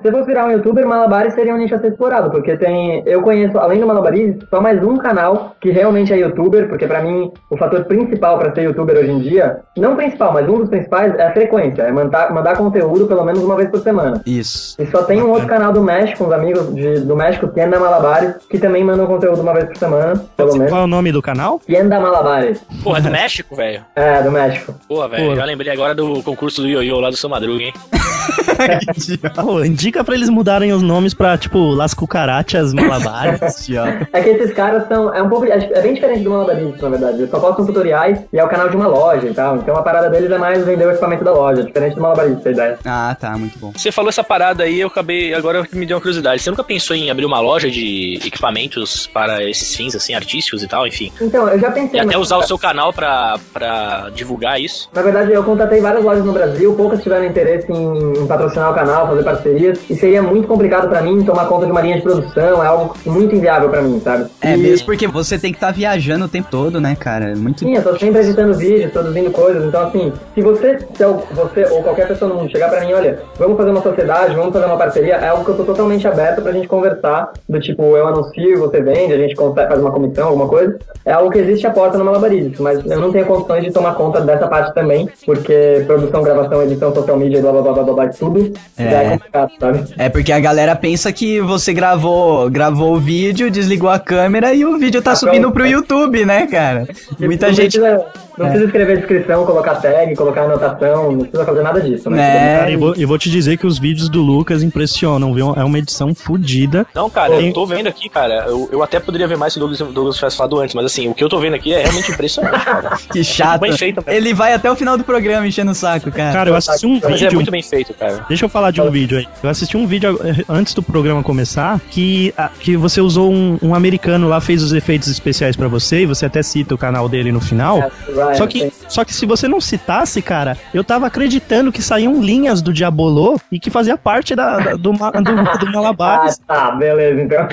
Se 0.00 0.08
eu 0.08 0.12
fosse 0.12 0.26
virar 0.26 0.46
um 0.46 0.50
youtuber, 0.52 0.86
malabares 0.86 1.34
seria 1.34 1.52
um 1.54 1.58
nicho 1.58 1.74
a 1.74 1.78
ser 1.78 1.88
explorado, 1.88 2.30
porque 2.30 2.56
tem. 2.56 3.02
Eu 3.04 3.20
conheço, 3.22 3.58
além 3.58 3.80
do 3.80 3.86
malabares, 3.86 4.36
só 4.48 4.60
mais 4.60 4.82
um 4.82 4.96
canal 4.96 5.56
que 5.60 5.70
realmente 5.70 6.12
é 6.12 6.18
youtuber, 6.18 6.68
porque 6.68 6.86
pra 6.86 7.02
mim 7.02 7.32
o 7.50 7.56
fator 7.56 7.84
principal 7.84 8.38
pra 8.38 8.54
ser 8.54 8.62
youtuber 8.62 8.96
hoje 8.96 9.10
em 9.10 9.18
dia, 9.18 9.58
não 9.76 9.96
principal, 9.96 10.32
mas 10.32 10.48
um 10.48 10.58
dos 10.60 10.68
principais 10.68 11.14
é 11.16 11.26
a 11.26 11.32
frequência, 11.32 11.82
é 11.82 11.90
mandar, 11.90 12.32
mandar 12.32 12.56
conteúdo 12.56 13.06
pelo 13.08 13.24
menos 13.24 13.42
uma 13.42 13.56
vez 13.56 13.68
por 13.70 13.80
semana. 13.80 14.22
Isso. 14.24 14.80
E 14.80 14.86
só 14.86 15.02
tem 15.02 15.20
um 15.20 15.30
outro 15.30 15.48
canal 15.48 15.72
do 15.72 15.82
México, 15.82 16.24
uns 16.24 16.32
amigos 16.32 16.72
de- 16.74 17.00
do 17.00 17.16
México, 17.16 17.48
Tienda 17.48 17.80
Malabares, 17.80 18.34
que 18.48 18.58
também 18.58 18.84
mandam 18.84 19.06
conteúdo 19.06 19.42
uma 19.42 19.52
vez 19.52 19.66
por 19.66 19.76
semana, 19.76 20.14
pelo 20.36 20.52
menos. 20.52 20.68
Qual 20.70 20.82
é 20.82 20.84
o 20.84 20.88
nome 20.88 21.10
do 21.10 21.20
canal? 21.20 21.60
Tienda 21.66 21.98
Malabares. 21.98 22.62
Porra, 22.84 22.98
é 22.98 23.02
do 23.02 23.10
México, 23.10 23.56
velho? 23.56 23.84
É, 23.96 24.22
do 24.22 24.30
México. 24.30 24.72
Porra, 24.88 25.08
velho, 25.08 25.34
já 25.34 25.44
lembrei 25.44 25.72
agora 25.72 25.92
do 25.94 26.22
concurso 26.22 26.62
do 26.62 26.68
Ioiô 26.68 27.00
lá 27.00 27.10
do 27.10 27.16
seu 27.16 27.28
Madruga, 27.28 27.64
hein? 27.64 27.72
Ô, 29.44 29.64
indica 29.64 30.02
pra 30.02 30.14
eles 30.14 30.28
mudarem 30.28 30.72
os 30.72 30.82
nomes 30.82 31.14
pra, 31.14 31.36
tipo, 31.38 31.58
Las 31.58 31.94
Cucarachas 31.94 32.72
Malabares. 32.72 33.68
É 34.12 34.22
que 34.22 34.30
esses 34.30 34.52
caras 34.54 34.86
são. 34.88 35.14
É 35.14 35.22
um 35.22 35.28
pouco. 35.28 35.46
É 35.46 35.58
é 35.72 35.82
bem 35.82 35.94
diferente 35.94 36.22
do 36.22 36.30
malabarismo, 36.30 36.76
na 36.80 36.88
verdade. 36.88 37.18
Eles 37.18 37.30
só 37.30 37.38
postam 37.38 37.66
tutoriais 37.66 38.20
e 38.32 38.38
é 38.38 38.44
o 38.44 38.48
canal 38.48 38.68
de 38.68 38.76
uma 38.76 38.86
loja 38.86 39.26
e 39.26 39.34
tal. 39.34 39.56
Então 39.56 39.76
a 39.76 39.82
parada 39.82 40.08
deles 40.08 40.30
é 40.30 40.38
mais 40.38 40.64
vender 40.64 40.86
o 40.86 40.90
equipamento 40.90 41.24
da 41.24 41.32
loja, 41.32 41.62
diferente 41.62 41.94
do 41.94 42.00
malabarismo, 42.00 42.40
essa 42.40 42.50
ideia. 42.50 42.78
Ah, 42.84 43.16
tá, 43.18 43.36
muito 43.36 43.58
bom. 43.58 43.72
Você 43.76 43.92
falou 43.92 44.08
essa 44.08 44.24
parada 44.24 44.64
aí, 44.64 44.80
eu 44.80 44.88
acabei. 44.88 45.34
Agora 45.34 45.64
me 45.72 45.86
deu 45.86 45.96
uma 45.96 46.00
curiosidade. 46.00 46.42
Você 46.42 46.50
nunca 46.50 46.64
pensou 46.64 46.96
em 46.96 47.10
abrir 47.10 47.24
uma 47.24 47.40
loja 47.40 47.70
de 47.70 48.18
equipamentos 48.24 49.06
para 49.06 49.42
esses 49.48 49.74
fins, 49.74 49.94
assim, 49.94 50.14
artísticos 50.14 50.62
e 50.62 50.68
tal, 50.68 50.86
enfim? 50.86 51.12
Então, 51.20 51.48
eu 51.48 51.58
já 51.58 51.70
pensei. 51.70 52.00
E 52.00 52.02
até 52.02 52.16
usar 52.16 52.36
o 52.38 52.42
seu 52.42 52.58
canal 52.58 52.92
pra, 52.92 53.38
pra 53.52 54.10
divulgar 54.14 54.60
isso? 54.60 54.88
Na 54.92 55.02
verdade, 55.02 55.32
eu 55.32 55.44
contatei 55.44 55.80
várias 55.80 56.04
lojas 56.04 56.24
no 56.24 56.32
Brasil, 56.32 56.74
poucas 56.74 57.02
tiveram 57.02 57.24
interesse 57.24 57.70
em, 57.70 58.22
em 58.22 58.26
patrocinar 58.26 58.47
o 58.70 58.74
canal, 58.74 59.06
fazer 59.08 59.22
parcerias, 59.22 59.78
e 59.88 59.94
seria 59.94 60.22
muito 60.22 60.46
complicado 60.48 60.88
pra 60.88 61.00
mim 61.00 61.22
tomar 61.24 61.46
conta 61.46 61.66
de 61.66 61.72
uma 61.72 61.80
linha 61.80 61.96
de 61.96 62.02
produção, 62.02 62.62
é 62.62 62.66
algo 62.66 62.94
muito 63.06 63.34
inviável 63.34 63.68
pra 63.68 63.82
mim, 63.82 64.00
sabe? 64.00 64.26
É, 64.40 64.54
E- 64.54 64.56
mesmo 64.56 64.86
porque 64.86 65.06
você 65.06 65.38
tem 65.38 65.50
que 65.52 65.56
estar 65.56 65.72
viajando 65.72 66.24
o 66.24 66.28
tempo 66.28 66.48
todo, 66.50 66.80
né, 66.80 66.96
cara? 66.98 67.32
É 67.32 67.34
Muito. 67.34 67.60
Sim, 67.60 67.74
eu 67.74 67.82
tô 67.82 67.96
sempre 67.98 68.20
editando 68.20 68.54
vídeos, 68.54 68.90
produzindo 68.92 69.30
coisas, 69.30 69.64
então 69.64 69.82
assim, 69.88 70.12
se 70.34 70.40
você, 70.42 70.78
se 70.94 71.02
eu- 71.02 71.22
você 71.32 71.64
ou 71.70 71.82
qualquer 71.82 72.06
pessoa 72.08 72.28
no 72.28 72.36
mundo 72.40 72.50
chegar 72.50 72.68
pra 72.68 72.80
mim, 72.80 72.92
olha, 72.92 73.18
vamos 73.38 73.56
fazer 73.56 73.70
uma 73.70 73.82
sociedade, 73.82 74.34
vamos 74.34 74.52
fazer 74.52 74.66
uma 74.66 74.76
parceria, 74.76 75.14
é 75.16 75.28
algo 75.28 75.44
que 75.44 75.50
eu 75.50 75.56
tô 75.56 75.64
totalmente 75.64 76.06
aberto 76.06 76.42
pra 76.42 76.52
gente 76.52 76.66
conversar, 76.68 77.32
do 77.48 77.60
tipo, 77.60 77.82
eu 77.96 78.06
anuncio, 78.08 78.58
você 78.58 78.80
vende, 78.80 79.12
a 79.12 79.18
gente 79.18 79.34
faz 79.36 79.80
uma 79.80 79.90
comissão, 79.90 80.28
alguma 80.28 80.48
coisa, 80.48 80.78
é 81.04 81.12
algo 81.12 81.30
que 81.30 81.38
existe 81.38 81.66
a 81.66 81.70
porta 81.70 81.96
no 81.98 82.04
Malabarismo, 82.04 82.54
mas 82.60 82.84
eu 82.84 83.00
não 83.00 83.10
tenho 83.12 83.26
condições 83.26 83.64
de 83.64 83.70
tomar 83.72 83.94
conta 83.94 84.20
dessa 84.20 84.46
parte 84.46 84.74
também, 84.74 85.08
porque 85.24 85.82
produção, 85.86 86.22
gravação, 86.22 86.62
edição, 86.62 86.94
social 86.94 87.16
media, 87.16 87.40
blá 87.40 87.52
blá 87.52 87.62
blá 87.62 87.72
blá 87.72 87.82
blá, 87.84 87.94
blá 87.94 88.08
tudo, 88.08 88.37
É. 88.76 88.90
já 88.90 89.02
é 89.02 89.10
complicado, 89.10 89.52
sabe? 89.60 89.94
É 89.98 90.08
porque 90.08 90.32
a 90.32 90.40
galera 90.40 90.74
pensa 90.76 91.12
que 91.12 91.40
você 91.40 91.72
gravou, 91.72 92.48
gravou 92.50 92.94
o 92.94 92.98
vídeo, 93.00 93.50
desligou 93.50 93.90
a 93.90 93.98
câmera 93.98 94.54
e 94.54 94.64
o 94.64 94.78
vídeo 94.78 95.00
tá 95.02 95.12
Ah, 95.12 95.16
subindo 95.16 95.42
pronto. 95.42 95.54
pro 95.54 95.66
YouTube, 95.66 96.24
né, 96.24 96.46
cara? 96.46 96.86
Muita 97.18 97.52
gente. 97.52 97.78
precisa- 97.78 98.06
Não 98.38 98.46
precisa 98.46 98.64
escrever 98.66 98.96
descrição, 98.98 99.44
colocar 99.44 99.74
tag, 99.76 100.14
colocar 100.14 100.42
anotação, 100.42 101.12
não 101.12 101.20
precisa 101.20 101.44
fazer 101.44 101.62
nada 101.62 101.80
disso, 101.80 102.10
né? 102.10 102.54
É. 102.54 102.58
Cara, 102.58 102.70
e 102.70 102.76
vou, 102.76 102.94
vou 102.94 103.18
te 103.18 103.30
dizer 103.30 103.56
que 103.56 103.66
os 103.66 103.78
vídeos 103.78 104.08
do 104.08 104.22
Lucas 104.22 104.62
impressionam, 104.62 105.32
viu? 105.34 105.54
É 105.56 105.64
uma 105.64 105.78
edição 105.78 106.14
fodida. 106.14 106.86
Não, 106.94 107.08
cara, 107.10 107.36
Tem- 107.36 107.48
eu 107.48 107.52
tô 107.52 107.66
vendo 107.66 107.88
aqui, 107.88 108.08
cara. 108.08 108.44
Eu, 108.46 108.68
eu 108.72 108.82
até 108.82 109.00
poderia 109.00 109.26
ver 109.26 109.36
mais 109.36 109.52
se 109.52 109.58
o 109.58 109.60
Douglas, 109.60 109.78
Douglas 109.92 110.16
tivesse 110.16 110.36
falado 110.36 110.58
antes, 110.60 110.74
mas 110.74 110.84
assim, 110.86 111.08
o 111.08 111.14
que 111.14 111.22
eu 111.24 111.28
tô 111.28 111.38
vendo 111.38 111.54
aqui 111.54 111.72
é 111.72 111.82
realmente 111.82 112.10
impressionante, 112.12 112.64
cara. 112.64 112.98
Que 113.12 113.24
chato. 113.24 113.60
Bem 113.60 113.76
feito 113.76 114.02
mesmo. 114.06 114.12
Ele 114.12 114.34
vai 114.34 114.52
até 114.52 114.70
o 114.70 114.76
final 114.76 114.96
do 114.96 115.04
programa 115.04 115.46
enchendo 115.46 115.70
o 115.70 115.74
saco, 115.74 116.10
cara. 116.10 116.32
Cara, 116.32 116.50
eu 116.50 116.54
assisti 116.56 116.86
um 116.86 117.00
Mas 117.02 117.04
é 117.04 117.24
vídeo. 117.24 117.34
muito 117.34 117.50
bem 117.50 117.62
feito, 117.62 117.94
cara. 117.94 118.24
Deixa 118.28 118.44
eu 118.44 118.48
falar 118.48 118.70
de 118.70 118.80
um 118.80 118.90
vídeo 118.90 119.18
aí. 119.18 119.26
Eu 119.42 119.50
assisti 119.50 119.76
um 119.76 119.86
vídeo 119.86 120.18
eh, 120.22 120.44
antes 120.48 120.74
do 120.74 120.82
programa 120.82 121.22
começar 121.22 121.80
que, 121.90 122.32
ah, 122.36 122.50
que 122.60 122.76
você 122.76 123.00
usou 123.00 123.32
um, 123.32 123.58
um 123.62 123.74
americano 123.74 124.28
lá, 124.28 124.40
fez 124.40 124.62
os 124.62 124.72
efeitos 124.72 125.08
especiais 125.08 125.56
pra 125.56 125.68
você, 125.68 126.02
e 126.02 126.06
você 126.06 126.26
até 126.26 126.42
cita 126.42 126.74
o 126.74 126.78
canal 126.78 127.08
dele 127.08 127.32
no 127.32 127.40
final. 127.40 127.90
Ryan, 128.28 128.36
Só 128.38 128.46
que, 128.46 128.60
tem- 128.60 128.72
só 128.88 129.04
que 129.04 129.14
se 129.14 129.26
você 129.26 129.48
não 129.48 129.60
citasse, 129.60 130.20
cara, 130.22 130.56
eu 130.72 130.82
tava 130.84 131.06
acreditando 131.06 131.72
que 131.72 131.82
saíam 131.82 132.20
linhas 132.22 132.60
do 132.62 132.72
Diabolô 132.72 133.38
e 133.50 133.58
que 133.58 133.70
fazia 133.70 133.96
parte 133.96 134.34
da, 134.34 134.58
da- 134.58 134.74
do, 134.74 134.92
ma- 134.92 135.10
do, 135.10 135.22
do 135.22 135.68
Ah, 136.00 136.28
tá, 136.46 136.70
beleza, 136.72 137.20
então. 137.22 137.46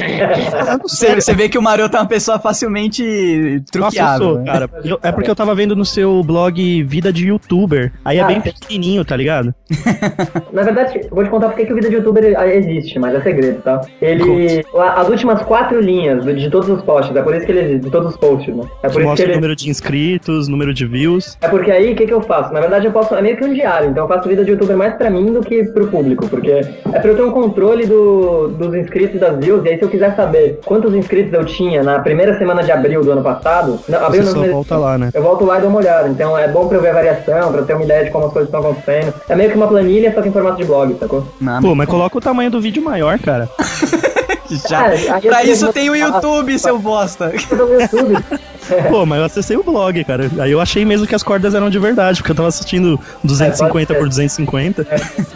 Não 0.67 0.79
Você, 0.79 1.15
você 1.15 1.33
vê 1.33 1.49
que 1.49 1.57
o 1.57 1.61
Maroto 1.61 1.95
é 1.97 1.99
uma 1.99 2.05
pessoa 2.07 2.39
facilmente 2.39 3.01
Nossa, 3.03 3.55
eu 3.57 3.63
truqueável. 3.71 4.27
sou, 4.27 4.37
né? 4.39 4.45
cara. 4.51 4.69
Eu- 4.83 4.99
é 5.01 5.11
porque 5.11 5.29
eu 5.29 5.35
tava 5.35 5.53
vendo 5.55 5.75
no 5.75 5.85
seu 5.85 6.23
blog 6.23 6.83
Vida 6.83 7.11
de 7.11 7.27
Youtuber. 7.27 7.91
Aí 8.03 8.17
é 8.17 8.21
Ah, 8.21 8.27
bem 8.27 8.41
pequenininho, 8.41 9.03
tá 9.05 9.15
ligado? 9.15 9.53
Na 10.51 10.63
verdade, 10.63 11.01
eu 11.03 11.09
vou 11.09 11.23
te 11.23 11.29
contar 11.29 11.47
porque 11.49 11.65
que 11.65 11.71
o 11.71 11.75
vídeo 11.75 11.89
de 11.89 11.95
youtuber 11.97 12.23
existe, 12.49 12.97
mas 12.99 13.13
é 13.15 13.21
segredo, 13.21 13.61
tá? 13.61 13.81
Ele. 14.01 14.63
As 14.95 15.07
últimas 15.09 15.41
quatro 15.43 15.79
linhas 15.79 16.23
de 16.25 16.49
todos 16.49 16.69
os 16.69 16.81
posts, 16.83 17.15
é 17.15 17.21
por 17.21 17.35
isso 17.35 17.45
que 17.45 17.51
ele 17.51 17.59
existe, 17.61 17.85
de 17.85 17.91
todos 17.91 18.11
os 18.11 18.17
posts, 18.17 18.55
né? 18.55 18.63
É 18.83 18.87
Que 18.87 18.93
por 18.93 18.99
isso 18.99 18.99
que 18.99 19.03
mostra 19.05 19.25
o 19.25 19.29
ele. 19.29 19.35
número 19.35 19.55
de 19.55 19.69
inscritos, 19.69 20.47
número 20.47 20.64
de 20.73 20.85
views. 20.85 21.37
É 21.41 21.47
porque 21.47 21.71
aí, 21.71 21.93
o 21.93 21.95
que, 21.95 22.05
que 22.05 22.13
eu 22.13 22.21
faço? 22.21 22.53
Na 22.53 22.59
verdade, 22.59 22.85
eu 22.85 22.91
posso. 22.91 23.15
É 23.15 23.21
meio 23.21 23.37
que 23.37 23.43
um 23.45 23.53
diário, 23.53 23.89
então 23.89 24.03
eu 24.03 24.07
faço 24.07 24.27
vida 24.27 24.43
de 24.43 24.51
youtuber 24.51 24.77
mais 24.77 24.93
pra 24.95 25.09
mim 25.09 25.31
do 25.33 25.41
que 25.41 25.63
pro 25.65 25.87
público, 25.87 26.27
porque 26.27 26.49
é 26.51 26.99
pra 26.99 27.09
eu 27.11 27.15
ter 27.15 27.23
um 27.23 27.31
controle 27.31 27.85
do, 27.85 28.47
dos 28.49 28.73
inscritos 28.75 29.15
e 29.15 29.19
das 29.19 29.37
views, 29.37 29.63
e 29.65 29.69
aí 29.69 29.77
se 29.77 29.83
eu 29.83 29.89
quiser 29.89 30.15
saber 30.15 30.59
quantos 30.65 30.93
inscritos 30.93 31.33
eu 31.33 31.45
tinha 31.45 31.83
na 31.83 31.99
primeira 31.99 32.37
semana 32.37 32.63
de 32.63 32.71
abril 32.71 33.01
do 33.03 33.11
ano 33.11 33.23
passado. 33.23 33.79
Não, 33.87 34.05
abril 34.05 34.23
Você 34.23 34.33
não, 34.37 34.45
só 34.45 34.51
volta 34.51 34.77
lá, 34.77 34.97
né? 34.97 35.09
Eu 35.13 35.21
volto 35.23 35.45
lá 35.45 35.57
e 35.57 35.61
dou 35.61 35.69
uma 35.69 35.79
olhada, 35.79 36.07
então 36.09 36.37
é 36.37 36.47
bom 36.47 36.67
pra 36.67 36.77
eu 36.77 36.81
ver 36.81 36.89
a 36.89 36.93
variação, 36.93 37.51
pra 37.51 37.61
eu 37.61 37.65
ter 37.65 37.73
uma 37.73 37.83
ideia 37.83 38.05
de 38.05 38.11
como 38.11 38.25
as 38.25 38.33
coisas 38.33 38.47
estão 38.47 38.61
acontecendo. 38.61 39.13
É 39.29 39.35
meio 39.35 39.49
que 39.49 39.57
uma 39.57 39.67
planilha, 39.67 40.13
só 40.13 40.21
que 40.21 40.29
em 40.29 40.31
formato 40.31 40.57
de 40.57 40.65
blog, 40.65 40.95
sacou? 40.99 41.25
Não, 41.39 41.61
Pô, 41.61 41.75
mas 41.75 41.87
coloca 41.87 42.17
o 42.17 42.21
tamanho 42.21 42.49
do 42.51 42.61
vídeo 42.61 42.83
maior, 42.83 43.17
cara. 43.19 43.49
já- 44.69 44.95
eu 44.95 45.21
pra 45.21 45.43
isso 45.43 45.71
tem 45.73 45.89
o 45.89 45.95
YouTube, 45.95 46.57
seu 46.59 46.77
bosta. 46.77 47.31
Eu 47.51 47.57
tô 47.57 47.65
no 47.65 47.81
YouTube. 47.81 48.23
Pô, 48.89 49.05
mas 49.05 49.19
eu 49.19 49.25
acessei 49.25 49.57
o 49.57 49.63
blog, 49.63 50.03
cara. 50.03 50.29
Aí 50.39 50.51
eu 50.51 50.59
achei 50.61 50.85
mesmo 50.85 51.05
que 51.07 51.15
as 51.15 51.23
cordas 51.23 51.53
eram 51.53 51.69
de 51.69 51.79
verdade, 51.79 52.19
porque 52.19 52.31
eu 52.31 52.35
tava 52.35 52.47
assistindo 52.49 52.99
250 53.23 53.93
É, 53.93 53.97
por 53.97 54.07
250. 54.07 54.85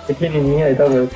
pequenininha 0.07 0.65
aí, 0.67 0.75
talvez. 0.75 1.09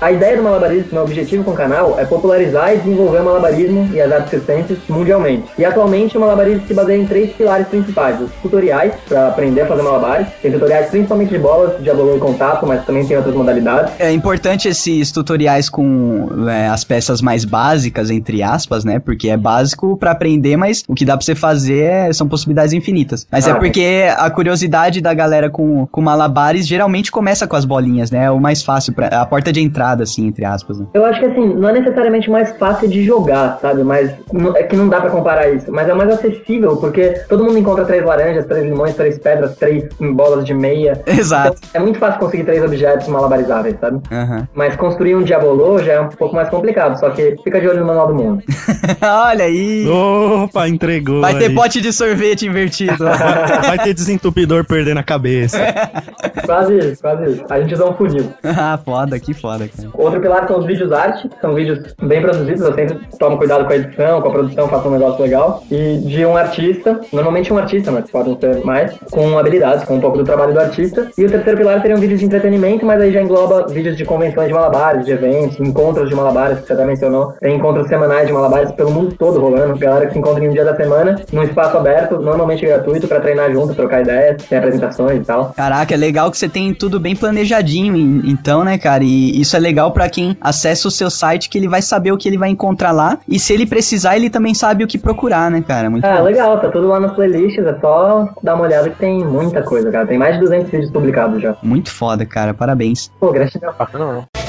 A 0.00 0.10
ideia 0.12 0.36
do 0.36 0.42
malabarismo, 0.42 0.88
meu 0.92 1.02
objetivo 1.02 1.44
com 1.44 1.50
o 1.50 1.54
canal, 1.54 1.98
é 1.98 2.04
popularizar 2.04 2.74
e 2.74 2.78
desenvolver 2.78 3.18
o 3.20 3.24
malabarismo 3.24 3.90
e 3.92 4.00
as 4.00 4.10
artes 4.10 4.30
circenses 4.30 4.78
mundialmente. 4.88 5.44
E 5.58 5.64
atualmente 5.64 6.16
o 6.16 6.20
malabarismo 6.20 6.66
se 6.66 6.74
baseia 6.74 6.96
em 6.96 7.06
três 7.06 7.30
pilares 7.32 7.66
principais. 7.68 8.20
Os 8.20 8.30
tutoriais, 8.42 8.92
para 9.08 9.28
aprender 9.28 9.62
a 9.62 9.66
fazer 9.66 9.82
malabares. 9.82 10.28
Tem 10.40 10.50
tutoriais 10.52 10.88
principalmente 10.88 11.30
de 11.30 11.38
bolas, 11.38 11.82
de 11.82 11.90
abolô 11.90 12.16
e 12.16 12.20
contato, 12.20 12.66
mas 12.66 12.84
também 12.84 13.06
tem 13.06 13.16
outras 13.16 13.34
modalidades. 13.34 13.92
É 13.98 14.10
importante 14.10 14.68
esses 14.68 15.12
tutoriais 15.12 15.68
com 15.68 16.28
é, 16.48 16.68
as 16.68 16.84
peças 16.84 17.20
mais 17.20 17.44
básicas, 17.44 18.10
entre 18.10 18.42
aspas, 18.42 18.84
né? 18.84 18.98
Porque 18.98 19.28
é 19.28 19.36
básico 19.36 19.96
pra 19.96 20.12
aprender, 20.12 20.56
mas 20.56 20.82
o 20.88 20.94
que 20.94 21.04
dá 21.04 21.16
pra 21.16 21.24
você 21.24 21.34
fazer 21.40 21.82
é- 21.82 22.12
são 22.12 22.28
possibilidades 22.28 22.72
infinitas. 22.72 23.26
Mas 23.30 23.46
é 23.48 23.50
Ah, 23.52 23.54
porque 23.56 24.04
a 24.16 24.30
curiosidade 24.30 25.00
da 25.00 25.12
galera 25.14 25.48
com, 25.50 25.86
com 25.86 26.00
malabares 26.00 26.66
geralmente 26.66 27.10
começa 27.10 27.46
com 27.46 27.56
as 27.56 27.64
bolinhas, 27.64 28.10
né? 28.10 28.24
É 28.26 28.30
o 28.30 28.38
mais 28.40 28.62
fácil, 28.62 28.92
pra, 28.92 29.06
a 29.08 29.26
porta 29.26 29.52
de 29.52 29.60
entrada, 29.60 30.02
assim, 30.04 30.26
entre 30.26 30.44
aspas. 30.44 30.78
Né? 30.78 30.86
Eu 30.94 31.04
acho 31.04 31.18
que 31.20 31.26
assim, 31.26 31.54
não 31.54 31.68
é 31.68 31.72
necessariamente 31.72 32.30
mais 32.30 32.50
fácil 32.58 32.88
de 32.88 33.02
jogar, 33.04 33.58
sabe? 33.60 33.82
Mas 33.82 34.10
é 34.56 34.62
que 34.64 34.76
não 34.76 34.88
dá 34.88 35.00
pra 35.00 35.10
comparar 35.10 35.50
isso. 35.50 35.72
Mas 35.72 35.88
é 35.88 35.94
mais 35.94 36.10
acessível, 36.10 36.76
porque 36.76 37.08
todo 37.28 37.44
mundo 37.44 37.58
encontra 37.58 37.84
três 37.84 38.04
laranjas, 38.04 38.44
três 38.46 38.64
limões, 38.64 38.94
três 38.94 39.18
pedras, 39.18 39.56
três 39.56 39.84
bolas 39.98 40.44
de 40.44 40.54
meia. 40.54 41.00
Exato. 41.06 41.56
Então, 41.70 41.80
é 41.80 41.84
muito 41.84 41.98
fácil 41.98 42.20
conseguir 42.20 42.44
três 42.44 42.62
objetos 42.62 43.08
malabarizáveis, 43.08 43.76
sabe? 43.80 44.00
Aham. 44.12 44.46
Mas 44.54 44.76
construir 44.76 45.14
um 45.16 45.22
diabolô 45.22 45.78
já 45.78 45.92
é 45.94 46.00
um 46.00 46.08
pouco 46.08 46.34
mais 46.34 46.48
complicado, 46.48 46.98
só 46.98 47.10
que 47.10 47.36
fica 47.42 47.60
de 47.60 47.68
olho 47.68 47.80
no 47.80 47.86
manual 47.86 48.06
do 48.08 48.14
mundo. 48.14 48.42
Olha 49.02 49.44
aí. 49.44 49.86
Opa, 49.88 50.68
entregou. 50.68 51.20
Vai 51.20 51.29
ter 51.38 51.46
aí. 51.46 51.54
pote 51.54 51.80
de 51.80 51.92
sorvete 51.92 52.46
invertido. 52.46 52.96
Vai, 52.98 53.60
vai 53.76 53.78
ter 53.78 53.94
desentupidor 53.94 54.64
perdendo 54.64 54.98
a 54.98 55.02
cabeça. 55.02 55.58
quase 56.44 56.78
isso, 56.78 57.00
quase 57.00 57.32
isso. 57.32 57.44
A 57.48 57.60
gente 57.60 57.74
usa 57.74 57.86
um 57.86 57.94
funil. 57.94 58.32
ah, 58.44 58.78
foda, 58.84 59.18
que 59.18 59.34
foda, 59.34 59.68
cara. 59.68 59.88
Outro 59.94 60.20
pilar 60.20 60.46
são 60.46 60.58
os 60.58 60.66
vídeos 60.66 60.92
arte, 60.92 61.28
que 61.28 61.40
são 61.40 61.54
vídeos 61.54 61.94
bem 62.02 62.20
produzidos, 62.20 62.62
eu 62.62 62.74
sempre 62.74 62.98
tomo 63.18 63.38
cuidado 63.38 63.64
com 63.64 63.72
a 63.72 63.76
edição, 63.76 64.20
com 64.20 64.28
a 64.28 64.32
produção, 64.32 64.68
faço 64.68 64.88
um 64.88 64.92
negócio 64.92 65.22
legal. 65.22 65.62
E 65.70 65.98
de 65.98 66.24
um 66.24 66.36
artista, 66.36 67.00
normalmente 67.12 67.52
um 67.52 67.58
artista, 67.58 67.90
mas 67.90 68.10
podem 68.10 68.36
ser 68.38 68.64
mais, 68.64 68.92
com 69.10 69.38
habilidades, 69.38 69.84
com 69.84 69.96
um 69.96 70.00
pouco 70.00 70.18
do 70.18 70.24
trabalho 70.24 70.52
do 70.52 70.60
artista. 70.60 71.10
E 71.16 71.24
o 71.24 71.30
terceiro 71.30 71.58
pilar 71.58 71.80
seriam 71.80 71.98
vídeos 71.98 72.20
de 72.20 72.26
entretenimento, 72.26 72.84
mas 72.84 73.00
aí 73.00 73.12
já 73.12 73.20
engloba 73.20 73.66
vídeos 73.68 73.96
de 73.96 74.04
convenções 74.04 74.48
de 74.48 74.54
malabares, 74.54 75.04
de 75.04 75.12
eventos, 75.12 75.58
encontros 75.60 76.08
de 76.08 76.14
malabares, 76.14 76.60
que 76.60 76.66
você 76.66 76.72
até 76.72 76.84
mencionou. 76.84 77.32
Tem 77.40 77.56
encontros 77.56 77.88
semanais 77.88 78.26
de 78.26 78.32
malabares 78.32 78.72
pelo 78.72 78.90
mundo 78.90 79.14
todo 79.16 79.40
rolando, 79.40 79.78
galera 79.78 80.06
que 80.06 80.12
se 80.12 80.18
encontra 80.18 80.44
em 80.44 80.48
um 80.48 80.52
dia 80.52 80.64
da 80.64 80.76
semana, 80.76 81.19
num 81.32 81.42
espaço 81.42 81.76
aberto, 81.76 82.18
normalmente 82.20 82.64
gratuito, 82.64 83.06
pra 83.08 83.20
treinar 83.20 83.50
junto, 83.52 83.74
trocar 83.74 84.02
ideias, 84.02 84.42
tem 84.44 84.58
apresentações 84.58 85.20
e 85.20 85.24
tal. 85.24 85.52
Caraca, 85.56 85.94
é 85.94 85.96
legal 85.96 86.30
que 86.30 86.38
você 86.38 86.48
tem 86.48 86.72
tudo 86.74 86.98
bem 87.00 87.14
planejadinho, 87.16 87.96
então, 88.24 88.64
né, 88.64 88.78
cara? 88.78 89.04
E 89.04 89.40
isso 89.40 89.56
é 89.56 89.58
legal 89.58 89.92
pra 89.92 90.08
quem 90.08 90.36
acessa 90.40 90.88
o 90.88 90.90
seu 90.90 91.10
site, 91.10 91.48
que 91.48 91.58
ele 91.58 91.68
vai 91.68 91.82
saber 91.82 92.12
o 92.12 92.16
que 92.18 92.28
ele 92.28 92.38
vai 92.38 92.48
encontrar 92.50 92.92
lá. 92.92 93.18
E 93.28 93.38
se 93.38 93.52
ele 93.52 93.66
precisar, 93.66 94.16
ele 94.16 94.30
também 94.30 94.54
sabe 94.54 94.84
o 94.84 94.86
que 94.86 94.98
procurar, 94.98 95.50
né, 95.50 95.62
cara? 95.66 95.90
Muito 95.90 96.04
Ah, 96.04 96.16
bom. 96.18 96.24
legal, 96.24 96.58
tá 96.60 96.68
tudo 96.68 96.88
lá 96.88 97.00
nas 97.00 97.12
playlists, 97.14 97.64
é 97.64 97.78
só 97.80 98.28
dar 98.42 98.54
uma 98.54 98.64
olhada 98.64 98.88
que 98.90 98.96
tem 98.98 99.24
muita 99.24 99.62
coisa, 99.62 99.90
cara. 99.90 100.06
Tem 100.06 100.18
mais 100.18 100.34
de 100.34 100.40
200 100.40 100.70
vídeos 100.70 100.90
publicados 100.90 101.40
já. 101.42 101.56
Muito 101.62 101.90
foda, 101.90 102.24
cara. 102.26 102.54
Parabéns. 102.54 103.10
Pô, 103.20 103.32
gratidão. 103.32 103.72
Não, 103.94 104.12
não. 104.14 104.39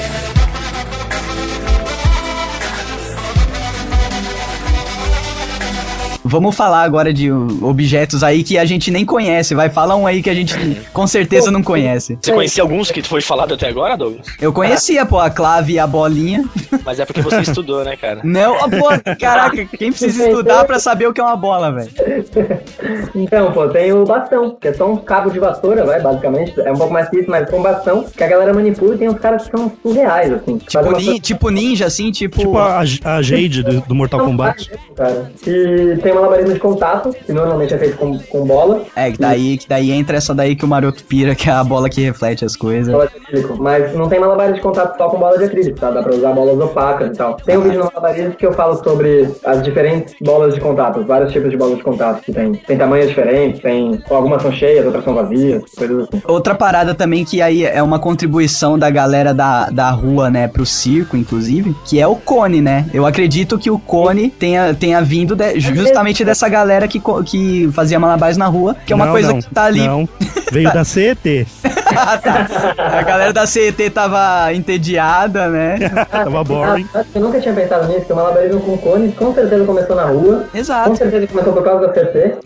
Vamos 6.24 6.54
falar 6.56 6.82
agora 6.82 7.12
de 7.12 7.30
objetos 7.30 8.22
aí 8.22 8.42
que 8.44 8.56
a 8.56 8.64
gente 8.64 8.90
nem 8.90 9.04
conhece. 9.04 9.54
Vai, 9.54 9.68
fala 9.68 9.96
um 9.96 10.06
aí 10.06 10.22
que 10.22 10.30
a 10.30 10.34
gente 10.34 10.54
com 10.92 11.06
certeza 11.06 11.50
não 11.50 11.62
conhece. 11.62 12.16
Você 12.20 12.32
conhecia 12.32 12.62
alguns 12.62 12.90
que 12.90 13.02
foi 13.02 13.20
falado 13.20 13.54
até 13.54 13.68
agora, 13.68 13.96
Douglas? 13.96 14.26
Eu 14.40 14.52
conhecia, 14.52 15.04
pô, 15.04 15.18
a 15.18 15.30
clave 15.30 15.74
e 15.74 15.78
a 15.78 15.86
bolinha. 15.86 16.44
Mas 16.84 17.00
é 17.00 17.04
porque 17.04 17.20
você 17.22 17.40
estudou, 17.40 17.84
né, 17.84 17.96
cara? 17.96 18.20
Não, 18.22 18.56
pô, 18.70 18.88
caraca, 19.18 19.64
quem 19.66 19.90
precisa 19.90 20.28
estudar 20.28 20.64
pra 20.64 20.78
saber 20.78 21.06
o 21.08 21.12
que 21.12 21.20
é 21.20 21.24
uma 21.24 21.36
bola, 21.36 21.72
velho? 21.72 21.90
Então, 23.14 23.52
pô, 23.52 23.68
tem 23.68 23.92
o 23.92 24.04
bastão, 24.04 24.56
que 24.60 24.68
é 24.68 24.72
só 24.72 24.90
um 24.90 24.96
cabo 24.96 25.30
de 25.30 25.38
vassoura, 25.38 25.84
vai, 25.84 26.00
basicamente. 26.00 26.58
É 26.60 26.70
um 26.72 26.76
pouco 26.76 26.92
mais 26.92 27.06
difícil, 27.10 27.30
mas 27.30 27.48
com 27.50 27.62
bastão, 27.62 28.04
que 28.04 28.22
a 28.22 28.28
galera 28.28 28.52
manipula 28.54 28.94
e 28.94 28.98
tem 28.98 29.08
uns 29.08 29.18
caras 29.18 29.44
que 29.44 29.56
são 29.56 29.72
surreais, 29.82 30.32
assim. 30.32 30.58
Tipo, 30.58 30.92
nin- 30.96 31.18
tipo 31.20 31.50
ninja, 31.50 31.86
assim, 31.86 32.10
tipo. 32.10 32.38
Tipo 32.38 32.58
a, 32.58 32.78
a 32.80 33.22
Jade 33.22 33.62
do, 33.62 33.80
do 33.82 33.94
Mortal 33.94 34.20
Kombat. 34.24 34.70
Cara. 34.96 35.30
E 35.46 35.96
tem 36.02 36.11
malabarismo 36.14 36.52
de 36.54 36.60
contato, 36.60 37.12
que 37.24 37.32
normalmente 37.32 37.74
é 37.74 37.78
feito 37.78 37.96
com, 37.96 38.18
com 38.18 38.44
bola, 38.44 38.82
É, 38.96 39.10
que 39.10 39.18
daí, 39.18 39.58
que 39.58 39.68
daí 39.68 39.90
entra 39.92 40.16
essa 40.16 40.34
daí 40.34 40.54
que 40.56 40.64
o 40.64 40.68
Maroto 40.68 41.04
pira, 41.04 41.34
que 41.34 41.48
é 41.48 41.52
a 41.52 41.64
bola 41.64 41.88
que 41.88 42.00
reflete 42.02 42.44
as 42.44 42.56
coisas. 42.56 42.92
bola 42.92 43.06
de 43.08 43.16
acrílico. 43.16 43.56
Mas 43.62 43.94
não 43.94 44.08
tem 44.08 44.20
malabarismo 44.20 44.56
de 44.56 44.62
contato 44.62 44.96
só 44.96 45.08
com 45.08 45.18
bola 45.18 45.38
de 45.38 45.44
acrílico, 45.44 45.78
tá? 45.78 45.90
Dá 45.90 46.02
pra 46.02 46.14
usar 46.14 46.32
bolas 46.32 46.58
opacas 46.60 47.08
e 47.10 47.12
tal. 47.18 47.36
Tem 47.36 47.56
um 47.56 47.62
vídeo 47.62 47.78
no 47.80 47.84
malabarismo 47.86 48.32
que 48.34 48.46
eu 48.46 48.52
falo 48.52 48.82
sobre 48.82 49.28
as 49.44 49.62
diferentes 49.62 50.14
bolas 50.20 50.54
de 50.54 50.60
contato, 50.60 51.04
vários 51.04 51.32
tipos 51.32 51.50
de 51.50 51.56
bolas 51.56 51.76
de 51.78 51.82
contato 51.82 52.22
que 52.22 52.32
tem. 52.32 52.52
Tem 52.52 52.76
tamanhos 52.76 53.08
diferentes, 53.08 53.60
tem. 53.60 54.00
Algumas 54.10 54.42
são 54.42 54.52
cheias, 54.52 54.84
outras 54.86 55.04
são 55.04 55.14
vazias, 55.14 55.62
coisas 55.76 56.04
assim. 56.08 56.22
Outra 56.26 56.54
parada 56.54 56.94
também 56.94 57.24
que 57.24 57.40
aí 57.42 57.64
é 57.64 57.82
uma 57.82 57.98
contribuição 57.98 58.78
da 58.78 58.90
galera 58.90 59.32
da, 59.34 59.70
da 59.70 59.90
rua, 59.90 60.30
né, 60.30 60.48
pro 60.48 60.64
circo, 60.66 61.16
inclusive, 61.16 61.74
que 61.84 62.00
é 62.00 62.06
o 62.06 62.16
cone, 62.16 62.60
né? 62.60 62.86
Eu 62.92 63.06
acredito 63.06 63.58
que 63.58 63.70
o 63.70 63.78
cone 63.78 64.30
tenha, 64.30 64.74
tenha 64.74 65.00
vindo 65.00 65.34
de- 65.34 65.58
justamente 65.60 65.92
dessa 66.24 66.48
galera 66.48 66.88
que, 66.88 67.00
que 67.24 67.70
fazia 67.72 67.98
malabares 67.98 68.36
na 68.36 68.46
rua, 68.46 68.76
que 68.86 68.92
é 68.92 68.96
uma 68.96 69.06
Não, 69.06 69.12
coisa 69.12 69.28
não, 69.28 69.40
que 69.40 69.50
tá 69.50 69.64
ali. 69.64 69.86
Não, 69.86 70.08
veio 70.50 70.72
da 70.72 70.84
CET. 70.84 71.46
A 72.78 73.02
galera 73.02 73.32
da 73.32 73.46
CET 73.46 73.90
tava 73.90 74.52
entediada, 74.52 75.48
né? 75.48 75.78
Tava 76.10 76.44
boring. 76.44 76.86
Ah, 76.94 77.04
eu 77.14 77.20
nunca 77.20 77.40
tinha 77.40 77.54
pensado 77.54 77.86
nisso, 77.88 78.06
que 78.06 78.12
o 78.12 78.16
malabarismo 78.16 78.60
com 78.60 78.76
cones 78.78 79.14
com 79.14 79.32
certeza 79.34 79.64
começou 79.64 79.96
na 79.96 80.04
rua. 80.06 80.46
Com 80.50 80.58
Exato. 80.58 80.96
certeza 80.96 81.26
começou 81.26 81.52
por 81.52 81.62
causa 81.64 81.86
da 81.86 81.92
CT. 81.92 82.38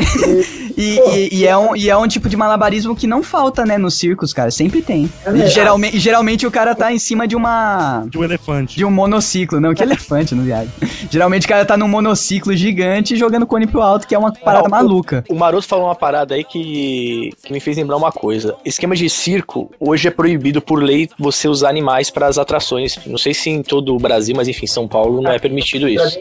E 0.77 0.77
E, 0.77 1.01
e- 1.17 1.29
e 1.41 1.47
é 1.47 1.57
um, 1.57 1.75
e 1.75 1.89
é 1.91 1.97
um 1.97 2.07
tipo 2.07 2.29
de 2.29 2.37
malabarismo 2.37 2.95
que 2.95 3.07
não 3.07 3.23
falta, 3.23 3.65
né, 3.65 3.79
nos 3.79 3.95
circos, 3.99 4.33
cara. 4.33 4.51
Sempre 4.51 4.83
tem. 4.83 5.11
É 5.25 5.31
E 5.31 5.47
geralmente, 5.49 5.99
geralmente 5.99 6.47
o 6.47 6.51
cara 6.51 6.75
tá 6.75 6.93
em 6.93 6.99
cima 6.99 7.27
de 7.27 7.35
uma. 7.35 8.05
De 8.09 8.19
um 8.19 8.25
elefante. 8.25 8.77
De 8.77 8.85
um 8.85 8.91
monociclo. 8.91 9.61
Não, 9.61 9.75
que 9.75 9.83
elefante 9.83 10.35
no 10.35 10.43
viagem. 10.43 10.71
Geralmente 11.11 11.47
o 11.47 11.49
cara 11.49 11.65
tá 11.65 11.77
num 11.77 11.89
monociclo 11.89 12.55
gigante 12.55 13.17
jogando 13.17 13.47
cone 13.47 13.67
pro 13.67 13.81
alto, 13.81 14.07
que 14.07 14.15
é 14.15 14.19
uma 14.19 14.33
parada 14.33 14.69
o- 14.69 14.71
maluca. 14.71 15.25
O 15.29 15.35
Maroto 15.35 15.67
falou 15.67 15.87
uma 15.87 15.95
parada 15.95 16.35
aí 16.35 16.45
que, 16.45 17.31
que 17.43 17.53
me 17.53 17.61
fez 17.61 17.77
lembrar 17.77 17.97
uma 17.97 18.13
coisa. 18.13 18.55
Esquema 18.65 18.95
de 18.95 19.09
circo, 19.09 19.36
hoje 19.81 20.09
é 20.09 20.11
proibido 20.11 20.61
por 20.61 20.83
lei 20.83 21.09
você 21.19 21.49
usar 21.49 21.69
animais 21.69 22.11
para 22.11 22.27
as 22.27 22.39
atrações. 22.39 22.99
Não 23.07 23.19
sei 23.19 23.35
se 23.35 23.51
em 23.51 23.63
todo 23.63 23.95
o 23.95 23.99
Brasil, 23.99 24.35
mas 24.37 24.49
enfim, 24.49 24.67
São 24.67 24.87
Paulo 24.89 25.21
não 25.21 25.31
é 25.31 25.39
permitido 25.39 25.89
isso. 25.89 26.19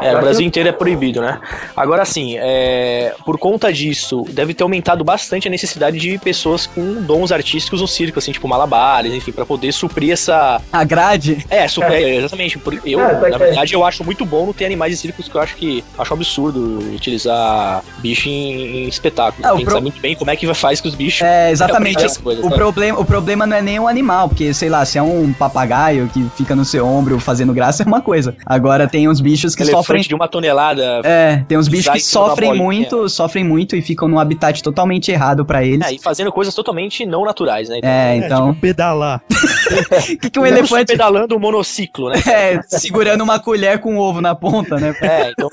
É, 0.00 0.12
no 0.12 0.20
Brasil 0.20 0.46
inteiro 0.46 0.68
é 0.68 0.72
proibido, 0.72 1.20
né? 1.20 1.40
Agora, 1.76 2.02
assim, 2.02 2.36
é, 2.38 3.14
por 3.24 3.38
conta 3.38 3.72
disso, 3.72 4.24
deve 4.30 4.54
ter 4.54 4.62
aumentado 4.62 5.02
bastante 5.04 5.48
a 5.48 5.50
necessidade 5.50 5.98
de 5.98 6.18
pessoas 6.18 6.66
com 6.66 7.00
dons 7.02 7.32
artísticos 7.32 7.80
no 7.80 7.88
circo, 7.88 8.18
assim, 8.18 8.32
tipo 8.32 8.46
malabares, 8.48 9.12
enfim, 9.12 9.32
pra 9.32 9.44
poder 9.46 9.72
suprir 9.72 10.12
essa. 10.12 10.60
A 10.72 10.84
grade. 10.84 11.44
É, 11.50 11.66
suprir, 11.68 11.92
é, 11.92 12.16
exatamente. 12.16 12.58
por- 12.58 12.80
Eu, 12.84 13.00
Ah, 13.00 13.10
só 13.18 13.24
que- 13.24 13.30
na 13.30 13.38
verdade, 13.38 13.74
eu 13.74 13.84
acho 13.84 14.04
muito 14.04 14.24
bom 14.24 14.46
não 14.46 14.52
ter 14.52 14.64
animais 14.64 14.92
de 14.92 14.98
circos, 14.98 15.28
que 15.28 15.34
eu 15.34 15.40
acho 15.40 15.56
que 15.56 15.84
acho 15.98 16.12
um 16.12 16.16
absurdo 16.16 16.78
utilizar 16.94 17.82
bicho 17.98 18.28
em, 18.28 18.84
em 18.84 18.88
espetáculo. 18.88 19.46
É, 19.46 19.50
o 19.52 19.56
Tem 19.56 19.58
que 19.60 19.64
pro- 19.64 19.74
saber 19.74 19.82
muito 19.82 20.00
bem 20.00 20.14
como 20.14 20.30
é 20.30 20.36
que 20.36 20.52
faz 20.54 20.80
com 20.80 20.88
os 20.88 20.94
bichos. 20.94 21.22
É, 21.22 21.50
exatamente. 21.50 21.98
essas 22.04 22.18
o, 22.46 22.50
né? 22.50 22.56
problema, 22.56 23.00
o 23.00 23.04
problema 23.04 23.46
não 23.46 23.56
é 23.56 23.62
nem 23.62 23.78
o 23.78 23.86
animal, 23.88 24.28
porque, 24.28 24.52
sei 24.54 24.68
lá, 24.68 24.84
se 24.84 24.98
é 24.98 25.02
um 25.02 25.32
papagaio 25.32 26.08
que 26.08 26.24
fica 26.36 26.54
no 26.54 26.64
seu 26.64 26.86
ombro 26.86 27.18
fazendo 27.18 27.52
graça, 27.52 27.82
é 27.82 27.86
uma 27.86 28.00
coisa. 28.00 28.34
Agora 28.44 28.86
tem 28.88 29.08
uns 29.08 29.20
bichos 29.20 29.54
que 29.54 29.62
Elefante 29.62 29.84
sofrem. 29.86 30.02
de 30.02 30.14
uma 30.14 30.28
tonelada. 30.28 31.00
É, 31.04 31.44
tem 31.48 31.58
uns 31.58 31.68
bichos 31.68 31.92
que 31.92 32.00
sofrem 32.00 32.54
muito, 32.56 33.08
sofrem 33.08 33.44
muito 33.44 33.76
e 33.76 33.82
ficam 33.82 34.08
num 34.08 34.18
habitat 34.18 34.62
totalmente 34.62 35.10
errado 35.10 35.44
pra 35.44 35.64
eles. 35.64 35.86
É, 35.86 35.92
e 35.92 35.98
fazendo 35.98 36.30
coisas 36.32 36.54
totalmente 36.54 37.04
não 37.06 37.24
naturais, 37.24 37.68
né? 37.68 37.80
É, 37.82 38.00
É, 38.12 38.16
então. 38.16 38.48
tipo, 38.50 38.60
pedalar. 38.60 39.20
O 39.30 40.16
que, 40.18 40.30
que 40.30 40.38
um 40.38 40.42
Não 40.42 40.48
elefante. 40.48 40.86
pedalando 40.86 41.36
um 41.36 41.38
monociclo, 41.38 42.10
né? 42.10 42.16
É, 42.26 42.60
segurando 42.66 43.22
uma 43.22 43.38
colher 43.38 43.78
com 43.80 43.96
ovo 43.98 44.20
na 44.20 44.34
ponta, 44.34 44.76
né? 44.76 44.94
É, 45.00 45.30
então. 45.30 45.48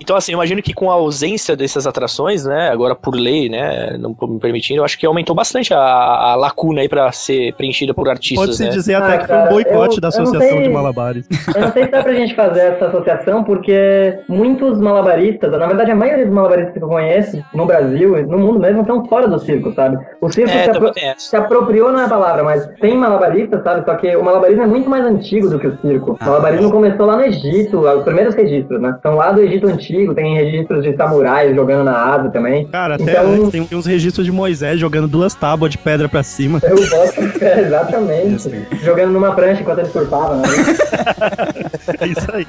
Então, 0.00 0.16
assim, 0.16 0.32
eu 0.32 0.36
imagino 0.36 0.60
que 0.62 0.74
com 0.74 0.90
a 0.90 0.94
ausência 0.94 1.56
dessas 1.56 1.86
atrações, 1.86 2.44
né, 2.44 2.68
agora 2.68 2.94
por 2.94 3.14
lei, 3.14 3.48
né, 3.48 3.96
não 3.98 4.14
me 4.28 4.38
permitindo, 4.38 4.80
eu 4.80 4.84
acho 4.84 4.98
que 4.98 5.06
aumentou 5.06 5.34
bastante 5.34 5.72
a, 5.72 5.78
a 6.04 6.34
lacuna 6.36 6.80
aí 6.80 6.88
pra 6.88 7.10
ser 7.12 7.52
preenchida 7.54 7.92
por 7.94 8.08
artistas, 8.08 8.44
Pode-se 8.46 8.64
né? 8.64 8.70
dizer 8.70 8.94
Ah, 8.94 8.98
até 9.06 9.18
que 9.18 9.26
foi 9.26 9.36
um 9.36 9.48
boicote 9.48 9.94
eu- 9.96 10.00
da 10.00 10.08
Associação 10.08 10.40
sei- 10.40 10.62
de 10.62 10.68
Malabares. 10.68 11.26
Eu 11.54 11.60
não 11.62 11.72
sei 11.72 11.84
se 11.84 11.90
dá 11.90 12.02
pra 12.02 12.12
gente 12.14 12.34
fazer 12.34 12.60
essa 12.60 12.86
associação, 12.86 13.44
porque 13.44 14.18
muitos 14.28 14.78
malabaristas, 14.80 15.50
na 15.50 15.66
verdade 15.66 15.90
a 15.90 15.96
maioria 15.96 16.24
dos 16.24 16.34
malabaristas 16.34 16.74
que 16.74 16.82
eu 16.82 16.88
conheço 16.88 17.42
no 17.54 17.66
Brasil 17.66 18.18
e 18.18 18.22
no 18.24 18.38
mundo 18.38 18.58
mesmo 18.60 18.80
estão 18.82 19.04
fora 19.06 19.28
do 19.28 19.38
circo, 19.38 19.72
sabe? 19.74 19.98
O 20.20 20.30
circo 20.30 20.50
É, 20.50 20.64
se, 20.64 20.70
apro- 20.70 20.92
se 21.18 21.36
apropriou 21.36 21.92
não 21.92 22.00
é 22.00 22.04
a 22.04 22.08
palavra, 22.08 22.42
mas 22.44 22.66
tem 22.80 22.96
malabaristas, 22.96 23.62
sabe? 23.62 23.84
Só 23.84 23.94
que 23.96 24.14
o 24.16 24.24
malabarismo 24.24 24.62
é 24.62 24.66
muito 24.66 24.88
mais 24.88 25.04
antigo 25.04 25.48
do 25.48 25.58
que 25.58 25.66
o 25.66 25.78
circo. 25.80 26.18
O 26.20 26.24
malabarismo 26.24 26.70
começou 26.70 27.06
lá 27.06 27.16
no 27.16 27.24
Egito, 27.24 27.78
os 27.80 28.02
primeiros 28.04 28.34
registros, 28.34 28.80
né? 28.80 28.96
São 29.02 29.16
lá 29.16 29.32
do 29.32 29.40
Egito 29.40 29.66
Antigo, 29.66 30.14
tem 30.14 30.34
registros 30.36 30.82
de 30.82 30.96
samurais 30.96 31.54
jogando 31.54 31.84
na 31.84 32.14
asa 32.14 32.28
também. 32.30 32.66
Cara, 32.68 32.94
até 32.96 33.04
Então- 33.12 33.50
tem 33.50 33.66
uns 33.72 33.86
registros 33.86 34.26
de 34.26 34.32
Moisés 34.32 34.78
jogando 34.78 35.08
duas 35.08 35.34
tábuas 35.34 35.70
de 35.70 35.78
pedra 35.84 36.08
pra 36.08 36.22
cima. 36.22 36.58
Eu 36.62 36.76
boto, 36.76 37.20
é, 37.44 37.60
exatamente. 37.60 38.66
Jogando 38.82 39.12
numa 39.12 39.34
prancha 39.34 39.60
enquanto 39.60 39.80
ele 39.80 39.88
surfava, 39.88 40.36
né? 40.36 40.48
É 42.00 42.06
isso 42.06 42.26
aí. 42.32 42.46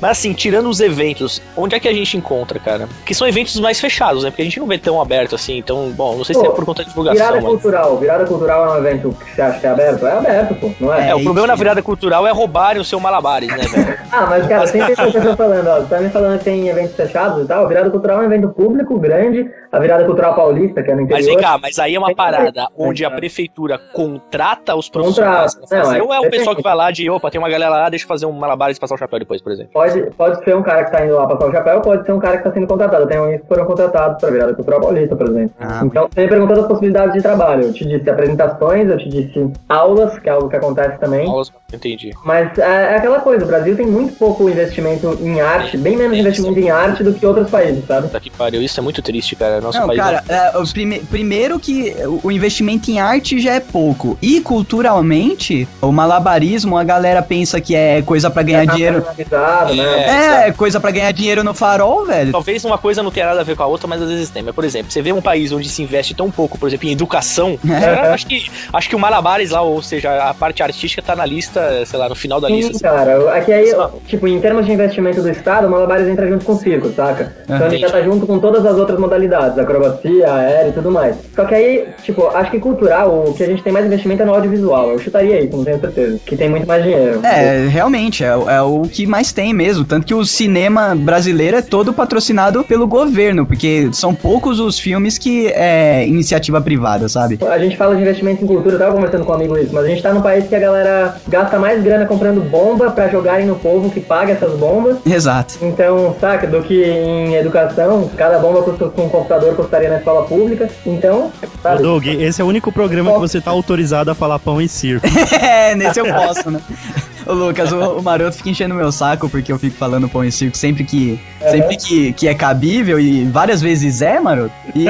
Mas 0.00 0.10
assim, 0.18 0.32
tirando 0.32 0.68
os 0.68 0.80
eventos, 0.80 1.40
onde 1.56 1.76
é 1.76 1.80
que 1.80 1.88
a 1.88 1.92
gente 1.92 2.16
encontra, 2.16 2.58
cara? 2.58 2.88
Que 3.04 3.14
são 3.14 3.26
eventos 3.26 3.58
mais 3.60 3.80
fechados, 3.80 4.24
né? 4.24 4.30
Porque 4.30 4.42
a 4.42 4.44
gente 4.44 4.58
não 4.58 4.66
vê 4.66 4.78
tão 4.78 5.00
aberto 5.00 5.34
assim, 5.36 5.56
então, 5.58 5.90
bom, 5.90 6.16
não 6.16 6.24
sei 6.24 6.34
se 6.34 6.40
Pô, 6.40 6.48
é 6.48 6.50
por 6.50 6.64
conta 6.64 6.82
de 6.82 6.88
divulgação, 6.90 7.16
Virada 7.16 7.36
mas... 7.40 7.44
cultural. 7.44 7.96
Virada 7.98 8.24
cultural 8.26 8.66
é 8.66 8.72
um 8.72 8.78
evento 8.84 9.16
que 9.24 9.34
você 9.34 9.42
acha 9.42 9.60
que 9.60 9.66
é 9.66 9.70
aberto? 9.70 10.06
É 10.06 10.12
aberto, 10.12 10.54
pô. 10.56 10.70
Não 10.80 10.92
é? 10.92 11.10
É, 11.10 11.14
o 11.14 11.20
É, 11.20 11.22
problema 11.22 11.46
na 11.46 11.54
virada 11.54 11.80
cultural 11.82 12.26
é 12.26 12.32
roubarem 12.32 12.82
o 12.82 12.84
seu 12.84 12.98
malabares, 12.98 13.48
né, 13.48 13.58
velho? 13.58 13.96
Ah, 14.12 14.24
mas 14.30 14.46
cara, 14.46 14.66
sempre 14.66 14.94
tem 14.94 15.12
pessoa 15.12 15.36
falando, 15.36 15.66
ó, 15.66 15.80
você 15.80 15.86
tá 15.86 16.00
me 16.00 16.08
falando 16.08 16.38
que 16.38 16.44
tem 16.44 16.68
eventos 16.68 16.94
fechados 16.94 17.44
e 17.44 17.46
tal. 17.46 17.64
A 17.64 17.68
virada 17.68 17.90
cultural 17.90 18.18
é 18.18 18.22
um 18.22 18.32
evento 18.32 18.48
público, 18.48 18.98
grande. 18.98 19.50
A 19.70 19.78
virada 19.78 20.04
cultural 20.04 20.34
paulista, 20.34 20.82
que 20.82 20.90
é 20.90 20.94
no 20.94 21.02
interior. 21.02 21.18
Mas 21.18 21.26
vem 21.26 21.36
cá, 21.38 21.58
mas 21.60 21.78
aí 21.78 21.94
é 21.94 21.98
uma 21.98 22.14
parada 22.16 22.66
onde 22.76 23.04
a 23.04 23.10
prefeitura 23.10 23.78
contrata 23.78 24.74
os 24.74 24.88
profissionais 24.88 25.54
Contrata. 25.54 25.76
fazer, 25.76 25.88
Não, 25.88 25.94
é- 25.96 26.02
ou 26.02 26.14
é 26.14 26.26
o 26.26 26.30
pessoal 26.30 26.56
que 26.56 26.62
vai 26.62 26.74
lá 26.74 26.90
de, 26.90 27.08
opa, 27.10 27.30
tem 27.30 27.38
uma 27.38 27.48
galera 27.48 27.70
lá, 27.70 27.88
deixa 27.88 28.04
eu 28.04 28.08
fazer 28.08 28.26
um 28.26 28.32
malabares 28.32 28.76
e 28.76 28.80
passar 28.80 28.94
o 28.94 28.98
chapéu 28.98 29.18
depois, 29.18 29.42
por 29.42 29.52
exemplo. 29.52 29.72
Pode, 29.72 30.02
pode 30.16 30.42
ser 30.44 30.56
um 30.56 30.62
cara 30.62 30.84
que 30.84 30.90
tá 30.92 31.04
indo 31.04 31.14
lá 31.14 31.26
passar 31.26 31.46
o 31.48 31.52
chapéu, 31.52 31.80
pode 31.80 32.04
ser 32.04 32.12
um 32.12 32.18
cara 32.18 32.38
que 32.38 32.44
tá 32.44 32.52
sendo 32.52 32.66
contratado. 32.66 33.02
Eu 33.04 33.08
tenho 33.08 33.24
amigos 33.24 33.42
que 33.42 33.48
foram 33.48 33.66
contratados 33.66 34.20
pra 34.20 34.30
virada 34.30 34.54
cultural 34.54 34.80
paulista, 34.80 35.14
por 35.14 35.28
exemplo. 35.28 35.54
Ah, 35.60 35.82
então, 35.84 36.08
você 36.12 36.22
me 36.22 36.28
perguntou 36.28 36.56
das 36.56 36.66
possibilidades 36.66 37.14
de 37.14 37.22
trabalho. 37.22 37.64
Eu 37.64 37.72
te 37.72 37.84
disse 37.86 38.08
apresentações, 38.08 38.88
eu 38.88 38.98
te 38.98 39.08
disse 39.08 39.52
aulas, 39.68 40.18
que 40.18 40.28
é 40.28 40.32
algo 40.32 40.48
que 40.48 40.56
acontece 40.56 40.98
também. 40.98 41.28
Aulas, 41.28 41.52
entendi. 41.72 42.12
Mas 42.24 42.56
é, 42.58 42.62
é 42.62 42.96
aquela 42.96 43.20
coisa, 43.20 43.44
o 43.44 43.48
Brasil 43.48 43.76
tem 43.76 43.86
muito 43.86 44.14
pouco 44.14 44.48
investimento 44.48 45.18
em 45.20 45.40
arte, 45.40 45.76
bem 45.76 45.96
menos 45.96 46.16
investimento 46.16 46.58
em 46.58 46.70
arte 46.70 47.02
do 47.02 47.12
que 47.14 47.24
outros 47.26 47.50
países, 47.50 47.84
sabe? 47.86 48.06
Puta 48.06 48.20
que 48.20 48.30
pariu, 48.30 48.62
isso 48.62 48.78
é 48.78 48.82
muito 48.82 49.02
triste, 49.02 49.34
cara. 49.36 49.60
Nosso 49.60 49.78
Não, 49.78 49.86
país 49.88 50.00
cara, 50.00 50.24
é, 50.28 50.56
o 50.58 50.66
prime- 50.72 51.00
primeiro 51.00 51.58
que 51.58 51.94
o- 52.22 52.30
investimento 52.30 52.90
em 52.90 52.98
arte 53.00 53.38
já 53.40 53.54
é 53.54 53.60
pouco. 53.60 54.16
E 54.22 54.40
culturalmente, 54.40 55.68
o 55.80 55.90
malabarismo, 55.92 56.76
a 56.78 56.84
galera 56.84 57.22
pensa 57.22 57.60
que 57.60 57.74
é 57.74 58.00
coisa 58.02 58.30
pra 58.30 58.42
ganhar 58.42 58.64
dinheiro. 58.66 59.02
Personalizado, 59.02 59.74
né? 59.74 60.44
É, 60.44 60.48
é 60.48 60.52
coisa 60.52 60.78
pra 60.80 60.90
ganhar 60.90 61.10
dinheiro 61.12 61.42
no 61.42 61.52
farol, 61.54 62.04
velho. 62.06 62.32
Talvez 62.32 62.64
uma 62.64 62.78
coisa 62.78 63.02
não 63.02 63.10
tenha 63.10 63.26
nada 63.26 63.40
a 63.40 63.44
ver 63.44 63.56
com 63.56 63.62
a 63.62 63.66
outra, 63.66 63.86
mas 63.86 64.00
às 64.00 64.08
vezes 64.08 64.30
tem. 64.30 64.42
Mas, 64.42 64.54
por 64.54 64.64
exemplo, 64.64 64.90
você 64.90 65.02
vê 65.02 65.12
um 65.12 65.20
país 65.22 65.52
onde 65.52 65.68
se 65.68 65.82
investe 65.82 66.14
tão 66.14 66.30
pouco, 66.30 66.58
por 66.58 66.68
exemplo, 66.68 66.88
em 66.88 66.92
educação, 66.92 67.58
É. 67.68 68.08
acho, 68.12 68.26
que, 68.26 68.50
acho 68.72 68.88
que 68.88 68.96
o 68.96 68.98
Malabares 68.98 69.50
lá, 69.50 69.60
ou 69.62 69.82
seja, 69.82 70.28
a 70.28 70.32
parte 70.34 70.62
artística 70.62 71.02
tá 71.02 71.14
na 71.16 71.26
lista, 71.26 71.55
sei 71.84 71.98
lá, 71.98 72.08
no 72.08 72.14
final 72.14 72.40
da 72.40 72.48
lista. 72.48 72.78
Sim, 72.78 72.86
assim. 72.86 72.96
cara. 72.96 73.36
Aqui 73.36 73.52
aí, 73.52 73.72
tipo, 74.06 74.26
em 74.28 74.40
termos 74.40 74.66
de 74.66 74.72
investimento 74.72 75.22
do 75.22 75.30
Estado, 75.30 75.66
o 75.66 75.70
Malabares 75.70 76.08
entra 76.08 76.26
junto 76.28 76.44
com 76.44 76.52
o 76.52 76.58
circo, 76.58 76.90
saca? 76.94 77.32
Então 77.44 77.66
ele 77.66 77.78
já 77.78 77.90
tá 77.90 78.00
junto 78.02 78.26
com 78.26 78.38
todas 78.38 78.64
as 78.64 78.76
outras 78.76 78.98
modalidades, 78.98 79.58
acrobacia, 79.58 80.32
aéreo 80.32 80.70
e 80.70 80.72
tudo 80.72 80.90
mais. 80.90 81.16
Só 81.34 81.44
que 81.44 81.54
aí, 81.54 81.88
tipo, 82.02 82.26
acho 82.28 82.50
que 82.50 82.58
cultural, 82.58 83.24
o 83.28 83.34
que 83.34 83.42
a 83.42 83.46
gente 83.46 83.62
tem 83.62 83.72
mais 83.72 83.86
investimento 83.86 84.22
é 84.22 84.24
no 84.26 84.34
audiovisual. 84.34 84.90
Eu 84.90 84.98
chutaria 84.98 85.40
isso, 85.40 85.56
não 85.56 85.64
tenho 85.64 85.80
certeza. 85.80 86.20
Que 86.24 86.36
tem 86.36 86.48
muito 86.48 86.66
mais 86.66 86.82
dinheiro. 86.82 87.20
É, 87.24 87.66
realmente, 87.68 88.24
é, 88.24 88.28
é 88.28 88.62
o 88.62 88.82
que 88.82 89.06
mais 89.06 89.32
tem 89.32 89.52
mesmo. 89.52 89.84
Tanto 89.84 90.06
que 90.06 90.14
o 90.14 90.24
cinema 90.24 90.94
brasileiro 90.94 91.56
é 91.56 91.62
todo 91.62 91.92
patrocinado 91.92 92.64
pelo 92.64 92.86
governo, 92.86 93.46
porque 93.46 93.88
são 93.92 94.14
poucos 94.14 94.60
os 94.60 94.78
filmes 94.78 95.18
que 95.18 95.48
é 95.48 96.06
iniciativa 96.06 96.60
privada, 96.60 97.08
sabe? 97.08 97.38
A 97.48 97.58
gente 97.58 97.76
fala 97.76 97.94
de 97.94 98.02
investimento 98.02 98.44
em 98.44 98.46
cultura, 98.46 98.74
eu 98.74 98.78
tava 98.78 98.94
conversando 98.94 99.24
com 99.24 99.32
um 99.32 99.34
amigo 99.34 99.58
isso, 99.58 99.72
mas 99.72 99.84
a 99.84 99.88
gente 99.88 100.02
tá 100.02 100.12
num 100.12 100.22
país 100.22 100.46
que 100.48 100.54
a 100.54 100.58
galera 100.58 101.16
gasta 101.28 101.45
mais 101.58 101.82
grana 101.82 102.06
comprando 102.06 102.40
bomba 102.40 102.90
pra 102.90 103.08
jogarem 103.08 103.46
no 103.46 103.56
povo 103.56 103.90
que 103.90 104.00
paga 104.00 104.32
essas 104.32 104.58
bombas. 104.58 104.98
Exato. 105.06 105.58
Então, 105.62 106.14
saca, 106.20 106.46
do 106.46 106.62
que 106.62 106.82
em 106.84 107.34
educação, 107.34 108.10
cada 108.16 108.38
bomba 108.38 108.62
custa, 108.62 108.88
com 108.88 109.06
um 109.06 109.08
computador 109.08 109.54
custaria 109.54 109.88
na 109.88 109.98
escola 109.98 110.24
pública. 110.24 110.68
Então, 110.84 111.30
Ô, 111.42 111.46
sabe? 111.62 111.82
Doug, 111.82 112.06
esse 112.06 112.40
é 112.40 112.44
o 112.44 112.48
único 112.48 112.72
programa 112.72 113.12
que 113.12 113.20
você 113.20 113.40
tá 113.40 113.50
autorizado 113.50 114.10
a 114.10 114.14
falar 114.14 114.38
pão 114.38 114.60
e 114.60 114.68
circo. 114.68 115.06
é, 115.40 115.74
nesse 115.74 116.00
eu 116.00 116.06
posso, 116.06 116.50
né? 116.50 116.60
Ô 117.26 117.32
Lucas, 117.32 117.72
o, 117.72 117.98
o 117.98 118.02
Maroto 118.02 118.36
fica 118.36 118.50
enchendo 118.50 118.74
meu 118.74 118.92
saco 118.92 119.28
porque 119.28 119.50
eu 119.50 119.58
fico 119.58 119.76
falando 119.76 120.08
pão 120.08 120.24
e 120.24 120.30
circo 120.30 120.56
sempre 120.56 120.84
que, 120.84 121.18
sempre 121.50 121.76
que, 121.76 122.12
que 122.12 122.28
é 122.28 122.34
cabível 122.34 123.00
e 123.00 123.24
várias 123.24 123.60
vezes 123.60 124.00
é, 124.00 124.20
Maroto. 124.20 124.52
E... 124.74 124.86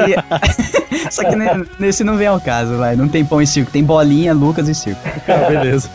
Só 1.09 1.23
que 1.23 1.35
ne- 1.35 1.65
nesse 1.79 2.03
não 2.03 2.15
vem 2.17 2.27
ao 2.27 2.39
caso, 2.39 2.77
vai. 2.77 2.95
Não 2.95 3.07
tem 3.07 3.25
pão 3.25 3.41
e 3.41 3.47
circo, 3.47 3.71
tem 3.71 3.83
bolinha, 3.83 4.33
Lucas 4.33 4.67
e 4.67 4.75
circo. 4.75 5.01
Ah, 5.27 5.49
beleza. 5.49 5.89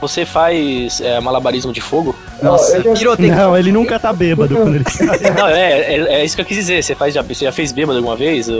Você 0.00 0.26
faz 0.26 1.00
é, 1.00 1.18
malabarismo 1.20 1.72
de 1.72 1.80
fogo? 1.80 2.14
Nossa, 2.42 2.76
eu 2.76 2.82
já- 2.82 2.92
pirotecnia. 2.94 3.34
Não, 3.36 3.56
ele 3.56 3.72
nunca 3.72 3.98
tá 3.98 4.12
bêbado 4.12 4.54
quando 4.56 4.74
ele 4.76 4.84
sai. 4.90 5.18
Não, 5.36 5.46
é, 5.48 5.72
é, 5.80 6.14
é 6.20 6.24
isso 6.24 6.36
que 6.36 6.42
eu 6.42 6.46
quis 6.46 6.56
dizer. 6.56 6.82
Você, 6.82 6.94
faz, 6.94 7.14
já, 7.14 7.22
você 7.22 7.44
já 7.44 7.52
fez 7.52 7.72
bêbado 7.72 7.98
alguma 7.98 8.16
vez? 8.16 8.48
Uh, 8.48 8.52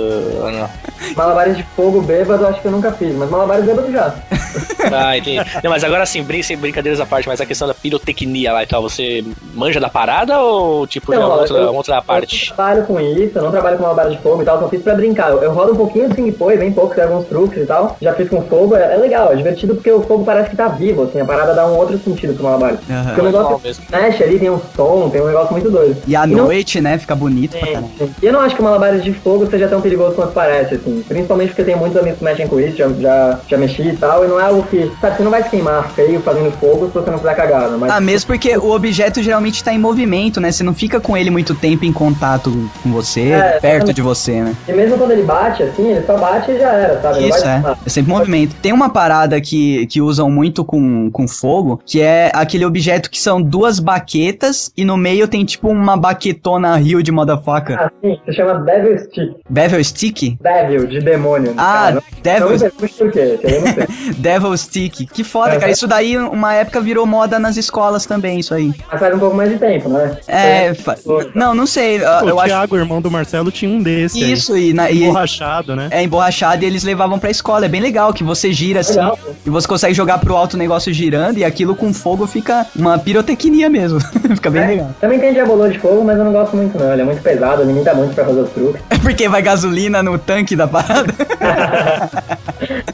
Ana? 0.44 0.70
Malabares 1.16 1.56
de 1.56 1.62
fogo 1.76 2.00
bêbado, 2.00 2.46
acho 2.46 2.60
que 2.60 2.66
eu 2.66 2.72
nunca 2.72 2.92
fiz, 2.92 3.14
mas 3.14 3.30
malabares 3.30 3.64
bêbado 3.64 3.90
já. 3.92 4.14
Ah, 4.92 5.16
entendi. 5.18 5.40
Não, 5.64 5.70
mas 5.70 5.82
agora 5.82 6.04
assim, 6.04 6.22
brin 6.22 6.42
sem 6.42 6.56
brincadeiras 6.56 7.00
à 7.00 7.04
parte, 7.06 7.26
mas 7.26 7.40
a 7.40 7.46
questão 7.46 7.66
da 7.66 7.74
pirotecnia 7.74 8.52
lá 8.52 8.62
e 8.62 8.66
tal, 8.66 8.80
você 8.80 9.24
manja 9.52 9.80
da 9.80 9.88
parada 9.88 10.38
ou 10.38 10.86
tipo 10.86 11.12
já 11.12 11.18
é 11.20 11.24
uma 11.24 11.28
Não, 11.34 11.40
outra, 11.40 11.56
eu- 11.58 11.74
outra 11.74 11.96
Eu 11.96 12.02
parte? 12.02 12.50
não 12.50 12.56
trabalho 12.56 12.82
com 12.86 13.00
isso, 13.00 13.32
eu 13.36 13.42
não 13.42 13.50
trabalho 13.50 13.76
com 13.78 13.82
malabares 13.82 14.12
de 14.12 14.18
fogo 14.22 14.42
e 14.42 14.44
tal, 14.44 14.60
só 14.60 14.68
fiz 14.68 14.80
pra 14.82 14.94
brincar. 14.94 15.30
Eu, 15.30 15.42
eu 15.42 15.52
rodo 15.52 15.72
um 15.72 15.76
pouquinho 15.76 16.08
de 16.08 16.14
ping-pong, 16.14 16.56
bem 16.56 16.70
pouco, 16.72 16.94
tem 16.94 17.02
alguns 17.04 17.26
truques 17.26 17.60
e 17.62 17.66
tal. 17.66 17.96
Já 18.00 18.14
fiz 18.14 18.28
com 18.28 18.42
fogo, 18.42 18.76
é, 18.76 18.94
é 18.94 18.96
legal, 18.96 19.32
é 19.32 19.36
divertido 19.36 19.74
porque 19.74 19.90
o 19.90 20.02
fogo 20.02 20.24
parece 20.24 20.50
que 20.50 20.56
tá 20.56 20.68
vivo, 20.68 21.02
assim, 21.04 21.20
a 21.20 21.24
parada 21.24 21.52
dá 21.52 21.66
um 21.66 21.76
outro 21.76 21.98
sentido 21.98 22.34
pro 22.34 22.44
malabar. 22.44 22.74
Aham. 22.88 23.04
Porque 23.06 23.20
o 23.20 23.24
negócio, 23.24 23.60
Mexe 23.90 24.22
ali, 24.22 24.38
tem 24.38 24.50
um 24.50 24.60
som, 24.74 25.08
tem 25.10 25.20
um 25.20 25.26
negócio 25.26 25.52
muito 25.52 25.70
doido. 25.70 25.96
E 26.06 26.14
à 26.16 26.24
E 26.26 26.30
não- 26.30 26.44
noite, 26.44 26.80
né? 26.80 26.98
Fica 26.98 27.14
bonito 27.14 27.56
pra 27.56 27.66
Sim, 27.66 27.72
caralho. 27.74 27.90
sim. 27.98 28.10
E 28.22 28.26
eu 28.26 28.32
não 28.32 28.40
acho 28.40 28.54
que 28.54 28.60
o 28.60 28.64
malabares 28.64 29.02
de 29.04 29.12
fogo 29.12 29.46
seja 29.50 29.68
tão 29.68 29.80
perigoso 29.80 30.14
quanto 30.14 30.32
parece, 30.32 30.74
assim. 30.74 31.02
Principalmente 31.06 31.48
porque 31.50 31.64
tem 31.64 31.76
muitos 31.76 31.96
amigos 31.98 32.18
que 32.18 32.24
mexem 32.24 32.46
com 32.48 32.60
isso, 32.60 32.76
já, 32.76 32.88
já, 33.00 33.40
já 33.48 33.58
mexi 33.58 33.82
e 33.82 33.96
tal, 33.96 34.24
e 34.24 34.28
não 34.28 34.40
é 34.40 34.44
algo 34.44 34.62
que. 34.64 34.90
Sabe, 35.00 35.16
você 35.16 35.22
não 35.22 35.30
vai 35.30 35.42
se 35.42 35.50
queimar 35.50 35.90
feio 35.92 36.20
fazendo 36.20 36.50
fogo 36.52 36.86
se 36.86 36.92
você 36.94 37.10
não 37.10 37.18
fizer 37.18 37.34
cagada. 37.34 37.76
Mas 37.76 37.90
Ah, 37.90 38.00
mesmo 38.00 38.26
porque 38.26 38.56
o 38.56 38.70
objeto 38.70 39.22
geralmente 39.22 39.62
tá 39.62 39.72
em 39.72 39.78
movimento, 39.78 40.40
né? 40.40 40.50
Você 40.50 40.62
não 40.64 40.74
fica 40.74 41.00
com 41.00 41.16
ele 41.16 41.30
muito 41.30 41.54
tempo 41.54 41.84
em 41.84 41.92
contato 41.92 42.70
com 42.82 42.92
você, 42.92 43.30
É, 43.32 43.40
perto 43.40 43.64
exatamente. 43.66 43.94
de 43.94 44.02
você, 44.02 44.40
né? 44.42 44.54
E 44.68 44.72
mesmo 44.72 44.96
quando 44.98 45.10
ele 45.12 45.22
bate, 45.22 45.62
assim, 45.62 45.90
ele 45.90 46.04
só 46.06 46.16
bate 46.16 46.50
e 46.50 46.58
já 46.58 46.72
era, 46.72 47.00
sabe? 47.00 47.20
Não 47.20 47.28
Isso, 47.28 47.46
é. 47.46 47.62
É 47.84 47.88
sempre 47.88 48.12
movimento. 48.12 48.54
Tem 48.60 48.72
uma 48.72 48.88
parada 48.90 49.40
que, 49.40 49.86
que 49.86 50.00
usam 50.00 50.30
muito 50.30 50.64
com, 50.64 51.10
com 51.10 51.26
fogo, 51.28 51.80
que 51.84 52.00
é 52.00 52.30
aquele 52.34 52.64
objeto 52.64 53.10
que 53.10 53.18
são 53.20 53.40
duas 53.40 53.55
baquetas 53.80 54.70
e 54.76 54.84
no 54.84 54.96
meio 54.96 55.26
tem 55.28 55.44
tipo 55.44 55.68
uma 55.68 55.96
baquetona 55.96 56.76
rio 56.76 57.02
de 57.02 57.10
motherfucker. 57.12 57.78
Ah, 57.78 57.90
sim, 58.02 58.18
se 58.24 58.32
chama 58.34 58.54
Devil 58.60 58.98
Stick. 58.98 59.36
Bevel 59.48 59.84
Stick? 59.84 60.38
Devil, 60.40 60.86
de 60.86 61.00
demônio. 61.00 61.54
Ah, 61.56 61.92
cara. 61.92 62.02
Devil, 62.22 62.70
por 62.72 63.10
quê. 63.12 63.38
Devil 64.18 64.56
Stick. 64.56 65.06
Que 65.12 65.24
foda, 65.24 65.54
É. 65.54 65.58
cara. 65.58 65.72
Isso 65.72 65.86
daí, 65.86 66.16
uma 66.16 66.54
época, 66.54 66.80
virou 66.80 67.06
moda 67.06 67.38
nas 67.38 67.56
escolas 67.56 68.06
também, 68.06 68.38
isso 68.40 68.54
aí. 68.54 68.72
Mas 68.90 69.00
faz 69.00 69.14
um 69.14 69.18
pouco 69.18 69.36
mais 69.36 69.50
de 69.50 69.58
tempo, 69.58 69.88
né? 69.88 70.16
É, 70.26 70.74
fa- 70.74 70.96
não, 71.34 71.54
não 71.54 71.66
sei. 71.66 71.98
Pô, 72.00 72.28
eu 72.28 72.36
o 72.36 72.40
acho 72.40 72.48
Thiago, 72.48 72.76
irmão 72.76 73.00
do 73.00 73.10
Marcelo, 73.10 73.50
tinha 73.50 73.70
um 73.70 73.82
desse. 73.82 74.22
aí. 74.22 74.32
isso 74.32 74.56
e, 74.56 74.72
na, 74.72 74.90
Emborrachado, 74.90 75.76
né? 75.76 75.88
é 75.90 76.02
emborrachado 76.02 76.64
e 76.64 76.66
eles 76.66 76.82
levavam 76.84 77.18
pra 77.18 77.30
escola. 77.30 77.66
É 77.66 77.68
bem 77.68 77.80
legal 77.80 78.12
que 78.12 78.24
você 78.24 78.52
gira 78.52 78.80
assim 78.80 78.94
Legal, 78.96 79.18
e 79.44 79.50
você 79.50 79.68
consegue 79.68 79.94
jogar 79.94 80.18
pro 80.18 80.34
alto 80.36 80.54
o 80.54 80.56
negócio 80.56 80.92
girando 80.92 81.38
e 81.38 81.44
aquilo 81.44 81.74
com 81.74 81.92
fogo 81.92 82.26
fica 82.26 82.66
uma 82.74 82.98
pirotecnia 82.98 83.45
mesmo. 83.50 83.98
fica 84.34 84.50
bem 84.50 84.62
É, 84.62 84.66
legal. 84.66 84.90
Também 85.00 85.18
tem 85.18 85.32
diabolô 85.32 85.68
de 85.68 85.78
fogo, 85.78 86.04
mas 86.04 86.18
eu 86.18 86.24
não 86.24 86.32
gosto 86.32 86.56
muito 86.56 86.78
não. 86.78 86.92
Ele 86.92 87.02
é 87.02 87.04
muito 87.04 87.22
pesado, 87.22 87.62
limita 87.62 87.94
muito 87.94 88.14
pra 88.14 88.24
fazer 88.24 88.40
os 88.40 88.50
truques. 88.50 88.82
É 88.90 88.98
porque 88.98 89.28
vai 89.28 89.40
gasolina 89.40 90.02
no 90.02 90.18
tanque 90.18 90.56
da 90.56 90.66
parada. 90.66 91.12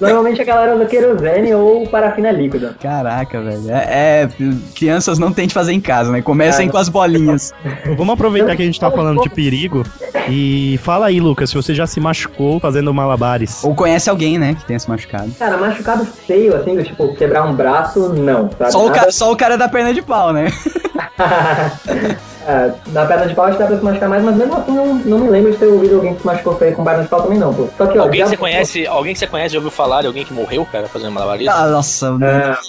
Normalmente 0.01 0.41
a 0.43 0.45
galera 0.45 0.75
usa 0.75 0.85
querosene 0.87 1.55
ou 1.55 1.87
parafina 1.87 2.31
líquida. 2.31 2.75
Caraca, 2.81 3.41
velho. 3.41 3.71
É, 3.71 4.25
é, 4.25 4.29
crianças 4.75 5.19
não 5.19 5.33
tem 5.33 5.47
de 5.47 5.55
fazer 5.55 5.73
em 5.73 5.81
casa, 5.81 6.11
né? 6.11 6.21
Comecem 6.21 6.69
É. 6.69 6.71
com 6.71 6.77
as 6.77 6.89
bolinhas. 6.89 7.53
Vamos 7.97 8.15
aproveitar 8.15 8.57
que 8.57 8.63
a 8.63 8.65
gente 8.65 8.79
tá 8.81 8.91
falando 8.91 9.23
de 9.23 9.31
perigo 9.31 9.85
e 10.29 10.79
fala 10.83 11.07
aí, 11.07 11.21
Lucas, 11.21 11.51
se 11.51 11.57
você 11.57 11.75
já 11.75 11.87
se 11.87 12.01
machucou 12.01 12.59
fazendo 12.61 12.93
malabares. 12.93 13.63
Ou 13.65 13.75
conhece 13.75 14.11
alguém, 14.11 14.39
né, 14.39 14.55
que 14.59 14.65
tenha 14.65 14.79
se 14.79 14.89
machucado. 14.91 15.31
Cara, 15.39 15.57
machucado 15.57 16.05
feio, 16.05 16.55
assim, 16.57 16.83
tipo, 16.83 17.15
quebrar 17.15 17.45
um 17.45 17.55
braço, 17.55 18.13
não, 18.13 18.51
sabe? 18.59 18.73
Só 18.73 18.87
o, 18.87 18.91
ca- 18.91 19.11
só 19.11 19.33
o 19.33 19.37
cara 19.37 19.57
da 19.57 19.69
perna 19.69 19.95
de 19.95 20.03
pau, 20.03 20.33
né? 20.33 20.42
né? 20.45 22.19
É, 22.47 22.71
na 22.89 23.07
perna 23.07 23.27
de 23.27 23.35
pau 23.35 23.45
acho 23.47 23.57
que 23.57 23.63
dá 23.63 23.69
pra 23.69 23.79
se 23.79 23.85
machucar 23.85 24.09
mais, 24.09 24.23
mas 24.25 24.37
mesmo 24.37 24.55
assim 24.57 24.73
não, 24.73 24.95
não 24.95 25.19
me 25.19 25.29
lembro 25.31 25.53
de 25.53 25.59
ter 25.59 25.67
ouvido 25.67 25.97
alguém 25.97 26.15
que 26.15 26.21
se 26.21 26.27
machucou 26.27 26.57
feio 26.57 26.75
com 26.75 26.85
perna 26.85 27.03
de 27.05 27.09
pau 27.09 27.23
também 27.23 27.39
não, 27.39 27.53
pô. 27.55 27.69
Só 27.79 27.87
que, 27.87 27.99
ó, 27.99 28.03
Alguém 28.03 28.19
já- 28.21 28.25
que 28.25 28.31
você 28.31 28.37
conhece, 28.37 28.87
alguém 28.87 29.13
que 29.13 29.19
você 29.19 29.27
conhece, 29.27 29.53
já 29.55 29.59
ouviu 29.59 29.71
falar 29.71 30.01
de 30.03 30.07
alguém 30.09 30.25
que 30.25 30.33
morreu, 30.33 30.67
cara, 30.71 30.87
fazendo 30.89 31.13
malabarismo? 31.13 31.53
Ah, 31.55 31.67
Nossa, 31.69 32.13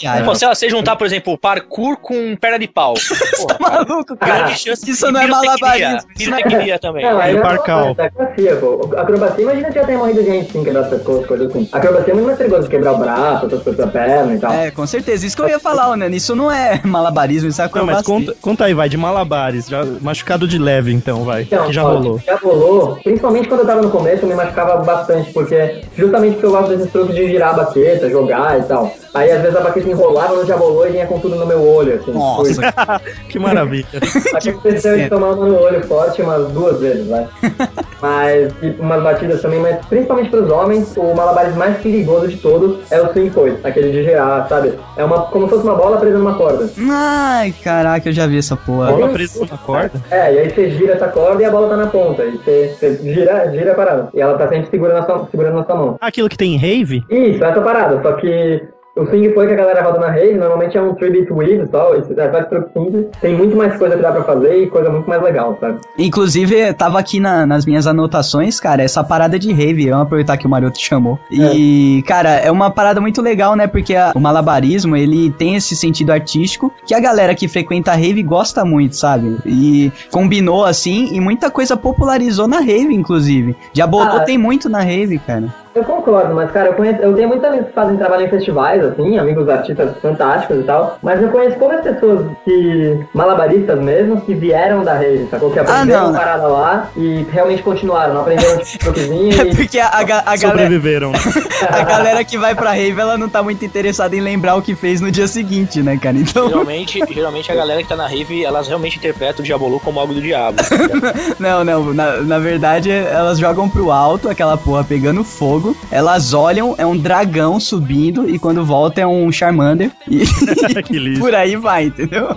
É. 0.03 0.21
Pô, 0.23 0.35
se 0.35 0.45
você 0.45 0.69
juntar, 0.69 0.95
por 0.95 1.05
exemplo, 1.07 1.37
parkour 1.37 1.97
com 1.97 2.35
perna 2.35 2.59
de 2.59 2.67
pau. 2.67 2.93
Porra, 3.57 3.57
Maluco, 3.59 4.15
cara. 4.17 4.43
grande 4.43 4.59
chance 4.59 4.89
Isso 4.89 5.11
não 5.11 5.21
é 5.21 5.27
malabarismo. 5.27 5.97
Isso 6.17 6.29
não 6.29 6.37
é- 6.37 6.43
Pirotecnia 6.43 6.79
também. 6.79 7.05
Não, 7.05 7.19
aí 7.19 7.35
é 7.35 7.41
parcal? 7.41 7.95
é 7.97 8.05
acrobacia, 8.05 8.55
pô. 8.57 8.89
Acrobacia, 8.97 9.43
imagina 9.43 9.67
que 9.69 9.73
já 9.79 9.85
tem 9.85 9.97
morrido 9.97 10.23
gente, 10.23 10.51
sim, 10.51 10.63
quebrar 10.63 10.81
as 10.81 11.01
coisas, 11.01 11.25
coisas 11.25 11.47
assim. 11.49 11.69
Acrobacia 11.71 12.11
é 12.11 12.13
muito 12.13 12.25
mais 12.27 12.37
perigoso 12.37 12.69
quebrar 12.69 12.91
o 12.93 12.97
braço, 12.97 13.43
outras 13.43 13.63
coisas 13.63 13.85
da 13.85 13.91
perna 13.91 14.33
e 14.33 14.39
tal. 14.39 14.53
É, 14.53 14.71
com 14.71 14.85
certeza. 14.85 15.25
Isso 15.25 15.35
que 15.35 15.41
eu 15.41 15.49
ia 15.49 15.59
falar, 15.59 15.95
né? 15.97 16.07
Isso 16.09 16.35
não 16.35 16.51
é 16.51 16.79
malabarismo, 16.83 17.49
isso 17.49 17.61
é 17.61 17.65
Não, 17.73 17.85
mas 17.85 17.99
acrobacia. 17.99 18.27
conta, 18.27 18.37
conta 18.41 18.65
aí, 18.65 18.73
vai, 18.73 18.87
de 18.89 18.97
malabares. 18.97 19.62
Já, 19.67 19.85
machucado 20.01 20.47
de 20.47 20.57
leve, 20.57 20.93
então, 20.93 21.23
vai. 21.23 21.43
Então, 21.43 21.67
que 21.67 21.73
já 21.73 21.83
ó, 21.83 21.93
rolou. 21.93 22.19
Já 22.25 22.35
rolou. 22.35 22.95
Principalmente 23.03 23.47
quando 23.47 23.61
eu 23.61 23.67
tava 23.67 23.81
no 23.81 23.89
começo, 23.89 24.23
eu 24.23 24.29
me 24.29 24.35
machucava 24.35 24.83
bastante, 24.83 25.31
porque 25.31 25.81
justamente 25.95 26.33
porque 26.33 26.45
eu 26.45 26.51
gosto 26.51 26.69
desses 26.69 26.91
truques 26.91 27.15
de 27.15 27.27
girar 27.27 27.51
a 27.51 27.63
baqueta, 27.63 28.09
jogar 28.09 28.59
e 28.59 28.63
tal. 28.63 28.91
Aí 29.13 29.31
às 29.31 29.41
vezes 29.41 29.55
a 29.55 29.61
baqueta 29.61 29.89
enrolava 29.89 30.35
no 30.35 30.45
jabolô 30.45 30.85
e 30.87 30.91
vinha 30.91 31.05
com 31.05 31.19
tudo 31.19 31.35
no 31.35 31.45
meu 31.45 31.61
olho, 31.61 31.95
assim. 31.95 32.11
Nossa, 32.11 32.73
Que 33.29 33.37
maravilha. 33.37 33.85
Aconteceu 34.33 34.97
de 34.97 35.09
tomar 35.09 35.31
uma 35.31 35.45
no 35.45 35.59
olho 35.59 35.85
forte 35.85 36.21
umas 36.21 36.51
duas 36.51 36.79
vezes, 36.79 37.07
vai. 37.07 37.27
mas, 38.01 38.53
e 38.61 38.69
umas 38.79 39.03
batidas 39.03 39.41
também, 39.41 39.59
mas 39.59 39.85
principalmente 39.85 40.29
pros 40.29 40.49
homens, 40.49 40.93
o 40.97 41.13
malabares 41.13 41.55
mais 41.55 41.77
perigoso 41.77 42.27
de 42.27 42.37
todos 42.37 42.79
é 42.91 43.01
o 43.01 43.11
swing 43.11 43.29
foot, 43.29 43.57
aquele 43.63 43.91
de 43.91 44.03
girar, 44.03 44.47
sabe? 44.49 44.73
É 44.97 45.03
uma, 45.03 45.21
como 45.27 45.45
se 45.45 45.51
fosse 45.51 45.63
uma 45.63 45.75
bola 45.75 45.97
presa 45.97 46.17
numa 46.17 46.33
corda. 46.33 46.69
Ai, 46.89 47.53
caraca, 47.63 48.09
eu 48.09 48.13
já 48.13 48.25
vi 48.25 48.39
essa 48.39 48.55
porra. 48.55 48.91
Bola 48.91 49.09
presa 49.09 49.45
na 49.53 49.57
corda? 49.57 50.01
É, 50.11 50.33
e 50.33 50.39
aí 50.39 50.49
você 50.49 50.69
gira 50.71 50.93
essa 50.93 51.07
corda 51.07 51.41
e 51.41 51.45
a 51.45 51.51
bola 51.51 51.69
tá 51.69 51.77
na 51.77 51.87
ponta. 51.87 52.23
E 52.23 52.31
você, 52.37 52.75
você 52.77 52.95
gira, 53.13 53.51
gira 53.51 53.71
a 53.71 53.75
parada. 53.75 54.09
E 54.13 54.19
ela 54.21 54.37
tá 54.37 54.47
sempre 54.47 54.69
segurando 54.69 54.99
na 54.99 55.05
sua, 55.05 55.27
segurando 55.29 55.55
na 55.55 55.65
sua 55.65 55.75
mão. 55.75 55.97
Aquilo 56.01 56.29
que 56.29 56.37
tem 56.37 56.55
em 56.55 56.57
rave? 56.57 57.03
Isso, 57.09 57.43
essa 57.43 57.61
parada. 57.61 58.01
Só 58.01 58.13
que 58.13 58.61
o 58.95 59.05
swing 59.07 59.33
foi 59.33 59.47
que 59.47 59.53
a 59.53 59.55
galera 59.55 59.81
roda 59.81 59.99
na 59.99 60.11
rede, 60.11 60.37
normalmente 60.37 60.77
é 60.77 60.81
um 60.81 60.93
3-beat 60.93 61.31
weave 61.31 61.67
só, 61.71 61.95
esse 61.95 62.13
é 62.19 62.29
faz 62.31 62.47
truque 62.47 62.71
simples. 62.73 63.07
Tem 63.19 63.35
muito 63.35 63.55
mais 63.57 63.75
coisa 63.77 63.95
que 63.95 64.01
dá 64.03 64.11
pra 64.11 64.23
fazer 64.23 64.55
e 64.63 64.67
coisa 64.67 64.89
muito 64.91 65.09
mais 65.09 65.21
legal, 65.23 65.57
sabe? 65.59 65.79
Inclusive, 65.97 66.71
tava 66.73 66.99
aqui 66.99 67.19
na- 67.19 67.45
nas 67.45 67.65
minhas 67.65 67.87
anotações, 67.87 68.59
cara, 68.59 68.83
essa 68.83 69.03
parada 69.03 69.39
de 69.39 69.51
rave, 69.51 69.89
vamos 69.89 70.03
aproveitar 70.05 70.37
que 70.37 70.45
o 70.45 70.49
Maroto 70.49 70.79
chamou. 70.79 71.17
E, 71.31 72.03
cara, 72.07 72.29
é 72.35 72.51
uma 72.51 72.69
parada 72.69 73.01
muito 73.01 73.19
legal, 73.19 73.55
né? 73.55 73.65
Porque 73.65 73.95
a- 73.95 74.11
o 74.13 74.19
malabarismo, 74.19 74.95
ele 74.95 75.31
tem 75.31 75.55
esse 75.55 75.75
sentido 75.75 76.11
artístico 76.11 76.71
que 76.85 76.93
a 76.93 76.99
galera 76.99 77.33
que 77.33 77.47
frequenta 77.47 77.91
a 77.91 77.95
rave 77.95 78.21
gosta 78.21 78.63
muito, 78.63 78.95
sabe? 78.95 79.37
E 79.45 79.91
combinou 80.11 80.65
assim, 80.65 81.09
e 81.13 81.19
muita 81.19 81.49
coisa 81.49 81.75
popularizou 81.75 82.47
na 82.47 82.59
rave, 82.59 82.93
inclusive. 82.93 83.55
Diabolô 83.73 84.17
Ah. 84.17 84.19
tem 84.19 84.37
muito 84.37 84.69
na 84.69 84.81
rave, 84.81 85.17
cara. 85.17 85.62
Eu 85.75 85.83
concordo, 85.83 86.35
mas 86.35 86.51
cara, 86.51 86.69
eu, 86.69 86.73
conheço, 86.73 87.01
eu 87.01 87.13
tenho 87.15 87.27
muitos 87.27 87.45
amigos 87.47 87.67
que 87.67 87.73
fazem 87.73 87.97
trabalho 87.97 88.25
em 88.25 88.29
festivais, 88.29 88.83
assim, 88.83 89.17
amigos 89.17 89.49
artistas 89.49 89.91
fantásticos 90.01 90.59
e 90.59 90.63
tal, 90.63 90.99
mas 91.01 91.19
eu 91.21 91.29
conheço 91.29 91.57
poucas 91.57 91.81
pessoas 91.81 92.27
que, 92.45 92.99
malabaristas 93.13 93.79
mesmo, 93.79 94.21
que 94.21 94.35
vieram 94.35 94.83
da 94.83 94.93
rede, 94.93 95.27
sacou? 95.31 95.49
Que 95.49 95.59
aprenderam 95.59 95.99
Ah, 95.99 96.03
não, 96.03 96.15
a 96.15 96.17
parada 96.19 96.47
lá 96.47 96.89
e 96.95 97.25
realmente 97.31 97.63
continuaram, 97.63 98.13
não 98.13 98.21
aprenderam 98.21 98.59
tipo 98.59 98.83
truquezinho 98.85 99.33
É 99.41 99.47
e... 99.47 99.55
porque 99.55 99.79
a, 99.79 99.87
a 99.87 99.99
a 99.99 100.03
galera, 100.03 100.37
Sobreviveram. 100.37 101.11
né? 101.11 101.17
a 101.67 101.83
galera 101.83 102.23
que 102.23 102.37
vai 102.37 102.53
pra 102.53 102.71
rave, 102.71 102.99
ela 103.01 103.17
não 103.17 103.27
tá 103.27 103.41
muito 103.41 103.65
interessada 103.65 104.15
em 104.15 104.21
lembrar 104.21 104.55
o 104.55 104.61
que 104.61 104.75
fez 104.75 105.01
no 105.01 105.09
dia 105.11 105.27
seguinte, 105.27 105.81
né, 105.81 105.97
cara? 105.97 106.17
Então, 106.17 106.49
Geralmente, 106.49 106.99
geralmente 107.11 107.51
a 107.51 107.55
galera 107.55 107.81
que 107.81 107.89
tá 107.89 107.95
na 107.95 108.05
rave, 108.07 108.45
elas 108.45 108.67
realmente 108.67 108.97
interpretam 108.97 109.41
o 109.41 109.43
Diabolu 109.43 109.79
como 109.79 109.99
algo 109.99 110.13
do 110.13 110.21
diabo. 110.21 110.57
Não, 111.39 111.63
não, 111.63 111.93
na, 111.93 112.17
na 112.21 112.39
verdade 112.39 112.89
elas 112.91 113.37
jogam 113.39 113.67
pro 113.69 113.91
alto, 113.91 114.29
aquela 114.29 114.55
porra 114.57 114.83
pegando 114.83 115.23
fogo, 115.23 115.62
elas 115.91 116.33
olham, 116.33 116.75
é 116.77 116.85
um 116.85 116.97
dragão 116.97 117.59
subindo 117.59 118.29
e 118.29 118.37
quando 118.39 118.63
volta 118.65 119.01
é 119.01 119.07
um 119.07 119.31
Charmander 119.31 119.91
e 120.09 120.23
que 120.83 120.97
lixo. 120.99 121.21
por 121.21 121.33
aí 121.35 121.55
vai, 121.55 121.85
entendeu? 121.85 122.35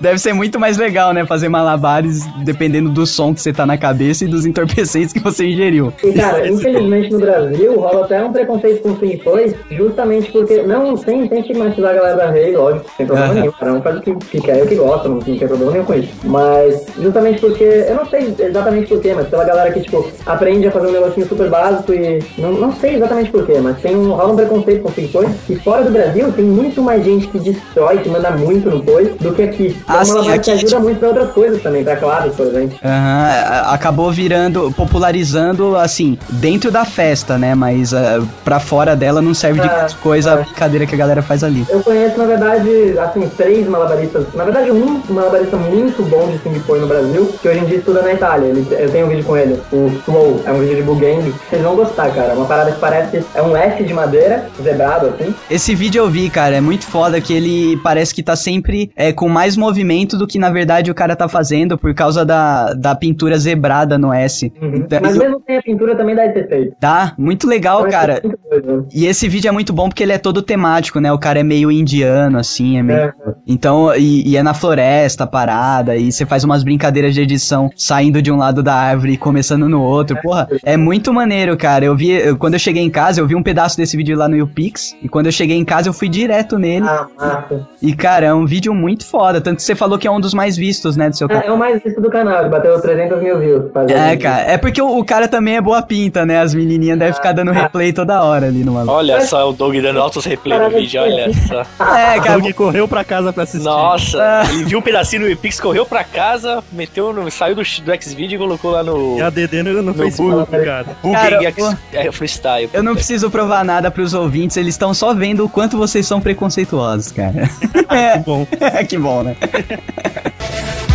Deve 0.00 0.18
ser 0.18 0.32
muito 0.32 0.58
mais 0.58 0.76
legal, 0.76 1.12
né, 1.12 1.24
fazer 1.26 1.48
malabares 1.48 2.26
dependendo 2.44 2.90
do 2.90 3.06
som 3.06 3.34
que 3.34 3.40
você 3.40 3.52
tá 3.52 3.66
na 3.66 3.76
cabeça 3.76 4.24
e 4.24 4.28
dos 4.28 4.44
entorpecentes 4.46 5.12
que 5.12 5.20
você 5.20 5.46
ingeriu. 5.46 5.92
E, 6.02 6.12
cara, 6.12 6.48
infelizmente 6.48 7.10
no 7.12 7.18
Brasil 7.18 7.78
rola 7.80 8.04
até 8.04 8.22
um 8.24 8.32
preconceito 8.32 8.82
com 8.82 8.90
o 8.90 8.96
swing 8.96 9.20
foi, 9.22 9.54
justamente 9.70 10.30
porque, 10.30 10.62
não, 10.62 10.96
sem, 10.96 11.28
sem 11.28 11.40
estigmatizar 11.40 11.90
a 11.90 11.94
galera 11.94 12.16
da 12.16 12.30
rei, 12.30 12.56
lógico, 12.56 12.86
sem 12.96 13.06
problema 13.06 13.32
Aham. 13.32 13.40
nenhum, 13.40 13.52
cada 13.52 13.72
um 13.74 13.82
faz 13.82 13.98
o 13.98 14.00
que, 14.00 14.14
que 14.14 14.40
quer 14.40 14.58
e 14.58 14.62
o 14.62 14.66
que 14.66 14.74
gosta, 14.74 15.08
não, 15.08 15.16
não 15.16 15.22
tem 15.22 15.38
problema 15.38 15.72
nenhum 15.72 15.84
com 15.84 15.94
isso. 15.94 16.12
Mas, 16.24 16.86
justamente 17.00 17.40
porque, 17.40 17.64
eu 17.64 17.94
não 17.94 18.06
sei 18.06 18.34
exatamente 18.38 18.88
porquê, 18.88 19.14
mas 19.14 19.28
pela 19.28 19.44
galera 19.44 19.72
que, 19.72 19.80
tipo, 19.80 20.06
aprende 20.26 20.66
a 20.68 20.70
fazer 20.70 20.88
um 20.88 20.92
negocinho 20.92 21.28
super 21.28 21.48
básico 21.50 21.92
e, 21.92 22.18
não, 22.38 22.52
não 22.58 22.72
sei 22.72 22.96
exatamente 22.96 23.30
porquê, 23.30 23.58
mas 23.60 23.78
tem 23.80 23.96
um, 23.96 24.10
rola 24.12 24.32
um 24.32 24.36
preconceito 24.36 24.82
com 24.82 24.88
foi, 24.90 25.28
e 25.48 25.56
fora 25.56 25.82
do 25.84 25.90
Brasil 25.90 26.32
tem 26.32 26.44
muito 26.44 26.82
mais 26.82 27.04
gente 27.04 27.26
que 27.28 27.38
destrói, 27.38 27.98
que 27.98 28.08
manda 28.08 28.30
muito 28.32 28.68
no 28.68 28.82
foi, 28.82 29.06
do 29.20 29.32
que 29.32 29.42
aqui. 29.42 29.76
Ah, 29.86 30.00
é 30.02 30.04
sim, 30.04 30.18
aqui, 30.30 30.40
que 30.40 30.50
ajuda 30.50 30.66
tipo- 30.68 30.82
muito 30.82 30.98
pra 30.98 31.08
outras 31.08 31.30
coisas 31.32 31.62
também, 31.62 31.84
pra 31.84 31.96
claves, 31.96 32.34
por 32.34 32.46
exemplo. 32.46 32.78
Aham, 32.84 33.28
a- 33.28 33.74
acabou 33.74 34.10
virando, 34.10 34.72
popularizando, 34.72 35.76
assim, 35.76 36.18
dentro 36.28 36.70
da 36.70 36.84
festa, 36.84 37.38
né, 37.38 37.54
mas 37.54 37.94
ah, 37.94 38.20
pra 38.44 38.58
fora 38.60 38.94
dela 38.96 39.22
não 39.22 39.34
serve 39.34 39.60
de 39.60 39.66
Ah, 39.68 39.86
coisa 40.02 40.30
a 40.30 40.34
ah. 40.34 40.36
brincadeira 40.38 40.86
que 40.86 40.94
a 40.94 40.98
galera 40.98 41.22
faz 41.22 41.44
ali. 41.44 41.64
Eu 41.68 41.80
conheço, 41.80 42.18
na 42.18 42.24
verdade, 42.24 42.98
assim, 42.98 43.28
três 43.36 43.66
malabaristas. 43.68 44.24
Na 44.34 44.44
verdade, 44.44 44.70
um 44.70 45.00
malabarista 45.08 45.56
muito 45.56 46.02
bom 46.08 46.28
de 46.30 46.38
swing 46.38 46.60
foi 46.60 46.80
no 46.80 46.86
Brasil, 46.86 47.26
que 47.40 47.48
hoje 47.48 47.58
em 47.60 47.64
dia 47.64 47.78
estuda 47.78 48.02
na 48.02 48.12
Itália. 48.12 48.46
Ele, 48.48 48.66
eu 48.70 48.90
tenho 48.90 49.06
um 49.06 49.08
vídeo 49.08 49.24
com 49.24 49.36
ele, 49.36 49.60
o 49.72 49.90
Slow, 50.06 50.40
é 50.44 50.52
um 50.52 50.58
vídeo 50.60 50.76
de 50.76 50.82
Bugang. 50.82 51.32
Vocês 51.48 51.62
vão 51.62 51.76
gostar, 51.76 52.10
cara. 52.10 52.32
É 52.32 52.34
uma 52.34 52.46
parada 52.48 52.72
que 52.72 52.80
parece 52.80 53.24
é 53.34 53.42
um 53.42 53.56
S 53.56 53.82
de 53.84 53.92
madeira, 53.94 54.46
zebrado 54.60 55.06
assim. 55.08 55.34
Esse 55.50 55.74
vídeo 55.74 56.00
eu 56.02 56.10
vi, 56.10 56.28
cara, 56.30 56.56
é 56.56 56.60
muito 56.60 56.86
foda 56.86 57.20
que 57.20 57.32
ele 57.32 57.76
parece 57.82 58.14
que 58.14 58.22
tá 58.22 58.34
sempre 58.34 58.90
é, 58.96 59.12
com 59.12 59.28
mais 59.28 59.56
movimento 59.56 60.16
do 60.16 60.26
que 60.26 60.38
na 60.38 60.50
verdade 60.50 60.90
o 60.90 60.94
cara 60.94 61.14
tá 61.14 61.28
fazendo 61.28 61.76
por 61.78 61.94
causa 61.94 62.24
da, 62.24 62.72
da 62.74 62.94
pintura 62.94 63.38
zebrada 63.38 63.98
no 63.98 64.12
S. 64.12 64.52
Então, 64.60 65.00
Mas 65.02 65.16
mesmo 65.16 65.42
sem 65.46 65.56
a 65.58 65.62
pintura 65.62 65.94
também 65.96 66.14
dá 66.16 66.26
esse 66.26 66.38
efeito. 66.40 66.74
Tá, 66.80 67.12
muito 67.18 67.46
legal, 67.46 67.80
Então, 67.80 67.90
cara. 67.90 68.20
é 68.22 68.26
muito 68.26 68.38
doido, 68.50 68.76
né? 68.78 68.84
E 68.94 69.06
esse 69.06 69.28
vídeo 69.28 69.48
é 69.48 69.52
muito 69.52 69.72
bom 69.72 69.88
porque 69.88 70.02
ele 70.02 70.12
é 70.12 70.18
todo 70.18 70.40
temático, 70.42 71.00
né? 71.00 71.12
O 71.12 71.18
cara 71.18 71.40
é 71.40 71.42
meio 71.42 71.70
indiano, 71.70 72.38
assim, 72.38 72.78
é 72.78 72.82
meio... 72.82 72.98
É. 72.98 73.12
Então, 73.46 73.94
e, 73.96 74.26
e 74.28 74.36
é 74.36 74.42
na 74.42 74.54
floresta, 74.54 75.26
parada, 75.26 75.96
e 75.96 76.10
você 76.12 76.24
faz 76.24 76.44
umas 76.44 76.62
brincadeiras 76.62 77.14
de 77.14 77.20
edição 77.20 77.70
saindo 77.76 78.22
de 78.22 78.30
um 78.32 78.36
lado 78.36 78.62
da 78.62 78.74
árvore 78.74 79.12
e 79.12 79.16
começando 79.16 79.68
no 79.68 79.82
outro. 79.82 80.16
Porra, 80.22 80.48
é 80.62 80.76
muito 80.76 81.12
maneiro, 81.12 81.56
cara. 81.56 81.84
Eu 81.84 81.96
vi, 81.96 82.10
eu- 82.10 82.37
quando 82.38 82.54
eu 82.54 82.60
cheguei 82.60 82.82
em 82.82 82.90
casa, 82.90 83.20
eu 83.20 83.26
vi 83.26 83.34
um 83.34 83.42
pedaço 83.42 83.76
desse 83.76 83.96
vídeo 83.96 84.16
lá 84.16 84.28
no 84.28 84.36
YouPix, 84.36 84.96
e 85.02 85.08
quando 85.08 85.26
eu 85.26 85.32
cheguei 85.32 85.56
em 85.56 85.64
casa, 85.64 85.88
eu 85.88 85.92
fui 85.92 86.08
direto 86.08 86.58
nele. 86.58 86.86
Ah, 86.88 87.06
massa. 87.18 87.66
E, 87.82 87.94
cara, 87.94 88.26
é 88.26 88.34
um 88.34 88.46
vídeo 88.46 88.72
muito 88.74 89.04
foda. 89.06 89.40
Tanto 89.40 89.56
que 89.56 89.62
você 89.62 89.74
falou 89.74 89.98
que 89.98 90.06
é 90.06 90.10
um 90.10 90.20
dos 90.20 90.32
mais 90.34 90.56
vistos, 90.56 90.96
né, 90.96 91.08
do 91.10 91.16
seu 91.16 91.28
canal. 91.28 91.42
É, 91.42 91.46
é 91.46 91.52
o 91.52 91.58
mais 91.58 91.82
visto 91.82 92.00
do 92.00 92.10
canal, 92.10 92.40
ele 92.40 92.48
bateu 92.48 92.80
300 92.80 93.22
mil 93.22 93.38
views. 93.38 93.64
É, 93.88 94.16
cara, 94.16 94.42
é 94.52 94.56
porque 94.58 94.80
o, 94.80 94.98
o 94.98 95.04
cara 95.04 95.28
também 95.28 95.56
é 95.56 95.60
boa 95.60 95.82
pinta, 95.82 96.24
né? 96.24 96.40
As 96.40 96.54
menininhas 96.54 96.98
devem 96.98 97.14
ficar 97.14 97.32
dando 97.32 97.50
replay 97.52 97.92
toda 97.92 98.22
hora 98.22 98.46
ali 98.46 98.64
no 98.64 98.72
maluco. 98.72 98.92
Olha 98.92 99.20
só 99.22 99.48
o 99.48 99.52
Doug 99.52 99.74
dando 99.76 100.00
altos 100.00 100.24
replay 100.24 100.58
no 100.58 100.70
vídeo, 100.70 101.00
olha 101.02 101.30
só. 101.46 101.62
É, 101.98 102.20
cara, 102.20 102.38
Doug 102.38 102.52
correu 102.52 102.86
pra 102.86 103.02
casa 103.04 103.32
pra 103.32 103.42
assistir. 103.44 103.64
Nossa, 103.64 104.18
Ah. 104.22 104.44
ele 104.50 104.64
viu 104.64 104.78
um 104.78 104.82
pedacinho 104.82 105.22
no 105.22 105.28
Epix, 105.28 105.60
correu 105.60 105.84
pra 105.86 106.04
casa, 106.04 106.62
meteu 106.72 107.12
no. 107.12 107.30
saiu 107.30 107.54
do, 107.54 107.62
do 107.62 107.64
Xvideo 108.02 108.36
e 108.36 108.38
colocou 108.38 108.70
lá 108.72 108.82
no. 108.82 109.18
E 109.18 109.22
a 109.22 109.30
DD 109.30 109.62
no, 109.62 109.72
no 109.74 109.82
No 109.82 109.94
Facebook, 109.94 110.50
cara. 110.50 110.86
Cara, 111.12 111.42
X, 111.44 111.76
é, 111.92 112.12
Freestyle. 112.28 112.70
Eu 112.72 112.82
não 112.82 112.94
preciso 112.94 113.30
provar 113.30 113.64
nada 113.64 113.90
pros 113.90 114.12
ouvintes, 114.12 114.56
eles 114.56 114.74
estão 114.74 114.92
só 114.92 115.14
vendo 115.14 115.44
o 115.44 115.48
quanto 115.48 115.78
vocês 115.78 116.06
são 116.06 116.20
preconceituosos, 116.20 117.10
cara. 117.12 117.48
Que 117.88 118.18
bom. 118.24 118.46
É, 118.60 118.84
que 118.84 118.98
bom, 118.98 119.22
né? 119.22 119.36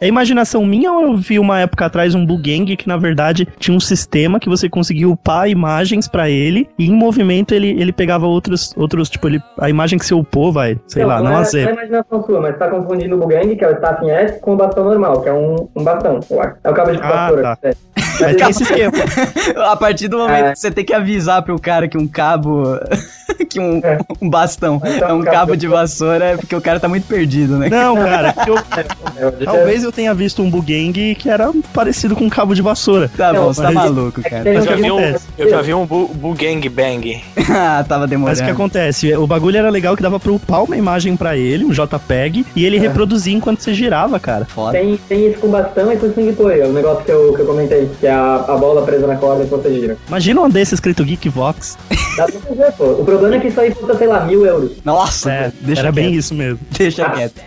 É 0.00 0.06
imaginação 0.06 0.64
minha 0.64 0.90
ou 0.92 1.02
eu 1.02 1.16
vi 1.16 1.38
uma 1.38 1.60
época 1.60 1.84
atrás 1.84 2.14
um 2.14 2.24
Bugang 2.24 2.74
que 2.74 2.88
na 2.88 2.96
verdade 2.96 3.46
tinha 3.58 3.76
um 3.76 3.80
sistema 3.80 4.40
que 4.40 4.48
você 4.48 4.66
conseguia 4.66 5.06
upar 5.06 5.48
imagens 5.48 6.08
pra 6.08 6.30
ele 6.30 6.66
e 6.78 6.86
em 6.86 6.94
movimento 6.94 7.54
ele, 7.54 7.68
ele 7.78 7.92
pegava 7.92 8.26
outros, 8.26 8.74
outros 8.78 9.10
tipo, 9.10 9.28
ele, 9.28 9.42
a 9.58 9.68
imagem 9.68 9.98
que 9.98 10.06
você 10.06 10.14
upou, 10.14 10.50
vai, 10.50 10.78
sei 10.86 11.04
lá, 11.04 11.20
não 11.20 11.32
é, 11.32 11.36
a 11.36 11.42
não 11.42 11.58
é 11.58 11.72
imaginação 11.72 12.24
sua, 12.24 12.40
mas 12.40 12.56
tá 12.56 12.68
confundindo 12.68 13.14
o 13.14 13.18
Bugang, 13.18 13.54
que 13.54 13.62
é 13.62 13.68
o 13.68 13.72
staff 13.72 14.02
em 14.02 14.10
S, 14.10 14.40
com 14.40 14.54
o 14.54 14.56
bastão 14.56 14.84
normal, 14.84 15.20
que 15.20 15.28
é 15.28 15.32
um, 15.34 15.68
um 15.76 15.84
bastão, 15.84 16.18
eu 16.30 16.40
acho. 16.40 16.56
É 16.64 16.70
o 16.70 16.74
cabo 16.74 16.92
de 16.92 16.98
Ah, 17.02 17.56
tá. 17.58 17.58
é. 17.68 18.09
Mas 18.20 18.36
tem 18.36 18.50
esse 18.50 18.62
esquema. 18.62 18.92
A 19.70 19.76
partir 19.76 20.08
do 20.08 20.18
momento 20.18 20.46
É. 20.46 20.52
que 20.52 20.58
você 20.58 20.70
tem 20.70 20.84
que 20.84 20.92
avisar 20.94 21.42
pro 21.42 21.58
cara 21.58 21.88
que 21.88 21.96
um 21.98 22.06
cabo. 22.06 22.78
que 23.48 23.58
um, 23.58 23.80
É. 23.82 23.98
um 24.20 24.28
bastão 24.28 24.80
Então, 24.84 25.08
é 25.08 25.12
um 25.14 25.22
cabo 25.22 25.40
cabo 25.40 25.56
de 25.56 25.66
vassoura 25.66 26.24
é 26.24 26.36
porque 26.36 26.54
o 26.54 26.60
cara 26.60 26.78
tá 26.78 26.86
muito 26.88 27.06
perdido, 27.06 27.56
né? 27.56 27.68
Não, 27.70 27.94
cara, 27.96 28.34
eu- 28.46 28.58
Eu- 29.20 29.32
talvez 29.44 29.82
eu 29.84 29.90
tenha 29.92 30.12
visto 30.14 30.42
um 30.42 30.50
Bugang 30.50 31.14
que 31.14 31.28
era 31.28 31.50
parecido 31.74 32.14
com 32.16 32.24
um 32.24 32.28
cabo 32.28 32.54
de 32.54 32.62
vassoura. 32.62 33.10
Tá 33.16 33.32
bom, 33.32 33.46
você 33.52 33.62
tá 33.62 33.70
maluco, 33.70 34.20
É 34.24 34.28
cara. 34.30 34.48
Eu 34.48 34.62
já 34.62 34.74
vi 34.76 34.90
um, 34.90 35.14
eu 35.38 35.50
já 35.50 35.62
vi 35.62 35.74
um 35.74 35.84
bu, 35.86 36.08
Bugang 36.08 36.68
Bang. 36.68 37.22
ah, 37.50 37.84
tava 37.86 38.00
Mas 38.00 38.04
o 38.06 38.08
que 38.08 38.10
demorando. 38.10 38.50
acontece? 38.50 39.14
O 39.14 39.26
bagulho 39.26 39.56
era 39.58 39.68
legal 39.70 39.96
que 39.96 40.02
dava 40.02 40.18
pra 40.20 40.32
upar 40.32 40.62
uma 40.64 40.76
imagem 40.76 41.16
pra 41.16 41.36
ele, 41.36 41.64
um 41.64 41.70
JPEG, 41.70 42.46
e 42.56 42.64
ele 42.64 42.78
reproduzia 42.78 43.34
enquanto 43.34 43.60
você 43.60 43.72
girava, 43.74 44.18
cara. 44.20 44.44
Foda. 44.44 44.72
Tem, 44.78 44.96
tem 45.08 45.30
isso 45.30 45.38
com 45.38 45.48
bastão 45.48 45.92
e 45.92 45.96
com 45.96 46.10
swing 46.12 46.32
play, 46.32 46.60
é 46.60 46.66
o 46.66 46.72
negócio 46.72 47.04
que 47.04 47.10
eu, 47.12 47.32
que 47.34 47.40
eu 47.42 47.46
comentei, 47.46 47.90
que 48.00 48.06
é 48.10 48.14
a, 48.14 48.34
a 48.36 48.56
bola 48.56 48.82
presa 48.82 49.06
na 49.06 49.16
corda 49.16 49.44
que 49.44 49.50
você 49.50 49.72
gira. 49.72 49.96
Imagina 50.08 50.40
um 50.42 50.48
desse 50.50 50.74
escrito 50.74 51.04
Geekvox. 51.04 51.78
Dá 52.16 52.26
pra 52.26 52.40
fazer, 52.40 52.72
pô. 52.72 52.84
O 52.84 53.04
problema 53.04 53.36
é 53.36 53.40
que 53.40 53.48
isso 53.48 53.60
aí 53.60 53.74
custa, 53.74 53.96
sei 53.96 54.06
lá, 54.06 54.24
mil 54.24 54.44
euros. 54.44 54.72
Nossa, 54.84 55.30
É, 55.30 55.52
deixa 55.60 55.80
era 55.82 55.92
quieto. 55.92 56.04
bem 56.04 56.14
isso 56.14 56.34
mesmo. 56.34 56.58
Deixa 56.76 57.08
quieto. 57.10 57.40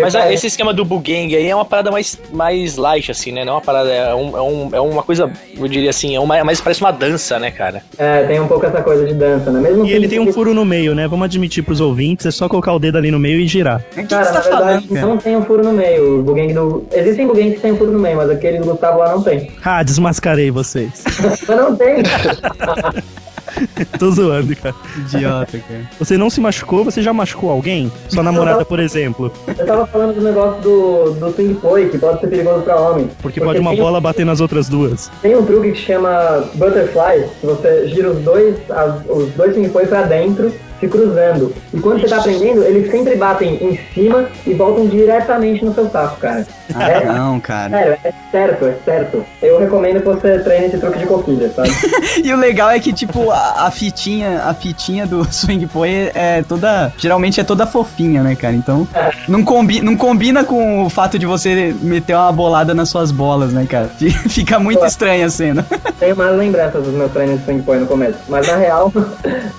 Mas 0.00 0.14
é, 0.14 0.22
ah, 0.22 0.32
esse 0.32 0.46
esquema 0.46 0.74
do 0.74 0.84
Bugang 0.84 1.34
aí 1.34 1.48
é 1.48 1.54
uma 1.54 1.64
parada 1.64 1.90
mais, 1.90 2.18
mais 2.32 2.76
light, 2.76 3.10
assim, 3.10 3.32
né? 3.32 3.44
Não 3.44 3.52
é 3.52 3.56
uma 3.56 3.62
parada, 3.62 3.90
é, 3.90 4.14
um, 4.14 4.36
é, 4.36 4.40
um- 4.42 4.70
é 4.74 4.80
uma 4.80 5.02
coisa, 5.02 5.30
eu 5.56 5.66
diria 5.68 5.88
assim, 5.90 6.14
é 6.14 6.20
uma, 6.20 6.44
mais 6.44 6.60
parece 6.60 6.80
uma 6.82 6.90
dança, 6.92 7.38
né, 7.38 7.50
cara? 7.50 7.82
É, 7.96 8.24
tem 8.24 8.38
um 8.40 8.46
pouco 8.46 8.66
essa 8.66 8.82
coisa 8.82 9.06
de 9.06 9.14
dança, 9.14 9.50
né? 9.50 9.60
Mesmo 9.60 9.86
E 9.86 9.92
ele 9.92 10.06
tem 10.08 10.18
um 10.20 10.32
furo 10.32 10.52
no 10.52 10.64
meio, 10.64 10.94
né? 10.94 11.08
Vamos 11.08 11.24
admitir 11.24 11.62
pros 11.64 11.80
ouvintes, 11.80 12.26
é 12.26 12.30
só 12.30 12.48
colocar 12.48 12.72
o 12.74 12.78
dedo 12.78 12.98
ali 12.98 13.10
no 13.10 13.18
meio 13.18 13.40
e 13.40 13.46
girar. 13.46 13.80
O 13.92 13.94
que, 13.94 14.02
que 14.02 14.08
Cara, 14.08 14.24
você 14.24 14.32
na 14.32 14.40
tá 14.40 14.40
verdade, 14.42 14.86
falando, 14.86 14.94
cara? 14.94 15.06
não 15.06 15.18
tem 15.18 15.36
um 15.36 15.42
furo 15.44 15.62
no 15.64 15.72
meio. 15.72 16.20
O 16.20 16.22
Bugang 16.22 16.52
do... 16.52 16.86
Existem 16.92 17.26
Bugangs 17.26 17.54
que 17.54 17.60
tem 17.60 17.72
um 17.72 17.76
furo 17.76 17.90
no 17.92 17.98
meio, 17.98 18.16
mas 18.18 18.28
aquele 18.30 18.58
do 18.58 18.66
Gustavo 18.66 18.98
lá 18.98 19.12
não 19.12 19.22
tem. 19.22 19.50
Ah, 19.64 19.82
desmascarei 19.82 20.50
vocês. 20.50 21.02
Mas 21.48 21.58
não 21.58 21.74
tem. 21.74 21.96
Tô 23.98 24.10
zoando, 24.10 24.54
cara. 24.56 24.74
Idiota, 24.98 25.58
cara. 25.58 25.80
Você 25.98 26.16
não 26.16 26.28
se 26.30 26.40
machucou, 26.40 26.84
você 26.84 27.02
já 27.02 27.12
machucou 27.12 27.50
alguém? 27.50 27.90
Sua 28.08 28.22
namorada, 28.22 28.64
por 28.64 28.80
exemplo. 28.80 29.32
Eu 29.46 29.66
tava 29.66 29.86
falando 29.86 30.14
do 30.14 30.20
negócio 30.22 30.60
do, 30.62 31.10
do 31.12 31.32
swing 31.32 31.54
play, 31.54 31.88
que 31.88 31.98
pode 31.98 32.20
ser 32.20 32.28
perigoso 32.28 32.62
pra 32.62 32.76
homem. 32.76 33.08
Porque 33.22 33.40
pode 33.40 33.58
uma 33.60 33.70
tem, 33.70 33.80
bola 33.80 34.00
bater 34.00 34.24
nas 34.26 34.40
outras 34.40 34.68
duas. 34.68 35.10
Tem 35.22 35.36
um 35.36 35.44
truque 35.44 35.72
que 35.72 35.78
chama 35.78 36.44
Butterfly, 36.54 37.24
que 37.40 37.46
você 37.46 37.88
gira 37.88 38.10
os 38.10 38.18
dois, 38.22 38.56
as- 38.70 39.02
os 39.08 39.28
dois 39.32 39.52
swing 39.54 39.68
play 39.68 39.86
pra 39.86 40.02
dentro, 40.02 40.52
se 40.80 40.88
cruzando. 40.88 41.52
E 41.72 41.78
quando 41.80 42.00
você 42.00 42.08
tá 42.08 42.18
aprendendo, 42.18 42.62
eles 42.62 42.90
sempre 42.90 43.16
batem 43.16 43.54
em 43.62 43.78
cima 43.94 44.28
e 44.46 44.54
voltam 44.54 44.86
diretamente 44.86 45.64
no 45.64 45.74
seu 45.74 45.88
saco, 45.90 46.18
cara. 46.20 46.46
Ah, 46.74 46.90
É, 46.90 47.04
não, 47.04 47.38
cara. 47.40 47.70
sério, 47.70 47.98
é 48.04 48.12
certo, 48.30 48.64
é 48.66 48.74
certo. 48.84 49.24
Eu 49.42 49.58
recomendo 49.58 50.00
que 50.00 50.06
você 50.06 50.38
treine 50.40 50.66
esse 50.66 50.78
truque 50.78 50.98
de 50.98 51.06
coquilha, 51.06 51.50
sabe? 51.54 51.70
E 52.24 52.32
o 52.32 52.36
legal 52.36 52.70
é 52.70 52.78
que, 52.80 52.92
tipo, 52.92 53.30
a, 53.30 53.66
a 53.66 53.70
fitinha, 53.70 54.42
a 54.44 54.54
fitinha 54.54 55.06
do 55.06 55.24
Swing 55.32 55.66
Play 55.66 56.10
é 56.14 56.42
toda. 56.42 56.92
Geralmente 56.96 57.40
é 57.40 57.44
toda 57.44 57.66
fofinha, 57.66 58.22
né, 58.22 58.34
cara? 58.34 58.54
Então. 58.54 58.86
Não, 59.28 59.42
combi, 59.44 59.80
não 59.82 59.96
combina 59.96 60.44
com 60.44 60.84
o 60.84 60.90
fato 60.90 61.18
de 61.18 61.26
você 61.26 61.74
meter 61.82 62.14
uma 62.16 62.32
bolada 62.32 62.72
nas 62.74 62.88
suas 62.88 63.10
bolas, 63.10 63.52
né, 63.52 63.66
cara? 63.68 63.88
Fi- 63.98 64.10
Fica 64.10 64.58
muito 64.58 64.80
Pô. 64.80 64.86
estranha 64.86 65.26
a 65.26 65.30
cena. 65.30 65.66
Tenho 65.98 66.16
mais 66.16 66.36
lembranças 66.36 66.82
dos 66.84 66.94
meus 66.94 67.10
treinos 67.12 67.38
de 67.38 67.44
swing 67.44 67.62
play 67.62 67.80
no 67.80 67.86
começo. 67.86 68.18
Mas 68.28 68.46
na 68.46 68.56
real, 68.56 68.92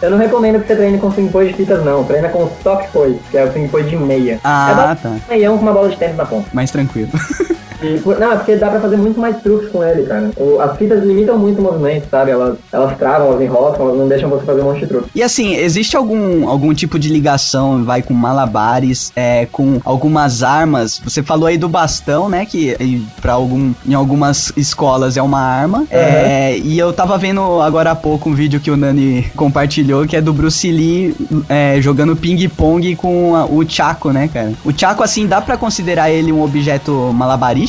eu 0.01 0.09
não 0.09 0.17
recomendo 0.17 0.59
que 0.61 0.67
você 0.67 0.75
treine 0.75 0.97
com 0.97 1.04
swing 1.11 1.29
play 1.29 1.47
de 1.49 1.53
fitas, 1.55 1.83
não. 1.83 2.03
Treina 2.03 2.29
com 2.29 2.49
soft 2.63 2.89
play, 2.91 3.19
que 3.31 3.37
é 3.37 3.43
o 3.45 3.51
swing 3.51 3.67
de 3.83 3.95
meia. 3.97 4.33
é 4.33 4.39
Ah, 4.43 4.73
basicamente 4.75 5.21
tá. 5.21 5.33
meião 5.33 5.57
com 5.57 5.63
uma 5.63 5.73
bola 5.73 5.89
de 5.89 5.97
tênis 5.97 6.15
na 6.17 6.25
ponta. 6.25 6.47
Mais 6.53 6.71
tranquilo. 6.71 7.09
E, 7.85 8.01
não, 8.19 8.31
é 8.31 8.35
porque 8.35 8.55
dá 8.55 8.69
pra 8.69 8.79
fazer 8.79 8.97
muito 8.97 9.19
mais 9.19 9.41
truques 9.41 9.69
com 9.69 9.83
ele, 9.83 10.03
cara. 10.03 10.31
O- 10.37 10.59
as 10.59 10.77
fitas 10.77 11.03
limitam 11.03 11.37
muito 11.37 11.59
o 11.59 11.63
movimento, 11.63 12.07
sabe? 12.09 12.31
Elas, 12.31 12.57
elas 12.71 12.97
travam, 12.97 13.27
elas 13.29 13.41
enroscam, 13.41 13.85
elas 13.85 13.97
não 13.97 14.07
deixam 14.07 14.29
você 14.29 14.45
fazer 14.45 14.61
um 14.61 14.65
monte 14.65 14.79
de 14.81 14.87
truque. 14.87 15.09
E 15.15 15.21
assim, 15.23 15.55
existe 15.55 15.95
algum, 15.95 16.47
algum 16.49 16.73
tipo 16.73 16.97
de 16.99 17.09
ligação, 17.09 17.83
vai, 17.83 18.01
com 18.01 18.13
malabares, 18.13 19.11
é, 19.15 19.47
com 19.51 19.79
algumas 19.83 20.43
armas? 20.43 21.01
Você 21.03 21.21
falou 21.23 21.47
aí 21.47 21.57
do 21.57 21.69
bastão, 21.69 22.29
né? 22.29 22.45
Que 22.45 23.05
pra 23.21 23.33
algum, 23.33 23.73
em 23.87 23.93
algumas 23.93 24.51
escolas 24.57 25.17
é 25.17 25.21
uma 25.21 25.39
arma. 25.41 25.85
É, 25.89 26.57
e 26.57 26.77
eu 26.77 26.91
tava 26.93 27.17
vendo 27.17 27.61
agora 27.61 27.91
há 27.91 27.95
pouco 27.95 28.29
um 28.29 28.33
vídeo 28.33 28.59
que 28.59 28.71
o 28.71 28.77
Nani 28.77 29.23
compartilhou, 29.35 30.05
que 30.05 30.15
é 30.15 30.21
do 30.21 30.33
Bruce 30.33 30.69
Lee 30.71 31.15
é, 31.49 31.77
jogando 31.81 32.15
ping-pong 32.15 32.95
com 32.95 33.35
a- 33.35 33.45
o 33.45 33.67
Chaco, 33.67 34.11
né, 34.11 34.29
cara? 34.31 34.53
O 34.63 34.71
Chaco, 34.77 35.03
assim, 35.03 35.25
dá 35.27 35.41
pra 35.41 35.57
considerar 35.57 36.09
ele 36.09 36.31
um 36.31 36.43
objeto 36.43 37.11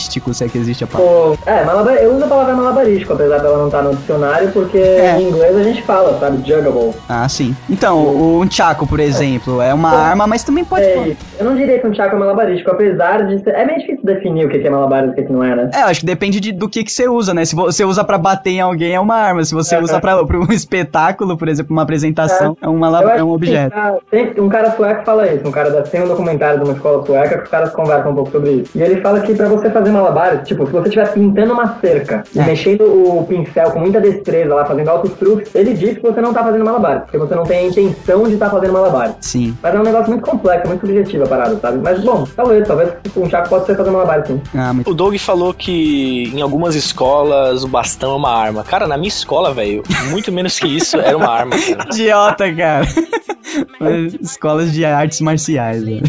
malabarístico, 0.07 0.33
se 0.35 0.45
é 0.45 0.49
que 0.49 0.59
existe 0.59 0.85
a 0.85 0.87
palavra? 0.87 1.39
É, 1.47 1.65
malabar, 1.65 1.95
eu 1.97 2.15
uso 2.15 2.24
a 2.24 2.28
palavra 2.28 2.55
malabarístico, 2.55 3.12
apesar 3.12 3.39
dela 3.39 3.59
não 3.59 3.66
estar 3.66 3.83
no 3.83 3.95
dicionário, 3.95 4.51
porque 4.53 4.78
É. 4.78 5.19
em 5.20 5.28
inglês 5.28 5.57
a 5.57 5.62
gente 5.62 5.83
fala, 5.83 6.19
sabe? 6.19 6.39
Juggable. 6.49 6.93
Ah, 7.09 7.28
sim. 7.28 7.55
Então, 7.69 7.99
o, 8.05 8.41
um 8.41 8.51
Chaco, 8.51 8.87
por 8.87 9.01
exemplo, 9.01 9.61
é 9.61 9.74
uma 9.74 9.91
Pô. 9.91 9.97
arma, 9.97 10.27
mas 10.27 10.45
também 10.45 10.65
pode... 10.65 10.85
É, 10.85 11.16
eu 11.39 11.45
não 11.45 11.57
diria 11.57 11.78
que 11.78 11.87
um 11.87 11.95
chaco 11.95 12.15
é 12.15 12.19
malabarístico, 12.19 12.70
apesar 12.70 13.27
de 13.27 13.43
ser... 13.43 13.51
É 13.51 13.65
meio 13.66 13.78
difícil 13.81 14.05
definir 14.05 14.47
o 14.47 14.49
que 14.49 14.57
é 14.66 14.70
malabares 14.70 15.11
e 15.16 15.20
o 15.20 15.27
que 15.27 15.33
não 15.33 15.43
é, 15.43 15.55
né? 15.55 15.70
É, 15.74 15.83
eu 15.83 15.87
acho 15.87 16.01
que 16.01 16.07
depende 16.07 16.41
de- 16.41 16.53
do 16.53 16.69
que, 16.69 16.85
que 16.85 16.93
você 16.93 17.09
usa, 17.09 17.35
né? 17.35 17.45
Se 17.45 17.55
você 17.55 17.85
usa 17.85 18.05
pra 18.05 18.16
bater 18.19 18.51
em 18.51 18.61
alguém, 18.61 18.95
é 18.95 19.01
uma 19.01 19.16
arma. 19.16 19.45
Se 19.45 19.55
você 19.55 19.74
É. 19.77 19.81
usa 19.83 20.01
pra, 20.01 20.24
pra 20.24 20.39
um 20.39 20.47
espetáculo, 20.53 21.37
por 21.37 21.49
exemplo, 21.49 21.73
uma 21.73 21.83
apresentação, 21.83 22.57
é, 22.61 22.69
uma, 22.69 22.89
la- 22.89 23.01
acho 23.01 23.09
é 23.11 23.23
um 23.24 23.28
que 23.28 23.35
objeto. 23.35 23.70
tem- 23.74 23.81
ah, 23.83 23.95
tem- 24.11 24.35
um 24.45 24.49
cara 24.49 24.70
sueco 24.77 25.05
fala 25.05 25.27
isso, 25.33 25.47
um 25.47 25.51
cara 25.53 25.70
da, 25.70 25.83
tem 25.83 26.03
um 26.03 26.09
documentário 26.09 26.59
de 26.59 26.65
uma 26.65 26.74
escola 26.74 27.05
sueca 27.05 27.39
que 27.39 27.45
os 27.45 27.49
caras 27.51 27.70
conversam 27.73 28.12
um 28.12 28.15
pouco 28.15 28.31
sobre 28.31 28.51
isso. 28.53 28.70
E 28.74 28.83
ele 28.83 29.01
fala 29.01 29.20
que 29.20 29.35
pra 29.35 29.49
você 29.49 29.70
fazer 29.70 29.86
malabares, 29.93 30.47
tipo, 30.47 30.67
se 30.67 30.73
você 30.73 30.89
estiver 30.89 31.13
pintando 31.13 31.53
uma 31.53 31.79
cerca 31.81 32.25
e 32.35 32.39
É. 32.39 32.45
mexendo 32.45 32.83
o 32.85 33.25
pincel 33.29 33.71
com 33.71 33.81
muita 33.81 34.01
destreza 34.01 34.55
lá, 34.55 34.65
fazendo 34.65 34.89
altos 34.89 35.13
truques, 35.15 35.55
ele 35.55 35.75
diz 35.75 35.97
que 35.97 36.03
você 36.03 36.21
não 36.21 36.33
tá 36.33 36.43
fazendo 36.45 36.65
malabares, 36.65 37.03
porque 37.03 37.19
você 37.19 37.35
não 37.35 37.45
tem 37.45 37.59
a 37.59 37.69
intenção 37.69 38.25
de 38.25 38.35
estar 38.35 38.51
fazendo 38.51 38.73
malabares. 38.73 39.15
Sim. 39.21 39.57
Mas 39.63 39.75
é 39.75 39.79
um 39.79 39.83
negócio 39.83 40.09
muito 40.11 40.25
complexo, 40.29 40.69
muito 40.69 40.81
subjetivo 40.81 41.25
a 41.25 41.27
parada, 41.27 41.57
sabe? 41.61 41.79
Mas 41.83 42.03
bom, 42.03 42.27
talvez, 42.37 42.67
talvez 42.67 42.91
um 43.17 43.29
chaco 43.29 43.49
pode 43.49 43.67
ser 43.67 43.77
fazer 43.77 43.91
malabares 43.91 44.27
sim. 44.27 44.41
Ah, 44.55 44.73
muito... 44.73 44.91
O 44.91 44.95
Doug 44.95 45.17
falou 45.19 45.53
que 45.55 46.31
em 46.35 46.41
algumas 46.41 46.75
escolas 46.75 47.65
o 47.65 47.69
bastão 47.69 48.13
é 48.13 48.17
uma 48.17 48.31
arma. 48.35 48.65
Cara, 48.65 48.87
na 48.87 48.97
minha 48.97 49.09
escola, 49.09 49.53
velho, 49.53 49.83
muito 50.11 50.31
menos 50.33 50.59
que 50.59 50.67
isso 50.67 50.97
era 50.99 51.17
uma 51.17 51.29
arma. 51.31 51.57
Cara. 51.57 51.89
Idiota, 51.93 52.55
cara. 52.55 52.87
Escolas 54.21 54.73
de 54.73 54.85
artes 54.85 55.21
marciais, 55.21 55.83
né? 55.83 56.01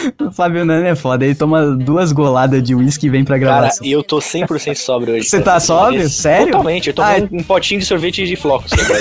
O 0.20 0.30
Fábio 0.32 0.64
Nani 0.64 0.88
é 0.88 0.94
foda, 0.94 1.24
ele 1.24 1.34
toma 1.34 1.66
duas 1.76 2.12
goladas 2.12 2.62
de 2.62 2.74
uísque 2.74 3.06
e 3.06 3.10
vem 3.10 3.24
pra 3.24 3.38
Cara, 3.38 3.52
gravação. 3.60 3.86
e 3.86 3.92
eu 3.92 4.02
tô 4.02 4.18
100% 4.18 4.76
sóbrio 4.76 5.14
hoje. 5.14 5.24
Você 5.28 5.38
cara. 5.40 5.52
tá 5.52 5.60
sóbrio? 5.60 6.08
Sério? 6.08 6.46
Totalmente. 6.46 6.88
Eu 6.88 6.94
tomei 6.94 7.20
Ah, 7.22 7.28
um, 7.32 7.38
um 7.38 7.42
potinho 7.42 7.80
de 7.80 7.86
sorvete 7.86 8.24
de 8.26 8.36
flocos 8.36 8.72
agora. 8.72 9.00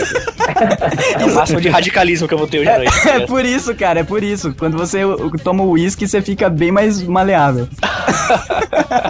é 1.19 1.25
o 1.25 1.35
máximo 1.35 1.61
de 1.61 1.69
radicalismo 1.69 2.27
que 2.27 2.33
eu 2.33 2.37
vou 2.37 2.47
ter 2.47 2.59
hoje 2.59 2.69
à 2.69 2.77
noite. 2.77 2.97
É 2.99 3.11
cara. 3.11 3.27
por 3.27 3.45
isso, 3.45 3.75
cara, 3.75 3.99
é 3.99 4.03
por 4.03 4.23
isso. 4.23 4.53
Quando 4.57 4.77
você 4.77 4.99
toma 5.43 5.63
o 5.63 5.71
uísque, 5.71 6.07
você 6.07 6.21
fica 6.21 6.49
bem 6.49 6.71
mais 6.71 7.01
maleável. 7.03 7.67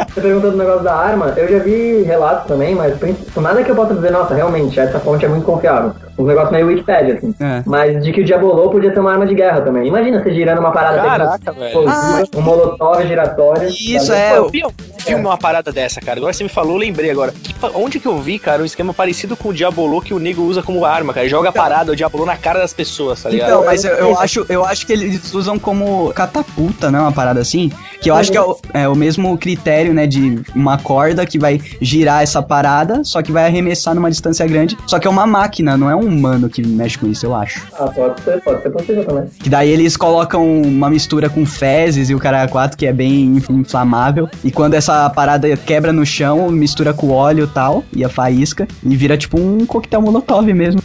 Você 0.10 0.22
perguntou 0.22 0.52
do 0.52 0.58
negócio 0.58 0.84
da 0.84 0.96
arma, 0.96 1.34
eu 1.38 1.50
já 1.50 1.60
vi 1.64 2.04
relatos 2.04 2.48
também, 2.48 2.74
mas 2.76 2.94
nada 3.38 3.64
que 3.64 3.70
eu 3.72 3.76
possa 3.76 3.94
dizer, 3.94 4.12
nossa, 4.12 4.34
realmente, 4.34 4.80
essa 4.80 5.00
fonte 5.00 5.24
é 5.26 5.28
muito 5.28 5.46
confiável. 5.46 5.94
Um 6.20 6.26
negócio 6.26 6.52
meio 6.52 6.68
Wikipedia, 6.68 7.16
assim. 7.16 7.34
É. 7.40 7.64
Mas 7.66 8.04
de 8.04 8.12
que 8.12 8.20
o 8.20 8.26
Diabolô 8.26 8.70
podia 8.70 8.94
ser 8.94 9.00
uma 9.00 9.14
arma 9.14 9.26
de 9.26 9.34
guerra 9.34 9.62
também. 9.62 9.88
Imagina 9.88 10.22
você 10.22 10.34
girando 10.34 10.60
uma 10.60 10.72
parada 10.72 11.02
Caraca, 11.02 11.52
velho. 11.54 11.68
explosiva, 11.68 12.28
um 12.36 12.42
molotov 12.42 13.08
giratório. 13.08 13.70
Isso, 13.70 14.08
sabe? 14.08 14.20
é. 14.20 14.38
Eu 14.38 14.50
vi 14.50 14.66
um 14.66 14.70
filme, 15.00 15.26
uma 15.26 15.38
parada 15.38 15.72
dessa, 15.72 16.02
cara. 16.02 16.20
Agora 16.20 16.34
você 16.34 16.44
me 16.44 16.50
falou, 16.50 16.74
eu 16.74 16.78
lembrei 16.78 17.10
agora. 17.10 17.32
Que 17.32 17.56
onde 17.74 18.02
que 18.02 18.08
eu 18.08 18.20
vi, 18.20 18.38
cara, 18.38 18.62
um 18.62 18.66
esquema 18.66 18.94
parecido 18.94 19.38
com 19.38 19.50
o 19.50 19.54
Diabolô 19.54 20.02
que 20.02 20.14
o 20.14 20.20
nego 20.20 20.42
usa 20.44 20.62
como 20.62 20.84
arma, 20.84 21.14
cara? 21.14 21.26
Ele 21.26 21.32
joga 21.32 21.50
a 21.50 21.54
parada, 21.54 21.94
o 21.94 21.96
Diabolô 21.96 22.26
na 22.26 22.36
cara 22.36 22.60
das 22.60 22.74
pessoas, 22.74 23.24
tá 23.24 23.30
ligado? 23.30 23.48
Então, 23.48 23.66
mas 23.66 23.86
eu, 23.86 23.92
eu 23.94 24.20
acho, 24.20 24.46
eu 24.50 24.66
acho 24.66 24.86
que 24.86 24.92
eles 24.92 25.34
usam 25.34 25.58
como 25.58 26.12
catapulta, 26.14 26.92
né? 26.92 27.00
Uma 27.00 27.14
parada 27.14 27.40
assim. 27.40 27.72
Que 28.02 28.12
eu 28.12 28.16
acho 28.16 28.30
que 28.30 28.38
é 28.38 28.42
o, 28.42 28.58
é 28.74 28.88
o 28.90 28.96
mesmo 28.96 29.38
critério, 29.38 29.94
né? 29.94 30.06
De 30.06 30.42
uma 30.54 30.78
corda 30.78 31.26
que 31.26 31.40
vai 31.40 31.62
girar 31.82 32.24
essa 32.24 32.42
parada, 32.42 33.04
só 33.06 33.22
que 33.22 33.32
vai 33.32 33.46
arremessar 33.46 33.96
numa 33.96 34.10
distância 34.10 34.46
grande. 34.46 34.78
Só 34.86 35.00
que 35.00 35.08
é 35.08 35.10
uma 35.10 35.26
máquina, 35.26 35.78
não 35.78 35.90
é 35.90 35.96
um 35.96 36.09
humano 36.10 36.50
que 36.50 36.66
mexe 36.66 36.98
com 36.98 37.08
isso, 37.08 37.26
eu 37.26 37.34
acho. 37.36 37.62
Ah, 37.74 37.88
pode 37.88 38.22
ser, 38.22 38.42
pode 38.42 38.62
ser 38.62 38.70
possível 38.70 39.06
também. 39.06 39.26
Que 39.40 39.50
daí 39.50 39.70
eles 39.70 39.96
colocam 39.96 40.62
uma 40.62 40.90
mistura 40.90 41.30
com 41.30 41.46
fezes 41.46 42.10
e 42.10 42.16
o 42.16 42.20
cara 42.20 42.48
4 42.48 42.78
que 42.78 42.86
é 42.86 42.94
bem 42.94 43.26
inf- 43.38 43.50
inflamável. 43.50 44.30
E 44.44 44.52
quando 44.52 44.74
essa 44.74 45.10
parada 45.10 45.56
quebra 45.58 45.94
no 45.94 46.06
chão, 46.06 46.50
mistura 46.52 46.94
com 46.94 47.10
óleo 47.10 47.46
e 47.46 47.48
tal, 47.54 47.84
e 47.96 48.04
a 48.04 48.10
faísca, 48.10 48.68
e 48.84 48.96
vira 48.96 49.18
tipo 49.18 49.40
um 49.40 49.66
coquetel 49.66 50.02
molotov 50.02 50.46
mesmo. 50.54 50.82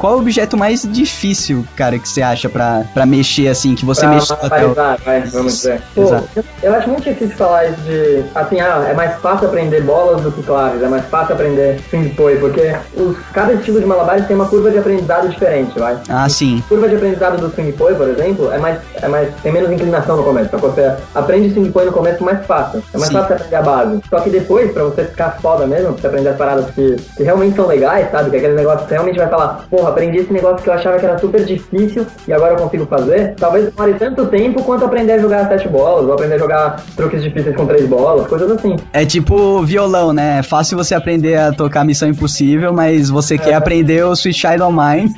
Qual 0.00 0.14
é 0.14 0.16
o 0.16 0.20
objeto 0.20 0.56
mais 0.56 0.82
difícil, 0.90 1.62
cara, 1.76 1.98
que 1.98 2.08
você 2.08 2.22
acha 2.22 2.48
pra, 2.48 2.84
pra 2.94 3.04
mexer 3.04 3.48
assim, 3.48 3.74
que 3.74 3.84
você 3.84 4.00
Pra 4.00 4.14
mexeu 4.14 4.34
até 4.34 4.46
o... 4.46 4.68
masterizar, 4.68 4.98
vai, 5.04 5.20
vamos 5.20 5.52
dizer. 5.56 5.82
Pô, 5.94 6.02
Exato. 6.04 6.44
eu, 6.62 6.74
acho 6.74 6.88
muito 6.88 7.04
difícil 7.04 7.36
falar 7.36 7.66
isso 7.66 7.80
de. 7.82 8.24
Assim, 8.34 8.60
ah, 8.60 8.86
é 8.88 8.94
mais 8.94 9.20
fácil 9.20 9.48
aprender 9.48 9.82
bolas 9.82 10.22
do 10.22 10.32
que 10.32 10.42
claves, 10.42 10.82
é 10.82 10.88
mais 10.88 11.04
fácil 11.04 11.34
aprender 11.34 11.78
swing 11.90 12.08
poi, 12.14 12.36
porque 12.36 12.74
os, 12.96 13.14
cada 13.34 13.52
estilo 13.52 13.78
de 13.78 13.84
malabares 13.84 14.26
tem 14.26 14.36
uma 14.36 14.46
curva 14.46 14.70
de 14.70 14.78
aprendizado 14.78 15.28
diferente, 15.28 15.78
vai. 15.78 15.98
Ah, 16.08 16.26
sim. 16.30 16.62
A 16.64 16.68
curva 16.70 16.88
de 16.88 16.96
aprendizado 16.96 17.38
do 17.38 17.54
swing 17.54 17.72
poi, 17.72 17.94
por 17.94 18.08
exemplo, 18.08 18.50
é 18.50 18.58
mais, 18.58 18.78
é 19.02 19.06
mais, 19.06 19.28
tem 19.42 19.52
menos 19.52 19.70
inclinação 19.70 20.16
no 20.16 20.24
começo. 20.24 20.46
Então 20.46 20.60
você 20.60 20.94
aprende 21.14 21.52
swing 21.52 21.70
poi 21.70 21.84
no 21.84 21.92
começo 21.92 22.24
mais 22.24 22.46
fácil. 22.46 22.82
É 22.94 22.96
mais 22.96 23.10
Sim. 23.10 23.18
fácil 23.18 23.34
aprender 23.34 23.56
a 23.56 23.62
base. 23.62 24.00
Só 24.08 24.20
que 24.20 24.30
depois, 24.30 24.72
pra 24.72 24.84
você 24.84 25.04
ficar 25.04 25.36
foda 25.42 25.66
mesmo, 25.66 25.92
pra 25.92 26.00
você 26.00 26.06
aprender 26.06 26.28
as 26.30 26.36
paradas 26.38 26.70
que, 26.70 26.96
que 27.16 27.22
realmente 27.22 27.54
são 27.54 27.66
legais, 27.66 28.10
sabe? 28.10 28.30
Que 28.30 28.36
aquele 28.38 28.54
negócio 28.54 28.86
que 28.86 28.92
realmente 28.94 29.18
vai 29.18 29.28
falar, 29.28 29.66
porra, 29.68 29.89
aprendi 29.90 30.18
esse 30.18 30.32
negócio 30.32 30.62
que 30.62 30.68
eu 30.68 30.74
achava 30.74 30.98
que 30.98 31.06
era 31.06 31.18
super 31.18 31.44
difícil 31.44 32.06
e 32.26 32.32
agora 32.32 32.54
eu 32.54 32.56
consigo 32.58 32.86
fazer. 32.86 33.34
Talvez 33.36 33.66
demore 33.70 33.94
tanto 33.94 34.26
tempo 34.26 34.62
quanto 34.62 34.84
aprender 34.84 35.12
a 35.14 35.18
jogar 35.18 35.46
sete 35.48 35.68
bolas, 35.68 36.06
ou 36.06 36.12
aprender 36.14 36.34
a 36.34 36.38
jogar 36.38 36.82
truques 36.96 37.22
difíceis 37.22 37.54
com 37.56 37.66
três 37.66 37.86
bolas, 37.86 38.26
coisas 38.26 38.50
assim. 38.50 38.76
É 38.92 39.04
tipo 39.04 39.62
violão, 39.62 40.12
né? 40.12 40.38
É 40.38 40.42
fácil 40.42 40.76
você 40.76 40.94
aprender 40.94 41.36
a 41.36 41.52
tocar 41.52 41.84
Missão 41.84 42.08
Impossível, 42.08 42.72
mas 42.72 43.10
você 43.10 43.36
quer 43.38 43.54
aprender 43.54 44.04
o 44.04 44.12
Sweet 44.12 44.38
Child 44.38 44.62
of 44.62 44.72
Mine. 44.76 45.14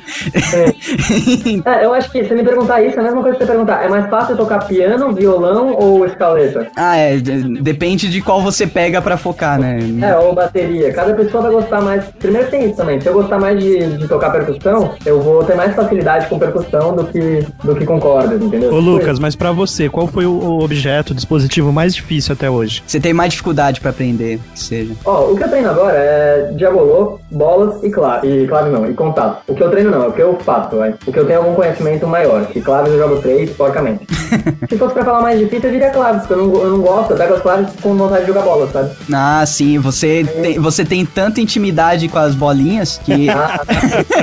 É, 1.65 1.83
eu 1.85 1.93
acho 1.93 2.11
que 2.11 2.23
se 2.25 2.33
me 2.33 2.43
perguntar 2.43 2.81
isso, 2.81 2.97
é 2.97 2.99
a 2.99 3.03
mesma 3.03 3.21
coisa 3.21 3.37
que 3.37 3.43
você 3.45 3.51
perguntar, 3.51 3.83
é 3.83 3.89
mais 3.89 4.09
fácil 4.09 4.35
tocar 4.35 4.65
piano, 4.67 5.13
violão 5.13 5.73
ou 5.73 6.05
escaleta? 6.05 6.67
ah, 6.75 6.95
é. 6.97 7.17
de- 7.17 7.43
Depende 7.61 8.09
de 8.09 8.21
qual 8.21 8.41
você 8.41 8.65
pega 8.67 9.01
pra 9.01 9.17
focar, 9.17 9.59
né? 9.59 9.79
É, 10.01 10.15
ou 10.17 10.33
bateria. 10.33 10.91
Cada 10.93 11.13
pessoa 11.13 11.43
vai 11.43 11.51
gostar 11.51 11.81
mais. 11.81 12.03
Primeiro 12.19 12.49
tem 12.49 12.65
isso 12.65 12.75
também. 12.75 12.99
Se 12.99 13.07
eu 13.07 13.13
gostar 13.13 13.39
mais 13.39 13.59
de, 13.59 13.97
de 13.97 14.07
tocar 14.07 14.31
percussão, 14.31 14.62
eu 15.05 15.21
vou 15.21 15.43
ter 15.43 15.55
mais 15.55 15.75
facilidade 15.75 16.27
com 16.27 16.39
percussão 16.39 16.95
do 16.95 17.05
que, 17.05 17.45
do 17.63 17.75
que 17.75 17.85
com 17.85 17.99
cordas, 17.99 18.41
entendeu? 18.41 18.73
Ô 18.73 18.79
Lucas, 18.79 19.19
mas 19.19 19.35
pra 19.35 19.51
você, 19.51 19.89
qual 19.89 20.07
foi 20.07 20.25
o- 20.25 20.59
objeto, 20.63 21.11
o 21.11 21.15
dispositivo 21.15 21.71
mais 21.71 21.93
difícil 21.95 22.33
até 22.33 22.49
hoje? 22.49 22.83
Você 22.85 22.99
tem 22.99 23.13
mais 23.13 23.31
dificuldade 23.31 23.79
pra 23.81 23.89
aprender, 23.91 24.39
que 24.53 24.59
seja. 24.59 24.93
Ó, 25.05 25.31
o 25.31 25.35
que 25.35 25.43
eu 25.43 25.49
treino 25.49 25.69
agora 25.69 25.97
é 25.97 26.51
diabolô, 26.55 27.19
bolas 27.31 27.83
e 27.83 27.89
clave. 27.89 28.27
E 28.27 28.47
clave 28.47 28.69
não, 28.69 28.89
e 28.89 28.93
contato. 28.93 29.41
O 29.47 29.53
que 29.55 29.63
eu 29.63 29.69
treino 29.69 29.91
não, 29.91 30.03
é 30.03 30.07
o 30.07 30.11
que 30.13 30.21
eu 30.21 30.37
faço, 30.43 30.77
vai. 30.77 30.93
O 31.05 31.11
que 31.11 31.19
eu 31.19 31.25
tenho 31.25 31.39
algum 31.39 31.53
conhecimento 31.55 32.07
maior. 32.07 32.45
Que 32.47 32.61
claves 32.61 32.91
eu 32.93 32.99
jogo 32.99 33.21
três, 33.21 33.49
porcamente. 33.51 34.05
Se 34.69 34.77
fosse 34.77 34.93
pra 34.93 35.03
falar 35.05 35.21
mais 35.21 35.39
difícil, 35.39 35.65
eu 35.69 35.71
diria 35.73 35.89
claves, 35.89 36.21
porque 36.25 36.33
eu 36.33 36.47
não, 36.47 36.61
eu 36.63 36.69
não 36.71 36.81
gosto, 36.81 37.11
eu 37.11 37.17
pego 37.17 37.33
as 37.35 37.41
claves 37.41 37.67
com 37.81 37.95
vontade 37.95 38.21
de 38.21 38.27
jogar 38.27 38.41
bola, 38.41 38.67
sabe? 38.71 38.91
Ah, 39.13 39.43
sim, 39.45 39.77
você 39.79 40.23
tem, 40.41 40.59
você 40.59 40.83
tem 40.85 41.05
tanta 41.05 41.41
intimidade 41.41 42.07
com 42.07 42.17
as 42.17 42.33
bolinhas 42.35 42.99
que. 43.03 43.27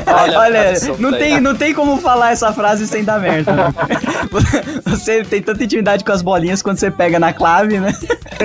Ah, 0.06 0.26
Olha, 0.38 0.60
Olha, 0.60 0.80
cara, 0.80 0.94
não, 0.98 1.10
tem, 1.12 1.30
daí. 1.32 1.40
não 1.40 1.54
tem 1.54 1.74
como 1.74 1.96
falar 1.98 2.32
essa 2.32 2.52
frase 2.52 2.86
sem 2.86 3.04
dar 3.04 3.18
merda. 3.20 3.52
né? 3.52 3.74
Você 4.86 5.22
tem 5.24 5.40
tanta 5.42 5.62
intimidade 5.64 6.04
com 6.04 6.12
as 6.12 6.22
bolinhas 6.22 6.62
quando 6.62 6.78
você 6.78 6.90
pega 6.90 7.18
na 7.18 7.32
clave, 7.32 7.78
né? 7.78 7.92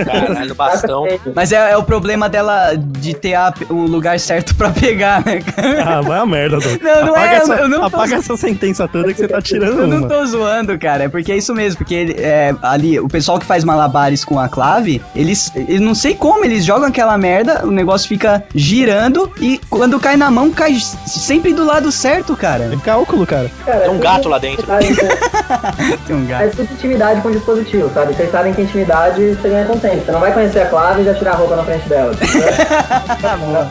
Caralho, 0.06 0.56
bastão. 0.56 1.06
Mas 1.36 1.52
é, 1.52 1.72
é 1.72 1.78
o 1.78 1.84
problema 1.84 2.28
dela 2.30 2.74
de 2.76 3.14
ter 3.14 3.34
a- 3.36 3.54
o 3.70 3.86
lugar 3.86 4.20
certo 4.20 4.56
pra 4.56 4.70
pegar, 4.70 5.24
né, 5.26 5.42
cara? 5.42 5.98
Ah, 5.98 6.02
vai 6.02 6.20
a 6.20 6.26
merda, 6.26 6.60
Doug. 6.60 6.82
Não, 6.82 7.06
não 7.06 7.14
apaga 7.16 7.28
é, 7.32 7.36
essa, 7.36 7.54
eu 7.56 7.68
não 7.68 7.84
apaga 7.84 8.16
essa 8.16 8.38
sentença 8.38 8.88
toda 8.88 9.14
que 9.14 9.20
você 9.20 9.28
tá 9.28 9.42
tirando 9.42 9.80
Eu 9.82 9.88
não 9.88 9.98
uma. 10.00 10.08
tô 10.08 10.26
zoando, 10.26 10.78
cara. 10.78 11.04
É 11.06 11.10
porque 11.10 11.32
é 11.32 11.38
isso 11.38 11.54
mesmo. 11.54 11.78
Porque 11.78 12.16
é, 12.18 12.54
ali, 12.62 13.00
o 13.00 13.08
pessoal 13.08 13.40
que 13.40 13.46
faz 13.46 13.64
malabares 13.64 14.24
com 14.24 14.40
a 14.40 14.48
clave, 14.48 15.02
eles. 15.16 15.52
Eu 15.68 15.82
não 15.82 15.96
sei 15.96 16.16
como, 16.16 16.44
eles 16.46 16.64
jogam 16.66 16.88
aquela 16.88 17.18
merda, 17.18 17.66
o 17.66 17.72
negócio 17.72 18.08
fica 18.08 18.44
girando 18.54 19.32
e 19.40 19.60
quando 19.70 20.00
cai 20.00 20.16
na 20.18 20.30
mão, 20.32 20.52
cai 20.52 20.76
sempre 21.06 21.54
do 21.54 21.66
lado 21.66 21.75
certo, 21.92 22.36
cara. 22.36 22.70
É 22.74 22.78
cálculo, 22.84 23.26
cara. 23.26 23.50
cara, 23.66 23.80
Tem 23.82 23.90
um 23.90 24.00
gato 24.00 24.30
lá 24.30 24.38
dentro. 24.38 24.66
Tem 26.06 26.16
um 26.16 26.24
É 26.26 26.28
gato. 26.28 26.56
tudo 26.58 26.72
intimidade 26.74 27.22
com 27.22 27.32
dispositivo, 27.32 27.92
sabe? 27.94 28.14
Vocês 28.14 28.32
sabem 28.32 28.54
que 28.54 28.62
intimidade 28.62 29.36
você 29.36 29.50
ganha 29.50 29.66
com 29.66 29.78
tempo. 29.78 30.04
Você 30.06 30.12
não 30.12 30.20
vai 30.20 30.32
conhecer 30.34 30.62
a 30.62 30.66
clave 30.68 31.02
e 31.02 31.06
já 31.06 31.14
tirar 31.14 31.32
a 31.32 31.36
roupa 31.36 31.56
na 31.56 31.64
frente 31.64 31.88
dela. 31.90 32.14
entendeu? 33.20 33.68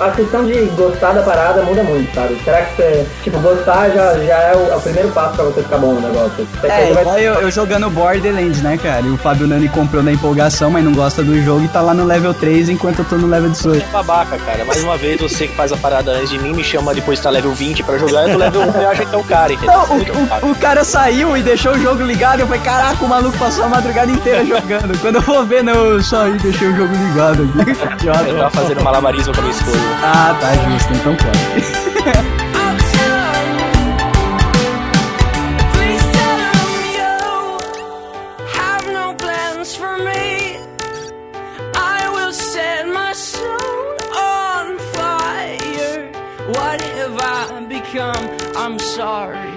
a 0.00 0.10
questão 0.10 0.44
de 0.46 0.54
gostar 0.76 1.12
da 1.12 1.22
parada 1.22 1.62
muda 1.62 1.82
muito, 1.82 2.14
sabe? 2.14 2.38
Será 2.44 2.62
que 2.62 2.76
você, 2.76 3.06
tipo, 3.22 3.38
gostar 3.40 3.88
já, 3.90 4.14
já 4.18 4.38
é, 4.38 4.54
o, 4.56 4.72
é 4.72 4.76
o 4.76 4.80
primeiro 4.80 5.08
passo 5.10 5.36
pra 5.36 5.44
você 5.46 5.62
ficar 5.62 5.78
bom 5.78 5.94
no 5.94 6.00
negócio? 6.00 6.46
Você, 6.60 6.66
É, 6.66 6.86
você 6.86 6.92
vai- 6.92 7.02
igual 7.02 7.18
eu, 7.18 7.34
eu 7.42 7.50
jogando 7.50 7.88
Borderlands, 7.90 8.60
né, 8.62 8.78
cara? 8.82 9.02
E 9.06 9.10
o 9.10 9.16
Fábio 9.16 9.46
Nani 9.46 9.68
comprou 9.68 10.02
na 10.02 10.12
empolgação, 10.12 10.70
mas 10.70 10.84
não 10.84 10.92
gosta 10.92 11.22
do 11.22 11.40
jogo 11.42 11.64
e 11.64 11.68
tá 11.68 11.80
lá 11.80 11.94
no 11.94 12.04
level 12.04 12.34
3 12.34 12.68
enquanto 12.68 13.00
eu 13.00 13.04
tô 13.04 13.16
no 13.16 13.26
level 13.26 13.50
18. 13.50 13.86
Babaca, 13.90 14.36
cara. 14.38 14.64
Mais 14.64 14.82
uma 14.82 14.96
vez, 14.96 15.20
você 15.20 15.46
que 15.46 15.54
faz 15.54 15.72
a 15.72 15.76
parada 15.76 16.10
antes 16.12 16.30
de 16.30 16.38
mim, 16.38 16.52
me 16.52 16.64
chama 16.64 16.85
depois 16.94 17.18
de 17.18 17.20
estar 17.20 17.30
level 17.30 17.52
20 17.52 17.82
pra 17.82 17.98
jogar, 17.98 18.28
eu 18.28 18.32
tô 18.32 18.38
level 18.38 18.62
1 18.62 18.80
e 18.80 18.84
acho 18.86 19.06
que 19.06 19.14
é 19.14 19.18
o 19.18 19.24
cara, 19.24 19.52
entendeu? 19.52 19.74
Não, 19.74 20.44
o, 20.44 20.48
o, 20.48 20.52
o 20.52 20.54
cara 20.56 20.84
saiu 20.84 21.36
e 21.36 21.42
deixou 21.42 21.72
o 21.72 21.78
jogo 21.78 22.02
ligado. 22.02 22.40
Eu 22.40 22.46
falei, 22.46 22.62
caraca, 22.62 23.04
o 23.04 23.08
maluco 23.08 23.36
passou 23.38 23.64
a 23.64 23.68
madrugada 23.68 24.10
inteira 24.10 24.44
jogando. 24.46 24.98
Quando 25.00 25.16
eu 25.16 25.22
vou 25.22 25.44
ver, 25.44 25.62
não, 25.62 25.74
eu 25.74 26.02
saí 26.02 26.34
e 26.34 26.38
deixei 26.38 26.68
o 26.68 26.76
jogo 26.76 26.94
ligado 26.94 27.42
aqui. 27.60 27.80
Eu 27.80 27.92
Idiota. 27.92 28.34
tava 28.34 28.50
fazendo 28.50 28.82
malabarismo 28.82 29.32
com 29.34 29.40
a 29.40 29.42
minha 29.44 29.54
esposa. 29.54 29.78
Ah, 30.02 30.36
tá 30.40 30.54
justo, 30.70 30.92
então 30.92 31.16
pode. 31.16 32.36
come, 47.96 48.28
I'm 48.56 48.78
sorry. 48.78 49.55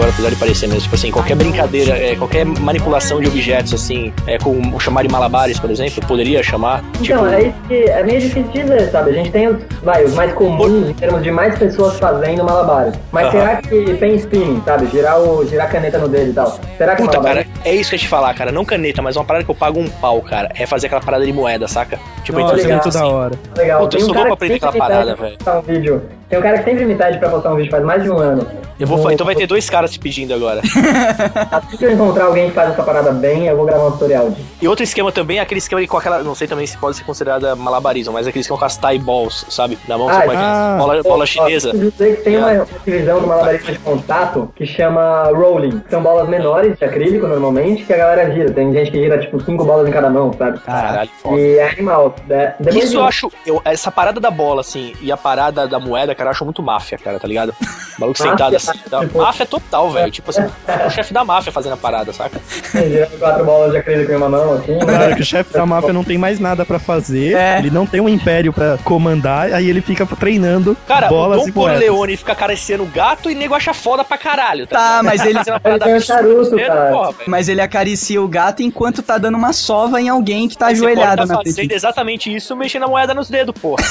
Agora, 0.00 0.10
apesar 0.10 0.30
de 0.30 0.36
parecer 0.36 0.66
mesmo. 0.66 0.82
Tipo 0.82 0.94
assim, 0.94 1.10
qualquer 1.10 1.36
brincadeira, 1.36 1.96
é, 1.96 2.16
qualquer 2.16 2.44
manipulação 2.46 3.20
de 3.20 3.28
objetos, 3.28 3.74
assim, 3.74 4.12
é, 4.26 4.38
com 4.38 4.78
chamar 4.80 5.02
de 5.02 5.08
malabares, 5.08 5.60
por 5.60 5.70
exemplo, 5.70 6.02
poderia 6.06 6.42
chamar. 6.42 6.82
Então, 7.00 7.02
tipo, 7.02 7.26
é 7.26 7.42
isso 7.42 7.56
que 7.68 7.74
é 7.74 8.02
meio 8.02 8.20
difícil 8.20 8.50
dizer, 8.50 8.90
sabe? 8.90 9.10
A 9.10 9.12
gente 9.12 9.30
tem 9.30 9.48
os, 9.48 9.62
vai, 9.82 10.04
os 10.04 10.14
mais 10.14 10.32
comuns 10.32 10.88
em 10.88 10.94
termos 10.94 11.22
de 11.22 11.30
mais 11.30 11.58
pessoas 11.58 11.98
fazendo 11.98 12.44
malabares. 12.44 12.94
Mas 13.12 13.30
será 13.30 13.56
que 13.56 13.94
pen 13.94 14.14
spinning, 14.14 14.62
sabe? 14.64 14.86
Girar, 14.86 15.20
o, 15.20 15.46
girar 15.46 15.66
a 15.66 15.70
caneta 15.70 15.98
no 15.98 16.08
dedo 16.08 16.30
e 16.30 16.34
tal. 16.34 16.58
Será 16.78 16.96
que 16.96 17.02
é 17.02 17.04
Puta, 17.04 17.18
malabar? 17.20 17.44
cara, 17.44 17.56
é 17.64 17.74
isso 17.74 17.90
que 17.90 17.96
eu 17.96 17.98
ia 17.98 18.02
te 18.02 18.08
falar, 18.08 18.34
cara. 18.34 18.50
Não 18.50 18.64
caneta, 18.64 19.02
mas 19.02 19.16
uma 19.16 19.24
parada 19.24 19.44
que 19.44 19.50
eu 19.50 19.54
pago 19.54 19.78
um 19.78 19.88
pau, 19.88 20.20
cara. 20.22 20.48
É 20.54 20.66
fazer 20.66 20.86
aquela 20.86 21.02
parada 21.02 21.24
de 21.26 21.32
moeda, 21.32 21.68
saca? 21.68 21.98
Tipo, 22.24 22.40
Nossa, 22.40 22.54
então, 22.54 22.70
é 22.70 22.72
muito 22.74 22.88
assim, 22.88 22.98
da 22.98 23.06
hora. 23.06 23.34
Legal. 23.56 23.80
Puta, 23.82 23.96
eu 23.96 23.98
Tem 23.98 24.02
um 24.02 24.06
sou 24.06 24.14
cara 24.14 24.28
louco 24.28 24.38
pra 24.38 24.46
aprender 24.46 24.66
aquela 24.66 24.88
parada, 24.88 25.16
postar 25.16 25.58
um 25.58 25.62
vídeo. 25.62 26.19
Tem 26.30 26.38
um 26.38 26.42
cara 26.42 26.58
que 26.58 26.64
sempre 26.64 26.84
me 26.86 26.94
pede 26.94 27.18
pra 27.18 27.28
postar 27.28 27.52
um 27.52 27.56
vídeo 27.56 27.70
faz 27.72 27.84
mais 27.84 28.02
de 28.04 28.08
um 28.10 28.16
ano. 28.16 28.46
Eu 28.78 28.86
vou, 28.86 29.10
então 29.10 29.26
vai 29.26 29.34
ter 29.34 29.46
dois 29.46 29.68
caras 29.68 29.90
te 29.90 29.98
pedindo 29.98 30.32
agora. 30.32 30.62
Assim 31.50 31.76
que 31.76 31.84
eu 31.84 31.90
encontrar 31.92 32.26
alguém 32.26 32.48
que 32.48 32.54
faz 32.54 32.70
essa 32.70 32.82
parada 32.82 33.10
bem, 33.10 33.46
eu 33.46 33.56
vou 33.56 33.66
gravar 33.66 33.88
um 33.88 33.90
tutorial 33.90 34.30
de. 34.30 34.40
E 34.62 34.68
outro 34.68 34.84
esquema 34.84 35.10
também 35.10 35.38
é 35.38 35.40
aquele 35.40 35.58
esquema 35.58 35.84
com 35.86 35.96
aquela. 35.98 36.22
Não 36.22 36.34
sei 36.34 36.46
também 36.46 36.66
se 36.66 36.78
pode 36.78 36.96
ser 36.96 37.04
considerada 37.04 37.54
malabarismo, 37.56 38.14
mas 38.14 38.26
aquele 38.26 38.40
esquema 38.42 38.58
com 38.58 38.64
as 38.64 38.76
tie 38.76 38.98
balls, 38.98 39.44
sabe? 39.50 39.76
Na 39.88 39.98
mão 39.98 40.08
Ah, 40.08 40.14
você 40.14 40.26
pode. 40.26 40.38
ah. 40.38 40.76
bola, 40.78 41.02
bola 41.02 41.26
chinesa. 41.26 41.70
Eu 41.74 41.92
sei 41.98 42.14
que 42.16 42.22
tem 42.22 42.36
uma, 42.38 42.52
uma 42.52 42.66
divisão 42.84 43.20
do 43.20 43.26
malabarismo 43.26 43.72
de 43.72 43.78
contato 43.80 44.52
que 44.54 44.64
chama 44.64 45.24
rolling. 45.34 45.82
São 45.90 46.02
bolas 46.02 46.28
menores 46.28 46.78
de 46.78 46.84
acrílico, 46.84 47.26
normalmente, 47.26 47.84
que 47.84 47.92
a 47.92 47.96
galera 47.96 48.30
gira. 48.32 48.50
Tem 48.52 48.72
gente 48.72 48.92
que 48.92 48.98
gira, 48.98 49.18
tipo, 49.18 49.40
cinco 49.42 49.64
bolas 49.64 49.88
em 49.88 49.92
cada 49.92 50.08
mão, 50.08 50.32
sabe? 50.38 50.58
Caralho, 50.60 51.10
foda. 51.22 51.40
E 51.40 51.58
é 51.58 51.68
animal. 51.70 52.14
né? 52.28 52.54
Isso 52.72 52.96
eu 52.96 53.04
acho. 53.04 53.30
Eu, 53.44 53.60
essa 53.64 53.90
parada 53.90 54.20
da 54.20 54.30
bola, 54.30 54.60
assim, 54.60 54.92
e 55.02 55.10
a 55.10 55.16
parada 55.16 55.66
da 55.66 55.78
moeda, 55.78 56.14
cara, 56.20 56.28
eu 56.28 56.32
acho 56.32 56.44
muito 56.44 56.62
máfia, 56.62 56.98
cara, 56.98 57.18
tá 57.18 57.26
ligado? 57.26 57.50
O 57.50 57.54
maluco 58.00 58.18
sentado 58.18 58.54
assim. 58.54 58.78
Tá, 58.90 59.00
máfia 59.14 59.46
total, 59.46 59.90
velho. 59.90 60.10
Tipo 60.12 60.30
assim, 60.30 60.42
é 60.68 60.84
o 60.86 60.90
chefe 60.90 61.14
da 61.14 61.24
máfia 61.24 61.50
fazendo 61.50 61.72
a 61.72 61.76
parada, 61.78 62.12
saca? 62.12 62.38
girando 62.74 63.18
quatro 63.18 63.44
bolas 63.44 63.72
de 63.72 63.78
acrílico 63.78 64.12
em 64.12 64.16
uma 64.16 64.28
mão, 64.28 64.54
assim. 64.54 64.72
né? 64.72 64.84
Claro 64.84 65.16
que 65.16 65.22
o 65.22 65.24
chefe 65.24 65.52
da 65.52 65.64
máfia 65.64 65.92
não 65.92 66.04
tem 66.04 66.18
mais 66.18 66.38
nada 66.38 66.64
pra 66.66 66.78
fazer, 66.78 67.34
É. 67.34 67.58
ele 67.58 67.70
não 67.70 67.86
tem 67.86 68.00
um 68.00 68.08
império 68.08 68.52
pra 68.52 68.76
comandar, 68.84 69.52
aí 69.52 69.68
ele 69.68 69.80
fica 69.80 70.04
treinando 70.06 70.76
Cara, 70.86 71.08
bolas 71.08 71.44
o 71.44 71.48
e 71.48 71.52
Dom 71.52 71.60
moedas. 71.62 71.78
Corleone 71.80 72.16
fica 72.16 72.32
acariciando 72.32 72.84
o 72.84 72.86
gato 72.86 73.30
e 73.30 73.34
nego 73.34 73.54
acha 73.54 73.72
foda 73.72 74.04
pra 74.04 74.18
caralho. 74.18 74.66
Tá, 74.66 75.00
ligado? 75.00 75.04
mas 75.04 75.24
ele, 75.24 75.38
Ele 75.50 75.58
parada 75.60 75.84
tem 75.84 75.94
um 75.94 75.96
absurda, 75.96 76.20
charuto, 76.22 76.56
cara. 76.56 76.90
Porra, 76.92 77.14
mas 77.26 77.48
ele 77.48 77.60
acaricia 77.60 78.20
o 78.22 78.28
gato 78.28 78.62
enquanto 78.62 79.02
tá 79.02 79.16
dando 79.18 79.36
uma 79.38 79.52
sova 79.52 80.00
em 80.00 80.08
alguém 80.08 80.48
que 80.48 80.56
tá 80.58 80.66
Você 80.66 80.72
ajoelhado 80.72 81.26
tá 81.26 81.34
na 81.34 81.42
frente. 81.42 81.72
exatamente 81.72 82.34
isso, 82.34 82.54
mexendo 82.56 82.84
a 82.84 82.88
moeda 82.88 83.14
nos 83.14 83.28
dedos, 83.30 83.54
porra. 83.60 83.82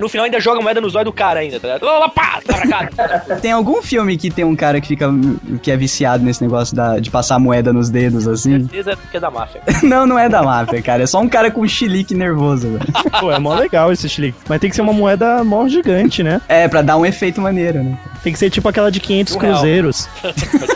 no 0.00 0.08
final 0.08 0.24
ainda 0.24 0.37
joga 0.40 0.60
a 0.60 0.62
moeda 0.62 0.80
nos 0.80 0.94
olhos 0.94 1.06
do 1.06 1.12
cara 1.12 1.40
ainda, 1.40 1.58
tá 1.60 1.68
ligado? 1.68 1.84
Lá, 1.84 1.98
lá, 1.98 2.08
pá, 2.08 2.40
tá 2.44 2.54
pra 2.58 2.86
cá. 2.86 3.36
Tem 3.40 3.52
algum 3.52 3.82
filme 3.82 4.16
que 4.16 4.30
tem 4.30 4.44
um 4.44 4.56
cara 4.56 4.80
que 4.80 4.88
fica 4.88 5.08
que 5.62 5.70
é 5.70 5.76
viciado 5.76 6.24
nesse 6.24 6.42
negócio 6.42 6.74
da, 6.74 6.98
de 6.98 7.10
passar 7.10 7.38
moeda 7.38 7.72
nos 7.72 7.90
dedos 7.90 8.26
assim? 8.26 8.60
Certeza 8.60 8.98
que 9.10 9.16
é 9.16 9.20
da 9.20 9.30
máfia. 9.30 9.62
Não, 9.82 10.06
não 10.06 10.18
é 10.18 10.28
da 10.28 10.42
máfia, 10.42 10.82
cara. 10.82 11.02
É 11.02 11.06
só 11.06 11.20
um 11.20 11.28
cara 11.28 11.50
com 11.50 11.66
chilique 11.66 12.14
nervoso, 12.14 12.68
velho. 12.68 13.10
Pô, 13.20 13.30
é 13.32 13.38
mó 13.38 13.54
legal 13.54 13.92
esse 13.92 14.08
chilique. 14.08 14.38
Mas 14.48 14.60
tem 14.60 14.68
que 14.68 14.76
ser 14.76 14.82
uma 14.82 14.92
moeda 14.92 15.42
mó 15.44 15.66
gigante, 15.68 16.22
né? 16.22 16.40
É, 16.48 16.68
pra 16.68 16.82
dar 16.82 16.96
um 16.96 17.06
efeito 17.06 17.40
maneiro, 17.40 17.82
né? 17.82 17.98
Tem 18.22 18.32
que 18.32 18.38
ser 18.38 18.50
tipo 18.50 18.68
aquela 18.68 18.90
de 18.90 19.00
500 19.00 19.34
Um 19.34 19.38
cruzeiros. 19.38 20.08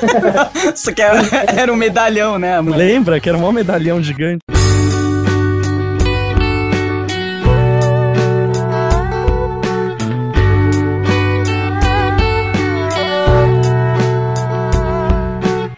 Só 0.74 0.92
que 0.92 1.02
era, 1.02 1.20
era 1.48 1.72
um 1.72 1.76
medalhão, 1.76 2.38
né? 2.38 2.60
mulher? 2.60 2.76
Lembra 2.78 3.20
que 3.20 3.28
era 3.28 3.36
um 3.36 3.40
mó 3.40 3.52
medalhão 3.52 4.02
gigante? 4.02 4.40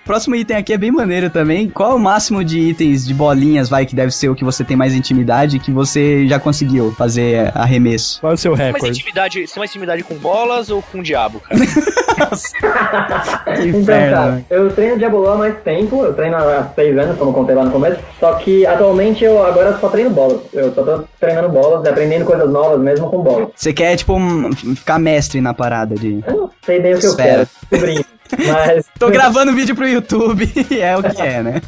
Próximo 0.05 0.35
item 0.37 0.57
aqui 0.57 0.73
é 0.73 0.79
bem 0.79 0.91
maneiro 0.91 1.31
também. 1.31 1.69
Qual 1.69 1.93
é 1.93 1.95
o 1.95 1.99
máximo 1.99 2.45
de 2.45 2.59
itens 2.61 3.07
de 3.07 3.15
bolinhas, 3.15 3.69
vai, 3.69 3.87
que 3.87 3.95
deve 3.95 4.11
ser 4.13 4.29
o 4.29 4.35
que 4.35 4.45
você 4.45 4.63
tem 4.63 4.77
mais 4.77 4.95
intimidade, 4.95 5.59
que 5.59 5.71
você 5.73 6.27
já 6.27 6.39
conseguiu 6.39 6.93
fazer 6.93 7.51
arremesso? 7.55 8.21
Qual 8.21 8.33
é 8.33 8.35
o 8.35 8.39
seu 8.39 8.53
recorde? 8.55 8.89
intimidade, 8.91 9.47
você 9.47 9.55
tem 9.55 9.61
mais 9.61 9.71
intimidade 9.71 10.03
com 10.03 10.15
bolas 10.17 10.69
ou 10.71 10.83
com 10.83 10.99
o 10.99 11.03
diabo, 11.03 11.41
cara? 11.41 11.61
Que 12.15 13.69
Então, 13.69 13.85
cara, 13.85 14.31
né? 14.33 14.45
eu 14.51 14.71
treino 14.71 14.97
Diabolô 14.99 15.31
há 15.31 15.37
mais 15.37 15.57
tempo, 15.63 16.05
eu 16.05 16.13
treino 16.15 16.37
há 16.37 16.71
seis 16.75 16.97
anos, 16.97 17.19
como 17.19 17.31
eu 17.31 17.35
contei 17.35 17.55
lá 17.57 17.65
no 17.65 17.71
começo, 17.73 17.99
só 18.21 18.35
que 18.35 18.65
atualmente 18.67 19.25
eu 19.25 19.45
agora 19.45 19.77
só 19.81 19.89
treino 19.89 20.11
bolas. 20.11 20.41
Eu 20.53 20.73
só 20.75 20.83
tô 20.85 21.05
treinando 21.19 21.49
bolas, 21.49 21.87
aprendendo 21.89 22.25
coisas 22.25 22.49
novas 22.49 22.81
mesmo 22.81 23.11
com 23.11 23.19
bolas. 23.23 23.49
Você 23.57 23.73
quer, 23.73 23.97
tipo, 23.97 24.15
um- 24.15 24.53
ficar 24.53 24.99
mestre 24.99 25.41
na 25.41 25.53
parada 25.53 25.95
de... 25.97 26.23
Eu 26.27 26.37
não 26.37 26.51
sei 26.65 26.81
bem 26.81 26.95
o 26.95 26.99
que 27.01 27.07
Espera. 27.07 27.43
eu 27.43 27.47
quero, 27.47 27.49
descobrindo. 27.71 28.05
Mas 28.39 28.85
Tô 28.99 29.09
gravando 29.11 29.53
vídeo 29.53 29.75
pro 29.75 29.87
YouTube, 29.89 30.51
é 30.81 30.97
o 30.97 31.03
que 31.03 31.21
é, 31.23 31.43
né? 31.43 31.61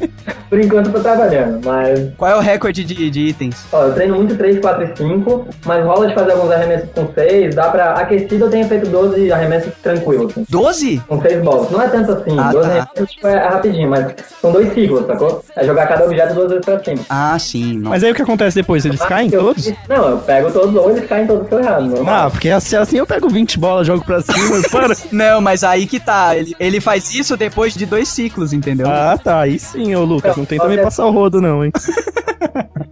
por 0.49 0.59
enquanto 0.59 0.87
eu 0.87 0.93
tô 0.93 0.99
trabalhando, 1.01 1.59
mas 1.65 2.09
Qual 2.17 2.31
é 2.31 2.35
o 2.35 2.39
recorde 2.39 2.83
de, 2.83 3.09
de 3.09 3.19
itens? 3.21 3.65
Ó, 3.71 3.83
eu 3.85 3.93
treino 3.93 4.15
muito 4.15 4.35
3, 4.37 4.59
4 4.59 4.83
e 4.83 4.97
5, 4.97 5.47
mas 5.65 5.83
rola 5.85 6.07
de 6.07 6.13
fazer 6.13 6.31
alguns 6.31 6.51
arremessos 6.51 6.89
com 6.95 7.07
6, 7.13 7.55
dá 7.55 7.69
pra... 7.69 7.93
Aquecido 7.93 8.45
eu 8.45 8.49
tenho 8.49 8.67
feito 8.67 8.87
12 8.89 9.31
arremessos 9.31 9.73
tranquilos, 9.83 10.31
assim, 10.31 10.45
12? 10.49 11.01
com 11.07 11.21
6 11.21 11.41
bolas. 11.43 11.69
Não 11.71 11.81
é 11.81 11.87
tanto 11.89 12.11
assim, 12.13 12.39
Ah, 12.39 12.51
12 12.51 12.67
tá. 12.69 12.73
arremessos 12.75 13.11
tipo, 13.11 13.27
é 13.27 13.37
rapidinho, 13.47 13.89
mas 13.89 14.13
são 14.41 14.51
dois 14.51 14.73
ciclos, 14.73 15.05
sacou? 15.05 15.43
É 15.55 15.65
jogar 15.65 15.87
cada 15.87 16.05
objeto 16.05 16.33
duas 16.33 16.49
vezes 16.49 16.65
pra 16.65 16.83
cima. 16.83 17.01
Ah, 17.09 17.37
sim. 17.39 17.77
Não. 17.79 17.89
Mas 17.91 18.03
aí 18.03 18.11
o 18.11 18.15
que 18.15 18.21
acontece 18.21 18.55
depois? 18.55 18.85
Eles 18.85 18.99
caem 19.01 19.29
Eu- 19.31 19.41
todos? 19.41 19.71
Não, 19.89 20.09
eu 20.09 20.17
pego 20.19 20.51
todos 20.51 20.75
ou 20.75 20.89
eles 20.91 21.07
caem 21.07 21.27
todos 21.27 21.47
que 21.47 21.53
eu 21.53 21.59
errado. 21.59 21.93
Ah, 22.07 22.29
porque 22.29 22.49
assim, 22.49 22.75
assim 22.75 22.97
eu 22.97 23.05
pego 23.05 23.29
20 23.29 23.59
bolas, 23.59 23.85
jogo 23.87 24.03
pra 24.05 24.21
cima 24.21 24.59
e 24.59 24.67
para. 24.69 24.95
Não, 25.11 25.41
mas 25.41 25.63
aí 25.63 25.85
que 25.85 25.99
tá. 25.99 26.35
Ele, 26.35 26.55
ele 26.59 26.79
faz 26.81 27.13
isso 27.13 27.35
depois 27.37 27.73
de 27.73 27.85
dois 27.85 28.07
ciclos, 28.07 28.53
entendeu? 28.53 28.87
Ah, 28.89 29.17
tá. 29.21 29.41
Aí 29.41 29.59
sim, 29.59 29.95
ô 29.95 30.03
Lucas. 30.03 30.35
Não 30.35 30.45
tenta 30.45 30.65
me 30.67 30.73
Olha- 30.73 30.83
passar 30.83 31.05
o 31.05 31.11
rodo, 31.11 31.41
não, 31.41 31.63
hein? 31.63 31.71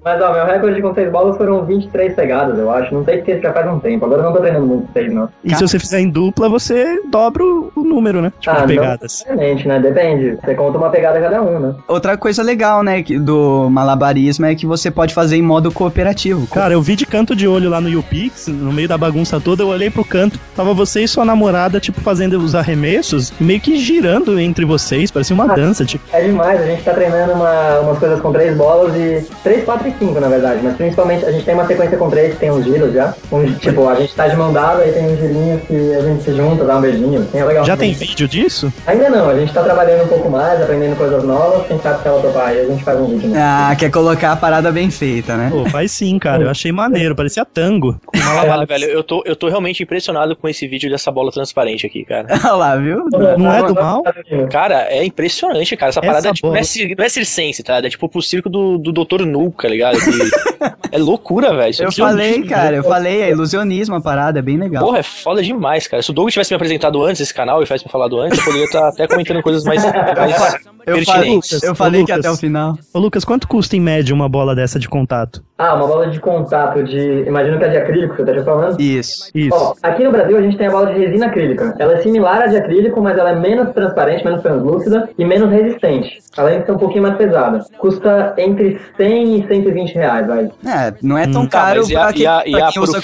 Mas 0.04 0.22
ó, 0.22 0.32
meu 0.34 0.46
recorde 0.46 0.82
com 0.82 0.94
6 0.94 1.12
bolas 1.12 1.36
foram 1.38 1.66
23 1.66 2.14
pegadas, 2.14 2.58
eu 2.60 2.70
acho. 2.72 2.94
Não 2.94 3.04
sei 3.04 3.24
se 3.24 3.42
já 3.42 3.52
faz 3.52 3.68
um 3.68 3.80
tempo. 3.80 4.06
Agora 4.06 4.22
eu 4.22 4.26
não 4.26 4.34
tô 4.34 4.40
treinando 4.40 4.68
muito 4.68 4.88
6, 4.94 5.12
não. 5.14 5.30
E 5.44 5.56
se 5.56 5.62
você 5.68 5.80
fizer 5.80 6.00
em 6.00 6.10
dupla, 6.10 6.48
você 6.48 7.02
dobra 7.10 7.44
o 7.44 7.72
número, 7.84 8.22
né? 8.22 8.32
Tipo, 8.40 8.56
Ah, 8.56 8.66
de 8.66 8.76
não. 8.76 8.82
pegadas. 8.84 9.24
Realmente, 9.26 9.68
né? 9.68 9.80
Depende. 9.80 10.38
Você 10.44 10.54
conta 10.54 10.78
uma 10.78 10.90
pegada 10.92 11.20
cada 11.20 11.42
um, 11.42 11.60
né? 11.60 11.76
Outra 11.88 12.16
coisa 12.18 12.44
legal, 12.44 12.84
né, 12.84 13.02
que- 13.02 13.18
do 13.18 13.68
malabarismo 13.70 14.46
é 14.46 14.54
que 14.54 14.66
você 14.68 14.92
pode 14.92 15.12
fazer 15.14 15.38
em 15.38 15.42
modo 15.42 15.72
cooperativo. 15.72 16.46
Cara, 16.48 16.74
eu 16.74 16.82
vi 16.84 16.96
de 16.96 17.06
canto 17.06 17.36
de 17.36 17.48
olho 17.48 17.70
lá 17.70 17.82
no 17.82 17.90
YouPix, 17.90 18.48
no 18.48 18.72
meio 18.72 18.88
da 18.88 18.98
bagunça 19.00 19.40
toda, 19.40 19.64
eu 19.64 19.68
olhei 19.70 19.90
pro 19.90 20.06
canto, 20.06 20.40
tava 20.56 20.72
você 20.74 21.04
e 21.04 21.08
sua 21.08 21.26
namorada, 21.26 21.80
tipo, 21.80 22.00
fazendo 22.02 22.38
os 22.38 22.54
arremessos, 22.54 23.34
meio 23.46 23.62
que 23.62 23.78
girando 23.78 24.40
entre 24.40 24.66
vocês, 24.66 25.12
parecia 25.12 25.34
uma 25.34 25.48
dança, 25.48 25.86
tipo. 25.86 26.04
É 26.12 26.22
demais, 26.22 26.62
a 26.62 26.66
gente 26.66 26.84
tá 26.84 26.94
treinando 26.94 27.34
uma, 27.34 27.80
umas 27.80 28.00
coisas 28.00 28.20
com 28.20 28.32
3 28.32 28.58
bolas 28.58 28.96
e. 28.96 29.26
3, 29.44 29.64
4 29.64 29.88
e 29.88 29.94
5, 30.00 30.20
na 30.20 30.28
verdade. 30.28 30.60
Mas 30.64 30.76
principalmente 30.76 31.26
a 31.26 31.32
gente 31.32 31.46
tem 31.46 31.54
uma 31.54 31.66
sequência 31.68 31.98
com 31.98 32.10
3 32.10 32.34
que 32.34 32.40
tem 32.40 32.52
uns 32.52 32.66
giros 32.66 32.94
já. 32.94 33.14
Um, 33.32 33.46
tipo, 33.54 33.88
a 33.88 33.96
gente 33.96 34.14
tá 34.16 34.28
de 34.28 34.36
mão 34.36 34.52
dada 34.52 34.86
e 34.86 34.92
tem 34.92 35.06
uns 35.06 35.20
girinhos 35.20 35.62
que 35.64 35.94
a 35.94 36.02
gente 36.02 36.24
se 36.24 36.34
junta, 36.34 36.64
dá 36.66 36.78
um 36.78 36.82
beijinho. 36.82 37.22
Assim, 37.22 37.38
é 37.38 37.46
legal. 37.46 37.66
Já 37.66 37.78
tem 37.78 37.94
vídeo 37.94 38.28
disso? 38.28 38.72
Ainda 38.88 39.10
não, 39.10 39.30
a 39.30 39.36
gente 39.38 39.54
tá 39.54 39.64
trabalhando 39.64 40.04
um 40.04 40.08
pouco 40.08 40.30
mais, 40.30 40.62
aprendendo 40.62 40.96
coisas 40.98 41.24
novas. 41.24 41.68
Quem 41.68 41.80
sabe 41.80 42.02
se 42.02 42.08
ela 42.08 42.22
topar 42.22 42.48
aí, 42.48 42.62
a 42.62 42.66
gente 42.66 42.84
faz 42.84 43.00
um 43.00 43.06
vídeo. 43.08 43.30
Né? 43.30 43.40
Ah, 43.42 43.76
quer 43.78 43.92
colocar 43.92 44.32
a 44.32 44.36
parada 44.36 44.72
bem 44.72 44.90
feita, 44.90 45.36
né? 45.36 45.50
Pô, 45.52 45.70
faz 45.70 45.92
sim, 45.92 46.18
cara. 46.18 46.44
Eu 46.44 46.50
achei 46.50 46.72
maneiro, 46.72 47.16
parecia 47.16 47.46
tango. 47.46 47.96
Com 48.06 48.18
Caralho, 48.18 48.66
velho, 48.68 48.86
eu 48.86 49.04
tô, 49.04 49.24
eu 49.26 49.36
tô 49.36 49.48
realmente 49.48 49.84
impressionado 49.84 50.36
com 50.36 50.48
esse 50.48 50.68
vídeo 50.68 50.90
dessa 50.90 51.12
bola 51.12 51.32
transparente 51.32 51.86
aqui, 51.86 52.04
cara. 52.04 52.28
Olha 52.44 52.54
lá, 52.54 52.76
viu? 52.76 53.06
Não 53.38 53.54
é 53.54 53.64
do 53.64 53.74
mal? 53.76 54.04
Cara, 54.52 54.88
é 54.90 55.04
impressionante, 55.04 55.76
cara. 55.76 55.90
Essa, 55.90 56.00
Essa 56.00 56.08
parada 56.08 56.32
tipo, 56.32 56.48
não, 56.48 56.56
é, 56.56 56.62
não 56.98 57.06
é 57.06 57.10
circense, 57.10 57.64
tá? 57.64 57.78
É 57.78 57.90
tipo 57.90 58.08
pro 58.10 58.22
circo 58.22 58.50
do, 58.50 58.78
do 58.78 58.92
Dr. 58.92 59.26
Nuka, 59.26 59.68
ligado? 59.68 59.98
Que- 59.98 60.66
é 60.92 60.98
loucura, 60.98 61.56
velho. 61.56 61.76
Eu 61.80 61.86
é 61.86 61.88
um 61.88 61.92
falei, 61.92 62.44
cara, 62.44 62.76
eu 62.78 62.84
falei, 62.84 63.22
é 63.22 63.30
ilusionismo 63.32 63.96
a 63.96 64.02
parada, 64.02 64.40
é 64.40 64.42
bem 64.42 64.58
legal. 64.58 64.84
Porra, 64.84 65.00
é 65.00 65.04
foda 65.04 65.42
demais, 65.42 65.88
cara. 65.88 66.02
Se 66.02 66.10
o 66.12 66.14
Doug 66.14 66.30
tivesse 66.30 66.52
me 66.52 66.56
apresentado 66.56 67.04
antes 67.04 67.22
esse 67.22 67.34
canal 67.34 67.62
e 67.62 67.66
tivesse 67.66 67.86
me 67.86 67.92
falado 67.92 68.20
antes, 68.20 68.38
eu 68.40 68.46
poderia 68.46 68.66
estar 68.66 68.88
até 68.88 69.08
comentando 69.08 69.42
coisas 69.42 69.64
mais, 69.64 69.84
mais 70.16 70.66
eu 70.86 71.04
falei, 71.04 71.06
pertinentes. 71.06 71.64
eu 71.64 71.72
Ô, 71.72 71.76
falei 71.76 72.06
que 72.06 72.12
até 72.12 72.30
o 72.30 72.36
final. 72.36 72.78
Ô, 72.94 73.00
Lucas, 73.00 73.26
quanto 73.26 73.48
custa 73.48 73.76
em 73.76 73.80
média 73.80 74.14
uma 74.14 74.30
bola 74.30 74.56
dessa 74.56 74.78
de 74.80 74.88
contato? 74.88 75.44
Ah, 75.58 75.74
uma 75.76 75.88
bola 75.88 76.08
de 76.08 76.20
contato 76.20 76.84
de. 76.84 77.24
Imagino 77.28 77.58
que 77.58 77.64
é 77.64 77.70
de 77.70 77.78
acrílico, 77.78 78.16
você 78.16 78.26
tá 78.26 78.44
falando? 78.44 78.80
Isso. 78.80 79.30
Isso. 79.34 79.56
Ó, 79.56 79.74
aqui 79.82 80.04
no 80.04 80.12
Brasil 80.12 80.38
a 80.38 80.42
gente 80.42 80.58
tem 80.58 80.68
a 80.68 80.72
bola 80.72 80.94
de 80.94 81.00
resina 81.00 81.26
acrílica. 81.28 81.76
Ela 81.80 81.94
é 81.94 82.02
similar 82.02 82.42
à 82.44 82.48
de 82.48 82.58
acrílico, 82.58 83.02
mas 83.02 83.18
ela 83.18 83.25
é 83.28 83.36
menos 83.36 83.72
transparente, 83.74 84.24
menos 84.26 84.42
translúcida 84.42 85.10
e 85.18 85.26
menos 85.26 85.50
resistente. 85.52 86.20
Além 86.38 86.60
de 86.60 86.66
ser 86.66 86.72
um 86.74 86.78
pouquinho 86.78 87.04
mais 87.04 87.16
pesada. 87.16 87.60
Custa 87.78 88.34
entre 88.38 88.80
100 88.98 89.36
e 89.40 89.48
120 89.48 89.94
reais, 89.96 90.28
vai. 90.28 90.50
É, 90.66 90.94
não 91.02 91.18
é 91.18 91.26
tão 91.28 91.44
Hum, 91.44 91.48
Tá, 91.48 91.60
caro 91.60 91.80
mas 91.82 91.90
e 91.90 91.96
a, 91.96 92.00
pra, 92.08 92.18
e 92.18 92.28
a, 92.28 92.44
e 92.46 92.52
pra 92.52 92.68
a 92.68 92.72
quem 92.72 92.82
usa? 92.82 93.02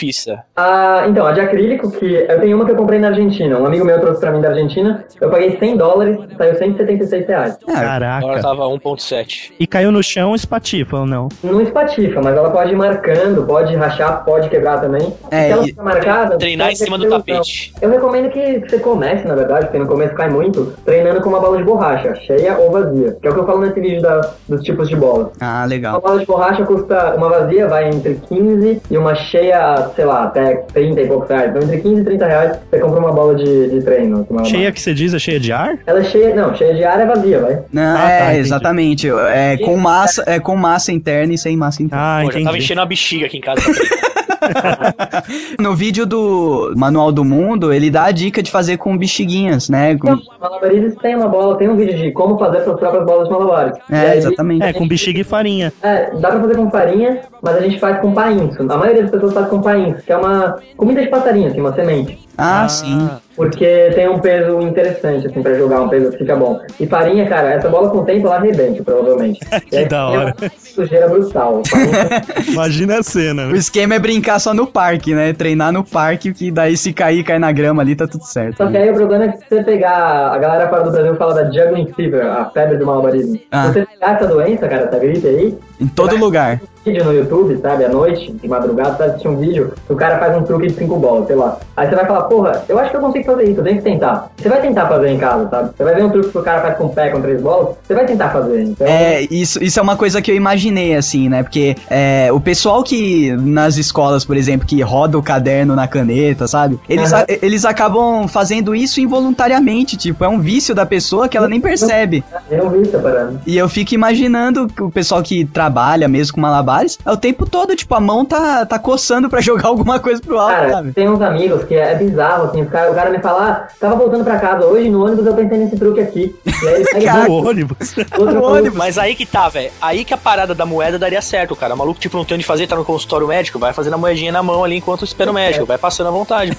Ah, 0.55 1.05
então, 1.07 1.25
a 1.25 1.31
de 1.31 1.39
acrílico, 1.41 1.91
que 1.91 2.05
eu 2.27 2.39
tenho 2.41 2.55
uma 2.57 2.65
que 2.65 2.71
eu 2.71 2.75
comprei 2.75 2.99
na 2.99 3.09
Argentina. 3.09 3.57
Um 3.59 3.65
amigo 3.65 3.85
meu 3.85 3.99
trouxe 3.99 4.19
pra 4.19 4.31
mim 4.31 4.41
da 4.41 4.49
Argentina. 4.49 5.05
Eu 5.19 5.29
paguei 5.29 5.57
100 5.57 5.77
dólares, 5.77 6.17
saiu 6.37 6.55
176 6.55 7.27
reais. 7.27 7.57
É, 7.67 7.71
Agora 7.71 7.87
Caraca. 7.99 8.41
tava 8.41 8.63
1.7. 8.67 9.51
E 9.59 9.67
caiu 9.67 9.91
no 9.91 10.01
chão, 10.03 10.33
espatifa 10.35 10.97
ou 10.99 11.05
não? 11.05 11.29
Não 11.43 11.61
espatifa, 11.61 12.19
mas 12.21 12.35
ela 12.35 12.49
pode 12.49 12.71
ir 12.73 12.75
marcando, 12.75 13.43
pode 13.45 13.75
rachar, 13.75 14.23
pode 14.25 14.49
quebrar 14.49 14.81
também. 14.81 15.13
É, 15.29 15.45
Se 15.47 15.51
ela 15.51 15.63
e- 15.63 15.67
ficar 15.67 15.83
marcada... 15.83 16.37
Treinar 16.37 16.71
em 16.71 16.75
cima 16.75 16.97
do 16.97 17.07
tapete. 17.09 17.73
Eu 17.81 17.89
recomendo 17.91 18.29
que 18.31 18.59
você 18.67 18.79
comece, 18.79 19.27
na 19.27 19.35
verdade, 19.35 19.65
porque 19.65 19.79
no 19.79 19.87
começo 19.87 20.10
cai 20.11 20.29
muito, 20.29 20.73
treinando 20.85 21.21
com 21.21 21.29
uma 21.29 21.39
bola 21.39 21.57
de 21.57 21.63
borracha, 21.63 22.13
cheia 22.15 22.57
ou 22.57 22.71
vazia. 22.71 23.17
Que 23.21 23.27
é 23.27 23.31
o 23.31 23.33
que 23.33 23.39
eu 23.39 23.45
falo 23.45 23.61
nesse 23.61 23.79
vídeo 23.79 24.01
da- 24.01 24.31
dos 24.47 24.61
tipos 24.63 24.87
de 24.89 24.95
bola. 24.95 25.31
Ah, 25.39 25.59
Uma 25.61 25.65
legal. 25.65 26.01
bola 26.01 26.19
de 26.19 26.25
borracha 26.25 26.63
custa, 26.65 27.15
uma 27.15 27.29
vazia 27.29 27.67
vai 27.67 27.89
entre 27.89 28.19
15 28.27 28.81
e 28.89 28.97
uma 28.97 29.15
cheia, 29.15 29.89
sei 29.95 30.05
lá, 30.05 30.23
até 30.25 30.55
30 30.73 31.01
e 31.01 31.07
poucos 31.07 31.29
reais. 31.29 31.49
Então 31.49 31.61
entre 31.61 31.77
15 31.79 32.01
e 32.01 32.03
30 32.05 32.25
reais 32.27 32.57
você 32.69 32.79
compra 32.79 32.99
uma 32.99 33.11
bola 33.11 33.35
de, 33.35 33.69
de 33.69 33.81
treino. 33.83 34.25
uma- 34.29 34.43
Cheia 34.45 34.71
que 34.71 34.79
você 34.81 34.93
diz 34.93 35.13
é 35.13 35.19
cheia 35.19 35.39
de 35.39 35.51
ar? 35.51 35.77
Ela 35.85 35.99
é 35.99 36.03
cheia, 36.03 36.35
não, 36.35 36.53
cheia 36.55 36.73
de 36.73 36.83
ar 36.83 36.99
é 36.99 37.05
vazia, 37.05 37.39
vai. 37.39 37.59
Não, 37.71 37.95
Ah, 37.97 38.09
é, 38.09 38.17
tá, 38.19 38.25
entendi. 38.25 38.39
exatamente. 38.39 39.09
É 39.09 39.57
com 39.57 39.77
massa, 39.77 40.23
é 40.27 40.39
com 40.39 40.55
massa 40.55 40.91
interna 40.91 41.33
e 41.33 41.37
sem 41.37 41.55
massa 41.57 41.81
interna. 41.83 42.03
Ah, 42.03 42.21
Pô, 42.23 42.31
já 42.31 42.39
tava 42.39 42.41
entendi. 42.49 42.57
enchendo 42.65 42.81
a 42.81 42.85
bexiga 42.85 43.25
aqui 43.25 43.37
em 43.37 43.41
casa. 43.41 43.61
No 45.59 45.75
vídeo 45.75 46.05
do 46.05 46.73
Manual 46.75 47.11
do 47.11 47.23
Mundo, 47.23 47.71
ele 47.73 47.89
dá 47.89 48.05
a 48.05 48.11
dica 48.11 48.41
de 48.41 48.49
fazer 48.51 48.77
com 48.77 48.97
bexiguinhas, 48.97 49.69
né? 49.69 49.95
Com- 49.97 50.09
Então, 50.13 50.21
malabaristas 50.39 50.95
tem 51.01 51.15
uma 51.15 51.27
bola, 51.27 51.57
tem 51.57 51.69
um 51.69 51.75
vídeo 51.75 51.97
de 51.97 52.11
como 52.11 52.37
fazer 52.37 52.63
suas 52.63 52.79
próprias 52.79 53.05
bolas 53.05 53.27
de 53.27 53.33
malabares. 53.33 53.77
É, 53.89 53.99
aí, 54.11 54.17
exatamente. 54.17 54.63
É, 54.63 54.73
com 54.73 54.87
bexiga 54.87 55.19
e 55.19 55.23
farinha. 55.23 55.71
É, 55.81 56.11
dá 56.19 56.29
pra 56.31 56.41
fazer 56.41 56.55
com 56.55 56.69
farinha, 56.71 57.21
mas 57.41 57.55
a 57.57 57.61
gente 57.61 57.79
faz 57.79 57.99
com 58.01 58.11
painço. 58.13 58.61
A 58.61 58.77
maioria 58.77 59.03
das 59.03 59.11
pessoas 59.11 59.33
faz 59.33 59.47
com 59.47 59.61
painço, 59.61 60.01
que 60.03 60.11
é 60.11 60.17
uma 60.17 60.57
comida 60.75 61.01
de 61.01 61.07
passarinho, 61.09 61.47
assim, 61.49 61.59
uma 61.59 61.73
semente. 61.73 62.19
Ah, 62.37 62.67
sim. 62.67 63.09
Porque 63.35 63.91
tem 63.95 64.09
um 64.09 64.19
peso 64.19 64.59
interessante, 64.61 65.27
assim, 65.27 65.41
pra 65.41 65.53
jogar, 65.53 65.81
um 65.81 65.89
peso 65.89 66.11
que 66.11 66.17
fica 66.17 66.35
bom. 66.35 66.59
E 66.79 66.85
farinha, 66.85 67.25
cara, 67.27 67.53
essa 67.53 67.69
bola 67.69 67.89
com 67.89 67.99
o 67.99 68.05
tempo 68.05 68.27
ela 68.27 68.35
arrebenta, 68.35 68.83
provavelmente. 68.83 69.39
Que 69.69 69.77
aí, 69.77 69.87
da 69.87 70.07
hora. 70.07 70.35
uma 70.41 70.51
Sujeira 70.59 71.07
brutal. 71.07 71.61
Farinha- 71.65 72.23
Imagina 72.51 72.99
a 72.99 73.03
cena, 73.03 73.43
O 73.43 73.51
né? 73.51 73.57
esquema 73.57 73.95
é 73.95 73.99
brincar 73.99 74.39
só 74.39 74.53
no 74.53 74.67
parque, 74.67 75.13
né? 75.13 75.31
Treinar 75.33 75.71
no 75.71 75.83
parque, 75.83 76.33
que 76.33 76.51
daí 76.51 76.75
se 76.75 76.91
cair, 76.93 77.23
cai 77.23 77.39
na 77.39 77.51
grama 77.51 77.81
ali, 77.81 77.95
tá 77.95 78.05
tudo 78.07 78.23
certo. 78.25 78.57
Só 78.57 78.67
que 78.67 78.77
aí 78.77 78.89
o 78.89 78.93
problema 78.93 79.25
é 79.25 79.27
que 79.29 79.37
se 79.37 79.45
você 79.49 79.63
pegar. 79.63 80.31
A 80.33 80.37
galera 80.37 80.69
fora 80.69 80.83
do 80.83 80.91
Brasil 80.91 81.15
fala 81.15 81.33
da 81.35 81.45
juggling 81.51 81.87
fever, 81.93 82.25
a 82.25 82.45
febre 82.49 82.77
do 82.77 82.85
malabarismo. 82.85 83.39
Ah. 83.51 83.67
Se 83.67 83.73
você 83.73 83.85
pegar 83.85 84.15
essa 84.15 84.27
doença, 84.27 84.67
cara, 84.67 84.83
essa 84.83 84.99
gripe 84.99 85.27
aí, 85.27 85.57
Em 85.79 85.87
todo 85.87 86.17
lugar. 86.17 86.59
Vídeo 86.83 87.05
no 87.05 87.13
YouTube, 87.13 87.57
sabe, 87.61 87.85
à 87.85 87.89
noite, 87.89 88.31
de 88.31 88.47
madrugada, 88.47 88.95
você 88.97 89.03
assistir 89.03 89.27
um 89.27 89.37
vídeo, 89.37 89.73
que 89.85 89.93
o 89.93 89.95
cara 89.95 90.17
faz 90.17 90.35
um 90.35 90.41
truque 90.41 90.67
de 90.67 90.73
cinco 90.73 90.95
bolas, 90.97 91.27
sei 91.27 91.35
lá. 91.35 91.57
Aí 91.77 91.87
você 91.87 91.95
vai 91.95 92.05
falar, 92.05 92.21
porra, 92.23 92.63
eu 92.67 92.79
acho 92.79 92.89
que 92.89 92.97
eu 92.97 93.01
consigo 93.01 93.25
fazer 93.25 93.43
isso, 93.49 93.59
eu 93.59 93.63
tenho 93.63 93.77
que 93.77 93.83
tentar. 93.83 94.31
Você 94.37 94.49
vai 94.49 94.61
tentar 94.61 94.87
fazer 94.87 95.09
em 95.09 95.17
casa, 95.17 95.47
sabe? 95.49 95.69
Você 95.77 95.83
vai 95.83 95.95
ver 95.95 96.03
um 96.05 96.09
truque 96.09 96.29
que 96.29 96.37
o 96.37 96.41
cara 96.43 96.61
faz 96.61 96.77
com 96.77 96.85
o 96.85 96.89
pé, 96.89 97.09
com 97.09 97.21
três 97.21 97.39
bolas, 97.41 97.75
você 97.87 97.93
vai 97.93 98.05
tentar 98.05 98.29
fazer. 98.29 98.63
Então, 98.63 98.87
É, 98.87 99.21
isso, 99.29 99.63
isso 99.63 99.79
é 99.79 99.81
uma 99.83 99.95
coisa 99.95 100.21
que 100.21 100.31
eu 100.31 100.35
imaginei, 100.35 100.95
assim, 100.95 101.29
né? 101.29 101.43
Porque 101.43 101.75
é, 101.89 102.29
o 102.31 102.39
pessoal 102.39 102.83
que 102.83 103.31
nas 103.33 103.77
escolas, 103.77 104.25
por 104.25 104.35
exemplo, 104.35 104.65
que 104.67 104.81
roda 104.81 105.17
o 105.17 105.23
caderno 105.23 105.75
na 105.75 105.87
caneta, 105.87 106.47
sabe? 106.47 106.79
Eles, 106.89 107.13
Aham. 107.13 107.21
a- 107.29 107.37
eles 107.45 107.63
acabam 107.63 108.27
fazendo 108.27 108.73
isso 108.75 108.99
involuntariamente, 108.99 109.95
tipo, 109.95 110.23
é 110.23 110.27
um 110.27 110.39
vício 110.39 110.73
da 110.73 110.85
pessoa 110.85 111.29
que 111.29 111.37
ela 111.37 111.47
nem 111.47 111.61
percebe. 111.61 112.23
não 112.51 112.69
vi 112.69 112.81
essa 112.81 112.99
parada. 112.99 113.33
E 113.45 113.55
eu 113.57 113.69
fico 113.69 113.93
imaginando 113.93 114.67
que 114.67 114.81
o 114.81 114.89
pessoal 114.89 115.21
que 115.21 115.45
trabalha 115.45 116.07
mesmo 116.07 116.33
com 116.33 116.39
malabares, 116.71 116.97
é 117.05 117.11
o 117.11 117.17
tempo 117.17 117.45
todo, 117.49 117.75
tipo, 117.75 117.93
a 117.93 117.99
mão 117.99 118.23
tá, 118.23 118.65
tá 118.65 118.79
coçando 118.79 119.29
pra 119.29 119.41
jogar 119.41 119.67
alguma 119.67 119.99
coisa 119.99 120.21
pro 120.21 120.39
alto, 120.39 120.53
Cara, 120.53 120.71
sabe? 120.71 120.93
tem 120.93 121.09
uns 121.09 121.21
amigos 121.21 121.63
que 121.65 121.75
é, 121.75 121.91
é 121.91 121.95
bizarro, 121.95 122.45
assim, 122.45 122.61
os 122.61 122.69
cara, 122.69 122.91
o 122.91 122.95
cara 122.95 123.09
me 123.09 123.19
fala, 123.19 123.49
ah, 123.49 123.67
tava 123.79 123.95
voltando 123.95 124.23
pra 124.23 124.39
casa 124.39 124.65
hoje, 124.65 124.89
no 124.89 125.05
ônibus 125.05 125.25
eu 125.25 125.33
pensei 125.33 125.57
nesse 125.57 125.77
truque 125.77 125.99
aqui. 125.99 126.35
E 126.45 126.67
aí. 126.67 127.11
No 127.31 127.47
ônibus. 127.49 127.95
outro 128.17 128.41
ônibus. 128.43 128.77
Mas 128.77 128.97
aí 128.97 129.15
que 129.15 129.25
tá, 129.25 129.49
velho. 129.49 129.71
Aí 129.81 130.05
que 130.05 130.13
a 130.13 130.17
parada 130.17 130.55
da 130.55 130.65
moeda 130.65 130.97
daria 130.97 131.21
certo, 131.21 131.55
cara. 131.55 131.73
O 131.75 131.77
maluco, 131.77 131.99
tipo, 131.99 132.17
não 132.17 132.23
tem 132.23 132.35
onde 132.35 132.45
fazer, 132.45 132.67
tá 132.67 132.75
no 132.75 132.85
consultório 132.85 133.27
médico, 133.27 133.59
vai 133.59 133.73
fazendo 133.73 133.93
a 133.95 133.97
moedinha 133.97 134.31
na 134.31 134.41
mão 134.41 134.63
ali 134.63 134.77
enquanto 134.77 135.03
espera 135.03 135.29
o 135.29 135.33
médico, 135.33 135.65
vai 135.65 135.77
passando 135.77 136.07
à 136.07 136.11
vontade. 136.11 136.57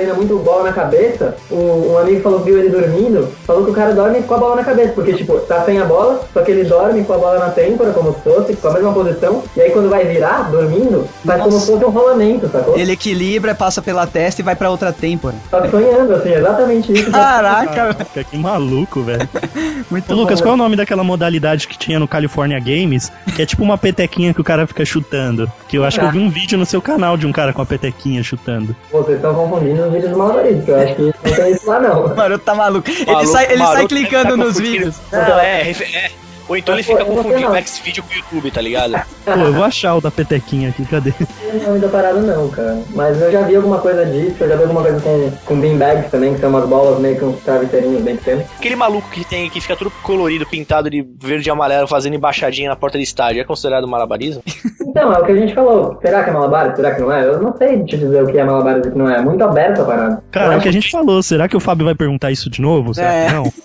Treina 0.00 0.14
muito 0.14 0.38
bola 0.38 0.64
na 0.64 0.72
cabeça, 0.72 1.36
um, 1.50 1.92
um 1.92 1.98
amigo 1.98 2.22
falou 2.22 2.40
que 2.40 2.46
viu 2.46 2.58
ele 2.58 2.70
dormindo, 2.70 3.28
falou 3.46 3.64
que 3.64 3.70
o 3.70 3.74
cara 3.74 3.92
dorme 3.92 4.22
com 4.22 4.34
a 4.34 4.38
bola 4.38 4.56
na 4.56 4.64
cabeça, 4.64 4.92
porque 4.92 5.12
tipo, 5.12 5.38
tá 5.40 5.62
sem 5.64 5.78
a 5.78 5.84
bola, 5.84 6.22
só 6.32 6.40
que 6.40 6.50
ele 6.50 6.64
dorme 6.64 7.04
com 7.04 7.12
a 7.12 7.18
bola 7.18 7.38
na 7.38 7.50
têmpora, 7.50 7.92
como 7.92 8.14
se 8.14 8.20
fosse, 8.20 8.56
com 8.56 8.68
a 8.68 8.72
mesma 8.72 8.92
posição, 8.92 9.42
e 9.54 9.60
aí 9.60 9.70
quando 9.70 9.90
vai 9.90 10.06
virar, 10.06 10.50
dormindo, 10.50 11.06
faz 11.24 11.42
como 11.42 11.58
se 11.58 11.66
fosse 11.70 11.84
um 11.84 11.90
rolamento, 11.90 12.48
sacou? 12.48 12.78
Ele 12.78 12.92
equilibra, 12.92 13.54
passa 13.54 13.82
pela 13.82 14.06
testa 14.06 14.40
e 14.40 14.44
vai 14.44 14.56
pra 14.56 14.70
outra 14.70 14.92
têmpora. 14.92 15.34
Tá 15.50 15.68
sonhando, 15.68 16.14
assim, 16.14 16.32
exatamente 16.32 16.92
isso. 16.92 17.10
Caraca, 17.10 17.74
Caraca, 17.74 18.24
que 18.24 18.38
maluco, 18.38 19.02
velho. 19.02 19.28
muito 19.90 20.10
Ô, 20.10 20.16
Lucas, 20.16 20.40
bom. 20.40 20.46
qual 20.46 20.52
é 20.52 20.54
o 20.54 20.58
nome 20.58 20.76
daquela 20.76 21.04
modalidade 21.04 21.68
que 21.68 21.76
tinha 21.76 21.98
no 21.98 22.08
California 22.08 22.58
Games? 22.58 23.12
Que 23.36 23.42
é 23.42 23.46
tipo 23.46 23.62
uma 23.62 23.76
petequinha 23.76 24.32
que 24.32 24.40
o 24.40 24.44
cara 24.44 24.66
fica 24.66 24.84
chutando. 24.84 25.50
Que 25.68 25.76
eu 25.76 25.84
acho 25.84 25.98
que 25.98 26.04
eu 26.04 26.10
vi 26.10 26.18
um 26.18 26.30
vídeo 26.30 26.58
no 26.58 26.64
seu 26.64 26.80
canal 26.80 27.16
de 27.16 27.26
um 27.26 27.32
cara 27.32 27.52
com 27.52 27.60
a 27.60 27.66
petequinha 27.66 28.22
chutando. 28.22 28.74
Vocês 28.90 29.16
estão 29.16 29.34
confundindo 29.34 29.89
os 29.90 29.94
vídeos 29.94 30.12
do 30.12 30.64
que 30.64 30.70
eu 30.70 30.80
acho 30.80 30.94
que 30.94 31.02
não 31.02 31.36
tem 31.36 31.52
isso 31.52 31.68
lá 31.68 31.80
não. 31.80 32.06
O 32.06 32.16
Maroto 32.16 32.44
tá 32.44 32.54
maluco. 32.54 32.90
Ele 32.90 33.04
Maluco, 33.06 33.32
sai, 33.32 33.44
ele 33.46 33.58
sai 33.58 33.66
maroto, 33.66 33.88
clicando 33.88 34.30
tá 34.30 34.36
nos 34.36 34.58
vídeos. 34.58 34.96
Não, 35.12 35.38
é, 35.38 35.70
é. 35.70 36.10
Ou 36.50 36.56
então 36.56 36.74
ele 36.74 36.82
fica 36.82 37.04
confundindo 37.04 37.48
o 37.48 37.54
X-Video 37.54 38.02
com 38.02 38.12
o 38.12 38.16
YouTube, 38.16 38.50
tá 38.50 38.60
ligado? 38.60 38.94
Pô, 39.24 39.30
eu 39.30 39.52
vou 39.52 39.62
achar 39.62 39.94
o 39.94 40.00
da 40.00 40.10
petequinha 40.10 40.70
aqui, 40.70 40.84
cadê? 40.84 41.14
Não 41.20 41.48
é 41.52 41.62
o 41.62 41.66
nome 41.68 41.78
da 41.78 41.88
parada 41.88 42.20
não, 42.20 42.48
cara. 42.48 42.82
Mas 42.92 43.20
eu 43.22 43.30
já 43.30 43.42
vi 43.42 43.54
alguma 43.54 43.78
coisa 43.78 44.04
disso, 44.04 44.34
eu 44.40 44.48
já 44.48 44.56
vi 44.56 44.62
alguma 44.62 44.82
coisa 44.82 45.00
com, 45.00 45.30
com 45.46 45.60
beanbags 45.60 46.10
também, 46.10 46.34
que 46.34 46.40
são 46.40 46.50
umas 46.50 46.68
bolas 46.68 46.98
meio 46.98 47.16
que 47.16 47.24
uns 47.24 47.38
travesseirinhos 47.42 48.02
bem 48.02 48.16
pequenos. 48.16 48.46
Aquele 48.58 48.74
maluco 48.74 49.08
que 49.10 49.24
tem 49.24 49.48
que 49.48 49.60
fica 49.60 49.76
tudo 49.76 49.92
colorido, 50.02 50.44
pintado 50.44 50.90
de 50.90 51.06
verde 51.22 51.48
e 51.48 51.52
amarelo, 51.52 51.86
fazendo 51.86 52.16
embaixadinha 52.16 52.68
na 52.68 52.74
porta 52.74 52.98
de 52.98 53.04
estádio, 53.04 53.40
é 53.40 53.44
considerado 53.44 53.86
malabarismo? 53.86 54.42
Então, 54.90 55.12
é 55.12 55.18
o 55.20 55.24
que 55.24 55.30
a 55.30 55.36
gente 55.36 55.54
falou. 55.54 55.96
Será 56.02 56.24
que 56.24 56.30
é 56.30 56.32
malabares? 56.32 56.74
Será 56.74 56.92
que 56.92 57.00
não 57.00 57.12
é? 57.12 57.24
Eu 57.24 57.40
não 57.40 57.56
sei 57.56 57.80
te 57.84 57.96
dizer 57.96 58.24
o 58.24 58.26
que 58.26 58.36
é 58.36 58.42
malabares 58.44 58.84
e 58.84 58.88
o 58.88 58.92
que 58.92 58.98
não 58.98 59.08
é. 59.08 59.18
É 59.18 59.20
muito 59.20 59.40
aberta 59.44 59.82
a 59.82 59.84
parada. 59.84 60.20
Cara, 60.32 60.54
é 60.54 60.56
o 60.56 60.60
que 60.60 60.68
a 60.68 60.72
gente 60.72 60.90
falou. 60.90 61.22
Será 61.22 61.46
que 61.48 61.56
o 61.56 61.60
Fábio 61.60 61.84
vai 61.86 61.94
perguntar 61.94 62.32
isso 62.32 62.50
de 62.50 62.60
novo? 62.60 62.92
Será 62.92 63.12
É. 63.14 63.26
que 63.28 63.32
não? 63.34 63.44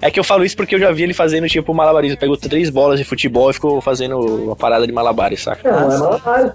é 0.00 0.10
que 0.10 0.18
eu 0.18 0.24
falo 0.24 0.44
isso 0.44 0.56
porque 0.56 0.74
eu 0.74 0.78
já 0.78 0.90
vi 0.92 1.02
ele 1.02 1.14
fazendo 1.14 1.48
tipo 1.48 1.74
malabarismo. 1.74 2.18
Pegou 2.18 2.36
três 2.36 2.70
bolas 2.70 2.98
de 2.98 3.04
futebol 3.04 3.50
e 3.50 3.54
ficou 3.54 3.80
fazendo 3.80 4.18
uma 4.18 4.56
parada 4.56 4.86
de 4.86 4.92
malabares, 4.92 5.42
saca? 5.42 5.70
Não, 5.70 5.92
é 5.92 5.98
malabares. 5.98 6.52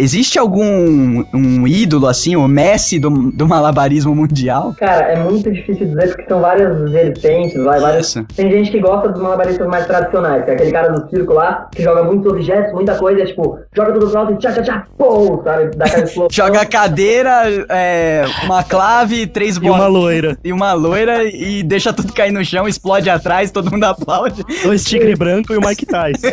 Existe 0.00 0.38
algum 0.38 1.24
um 1.34 1.66
ídolo, 1.66 2.06
assim, 2.06 2.36
o 2.36 2.46
Messi 2.46 3.00
do, 3.00 3.10
do 3.32 3.48
malabarismo 3.48 4.14
mundial? 4.14 4.72
Cara, 4.78 5.06
é 5.12 5.16
muito 5.16 5.50
difícil 5.50 5.88
dizer 5.88 6.08
porque 6.08 6.24
são 6.28 6.40
várias 6.40 6.90
vertentes, 6.90 7.60
vai, 7.64 7.80
várias... 7.80 8.14
Tem 8.36 8.48
gente 8.50 8.70
que 8.70 8.78
gosta 8.80 9.08
dos 9.08 9.20
malabaristas 9.20 9.66
mais 9.66 9.86
tradicionais, 9.86 10.44
que 10.44 10.50
é 10.52 10.54
aquele 10.54 10.70
cara 10.70 10.92
do 10.92 11.10
circo 11.10 11.32
lá, 11.32 11.68
que 11.74 11.82
joga 11.82 12.04
muitos 12.04 12.30
objetos, 12.32 12.72
muita 12.72 12.94
coisa, 12.96 13.22
é 13.22 13.26
tipo, 13.26 13.58
joga 13.74 13.92
tudo 13.92 14.08
pro 14.08 14.18
alto 14.20 14.32
e 14.34 14.36
tchá, 14.36 14.52
tchá, 14.52 14.62
tchá, 14.62 14.86
pô, 14.96 15.42
sabe? 15.42 15.76
Dá 15.76 15.84
aquela. 15.84 16.28
Joga 16.30 16.60
a 16.60 16.66
cadeira, 16.66 17.42
é, 17.68 18.24
uma 18.44 18.62
clave, 18.62 19.26
três 19.26 19.56
E 19.56 19.60
uma 19.60 19.78
bolas. 19.78 19.92
loira. 19.92 20.38
E 20.44 20.52
uma 20.52 20.72
loira 20.74 21.24
e 21.24 21.62
deixa 21.64 21.92
tudo 21.92 22.12
cair 22.12 22.30
no 22.30 22.44
chão, 22.44 22.68
explode 22.68 23.10
atrás, 23.10 23.50
todo 23.50 23.70
mundo 23.70 23.82
aplaude. 23.84 24.44
Dois 24.62 24.84
tigre 24.84 25.16
branco 25.16 25.52
e 25.52 25.56
o 25.56 25.60
Mike 25.60 25.86
Tyson. 25.86 26.28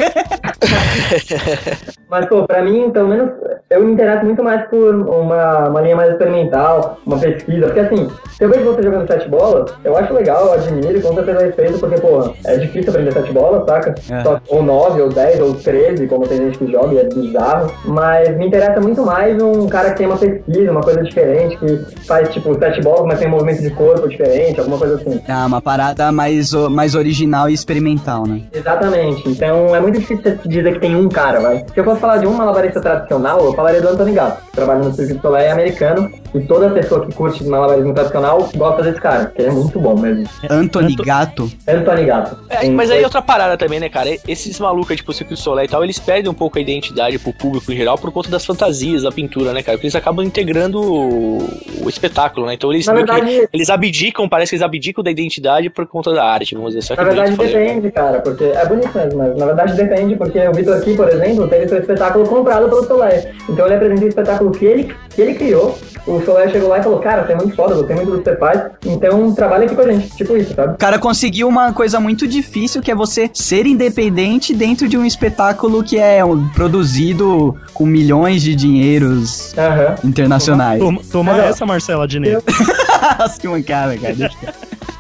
Mas, 2.10 2.26
pô, 2.28 2.46
pra 2.46 2.62
mim, 2.64 2.90
pelo 2.92 3.10
menos, 3.10 3.32
eu 3.70 3.84
me 3.84 3.94
interesso 3.94 4.26
muito 4.26 4.44
mais 4.44 4.68
por 4.70 4.94
uma, 4.96 5.70
uma 5.70 5.82
linha 5.82 5.96
mais 5.96 6.12
experimental, 6.12 6.98
uma 7.06 7.18
pesquisa. 7.18 7.66
Porque, 7.68 7.80
assim, 7.80 8.10
se 8.38 8.44
eu 8.44 8.50
vejo 8.50 8.66
você 8.66 8.84
jogando 8.84 9.08
sete 9.08 9.30
bolas, 9.30 9.72
eu 9.84 9.96
acho 9.98 10.14
legal, 10.14 10.46
eu 10.48 10.54
admiro, 10.54 10.98
e 10.98 11.02
com 11.02 11.14
certeza 11.14 11.46
respeito, 11.46 11.80
porque, 11.80 12.00
pô, 12.00 12.30
é 12.46 12.58
difícil 12.58 12.90
aprender 12.92 13.12
sete 13.14 13.32
bolas, 13.32 13.64
saca? 13.68 13.96
É. 14.12 14.24
Só- 14.24 14.40
ou 14.50 14.64
nove, 14.64 15.02
ou 15.02 15.10
dez, 15.10 15.40
ou 15.40 15.54
treze, 15.54 16.08
como 16.08 16.28
tem 16.28 16.38
gente 16.38 16.58
que 16.58 16.72
joga, 16.72 16.94
e 16.94 16.98
é 17.00 17.04
bizarro. 17.06 17.72
Mas 17.86 18.36
me 18.38 18.48
interessa 18.48 18.80
muito 18.82 19.04
mais 19.06 19.42
um 19.42 19.68
cara 19.68 19.92
que 19.92 19.98
tem 19.98 20.08
uma 20.08 20.18
pesquisa, 20.18 20.72
uma 20.72 20.82
coisa 20.82 21.04
diferente, 21.04 21.58
que 21.58 21.78
faz, 22.06 22.30
tipo, 22.30 22.54
sete 22.58 22.82
bolas, 22.82 23.06
mas 23.06 23.20
tem 23.20 23.28
um 23.28 23.32
movimento 23.32 23.62
de 23.62 23.70
corpo 23.72 24.08
diferente, 24.08 24.60
alguma 24.60 24.78
coisa 24.78 24.96
assim. 24.96 25.22
Ah, 25.28 25.46
uma 25.46 25.62
parada 25.62 26.12
mais, 26.12 26.52
mais 26.70 26.96
original 26.96 27.50
e 27.50 27.54
experimental, 27.54 28.26
né? 28.28 28.42
Exatamente. 28.54 29.28
Então 29.30 29.76
é 29.76 29.80
muito 29.80 30.00
difícil 30.00 30.38
dizer 30.46 30.74
que 30.74 30.80
tem 30.80 30.96
um 30.96 31.08
cara, 31.10 31.40
vai. 31.40 31.58
Se 31.74 31.80
eu 31.80 31.84
fosse 31.84 32.00
falar 32.00 32.18
de 32.18 32.28
um 32.28 32.34
malabarista 32.34 32.80
tradicional, 32.82 33.45
falaria 33.54 33.82
do 33.82 33.90
Anthony 33.90 34.14
Gato, 34.14 34.46
que 34.46 34.52
trabalha 34.52 34.84
no 34.84 34.94
Circuito 34.94 35.22
Soleil 35.22 35.52
americano. 35.52 36.12
E 36.36 36.42
toda 36.42 36.70
pessoa 36.70 37.06
que 37.06 37.14
curte 37.14 37.44
malabarismo 37.46 37.94
tradicional 37.94 38.50
gosta 38.56 38.84
desse 38.84 39.00
cara, 39.00 39.28
que 39.28 39.42
ele 39.42 39.50
é 39.50 39.52
muito 39.54 39.80
bom 39.80 39.98
mesmo. 39.98 40.26
Anthony 40.50 40.94
Anto- 40.94 41.04
Gato. 41.04 41.50
Anthony 41.68 42.06
Gato. 42.06 42.38
É, 42.50 42.70
mas 42.70 42.92
aí 42.92 43.04
outra 43.04 43.22
parada 43.22 43.58
também, 43.58 43.80
né, 43.80 43.88
cara? 43.90 44.10
Esses 44.28 44.60
malucos, 44.60 44.96
tipo, 44.98 45.14
Circo 45.14 45.34
du 45.34 45.38
Soleil 45.40 45.66
e 45.66 45.70
tal, 45.70 45.84
eles 45.84 45.98
perdem 45.98 46.30
um 46.30 46.34
pouco 46.34 46.58
a 46.58 46.62
identidade 46.62 47.18
pro 47.20 47.32
público 47.34 47.72
em 47.72 47.76
geral 47.78 47.98
por 47.98 48.12
conta 48.12 48.30
das 48.30 48.46
fantasias, 48.46 49.04
da 49.04 49.12
pintura, 49.12 49.54
né, 49.54 49.64
cara? 49.64 49.78
Porque 49.78 49.88
eles 49.88 49.96
acabam 49.96 50.26
integrando 50.26 50.82
o, 50.82 51.38
o 51.84 51.90
espetáculo, 51.90 52.46
né? 52.48 52.54
Então 52.56 52.72
eles 52.72 52.86
verdade- 52.86 53.48
eles 53.54 53.70
abdicam, 53.70 54.28
parece 54.28 54.50
que 54.52 54.56
eles 54.56 54.64
abdicam 54.64 55.04
da 55.04 55.12
identidade 55.12 55.70
por 55.70 55.86
conta 55.88 56.14
da 56.14 56.24
arte, 56.26 56.54
vamos 56.56 56.74
dizer. 56.74 56.86
Só 56.86 56.96
que 56.96 57.02
Na 57.02 57.08
verdade 57.10 57.38
depende, 57.38 57.92
cara, 57.92 58.20
porque 58.20 58.44
é 58.44 58.66
bonito 58.66 58.96
mesmo, 58.98 59.18
mas 59.20 59.38
na 59.38 59.46
verdade 59.46 59.74
depende, 59.74 60.16
porque 60.16 60.40
o 60.48 60.52
Vitor 60.54 60.76
aqui, 60.78 60.96
por 60.96 61.08
exemplo, 61.08 61.48
teve 61.48 61.68
seu 61.70 61.80
espetáculo 61.80 62.26
comprado 62.28 62.68
pelo 62.68 62.84
Soleil. 62.84 63.24
Então 63.50 63.66
ele 63.66 63.76
apresentou 63.76 64.06
o 64.06 64.10
espetáculo 64.10 64.52
que 64.52 64.66
ele, 64.66 64.96
que 65.16 65.22
ele 65.22 65.34
criou, 65.34 65.78
o 66.06 66.22
Soleil 66.22 66.52
chegou 66.52 66.70
lá 66.70 66.80
e 66.80 66.84
falou, 66.84 67.00
cara, 67.00 67.26
você 67.26 67.34
é 67.34 67.36
muito 67.36 67.56
foda, 67.56 67.76
gostei 67.76 67.96
muito 67.96 68.12
do 68.12 68.18
que 68.20 68.30
você 68.30 68.36
faz, 68.38 68.62
então 68.86 69.34
trabalha 69.34 69.66
aqui 69.66 69.76
com 69.76 69.82
a 69.82 69.92
gente, 69.92 70.10
tipo 70.16 70.36
isso, 70.38 70.54
sabe? 70.54 70.74
O 70.74 70.78
cara 70.78 71.00
conseguiu 71.00 71.48
uma 71.48 71.74
coisa 71.74 72.00
muito 72.00 72.28
difícil, 72.28 72.82
que 72.82 72.92
é 72.92 72.96
você 72.96 73.30
ser 73.34 73.66
independente 73.66 74.54
dentro 74.54 74.88
de 74.88 74.98
um 74.98 75.06
espetáculo 75.06 75.84
que 75.84 75.98
é 75.98 76.20
produzido 76.54 77.56
com 77.74 77.86
milhões 77.86 78.42
de 78.42 78.56
dinheiros 78.56 79.56
internacionais. 80.04 80.80
Toma, 80.80 81.02
toma 81.12 81.38
essa, 81.38 81.66
Marcela 81.66 82.08
Diné. 82.08 82.38
Nossa, 83.20 83.40
que 83.40 83.48
mancada, 83.48 83.98
cara. 83.98 84.32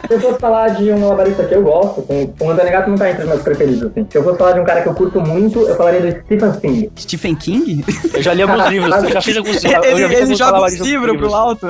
Se 0.07 0.13
eu 0.13 0.19
fosse 0.19 0.39
falar 0.39 0.69
de 0.69 0.91
um 0.91 0.99
malabarista 0.99 1.43
que 1.43 1.55
eu 1.55 1.63
gosto, 1.63 2.01
com, 2.01 2.33
o 2.39 2.49
Antônio 2.49 2.71
Gato 2.71 2.89
não 2.89 2.97
tá 2.97 3.09
entre 3.09 3.23
os 3.23 3.29
meus 3.29 3.41
preferidos, 3.41 3.83
assim. 3.83 4.07
Se 4.09 4.17
eu 4.17 4.23
fosse 4.23 4.37
falar 4.37 4.51
de 4.53 4.59
um 4.59 4.65
cara 4.65 4.81
que 4.81 4.87
eu 4.87 4.93
curto 4.93 5.21
muito, 5.21 5.59
eu 5.61 5.75
falaria 5.75 6.01
do 6.01 6.19
Stephen 6.25 6.53
Singh. 6.53 6.91
Stephen 6.97 7.35
King? 7.35 7.85
Eu 8.13 8.21
já 8.21 8.33
li 8.33 8.41
alguns 8.41 8.65
livros, 8.69 9.03
eu 9.03 9.09
já 9.09 9.21
fiz 9.21 9.37
alguns 9.37 9.61
já 9.61 9.79
ele 9.83 10.03
ele 10.03 10.15
alguns 10.15 10.37
joga 10.37 10.61
os 10.65 10.73
livros 10.79 11.17
pro 11.17 11.25
livros. 11.27 11.33
alto. 11.33 11.67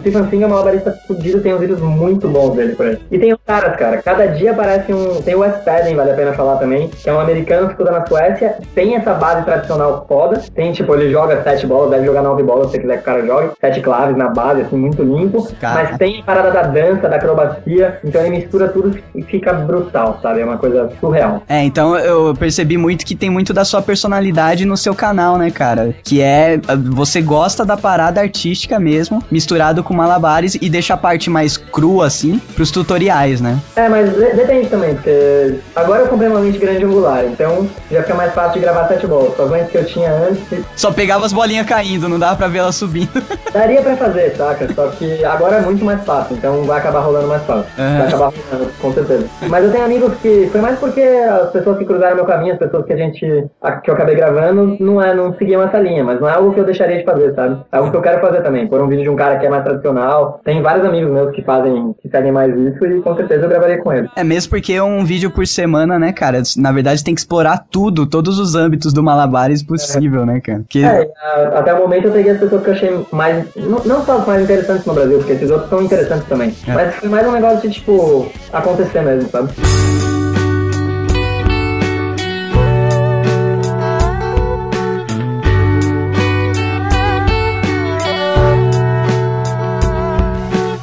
Stephen 0.00 0.28
Singh 0.30 0.42
é 0.42 0.46
um 0.46 0.50
malabarista 0.50 0.98
fudido, 1.06 1.40
tem 1.40 1.54
uns 1.54 1.60
vídeos 1.60 1.80
muito 1.80 2.28
bons 2.28 2.54
dele 2.54 2.74
por 2.74 2.86
aí. 2.86 2.98
E 3.10 3.18
tem 3.18 3.32
os 3.32 3.38
caras, 3.46 3.76
cara, 3.76 4.02
cada 4.02 4.26
dia 4.26 4.52
aparece 4.52 4.92
um... 4.92 5.22
Tem 5.22 5.34
o 5.34 5.40
Wes 5.40 5.56
Padden, 5.64 5.94
vale 5.94 6.10
a 6.10 6.14
pena 6.14 6.32
falar 6.32 6.56
também, 6.56 6.88
que 6.88 7.08
é 7.08 7.12
um 7.12 7.20
americano 7.20 7.66
que 7.66 7.72
estuda 7.72 7.90
na 7.90 8.06
Suécia, 8.06 8.56
tem 8.74 8.96
essa 8.96 9.14
base 9.14 9.44
tradicional 9.44 10.04
foda, 10.08 10.42
tem, 10.54 10.72
tipo, 10.72 10.94
ele 10.94 11.10
joga 11.10 11.42
sete 11.42 11.66
bolas, 11.66 11.90
deve 11.90 12.06
jogar 12.06 12.22
nove 12.22 12.42
bolas, 12.42 12.66
se 12.66 12.72
você 12.72 12.78
quiser 12.80 12.94
que 12.96 13.02
o 13.02 13.04
cara 13.04 13.26
jogue, 13.26 13.50
sete 13.60 13.80
claves 13.80 14.16
na 14.16 14.28
base, 14.28 14.62
assim, 14.62 14.76
muito 14.76 15.02
limpo, 15.02 15.46
Cara. 15.60 15.84
mas 15.84 15.98
tem 15.98 16.20
a 16.20 16.24
parada 16.24 16.50
da 16.50 16.62
dança, 16.62 17.08
da 17.08 17.16
acrobacia, 17.16 17.61
então 17.66 18.20
ele 18.22 18.36
mistura 18.36 18.68
tudo 18.68 18.98
e 19.14 19.22
fica 19.22 19.52
brutal, 19.52 20.18
sabe? 20.22 20.40
É 20.40 20.44
uma 20.44 20.58
coisa 20.58 20.90
surreal. 21.00 21.42
É, 21.48 21.62
então 21.62 21.96
eu 21.96 22.34
percebi 22.34 22.76
muito 22.76 23.04
que 23.04 23.14
tem 23.14 23.30
muito 23.30 23.52
da 23.52 23.64
sua 23.64 23.82
personalidade 23.82 24.64
no 24.64 24.76
seu 24.76 24.94
canal, 24.94 25.36
né, 25.38 25.50
cara? 25.50 25.94
Que 26.02 26.20
é 26.20 26.58
você 26.92 27.20
gosta 27.20 27.64
da 27.64 27.76
parada 27.76 28.20
artística 28.20 28.78
mesmo, 28.78 29.22
misturado 29.30 29.82
com 29.82 29.94
malabares 29.94 30.56
e 30.60 30.68
deixa 30.68 30.94
a 30.94 30.96
parte 30.96 31.30
mais 31.30 31.56
crua 31.56 32.06
assim 32.06 32.40
pros 32.54 32.70
tutoriais, 32.70 33.40
né? 33.40 33.58
É, 33.76 33.88
mas 33.88 34.10
de- 34.12 34.32
depende 34.34 34.68
também, 34.68 34.94
porque 34.94 35.58
agora 35.74 36.02
eu 36.02 36.08
comprei 36.08 36.28
uma 36.28 36.40
lente 36.40 36.58
grande 36.58 36.84
angular, 36.84 37.24
então 37.24 37.68
já 37.90 38.02
fica 38.02 38.14
mais 38.14 38.32
fácil 38.34 38.54
de 38.54 38.60
gravar 38.60 38.88
sete 38.88 39.06
bolas. 39.06 39.38
As 39.38 39.50
lentes 39.50 39.70
que 39.70 39.78
eu 39.78 39.84
tinha 39.84 40.10
antes, 40.12 40.42
Só 40.76 40.90
pegava 40.90 41.24
as 41.26 41.32
bolinhas 41.32 41.66
caindo, 41.66 42.08
não 42.08 42.18
dava 42.18 42.36
pra 42.36 42.48
ver 42.48 42.58
elas 42.58 42.76
subindo. 42.76 43.22
daria 43.52 43.82
pra 43.82 43.96
fazer, 43.96 44.34
saca? 44.36 44.72
Só 44.74 44.88
que 44.88 45.24
agora 45.24 45.56
é 45.56 45.60
muito 45.60 45.84
mais 45.84 46.04
fácil, 46.04 46.36
então 46.36 46.64
vai 46.64 46.78
acabar 46.78 47.00
rolando 47.00 47.28
mais 47.28 47.42
fácil. 47.42 47.51
Aham. 47.78 47.98
Vai 47.98 48.06
acabar 48.08 48.32
com 48.80 48.92
certeza. 48.92 49.26
Mas 49.48 49.64
eu 49.64 49.72
tenho 49.72 49.84
amigos 49.84 50.14
que, 50.20 50.48
foi 50.50 50.60
mais 50.60 50.78
porque 50.78 51.00
as 51.00 51.50
pessoas 51.50 51.78
que 51.78 51.84
cruzaram 51.84 52.16
meu 52.16 52.24
caminho, 52.24 52.52
as 52.54 52.58
pessoas 52.58 52.84
que 52.86 52.92
a 52.92 52.96
gente, 52.96 53.44
a- 53.62 53.72
que 53.72 53.90
eu 53.90 53.94
acabei 53.94 54.14
gravando, 54.14 54.76
não, 54.80 55.00
é, 55.02 55.14
não 55.14 55.34
seguiam 55.36 55.62
essa 55.62 55.78
linha, 55.78 56.04
mas 56.04 56.20
não 56.20 56.28
é 56.28 56.32
algo 56.34 56.52
que 56.52 56.60
eu 56.60 56.64
deixaria 56.64 56.98
de 56.98 57.04
fazer, 57.04 57.34
sabe? 57.34 57.58
É 57.72 57.76
algo 57.76 57.90
que 57.90 57.96
eu 57.96 58.02
quero 58.02 58.20
fazer 58.20 58.42
também, 58.42 58.66
por 58.66 58.80
um 58.80 58.88
vídeo 58.88 59.02
de 59.04 59.10
um 59.10 59.16
cara 59.16 59.38
que 59.38 59.46
é 59.46 59.50
mais 59.50 59.64
tradicional. 59.64 60.40
Tem 60.44 60.62
vários 60.62 60.84
amigos 60.86 61.10
meus 61.12 61.32
que 61.34 61.42
fazem, 61.42 61.94
que 62.00 62.08
seguem 62.08 62.32
mais 62.32 62.54
isso 62.56 62.84
e 62.86 63.00
com 63.02 63.14
certeza 63.16 63.44
eu 63.44 63.48
gravaria 63.48 63.78
com 63.78 63.92
eles. 63.92 64.10
É 64.16 64.24
mesmo 64.24 64.50
porque 64.50 64.72
é 64.72 64.82
um 64.82 65.04
vídeo 65.04 65.30
por 65.30 65.46
semana, 65.46 65.98
né, 65.98 66.12
cara? 66.12 66.42
Na 66.56 66.72
verdade 66.72 67.02
tem 67.04 67.14
que 67.14 67.20
explorar 67.20 67.64
tudo, 67.70 68.06
todos 68.06 68.38
os 68.38 68.54
âmbitos 68.54 68.92
do 68.92 69.02
malabares 69.02 69.62
possível, 69.62 70.24
né, 70.26 70.40
cara? 70.40 70.58
Porque 70.60 70.80
É, 70.80 71.08
a- 71.22 71.58
até 71.58 71.74
o 71.74 71.78
momento 71.78 72.06
eu 72.06 72.12
peguei 72.12 72.32
as 72.32 72.38
pessoas 72.38 72.62
que 72.62 72.68
eu 72.70 72.74
achei 72.74 73.06
mais. 73.12 73.44
Não, 73.56 73.80
não 73.84 74.04
só 74.04 74.18
as 74.18 74.26
mais 74.26 74.42
interessantes 74.42 74.84
no 74.86 74.94
Brasil, 74.94 75.18
porque 75.18 75.32
esses 75.32 75.50
outros 75.50 75.68
são 75.70 75.82
interessantes 75.82 76.26
também. 76.28 76.54
É. 76.68 76.72
Mas 76.72 76.94
foi 76.96 77.08
mais 77.08 77.26
um 77.26 77.36
negócio 77.42 77.68
de, 77.68 77.74
tipo, 77.74 78.30
acontecer 78.52 79.02
mesmo, 79.02 79.28
sabe? 79.28 79.52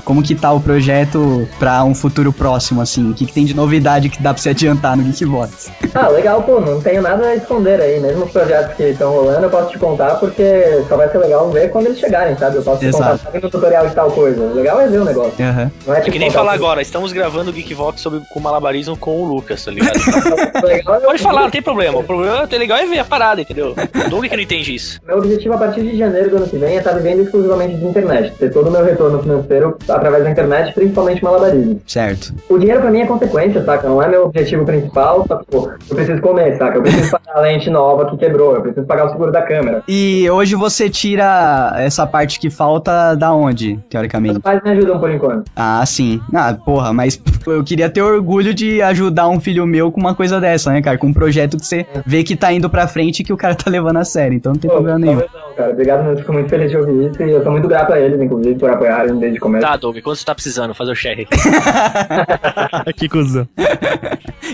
Como 0.10 0.23
que 0.23 0.34
tá 0.34 0.52
o 0.52 0.60
projeto 0.60 1.48
pra 1.60 1.84
um 1.84 1.94
futuro 1.94 2.34
próximo, 2.34 2.81
assim? 2.81 3.11
O 3.11 3.14
que, 3.14 3.27
que 3.27 3.31
tem 3.31 3.45
de 3.45 3.56
novidade 3.56 4.10
que 4.10 4.19
dá 4.23 4.34
pra 4.34 4.41
se 4.41 4.49
adiantar 4.49 4.98
no 4.98 5.03
Geekbox? 5.03 5.72
Ah, 5.94 6.07
legal, 6.07 6.41
pô, 6.41 6.60
não 6.60 6.81
tenho 6.81 6.99
nada 6.99 7.27
a 7.27 7.36
esconder 7.36 7.80
aí. 7.80 7.99
Mesmo 7.99 8.26
os 8.26 8.31
projetos 8.31 8.76
que 8.76 8.86
estão 8.86 9.11
rolando, 9.11 9.44
eu 9.45 9.52
posso 9.52 9.69
te 9.69 9.77
contar, 9.77 10.15
porque 10.15 10.84
só 10.90 10.98
vai 10.98 11.07
ser 11.11 11.19
legal 11.19 11.52
ver 11.52 11.69
quando 11.69 11.86
eles 11.86 11.99
chegarem, 11.99 12.36
sabe? 12.36 12.56
Eu 12.57 12.64
posso 12.64 12.80
te 12.80 12.88
Exato. 12.88 13.03
contar, 13.03 13.23
sabe, 13.23 13.40
no 13.40 13.49
tutorial 13.52 13.88
de 13.88 13.94
tal 13.94 14.10
coisa. 14.10 14.41
O 14.41 14.56
legal 14.56 14.81
é 14.81 14.88
ver 14.88 14.99
o 14.99 15.06
negócio. 15.06 15.34
Aham. 15.45 15.72
Não 15.86 15.94
é 15.94 15.99
É 15.99 16.02
que 16.02 16.18
nem 16.18 16.31
falar 16.31 16.53
o- 16.53 16.56
agora, 16.56 16.81
estamos 16.81 17.14
gravando 17.14 17.52
o 17.52 17.53
Geekvox 17.53 18.02
sobre 18.02 18.19
com 18.34 18.40
malabarismo 18.40 18.98
com 18.98 19.11
o 19.22 19.26
Lucas, 19.26 19.64
tá 19.64 19.69
ligado? 19.69 19.95
O 19.95 20.65
legal 20.65 20.95
é- 20.95 20.99
Pode 21.02 21.22
falar, 21.22 21.41
não 21.44 21.52
tem 21.52 21.61
problema. 21.61 21.99
O 21.99 22.03
problema 22.03 22.48
é 22.52 22.57
legal 22.57 22.80
é 22.80 22.86
ver 22.88 22.98
a 22.98 23.06
parada, 23.06 23.41
entendeu? 23.41 23.76
O 24.06 24.10
Doug 24.10 24.26
que 24.26 24.36
não 24.36 24.41
entende 24.44 24.73
isso. 24.73 24.99
Meu 25.06 25.19
objetivo 25.19 25.53
a 25.53 25.57
partir 25.60 25.81
de 25.84 25.95
janeiro 25.95 26.31
do 26.31 26.38
ano 26.38 26.48
que 26.48 26.57
vem 26.57 26.73
é 26.76 26.80
estar 26.80 26.94
vivendo 26.94 27.22
exclusivamente 27.22 27.76
de 27.76 27.86
internet. 27.86 28.34
Ter 28.40 28.52
todo 28.52 28.69
o 28.69 28.72
meu 28.72 28.84
retorno 28.84 29.22
financeiro 29.22 29.77
através 29.99 30.23
da 30.23 30.31
internet, 30.31 30.73
principalmente 30.73 31.23
malabarismo. 31.23 31.81
Certo. 31.85 32.34
O 32.49 32.57
dinheiro 32.57 32.81
pra 32.81 32.91
mim 32.91 33.01
é 33.01 33.05
consequência, 33.05 33.63
saca? 33.63 33.88
Não 33.88 34.01
é 34.01 34.07
meu 34.07 34.26
objetivo 34.26 34.65
principal, 34.65 35.26
só 35.27 35.41
pô, 35.49 35.69
eu 35.89 35.95
preciso 35.95 36.21
comer, 36.21 36.57
saca? 36.57 36.77
Eu 36.77 36.81
preciso 36.81 37.11
pagar 37.11 37.38
a 37.38 37.41
lente 37.41 37.69
nova 37.69 38.09
que 38.09 38.17
quebrou, 38.17 38.55
eu 38.55 38.61
preciso 38.61 38.85
pagar 38.85 39.05
o 39.05 39.09
seguro 39.11 39.31
da 39.31 39.41
câmera. 39.41 39.84
E 39.88 40.30
hoje 40.30 40.55
você 40.55 40.89
tira 40.89 41.73
essa 41.77 42.05
parte 42.07 42.39
que 42.39 42.49
falta 42.49 43.15
da 43.15 43.34
onde, 43.34 43.77
teoricamente? 43.89 44.34
Meus 44.34 44.43
pais 44.43 44.61
me 44.63 44.71
ajudam 44.71 44.99
por 44.99 45.11
enquanto. 45.11 45.51
Ah, 45.55 45.84
sim. 45.85 46.19
Ah, 46.34 46.53
porra, 46.53 46.93
mas 46.93 47.21
eu 47.45 47.63
queria 47.63 47.89
ter 47.89 48.01
orgulho 48.01 48.53
de 48.53 48.81
ajudar 48.81 49.27
um 49.27 49.39
filho 49.39 49.65
meu 49.65 49.91
com 49.91 49.99
uma 49.99 50.15
coisa 50.15 50.39
dessa, 50.39 50.71
né, 50.71 50.81
cara? 50.81 50.97
Com 50.97 51.07
um 51.07 51.13
projeto 51.13 51.57
que 51.57 51.65
você 51.65 51.85
vê 52.05 52.23
que 52.23 52.35
tá 52.35 52.51
indo 52.51 52.69
pra 52.69 52.88
frente 52.88 53.19
e 53.19 53.23
que 53.23 53.34
o 53.34 53.38
cara 53.38 53.55
tá 53.55 53.69
levando 53.69 53.97
a 53.97 54.05
sério, 54.05 54.35
então 54.35 54.53
não 54.53 54.59
tem 54.59 54.69
Pô, 54.69 54.76
problema 54.77 54.99
nenhum. 54.99 55.15
não, 55.15 55.48
cara. 55.60 55.72
Obrigado 55.72 56.03
mesmo, 56.03 56.18
fico 56.19 56.34
muito 56.34 56.49
feliz 56.49 56.72
de 56.72 56.77
ouvir 56.77 57.10
isso 57.11 57.22
e 57.23 57.31
eu 57.31 57.44
sou 57.44 57.52
muito 57.52 57.68
grato 57.68 57.94
a 57.94 57.99
eles, 57.99 58.19
inclusive, 58.22 58.57
por 58.57 58.69
apoiarem 58.69 59.18
desde 59.18 59.38
o 59.38 59.41
começo. 59.41 59.65
Tá, 59.65 59.76
Doug, 59.77 59.98
quanto 59.99 60.18
você 60.18 60.26
tá 60.26 60.34
precisando? 60.34 60.73
Fazer 60.73 60.91
o 60.91 60.95
share 60.95 61.27
que 62.95 63.07
cuzão. 63.10 63.48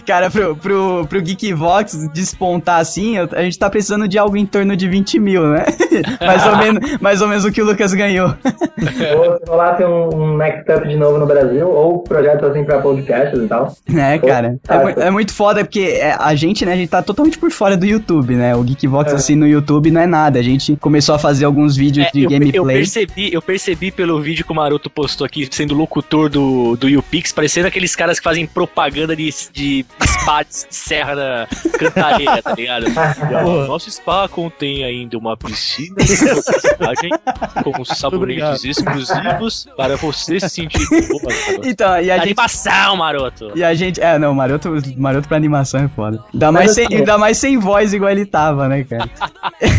Cara, 0.06 0.30
pro, 0.30 0.56
pro, 0.56 1.06
pro 1.08 1.22
Geekvox 1.22 2.10
despontar 2.14 2.80
assim, 2.80 3.18
a 3.18 3.42
gente 3.44 3.58
tá 3.58 3.70
precisando 3.70 4.08
de 4.08 4.18
algo 4.18 4.36
em 4.38 4.46
torno 4.46 4.76
de 4.76 4.88
20 4.88 5.20
mil, 5.20 5.44
né? 5.48 5.66
mais, 6.26 6.46
ou 6.46 6.58
menos, 6.58 6.98
mais 7.00 7.22
ou 7.22 7.28
menos 7.28 7.46
o 7.46 7.52
que 7.52 7.62
o 7.62 7.66
Lucas 7.66 7.94
ganhou. 7.94 8.28
Ou 8.30 9.38
se 9.38 9.44
rolar 9.50 9.76
ter 9.76 9.86
um, 9.86 10.10
um 10.14 10.38
Next 10.38 10.72
Up 10.72 10.88
de 10.88 10.96
novo 10.96 11.18
no 11.18 11.26
Brasil, 11.26 11.68
ou 11.70 12.00
projetos 12.00 12.50
assim 12.50 12.64
pra 12.64 12.80
podcasts 12.80 13.40
e 13.40 13.48
tal. 13.48 13.74
É, 13.96 14.18
Pô, 14.20 14.28
cara. 14.28 14.58
É, 14.68 14.74
ah, 14.74 14.80
mu- 14.80 14.90
é 14.90 15.12
muito 15.12 15.34
foda, 15.34 15.64
porque 15.64 15.98
é, 16.02 16.16
a 16.20 16.34
gente, 16.36 16.66
né, 16.66 16.74
a 16.74 16.78
gente 16.78 16.90
tá 16.90 17.02
totalmente 17.02 17.38
por 17.38 17.52
fora 17.52 17.76
do 17.78 17.86
YouTube, 17.86 18.36
né? 18.36 18.56
O 18.56 18.64
Geekvox, 18.64 19.12
É. 19.12 19.16
assim, 19.16 19.36
no 19.36 19.48
YouTube 19.48 19.92
não 19.92 20.02
é 20.02 20.08
nada. 20.08 20.40
A 20.40 20.44
gente 20.44 20.76
começou 20.78 20.95
a 21.16 21.20
fazer 21.20 21.46
alguns 21.46 21.76
vídeos 21.76 22.08
É, 22.08 22.12
de 22.12 22.24
eu, 22.24 22.30
gameplay. 22.30 22.60
eu 22.60 22.66
percebi, 22.66 23.34
eu 23.34 23.42
percebi 23.42 23.92
pelo 23.92 24.22
vídeo 24.22 24.46
que 24.46 24.52
o 24.52 24.56
Maroto 24.56 24.90
postou 24.90 25.26
aqui, 25.26 25.48
sendo 25.52 25.74
locutor 25.74 26.30
do, 26.30 26.76
do 26.76 26.88
YouPix, 26.88 27.32
parecendo 27.32 27.68
aqueles 27.68 27.96
caras 27.96 28.20
que 28.20 28.24
fazem 28.24 28.46
propaganda 28.46 29.16
de, 29.16 29.30
de 29.52 29.86
spa 30.04 30.44
de 30.44 30.48
serra 30.70 31.16
na 31.16 31.48
cantareira, 31.78 32.42
tá 32.42 32.54
ligado? 32.56 32.86
Ó, 33.46 33.68
nosso 33.68 33.90
spa 33.92 34.28
contém 34.28 34.84
ainda 34.84 35.18
uma 35.18 35.36
piscina 35.36 35.96
com 37.64 37.86
sabonetes 37.86 38.64
exclusivos 38.64 39.68
para 39.76 39.96
você 39.98 40.40
se 40.40 40.50
sentir 40.50 40.86
boa. 40.90 41.22
Então, 41.66 42.00
e 42.02 42.12
a 42.12 42.16
gente... 42.18 42.24
Animação, 42.26 42.98
Maroto! 42.98 43.52
E 43.56 43.64
a 43.64 43.74
gente. 43.74 44.02
É, 44.02 44.18
não, 44.20 44.34
Maroto, 44.34 44.72
Maroto 44.98 45.28
pra 45.28 45.38
animação 45.38 45.82
é 45.82 45.88
foda. 45.88 46.24
Ainda 46.34 46.52
mais, 46.52 46.74
sem, 46.74 46.88
ainda 46.92 47.18
mais 47.18 47.38
sem 47.38 47.58
voz 47.58 47.94
igual 47.94 48.12
ele 48.12 48.26
tava, 48.26 48.68
né, 48.68 48.84
cara? 48.84 49.10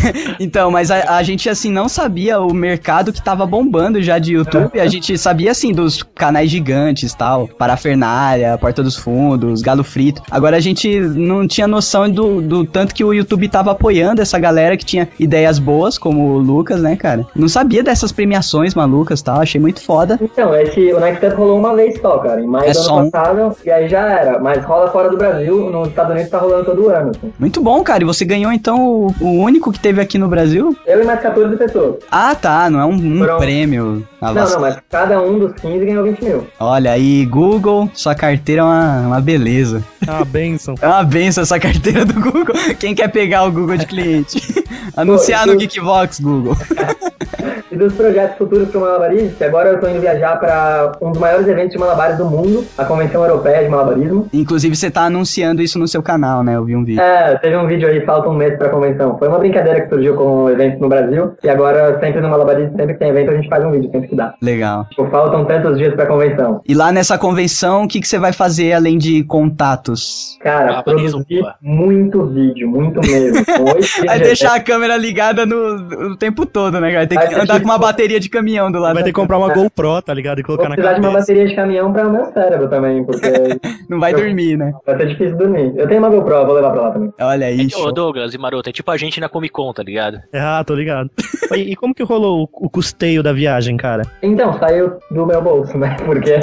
então, 0.39 0.71
mas 0.71 0.91
a, 0.91 1.17
a 1.17 1.23
gente, 1.23 1.49
assim, 1.49 1.71
não 1.71 1.87
sabia 1.89 2.39
o 2.39 2.53
mercado 2.53 3.11
que 3.13 3.21
tava 3.21 3.45
bombando 3.45 4.01
já 4.01 4.17
de 4.19 4.33
YouTube. 4.33 4.79
A 4.79 4.87
gente 4.87 5.17
sabia, 5.17 5.51
assim, 5.51 5.71
dos 5.71 6.03
canais 6.03 6.49
gigantes 6.49 7.13
tal. 7.13 7.47
Parafernália, 7.47 8.57
Porta 8.57 8.83
dos 8.83 8.95
Fundos, 8.95 9.61
Galo 9.61 9.83
Frito. 9.83 10.21
Agora 10.29 10.57
a 10.57 10.59
gente 10.59 10.99
não 10.99 11.47
tinha 11.47 11.67
noção 11.67 12.09
do, 12.09 12.41
do 12.41 12.65
tanto 12.65 12.93
que 12.93 13.03
o 13.03 13.13
YouTube 13.13 13.47
tava 13.49 13.71
apoiando 13.71 14.21
essa 14.21 14.37
galera 14.39 14.75
que 14.77 14.85
tinha 14.85 15.07
ideias 15.19 15.59
boas, 15.59 15.97
como 15.97 16.35
o 16.35 16.37
Lucas, 16.39 16.81
né, 16.81 16.95
cara? 16.95 17.25
Não 17.35 17.47
sabia 17.47 17.83
dessas 17.83 18.11
premiações 18.11 18.75
malucas 18.75 19.21
tal. 19.21 19.41
Achei 19.41 19.59
muito 19.59 19.81
foda. 19.81 20.17
Então, 20.21 20.55
esse, 20.55 20.93
o 20.93 20.99
Next 20.99 21.25
Up 21.25 21.35
rolou 21.35 21.59
uma 21.59 21.75
vez 21.75 21.99
só, 21.99 22.17
cara, 22.19 22.41
em 22.41 22.47
maio 22.47 22.69
É 22.69 22.71
do 22.71 22.77
só 22.77 22.95
um? 22.95 22.99
ano 22.99 23.11
passado, 23.11 23.55
e 23.65 23.69
aí 23.71 23.87
já 23.87 24.07
era. 24.07 24.39
Mas 24.39 24.63
rola 24.63 24.89
fora 24.91 25.09
do 25.09 25.17
Brasil, 25.17 25.69
nos 25.69 25.89
Estados 25.89 26.11
Unidos 26.13 26.29
tá 26.31 26.37
rolando 26.39 26.65
todo 26.65 26.89
ano, 26.89 27.11
assim. 27.11 27.31
Muito 27.39 27.61
bom, 27.61 27.83
cara. 27.83 28.03
E 28.03 28.05
você 28.05 28.25
ganhou, 28.25 28.51
então, 28.51 28.87
o, 28.87 29.13
o 29.21 29.29
único 29.41 29.71
que 29.71 29.79
teve 29.79 29.96
aqui 30.01 30.17
no 30.17 30.27
Brasil? 30.27 30.75
Eu 30.85 31.01
e 31.01 31.05
mais 31.05 31.19
14 31.21 31.55
pessoas. 31.57 31.95
Ah, 32.11 32.33
tá, 32.35 32.69
não 32.69 32.79
é 32.79 32.85
um, 32.85 32.93
um 32.93 33.37
prêmio. 33.37 34.07
Ah, 34.21 34.33
Não, 34.33 34.45
você- 34.45 34.53
não, 34.55 34.61
mas 34.61 34.77
cada 34.89 35.21
um 35.21 35.37
dos 35.39 35.53
15 35.53 35.85
ganhou 35.85 36.03
20 36.03 36.23
mil. 36.23 36.47
Olha 36.59 36.91
aí, 36.91 37.25
Google, 37.25 37.89
sua 37.93 38.15
carteira 38.15 38.61
é 38.61 38.63
uma, 38.65 38.99
uma 39.07 39.21
beleza. 39.21 39.83
Ah, 40.07 40.23
benção. 40.25 40.75
É 40.81 40.87
uma 40.87 41.03
benção 41.03 41.43
essa 41.43 41.59
carteira 41.59 42.05
do 42.05 42.13
Google. 42.19 42.55
Quem 42.79 42.95
quer 42.95 43.09
pegar 43.09 43.43
o 43.45 43.51
Google 43.51 43.77
de 43.77 43.85
cliente? 43.85 44.41
Anunciar 44.95 45.45
Pô, 45.45 45.53
no 45.53 45.59
Geekvox, 45.59 46.19
Google. 46.19 46.55
E 47.71 47.75
dos 47.75 47.93
projetos 47.93 48.37
futuros 48.37 48.69
pro 48.69 48.81
malabarismo, 48.81 49.31
que 49.31 49.43
agora 49.43 49.69
eu 49.69 49.79
tô 49.79 49.87
indo 49.87 49.99
viajar 49.99 50.39
para 50.39 50.93
um 51.01 51.11
dos 51.11 51.19
maiores 51.19 51.47
eventos 51.47 51.71
de 51.71 51.77
malabares 51.77 52.17
do 52.17 52.25
mundo, 52.25 52.65
a 52.77 52.85
Convenção 52.85 53.23
Europeia 53.23 53.63
de 53.63 53.69
Malabarismo. 53.69 54.27
Inclusive, 54.33 54.75
você 54.75 54.89
tá 54.89 55.03
anunciando 55.03 55.61
isso 55.61 55.77
no 55.77 55.87
seu 55.87 56.01
canal, 56.01 56.43
né? 56.43 56.55
Eu 56.55 56.63
vi 56.63 56.75
um 56.75 56.83
vídeo. 56.83 57.01
É, 57.01 57.37
teve 57.37 57.57
um 57.57 57.67
vídeo 57.67 57.87
aí, 57.87 58.05
falta 58.05 58.29
um 58.29 58.33
mês 58.33 58.57
pra 58.57 58.69
convenção. 58.69 59.17
Foi 59.17 59.27
uma 59.27 59.39
brincadeira 59.39 59.81
que 59.81 59.89
surgiu 59.89 60.15
com 60.15 60.43
o 60.43 60.49
evento 60.49 60.79
no 60.79 60.87
Brasil, 60.87 61.33
e 61.43 61.49
agora 61.49 61.99
sempre 61.99 62.21
no 62.21 62.29
malabarismo, 62.29 62.75
sempre 62.77 62.93
que 62.93 62.99
tem 62.99 63.09
evento, 63.09 63.31
a 63.31 63.35
gente 63.35 63.49
faz 63.49 63.65
um 63.65 63.71
vídeo, 63.71 63.91
sempre 63.91 64.07
que 64.07 64.15
dá. 64.15 64.33
Legal. 64.41 64.85
Tipo, 64.89 65.09
faltam 65.09 65.45
tantos 65.45 65.77
dias 65.77 65.93
pra 65.93 66.05
convenção. 66.05 66.61
E 66.67 66.73
lá 66.73 66.91
nessa 66.91 67.17
convenção, 67.17 67.83
o 67.83 67.87
que, 67.87 67.99
que 67.99 68.07
você 68.07 68.17
vai 68.17 68.31
fazer 68.31 68.73
além 68.73 68.97
de 68.97 69.23
contatos? 69.23 70.37
Cara, 70.41 70.67
Malabarismo, 70.67 71.25
produzi 71.25 71.41
pô. 71.41 71.49
muito 71.61 72.25
vídeo, 72.27 72.69
muito 72.69 73.01
mesmo. 73.01 73.45
Vai 74.05 74.19
de 74.19 74.25
deixar 74.25 74.55
a 74.55 74.59
câmera 74.59 74.95
ligada 74.95 75.45
no, 75.45 76.11
o 76.11 76.15
tempo 76.15 76.45
todo, 76.45 76.79
né, 76.79 76.91
cara? 76.91 77.07
Tem 77.07 77.17
que 77.17 77.35
andar 77.35 77.56
com 77.59 77.65
uma 77.65 77.77
bateria 77.77 78.19
de 78.19 78.29
caminhão 78.29 78.71
do 78.71 78.79
lado. 78.79 78.93
Vai 78.93 79.03
ter 79.03 79.09
que 79.09 79.15
comprar 79.15 79.37
uma 79.37 79.53
GoPro, 79.53 80.01
tá 80.01 80.13
ligado? 80.13 80.39
E 80.39 80.43
Vou 80.43 80.55
colocar 80.55 80.69
na 80.69 80.75
precisar 80.75 80.93
de 80.93 80.99
uma 80.99 81.09
cabeça. 81.11 81.31
bateria 81.31 81.47
de 81.49 81.55
caminhão 81.55 81.93
para 81.93 82.07
o 82.07 82.11
meu 82.11 82.25
cérebro 82.31 82.69
também, 82.69 83.03
porque 83.03 83.27
Não 83.89 83.99
vai 83.99 84.13
dormir, 84.13 84.57
né? 84.57 84.73
vai 84.85 84.97
ser 84.97 85.07
difícil 85.07 85.37
dormir. 85.37 85.73
Eu 85.75 85.87
tenho 85.87 85.99
uma 85.99 86.09
GoPro, 86.09 86.45
vou 86.45 86.55
levar 86.55 86.71
pra 86.71 86.81
lá 86.81 86.91
também. 86.91 87.13
Olha 87.19 87.47
aí. 87.47 87.65
Ô, 87.67 87.69
show. 87.69 87.91
Douglas 87.91 88.33
e 88.33 88.37
Maroto, 88.37 88.69
é 88.69 88.73
tipo 88.73 88.89
a 88.91 88.97
gente 88.97 89.19
na 89.19 89.29
Comic 89.29 89.53
Con, 89.53 89.73
tá 89.73 89.83
ligado? 89.83 90.19
Ah, 90.33 90.63
tô 90.65 90.75
ligado. 90.75 91.09
E, 91.53 91.71
e 91.71 91.75
como 91.75 91.93
que 91.93 92.03
rolou 92.03 92.43
o, 92.43 92.65
o 92.65 92.69
custeio 92.69 93.23
da 93.23 93.33
viagem, 93.33 93.77
cara? 93.77 94.03
Então, 94.21 94.57
saiu 94.59 94.97
do 95.11 95.25
meu 95.25 95.41
bolso, 95.41 95.77
né? 95.77 95.95
Porque 96.05 96.39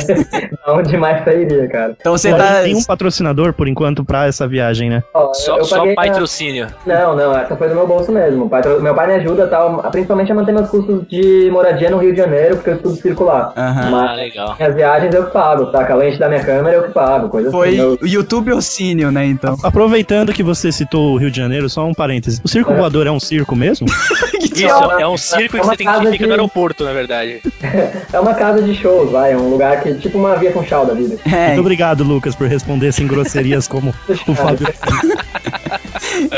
aonde 0.66 0.96
mais 0.96 1.24
sairia, 1.24 1.68
cara? 1.68 1.96
Então 2.00 2.16
você 2.16 2.30
tá. 2.34 2.62
Tem 2.62 2.74
um 2.74 2.84
patrocinador, 2.84 3.52
por 3.52 3.68
enquanto, 3.68 4.04
pra 4.04 4.26
essa 4.26 4.46
viagem, 4.48 4.90
né? 4.90 5.02
Ó, 5.12 5.32
Só, 5.34 5.58
eu 5.58 5.64
só 5.64 5.78
paguei 5.78 5.94
patrocínio. 5.94 6.68
Não, 6.86 7.14
não, 7.14 7.36
essa 7.36 7.56
foi 7.56 7.68
do 7.68 7.74
meu 7.74 7.86
bolso 7.86 8.10
mesmo. 8.12 8.50
Meu 8.80 8.94
pai 8.94 9.06
me 9.06 9.14
ajuda, 9.14 9.46
tal, 9.46 9.82
principalmente 9.90 10.32
a 10.32 10.34
manter 10.34 10.52
meus 10.52 10.68
custos 10.68 11.03
de 11.08 11.50
moradia 11.50 11.90
no 11.90 11.98
Rio 11.98 12.12
de 12.12 12.18
Janeiro, 12.18 12.56
porque 12.56 12.70
eu 12.70 12.74
estudo 12.76 12.96
circular. 12.96 13.52
Aham. 13.56 13.80
Ah, 13.86 13.90
Mas 13.90 14.16
legal. 14.16 14.56
minhas 14.58 14.74
viagens 14.74 15.14
eu 15.14 15.26
que 15.26 15.32
pago, 15.32 15.70
saca? 15.72 15.92
A 15.92 15.96
lente 15.96 16.18
da 16.18 16.28
minha 16.28 16.42
câmera 16.44 16.76
eu 16.76 16.82
que 16.84 16.92
pago, 16.92 17.28
coisa 17.28 17.50
Foi 17.50 17.68
assim. 17.68 17.78
Eu- 17.78 17.98
o 18.02 18.06
YouTube 18.06 18.52
Ocínio, 18.52 19.10
né? 19.10 19.24
Então. 19.26 19.56
Aproveitando 19.62 20.32
que 20.32 20.42
você 20.42 20.70
citou 20.72 21.14
o 21.14 21.16
Rio 21.16 21.30
de 21.30 21.36
Janeiro, 21.36 21.68
só 21.68 21.84
um 21.86 21.94
parêntese. 21.94 22.40
O 22.44 22.48
circo 22.48 22.72
É. 22.72 22.76
voador 22.76 23.06
é 23.06 23.10
um 23.10 23.20
circo 23.20 23.54
mesmo? 23.56 23.86
Isso, 24.54 24.66
Não, 24.66 25.00
é 25.00 25.06
um 25.08 25.16
circo 25.16 25.56
é 25.56 25.60
que 25.60 25.66
você 25.66 25.76
tem 25.76 25.86
que 25.86 25.92
casa 25.92 26.04
fica 26.10 26.16
de- 26.18 26.26
no 26.26 26.30
aeroporto, 26.32 26.84
na 26.84 26.92
verdade. 26.92 27.40
É 28.12 28.20
uma 28.20 28.34
casa 28.34 28.62
de 28.62 28.74
shows, 28.74 29.10
vai. 29.10 29.32
É 29.32 29.36
um 29.36 29.50
lugar 29.50 29.80
que 29.82 29.94
tipo 29.94 30.16
uma 30.18 30.36
via 30.36 30.52
com 30.52 30.62
chau 30.64 30.86
da 30.86 30.94
vida. 30.94 31.16
É, 31.30 31.48
Muito 31.48 31.60
obrigado, 31.60 32.04
Lucas, 32.04 32.34
por 32.36 32.46
responder 32.46 32.92
sem 32.92 33.06
grosserias 33.06 33.66
como 33.66 33.92
o 34.28 34.34
Fábio. 34.34 34.68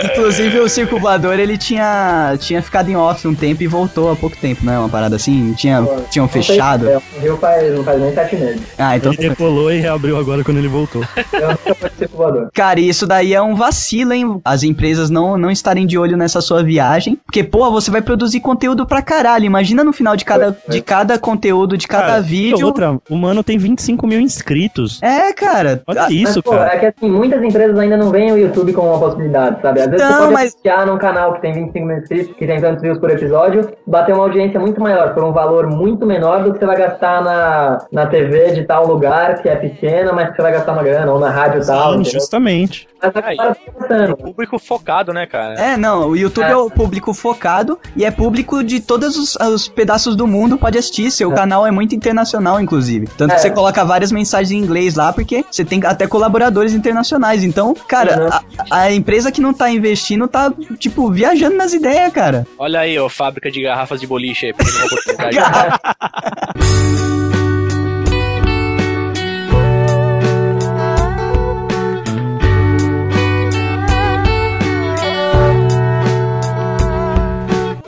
inclusive 0.05 0.61
o 0.61 0.69
Circo 0.69 0.99
Voador 0.99 1.39
ele 1.39 1.57
tinha, 1.59 2.37
tinha 2.39 2.63
ficado 2.63 2.89
em 2.91 2.97
off 2.97 3.27
um 3.27 3.35
tempo 3.35 3.63
e 3.63 3.67
voltou 3.67 4.11
há 4.11 4.17
pouco 4.17 4.37
tempo, 4.37 4.65
né? 4.65 4.79
Uma 4.79 4.89
parada 4.89 5.17
assim. 5.17 5.53
Tinha, 5.55 5.83
tinham 6.11 6.27
Não 6.27 6.33
sei 6.33 6.43
fechado. 6.43 6.87
se 6.87 6.91
é, 6.93 7.01
Rio 7.21 7.37
faz, 7.37 7.75
não 7.75 7.85
faz 7.85 8.01
nem 8.01 8.13
sete 8.15 8.37
meses. 8.37 8.61
Ah, 8.79 8.97
então. 8.97 9.13
Ele 9.13 9.29
decolou 9.29 9.73
e 9.73 9.79
reabriu 9.79 10.17
agora 10.19 10.43
quando 10.45 10.59
ele 10.59 10.69
voltou. 10.69 11.03
Voador. 12.13 12.51
Cara, 12.55 12.81
e 12.81 12.89
isso 12.89 13.07
daí 13.07 13.35
é 13.35 13.41
um 13.43 13.55
vacilo, 13.55 14.13
hein? 14.13 14.41
As 14.45 14.63
empresas 14.63 15.11
não, 15.11 15.37
não 15.37 15.51
estarem 15.51 15.87
de 15.87 15.99
olho 15.99 16.17
nessa 16.17 16.41
sua 16.41 16.63
viagem. 16.63 17.19
Porque, 17.27 17.43
pô, 17.45 17.71
você 17.71 17.91
vai 17.91 18.03
produzir 18.03 18.41
conteúdo 18.41 18.87
pra 18.87 19.03
caralho. 19.03 19.45
Imagina 19.45 19.83
no 19.85 19.93
final 19.93 20.17
de 20.17 20.25
cada, 20.25 20.57
de 20.69 20.81
cada 20.81 21.19
conteúdo, 21.19 21.77
de 21.77 21.87
cada 21.87 22.07
Cara, 22.07 22.21
vídeo. 22.21 22.67
outra, 22.67 22.99
o 23.11 23.17
mano 23.17 23.43
tem 23.43 23.59
25 23.59 24.07
mil 24.07 24.21
inscritos. 24.21 25.01
É, 25.03 25.33
cara. 25.33 25.83
Olha 25.87 26.05
Ah, 26.05 26.11
isso, 26.11 26.35
mas, 26.37 26.45
pô, 26.45 26.51
cara. 26.53 26.75
é 26.75 26.79
que 26.79 26.87
assim, 26.87 27.11
muitas 27.11 27.43
empresas 27.43 27.79
ainda 27.79 27.97
não 27.97 28.11
veem 28.11 28.33
o 28.33 28.39
YouTube 28.39 28.73
como 28.73 28.89
uma 28.89 28.99
possibilidade, 28.99 29.61
sabe? 29.67 29.81
Às 29.81 29.91
vezes 29.91 30.07
Não, 30.07 30.13
você 30.13 30.21
pode 30.23 30.33
mas- 30.33 30.49
associar 30.55 30.87
num 30.87 30.99
canal 30.99 31.35
que 31.35 31.41
tem 31.41 31.53
25 31.53 31.87
mil 31.87 31.97
inscritos, 31.99 32.37
que 32.37 32.47
tem 32.47 32.61
tantos 32.61 32.83
views 32.83 32.99
por 32.99 33.11
episódio, 33.11 33.71
bater 33.87 34.15
uma 34.15 34.25
audiência 34.25 34.59
muito 34.61 34.81
maior, 34.81 35.15
por 35.15 35.25
um 35.25 35.33
valor 35.33 35.67
muito 35.67 36.07
menor 36.07 36.43
do 36.45 36.53
que 36.53 36.59
você 36.59 36.67
vai 36.67 36.77
gastar 36.77 37.23
na, 37.23 37.79
na 37.93 38.07
TV 38.07 38.53
de 38.53 38.65
tal 38.65 38.87
lugar, 38.87 39.43
que 39.43 39.49
é 39.49 39.57
pequena, 39.57 40.13
mas 40.13 40.31
que 40.31 40.37
você 40.37 40.43
vai 40.43 40.53
gastar 40.53 40.73
uma 40.73 40.83
grana, 40.83 41.11
ou 41.13 41.19
na 41.19 41.31
rádio 41.31 41.65
tal, 41.67 41.93
Sim, 41.95 42.01
entendeu? 42.01 42.21
justamente. 42.21 42.89
Mas 43.03 43.15
a 43.15 43.27
Aí. 43.27 43.37
cara 43.37 43.55
tá 43.55 43.61
pensando. 43.79 44.17
Público 44.17 44.59
focado, 44.59 45.13
né, 45.13 45.27
cara? 45.27 45.55
É, 45.55 45.77
não, 45.77 46.09
o 46.09 46.17
YouTube 46.17 46.47
é. 46.47 46.51
É. 46.53 46.57
o 46.57 46.71
público 46.71 47.13
focado 47.13 47.79
e 47.95 48.05
é 48.05 48.11
público 48.11 48.65
de 48.65 48.81
todos 48.81 49.17
os, 49.19 49.37
os 49.37 49.69
pedaços 49.69 50.17
do 50.17 50.27
mundo 50.27 50.57
pode 50.57 50.79
assistir. 50.79 51.11
Seu 51.11 51.31
canal 51.33 51.67
é 51.67 51.71
muito 51.71 51.95
internacional, 51.95 52.59
inclusive. 52.61 53.07
Tanto 53.17 53.31
que 53.31 53.37
É. 53.37 53.39
você 53.39 53.51
coloca 53.51 53.85
várias 53.85 54.11
mensagens 54.11 54.51
em 54.51 54.59
inglês 54.65 54.95
lá, 54.95 55.13
porque 55.13 55.45
você 55.51 55.65
tem 55.65 55.81
até 55.85 56.07
colaboradores 56.07 56.73
internacionais. 56.73 57.45
Então, 57.45 57.75
cara, 57.87 58.23
Uhum. 58.23 58.29
a, 58.71 58.77
a 58.83 58.93
empresa 58.93 59.31
que 59.31 59.41
não 59.41 59.53
tá 59.57 59.71
investindo 59.71 60.29
tá, 60.29 60.53
tipo, 60.79 61.11
viajando 61.11 61.57
nas 61.57 61.73
ideias, 61.73 62.13
cara. 62.13 62.47
Olha 62.59 62.81
aí, 62.81 62.99
ó, 62.99 63.09
fábrica 63.09 63.51
de 63.51 63.63
garrafas 63.63 64.01
de 64.01 64.07
boliche 64.07 64.47
aí, 64.47 64.53
perdendo 64.53 64.77
uma 64.79 64.87
oportunidade. 64.87 65.37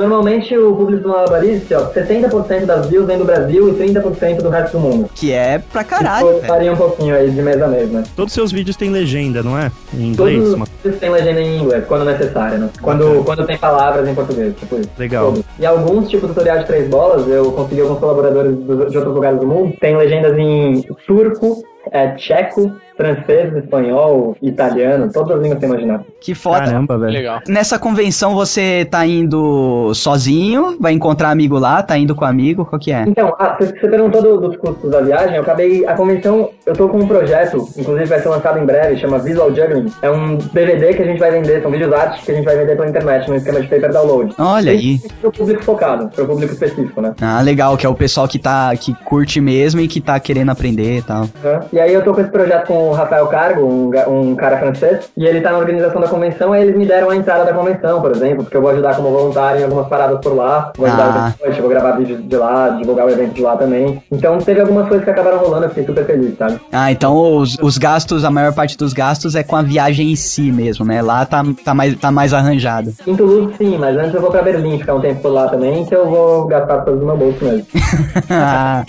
Normalmente 0.08 0.56
o 0.56 0.74
público 0.74 1.02
do 1.02 1.08
Malabarista, 1.10 1.78
ó, 1.78 1.92
70% 1.92 2.64
das 2.64 2.86
views 2.86 3.06
vem 3.06 3.18
do 3.18 3.24
Brasil 3.24 3.68
e 3.68 3.72
30% 3.74 4.38
do 4.42 4.48
resto 4.48 4.78
do 4.78 4.80
mundo. 4.80 5.10
Que 5.14 5.32
é 5.32 5.58
pra 5.70 5.84
caralho, 5.84 6.26
Isso 6.30 6.36
velho. 6.36 6.48
varia 6.48 6.72
um 6.72 6.76
pouquinho 6.76 7.14
aí 7.14 7.30
de 7.30 7.42
mês 7.42 7.60
a 7.60 7.68
mês, 7.68 7.90
né? 7.90 8.02
Todos 8.16 8.32
os 8.32 8.34
seus 8.34 8.50
vídeos 8.50 8.74
têm 8.76 8.90
legenda, 8.90 9.42
não 9.42 9.58
é? 9.58 9.70
Em 9.92 10.08
inglês? 10.08 10.38
Todos 10.38 10.54
Uma... 10.54 10.66
os 10.84 10.96
têm 10.96 11.10
legenda 11.10 11.40
em 11.42 11.58
inglês, 11.60 11.84
quando 11.86 12.04
necessário, 12.06 12.58
né? 12.58 12.70
Quando, 12.80 13.22
quando 13.24 13.44
tem 13.46 13.58
palavras 13.58 14.08
em 14.08 14.14
português, 14.14 14.54
tipo 14.56 14.76
isso. 14.80 14.88
Legal. 14.98 15.26
Todos. 15.26 15.44
E 15.58 15.66
alguns, 15.66 16.08
tipo 16.08 16.26
tutorial 16.26 16.58
de 16.60 16.66
três 16.66 16.88
bolas, 16.88 17.28
eu 17.28 17.52
consegui 17.52 17.82
alguns 17.82 17.98
colaboradores 17.98 18.56
do- 18.56 18.86
de 18.88 18.96
outros 18.96 19.14
lugares 19.14 19.38
do 19.38 19.46
mundo, 19.46 19.74
tem 19.80 19.94
legendas 19.96 20.36
em 20.38 20.82
turco, 21.06 21.62
é, 21.92 22.08
tcheco, 22.12 22.72
francês, 22.98 23.54
espanhol, 23.56 24.36
italiano, 24.42 25.08
todas 25.12 25.36
as 25.36 25.42
línguas 25.42 25.60
que 25.60 25.66
você 25.66 25.72
imaginar. 25.72 26.02
Que 26.20 26.34
foda. 26.34 26.58
Caramba, 26.64 26.98
velho. 26.98 27.12
Legal. 27.12 27.40
Nessa 27.48 27.78
convenção 27.78 28.34
você 28.34 28.84
tá 28.90 29.06
indo 29.06 29.94
sozinho, 29.94 30.76
vai 30.80 30.92
encontrar 30.92 31.30
amigo 31.30 31.58
lá, 31.58 31.80
tá 31.82 31.96
indo 31.96 32.14
com 32.14 32.24
amigo, 32.24 32.64
qual 32.66 32.78
que 32.80 32.90
é? 32.92 33.04
Então, 33.06 33.32
ah, 33.38 33.56
você 33.58 33.72
perguntou 33.88 34.20
do- 34.20 34.40
dos 34.48 34.56
custos 34.56 34.90
da 34.90 35.00
viagem, 35.00 35.36
eu 35.36 35.42
acabei, 35.42 35.86
a 35.86 35.94
convenção, 35.94 36.50
eu 36.66 36.74
tô 36.74 36.88
com 36.88 36.98
um 36.98 37.06
projeto, 37.06 37.68
inclusive 37.76 38.06
vai 38.06 38.18
ser 38.20 38.28
lançado 38.28 38.58
em 38.58 38.66
breve, 38.66 38.96
chama 38.98 39.18
Visual 39.20 39.54
Juggling, 39.54 39.92
é 40.02 40.10
um 40.10 40.36
DVD 40.36 40.92
que 40.94 41.02
a 41.02 41.06
gente 41.06 41.18
vai 41.20 41.30
vender, 41.30 41.62
são 41.62 41.70
vídeos 41.70 41.92
artes 41.92 42.24
que 42.24 42.32
a 42.32 42.34
gente 42.34 42.44
vai 42.44 42.56
vender 42.56 42.74
pela 42.76 42.88
internet, 42.88 43.28
no 43.28 43.36
esquema 43.36 43.60
de 43.60 43.68
paper 43.68 43.92
download. 43.92 44.34
Olha 44.38 44.72
aí. 44.72 44.98
Pro 45.20 45.30
público 45.30 45.62
focado, 45.62 46.08
pro 46.08 46.26
público 46.26 46.52
específico, 46.52 47.00
né? 47.00 47.14
Ah, 47.20 47.40
legal, 47.42 47.76
que 47.76 47.86
é 47.86 47.88
o 47.88 47.94
pessoal 47.94 48.26
que 48.26 48.38
tá 48.40 48.74
que 48.76 48.92
curte 49.04 49.40
mesmo 49.40 49.80
e 49.80 49.86
que 49.86 50.00
tá 50.00 50.18
querendo 50.18 50.50
aprender 50.50 50.98
e 50.98 51.02
tal. 51.02 51.22
Uhum. 51.22 51.60
E 51.72 51.78
aí 51.78 51.94
eu 51.94 52.02
tô 52.02 52.12
com 52.12 52.20
esse 52.20 52.30
projeto 52.30 52.66
com 52.66 52.87
o 52.88 52.92
Rafael 52.92 53.26
Cargo, 53.26 53.62
um, 53.64 53.90
um 54.08 54.34
cara 54.34 54.58
francês, 54.58 55.10
e 55.16 55.24
ele 55.26 55.40
tá 55.40 55.52
na 55.52 55.58
organização 55.58 56.00
da 56.00 56.08
convenção, 56.08 56.52
aí 56.52 56.62
eles 56.62 56.76
me 56.76 56.86
deram 56.86 57.10
a 57.10 57.16
entrada 57.16 57.44
da 57.44 57.52
convenção, 57.52 58.00
por 58.00 58.10
exemplo, 58.12 58.44
porque 58.44 58.56
eu 58.56 58.60
vou 58.62 58.70
ajudar 58.70 58.94
como 58.96 59.10
voluntário 59.10 59.60
em 59.60 59.64
algumas 59.64 59.88
paradas 59.88 60.18
por 60.20 60.34
lá, 60.34 60.72
vou 60.76 60.86
ajudar 60.86 61.08
Ah. 61.08 61.48
o 61.48 61.60
vou 61.60 61.68
gravar 61.70 61.92
vídeos 61.92 62.22
de 62.22 62.36
lá, 62.36 62.68
divulgar 62.70 63.06
o 63.06 63.10
evento 63.10 63.34
de 63.34 63.42
lá 63.42 63.56
também. 63.56 64.02
Então 64.12 64.38
teve 64.38 64.60
algumas 64.60 64.86
coisas 64.88 65.04
que 65.04 65.10
acabaram 65.10 65.38
rolando, 65.38 65.64
eu 65.64 65.68
fiquei 65.70 65.84
super 65.86 66.04
feliz, 66.06 66.36
sabe? 66.36 66.60
Ah, 66.72 66.90
então 66.92 67.16
os, 67.16 67.56
os 67.60 67.78
gastos, 67.78 68.24
a 68.24 68.30
maior 68.30 68.52
parte 68.54 68.76
dos 68.76 68.92
gastos 68.92 69.34
é 69.34 69.42
com 69.42 69.56
a 69.56 69.62
viagem 69.62 70.10
em 70.12 70.16
si 70.16 70.52
mesmo, 70.52 70.84
né? 70.84 71.02
Lá 71.02 71.24
tá, 71.24 71.42
tá, 71.64 71.74
mais, 71.74 71.94
tá 71.96 72.10
mais 72.10 72.32
arranjado. 72.32 72.92
Em 73.06 73.16
Toulouse 73.16 73.54
sim, 73.56 73.76
mas 73.78 73.96
antes 73.96 74.14
eu 74.14 74.20
vou 74.20 74.30
pra 74.30 74.42
Berlim 74.42 74.78
ficar 74.78 74.94
um 74.94 75.00
tempo 75.00 75.20
por 75.22 75.32
lá 75.32 75.48
também, 75.48 75.84
que 75.84 75.94
eu 75.94 76.08
vou 76.08 76.46
gastar 76.46 76.78
coisas 76.82 77.00
do 77.00 77.06
meu 77.06 77.16
bolso 77.16 77.44
mesmo. 77.44 77.66
Ah, 78.30 78.84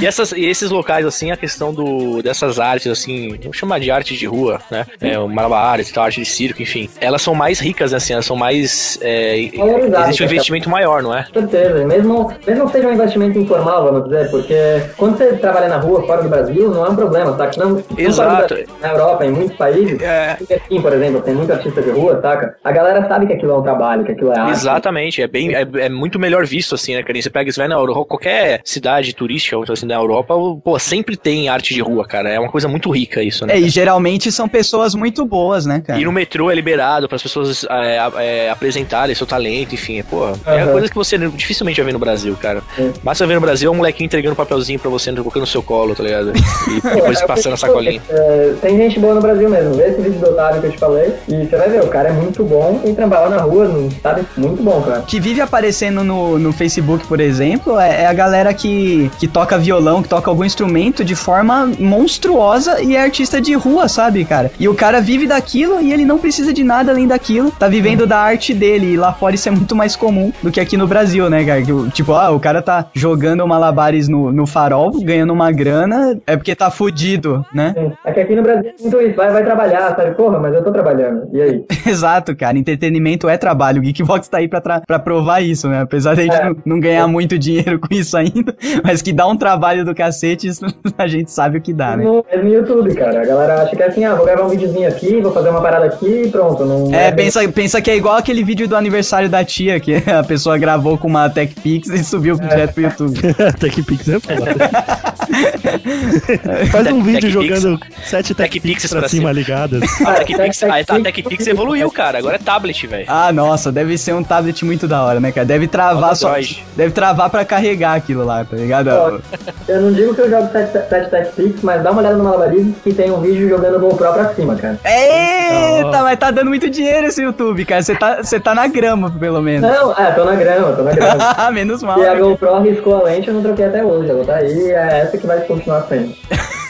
E, 0.00 0.06
essas, 0.06 0.32
e 0.32 0.44
esses 0.44 0.70
locais, 0.70 1.04
assim, 1.06 1.30
a 1.30 1.36
questão 1.36 1.72
do, 1.72 2.22
dessas 2.22 2.58
artes, 2.58 2.90
assim, 2.90 3.36
vamos 3.42 3.56
chamar 3.56 3.80
de 3.80 3.90
arte 3.90 4.16
de 4.16 4.26
rua, 4.26 4.60
né? 4.70 4.86
É, 5.00 5.18
o 5.18 5.28
malabares 5.28 5.88
e 5.88 5.92
tal, 5.92 6.04
arte 6.04 6.20
de 6.20 6.26
circo, 6.26 6.62
enfim. 6.62 6.88
Elas 7.00 7.22
são 7.22 7.34
mais 7.34 7.60
ricas, 7.60 7.92
assim, 7.92 8.12
elas 8.12 8.26
são 8.26 8.36
mais. 8.36 8.98
É, 9.02 9.38
existe 9.38 10.22
um 10.22 10.26
investimento 10.26 10.70
maior, 10.70 11.02
não 11.02 11.16
é? 11.16 11.24
Com 11.32 11.40
certeza, 11.40 11.84
mesmo, 11.84 12.32
mesmo 12.46 12.66
que 12.66 12.72
seja 12.72 12.88
um 12.88 12.92
investimento 12.92 13.38
informal, 13.38 13.84
vamos 13.84 14.04
dizer, 14.04 14.30
porque 14.30 14.54
quando 14.96 15.16
você 15.16 15.32
trabalha 15.34 15.68
na 15.68 15.78
rua 15.78 16.06
fora 16.06 16.22
do 16.22 16.28
Brasil, 16.28 16.70
não 16.70 16.86
é 16.86 16.90
um 16.90 16.96
problema, 16.96 17.36
saca? 17.36 17.52
Não, 17.64 17.82
Exato. 17.96 18.56
Na 18.80 18.90
Europa, 18.90 19.24
em 19.26 19.30
muitos 19.30 19.56
países, 19.56 20.00
É. 20.00 20.36
Aqui, 20.54 20.80
por 20.80 20.92
exemplo, 20.92 21.20
tem 21.22 21.34
muito 21.34 21.52
artista 21.52 21.82
de 21.82 21.90
rua, 21.90 22.20
saca? 22.20 22.56
A 22.62 22.72
galera 22.72 23.06
sabe 23.08 23.26
que 23.26 23.32
aquilo 23.34 23.52
é 23.52 23.58
um 23.58 23.62
trabalho, 23.62 24.04
que 24.04 24.12
aquilo 24.12 24.32
é 24.32 24.38
arte. 24.38 24.52
Exatamente, 24.52 25.22
é 25.22 25.26
bem 25.26 25.54
é, 25.54 25.66
é 25.74 25.88
muito 25.88 26.18
melhor 26.18 26.46
visto 26.46 26.74
assim, 26.74 26.94
né, 26.94 27.02
cara? 27.02 27.20
Você 27.20 27.30
pega, 27.30 27.50
você 27.50 27.60
vai 27.60 27.68
na 27.68 27.74
Europa, 27.74 28.04
qualquer 28.04 28.60
cidade 28.64 29.14
turística, 29.14 29.56
ou 29.56 29.64
assim, 29.68 29.86
na 29.86 29.94
Europa, 29.94 30.34
pô, 30.62 30.78
sempre 30.78 31.16
tem 31.16 31.48
arte 31.48 31.74
de 31.74 31.80
rua, 31.80 32.06
cara. 32.06 32.28
É 32.28 32.38
uma 32.38 32.50
coisa 32.50 32.68
muito 32.68 32.90
rica 32.90 33.22
isso. 33.22 33.31
Isso, 33.32 33.46
né? 33.46 33.54
É, 33.54 33.60
e 33.60 33.68
geralmente 33.68 34.30
são 34.30 34.48
pessoas 34.48 34.94
muito 34.94 35.24
boas, 35.24 35.66
né, 35.66 35.82
cara? 35.84 35.98
E 36.00 36.04
no 36.04 36.12
metrô 36.12 36.50
é 36.50 36.54
liberado 36.54 37.08
para 37.08 37.16
as 37.16 37.22
pessoas 37.22 37.64
é, 37.68 37.98
é, 38.18 38.50
apresentarem 38.50 39.14
seu 39.14 39.26
talento, 39.26 39.74
enfim, 39.74 40.02
porra. 40.02 40.32
É 40.46 40.62
Aham. 40.62 40.72
coisa 40.72 40.88
que 40.88 40.94
você 40.94 41.18
dificilmente 41.18 41.80
vai 41.80 41.86
ver 41.86 41.92
no 41.92 41.98
Brasil, 41.98 42.36
cara. 42.40 42.62
Sim. 42.76 42.92
Mas 43.02 43.18
você 43.18 43.26
ver 43.26 43.34
no 43.34 43.40
Brasil 43.40 43.68
é 43.68 43.72
um 43.72 43.76
molequinho 43.76 44.06
entregando 44.06 44.36
papelzinho 44.36 44.78
pra 44.78 44.90
você, 44.90 45.12
colocando 45.12 45.42
no 45.42 45.46
seu 45.46 45.62
colo, 45.62 45.94
tá 45.94 46.02
ligado? 46.02 46.32
E 46.36 46.80
depois 46.94 47.20
É, 47.20 47.26
passando 47.26 47.54
a 47.54 47.56
sacolinha. 47.56 48.00
é, 48.08 48.54
tem 48.60 48.76
gente 48.76 48.98
boa 48.98 49.14
no 49.14 49.20
Brasil 49.20 49.48
mesmo. 49.48 49.74
Vê 49.74 49.88
esse 49.88 50.00
vídeo 50.00 50.18
do 50.20 50.30
Otávio 50.30 50.60
que 50.60 50.66
eu 50.68 50.72
te 50.72 50.78
falei 50.78 51.12
e 51.28 51.46
você 51.46 51.56
vai 51.56 51.68
ver, 51.68 51.82
o 51.82 51.88
cara 51.88 52.08
é 52.10 52.12
muito 52.12 52.44
bom 52.44 52.80
em 52.84 52.94
lá 53.02 53.28
na 53.28 53.38
rua, 53.38 53.66
não- 53.68 53.90
sabe? 54.02 54.24
Muito 54.36 54.62
bom, 54.62 54.80
cara. 54.82 55.02
que 55.02 55.18
vive 55.20 55.40
aparecendo 55.40 56.04
no, 56.04 56.38
no 56.38 56.52
Facebook, 56.52 57.06
por 57.06 57.20
exemplo, 57.20 57.78
é, 57.78 58.02
é 58.02 58.06
a 58.06 58.12
galera 58.12 58.52
que, 58.54 59.10
que 59.18 59.26
toca 59.26 59.58
violão, 59.58 60.02
que 60.02 60.08
toca 60.08 60.30
algum 60.30 60.44
instrumento 60.44 61.04
de 61.04 61.14
forma 61.14 61.66
monstruosa 61.78 62.82
e 62.82 62.96
é 62.96 63.08
artista 63.12 63.42
de 63.42 63.52
rua, 63.52 63.88
sabe, 63.88 64.24
cara? 64.24 64.50
E 64.58 64.66
o 64.66 64.74
cara 64.74 64.98
vive 64.98 65.26
daquilo 65.26 65.82
e 65.82 65.92
ele 65.92 66.02
não 66.04 66.18
precisa 66.18 66.50
de 66.50 66.64
nada 66.64 66.92
além 66.92 67.06
daquilo, 67.06 67.50
tá 67.50 67.68
vivendo 67.68 68.06
da 68.06 68.18
arte 68.18 68.54
dele. 68.54 68.94
E 68.94 68.96
lá 68.96 69.12
fora 69.12 69.34
isso 69.34 69.46
é 69.46 69.52
muito 69.52 69.76
mais 69.76 69.94
comum 69.94 70.32
do 70.42 70.50
que 70.50 70.58
aqui 70.58 70.78
no 70.78 70.86
Brasil, 70.86 71.28
né, 71.28 71.44
cara? 71.44 71.62
Tipo, 71.92 72.14
ah, 72.14 72.30
o 72.30 72.40
cara 72.40 72.62
tá 72.62 72.86
jogando 72.94 73.46
malabares 73.46 74.08
no, 74.08 74.32
no 74.32 74.46
farol, 74.46 74.92
ganhando 75.02 75.30
uma 75.30 75.52
grana, 75.52 76.18
é 76.26 76.36
porque 76.38 76.54
tá 76.54 76.70
fudido, 76.70 77.44
né? 77.52 77.74
Sim. 77.76 77.92
É 78.02 78.12
que 78.12 78.20
aqui 78.20 78.34
no 78.34 78.42
Brasil 78.42 78.70
é 78.70 78.82
muito 78.82 79.00
isso, 79.02 79.14
vai, 79.16 79.30
vai 79.30 79.44
trabalhar, 79.44 79.94
sabe? 79.94 80.14
Porra, 80.14 80.38
mas 80.38 80.54
eu 80.54 80.64
tô 80.64 80.72
trabalhando. 80.72 81.28
E 81.34 81.42
aí? 81.42 81.64
Exato, 81.86 82.34
cara. 82.34 82.56
Entretenimento 82.56 83.28
é 83.28 83.36
trabalho. 83.36 83.80
O 83.80 83.84
Geekbox 83.84 84.26
tá 84.26 84.38
aí 84.38 84.48
pra, 84.48 84.60
pra 84.80 84.98
provar 84.98 85.42
isso, 85.42 85.68
né? 85.68 85.82
Apesar 85.82 86.14
de 86.14 86.22
a 86.22 86.24
gente 86.24 86.36
É. 86.36 86.44
não, 86.48 86.56
não 86.64 86.80
ganhar 86.80 87.06
muito 87.06 87.38
dinheiro 87.38 87.78
com 87.78 87.88
isso 87.94 88.16
ainda, 88.16 88.56
mas 88.82 89.02
que 89.02 89.12
dá 89.12 89.26
um 89.26 89.36
trabalho 89.36 89.84
do 89.84 89.94
cacete, 89.94 90.46
isso 90.48 90.64
a 90.96 91.06
gente 91.06 91.30
sabe 91.30 91.58
o 91.58 91.60
que 91.60 91.74
dá, 91.74 91.94
né? 91.94 92.04
No, 92.04 92.24
é 92.30 92.38
no 92.38 92.48
YouTube, 92.48 92.94
cara. 92.94 93.01
A 93.08 93.24
galera 93.24 93.62
acha 93.62 93.74
que 93.76 93.82
é 93.82 93.86
assim, 93.86 94.04
ah, 94.04 94.14
vou 94.14 94.24
gravar 94.24 94.44
um 94.44 94.48
videozinho 94.48 94.88
aqui, 94.88 95.20
vou 95.20 95.32
fazer 95.32 95.48
uma 95.50 95.60
parada 95.60 95.86
aqui 95.86 96.22
e 96.24 96.28
pronto. 96.30 96.64
Não 96.64 96.94
É, 96.94 97.10
bem- 97.10 97.26
pensa, 97.26 97.48
pensa 97.48 97.80
que 97.82 97.90
é 97.90 97.96
igual 97.96 98.16
aquele 98.16 98.42
vídeo 98.44 98.68
do 98.68 98.76
aniversário 98.76 99.28
da 99.28 99.44
tia, 99.44 99.78
que 99.80 99.94
a 100.10 100.22
pessoa 100.22 100.56
gravou 100.58 100.96
com 100.98 101.08
uma 101.08 101.28
TechPix 101.28 101.88
e 101.88 102.04
subiu 102.04 102.36
direto 102.36 102.74
pro 102.74 102.82
YouTube. 102.82 103.20
TechPix 103.58 104.08
é 104.08 104.20
foda. 104.20 105.11
Faz 106.70 106.86
um 106.88 107.02
vídeo 107.02 107.20
TechPix. 107.30 107.60
jogando 107.60 107.80
sete 108.04 108.34
TechPix 108.34 108.62
TechPix 108.62 108.90
pra 108.90 109.00
pra 109.00 109.08
cima 109.08 109.20
cima. 109.28 109.32
ligadas. 109.32 109.82
A 110.06 110.14
TechPix, 110.24 110.58
Tech- 110.58 110.70
aí 110.72 110.84
tá, 110.84 110.94
Tech- 111.00 111.12
TechPix 111.22 111.46
evoluiu, 111.46 111.90
cara. 111.90 112.18
Agora 112.18 112.36
é 112.36 112.38
tablet, 112.38 112.86
velho. 112.86 113.04
Ah, 113.08 113.32
nossa, 113.32 113.70
deve 113.72 113.96
ser 113.98 114.14
um 114.14 114.22
tablet 114.22 114.64
muito 114.64 114.86
da 114.86 115.02
hora, 115.02 115.20
né, 115.20 115.32
cara? 115.32 115.46
Deve 115.46 115.66
travar 115.66 116.14
só. 116.16 116.34
Deve 116.76 116.92
travar 116.92 117.30
pra 117.30 117.44
carregar 117.44 117.94
aquilo 117.96 118.24
lá, 118.24 118.44
tá 118.44 118.56
ligado? 118.56 119.22
Eu 119.68 119.80
não 119.80 119.92
digo 119.92 120.14
que 120.14 120.20
eu 120.20 120.30
jogo 120.30 120.48
7 120.52 121.10
Tech 121.10 121.32
Pix, 121.36 121.62
mas 121.62 121.82
dá 121.82 121.90
uma 121.90 122.00
olhada 122.00 122.16
no 122.16 122.24
Malabarismo 122.24 122.74
que 122.82 122.92
tem 122.92 123.10
um 123.10 123.20
vídeo 123.20 123.48
jogando 123.48 123.78
GoPro 123.80 124.12
pra 124.12 124.34
cima, 124.34 124.54
cara. 124.56 124.78
Eita, 124.84 126.02
mas 126.02 126.18
tá 126.18 126.30
dando 126.30 126.48
muito 126.48 126.68
dinheiro 126.70 127.06
esse 127.06 127.22
YouTube, 127.22 127.64
cara. 127.64 127.82
Você 127.82 127.94
tá, 127.94 128.16
você 128.22 128.38
tá 128.40 128.54
na 128.54 128.66
grama, 128.66 129.10
pelo 129.10 129.40
menos. 129.40 129.68
Não, 129.70 129.92
é, 129.92 130.10
tô 130.12 130.24
na 130.24 130.34
grama, 130.34 130.72
tô 130.72 130.82
na 130.82 130.92
grama. 130.92 131.50
Menos 131.52 131.82
mal. 131.82 131.98
E 132.00 132.06
a 132.06 132.14
né? 132.14 132.20
GoPro 132.20 132.60
riscou 132.62 132.96
a 132.96 133.02
lente, 133.04 133.28
eu 133.28 133.34
não 133.34 133.42
troquei 133.42 133.66
até 133.66 133.84
hoje. 133.84 134.10
Ela 134.10 134.24
tá 134.24 134.36
aí, 134.36 134.70
é 134.70 135.00
essa 135.02 135.18
que 135.18 135.21
vai 135.26 135.40
continuar 135.42 135.82
sendo. 135.82 136.14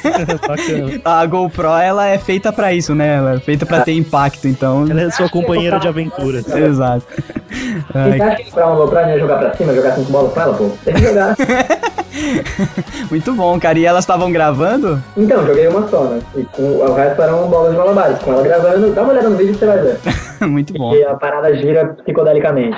A 1.04 1.24
GoPro, 1.26 1.68
ela 1.68 2.08
é 2.08 2.18
feita 2.18 2.52
pra 2.52 2.72
isso, 2.72 2.94
né? 2.94 3.16
Ela 3.16 3.34
é 3.34 3.38
feita 3.38 3.64
pra 3.64 3.82
ter 3.82 3.92
impacto, 3.92 4.48
então... 4.48 4.86
Ela 4.88 5.02
é 5.02 5.10
sua 5.10 5.28
companheira 5.28 5.78
de 5.78 5.88
aventura. 5.88 6.38
Exato. 6.58 7.06
E 7.50 8.16
você 8.16 8.22
acha 8.22 8.42
que 8.42 8.52
pra 8.52 8.66
uma 8.66 8.76
GoPro 8.76 8.98
ia 8.98 9.18
jogar 9.18 9.38
pra 9.38 9.54
cima, 9.54 9.74
jogar 9.74 9.92
cinco 9.92 10.10
bolas 10.10 10.32
com 10.32 10.40
ela, 10.40 10.54
pô? 10.54 10.70
Tem 10.84 10.94
que 10.94 11.02
jogar. 11.02 11.36
muito 13.10 13.32
bom, 13.34 13.58
cara. 13.60 13.78
E 13.78 13.86
elas 13.86 14.02
estavam 14.04 14.32
gravando? 14.32 15.02
Então, 15.16 15.46
joguei 15.46 15.68
uma 15.68 15.88
só, 15.88 16.04
né? 16.04 16.20
E 16.36 16.42
com, 16.44 16.62
o 16.62 16.94
resto 16.94 17.22
eram 17.22 17.48
bolas 17.48 17.72
de 17.72 17.78
malabares. 17.78 18.18
Com 18.18 18.32
ela 18.32 18.42
gravando, 18.42 18.92
dá 18.92 19.02
uma 19.02 19.12
olhada 19.12 19.28
no 19.28 19.36
vídeo 19.36 19.52
que 19.52 19.60
você 19.60 19.66
vai 19.66 19.78
ver. 19.78 19.98
muito 20.46 20.72
bom. 20.74 20.94
E 20.94 21.04
a 21.04 21.14
parada 21.14 21.54
gira 21.56 21.96
psicodelicamente. 22.02 22.76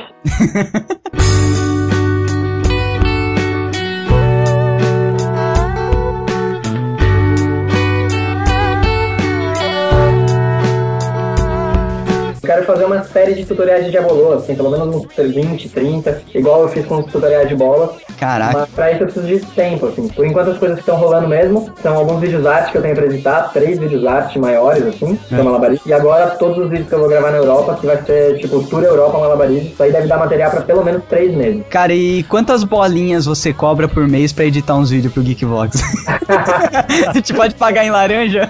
Quero 12.55 12.67
fazer 12.67 12.85
uma 12.85 13.03
série 13.03 13.35
de 13.35 13.45
tutoriais 13.45 13.85
de 13.85 13.91
Diabolô, 13.91 14.33
assim, 14.35 14.55
pelo 14.55 14.71
menos 14.71 14.95
uns 14.95 15.07
20, 15.17 15.69
30, 15.69 16.23
igual 16.35 16.63
eu 16.63 16.69
fiz 16.69 16.87
com 16.87 16.99
os 16.99 17.07
tutoriais 17.07 17.49
de 17.49 17.55
bola. 17.57 17.97
Caraca. 18.19 18.59
Mas 18.61 18.69
pra 18.71 18.93
isso 18.93 19.03
eu 19.03 19.07
preciso 19.09 19.27
de 19.27 19.41
tempo, 19.53 19.87
assim. 19.87 20.09
Por 20.09 20.25
enquanto 20.25 20.51
as 20.51 20.59
coisas 20.59 20.77
que 20.77 20.83
estão 20.83 20.97
rolando 20.97 21.27
mesmo 21.29 21.73
são 21.83 21.97
alguns 21.97 22.21
vídeos 22.21 22.47
arte 22.47 22.71
que 22.71 22.79
eu 22.79 22.83
tenho 22.83 22.95
pra 22.95 23.07
editar, 23.07 23.51
três 23.53 23.79
vídeos 23.79 24.07
arte 24.07 24.39
maiores, 24.39 24.85
assim, 24.87 25.19
É. 25.33 25.37
do 25.37 25.45
malabarismo. 25.45 25.83
E 25.87 25.93
agora 25.93 26.29
todos 26.31 26.59
os 26.59 26.71
vídeos 26.71 26.89
que 26.89 26.95
eu 26.95 27.01
vou 27.01 27.09
gravar 27.09 27.33
na 27.33 27.39
Europa, 27.39 27.77
que 27.81 27.87
vai 27.87 28.01
ser 28.05 28.39
tipo 28.39 28.63
Tour 28.65 28.85
Europa 28.85 29.19
Malabarismo, 29.19 29.71
isso 29.71 29.83
aí 29.83 29.91
deve 29.93 30.07
dar 30.07 30.19
material 30.19 30.51
pra 30.53 30.61
pelo 30.63 30.85
menos 30.85 31.03
três 31.09 31.35
meses. 31.35 31.63
Cara, 31.69 31.93
e 31.93 32.23
quantas 32.25 32.63
bolinhas 32.63 33.25
você 33.27 33.53
cobra 33.53 33.89
por 33.89 34.07
mês 34.07 34.33
pra 34.33 34.45
editar 34.45 34.77
uns 34.77 34.91
vídeos 34.91 35.13
pro 35.13 35.23
Geekvox? 35.23 35.81
A 37.09 37.13
gente 37.15 37.35
pode 37.35 37.55
pagar 37.57 37.85
em 37.85 37.91
laranja? 37.91 38.49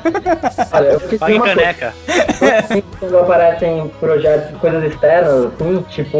Olha, 0.72 0.84
eu 0.88 1.00
fiz 1.00 1.18
Paga 1.18 1.32
em 1.32 1.36
uma 1.36 1.44
coisa. 1.46 1.60
caneca. 1.60 1.94
Quando 3.00 3.18
aparecem 3.18 3.90
projetos, 4.00 4.56
coisas 4.58 4.84
externas, 4.84 5.46
assim, 5.46 5.84
tipo, 5.88 6.18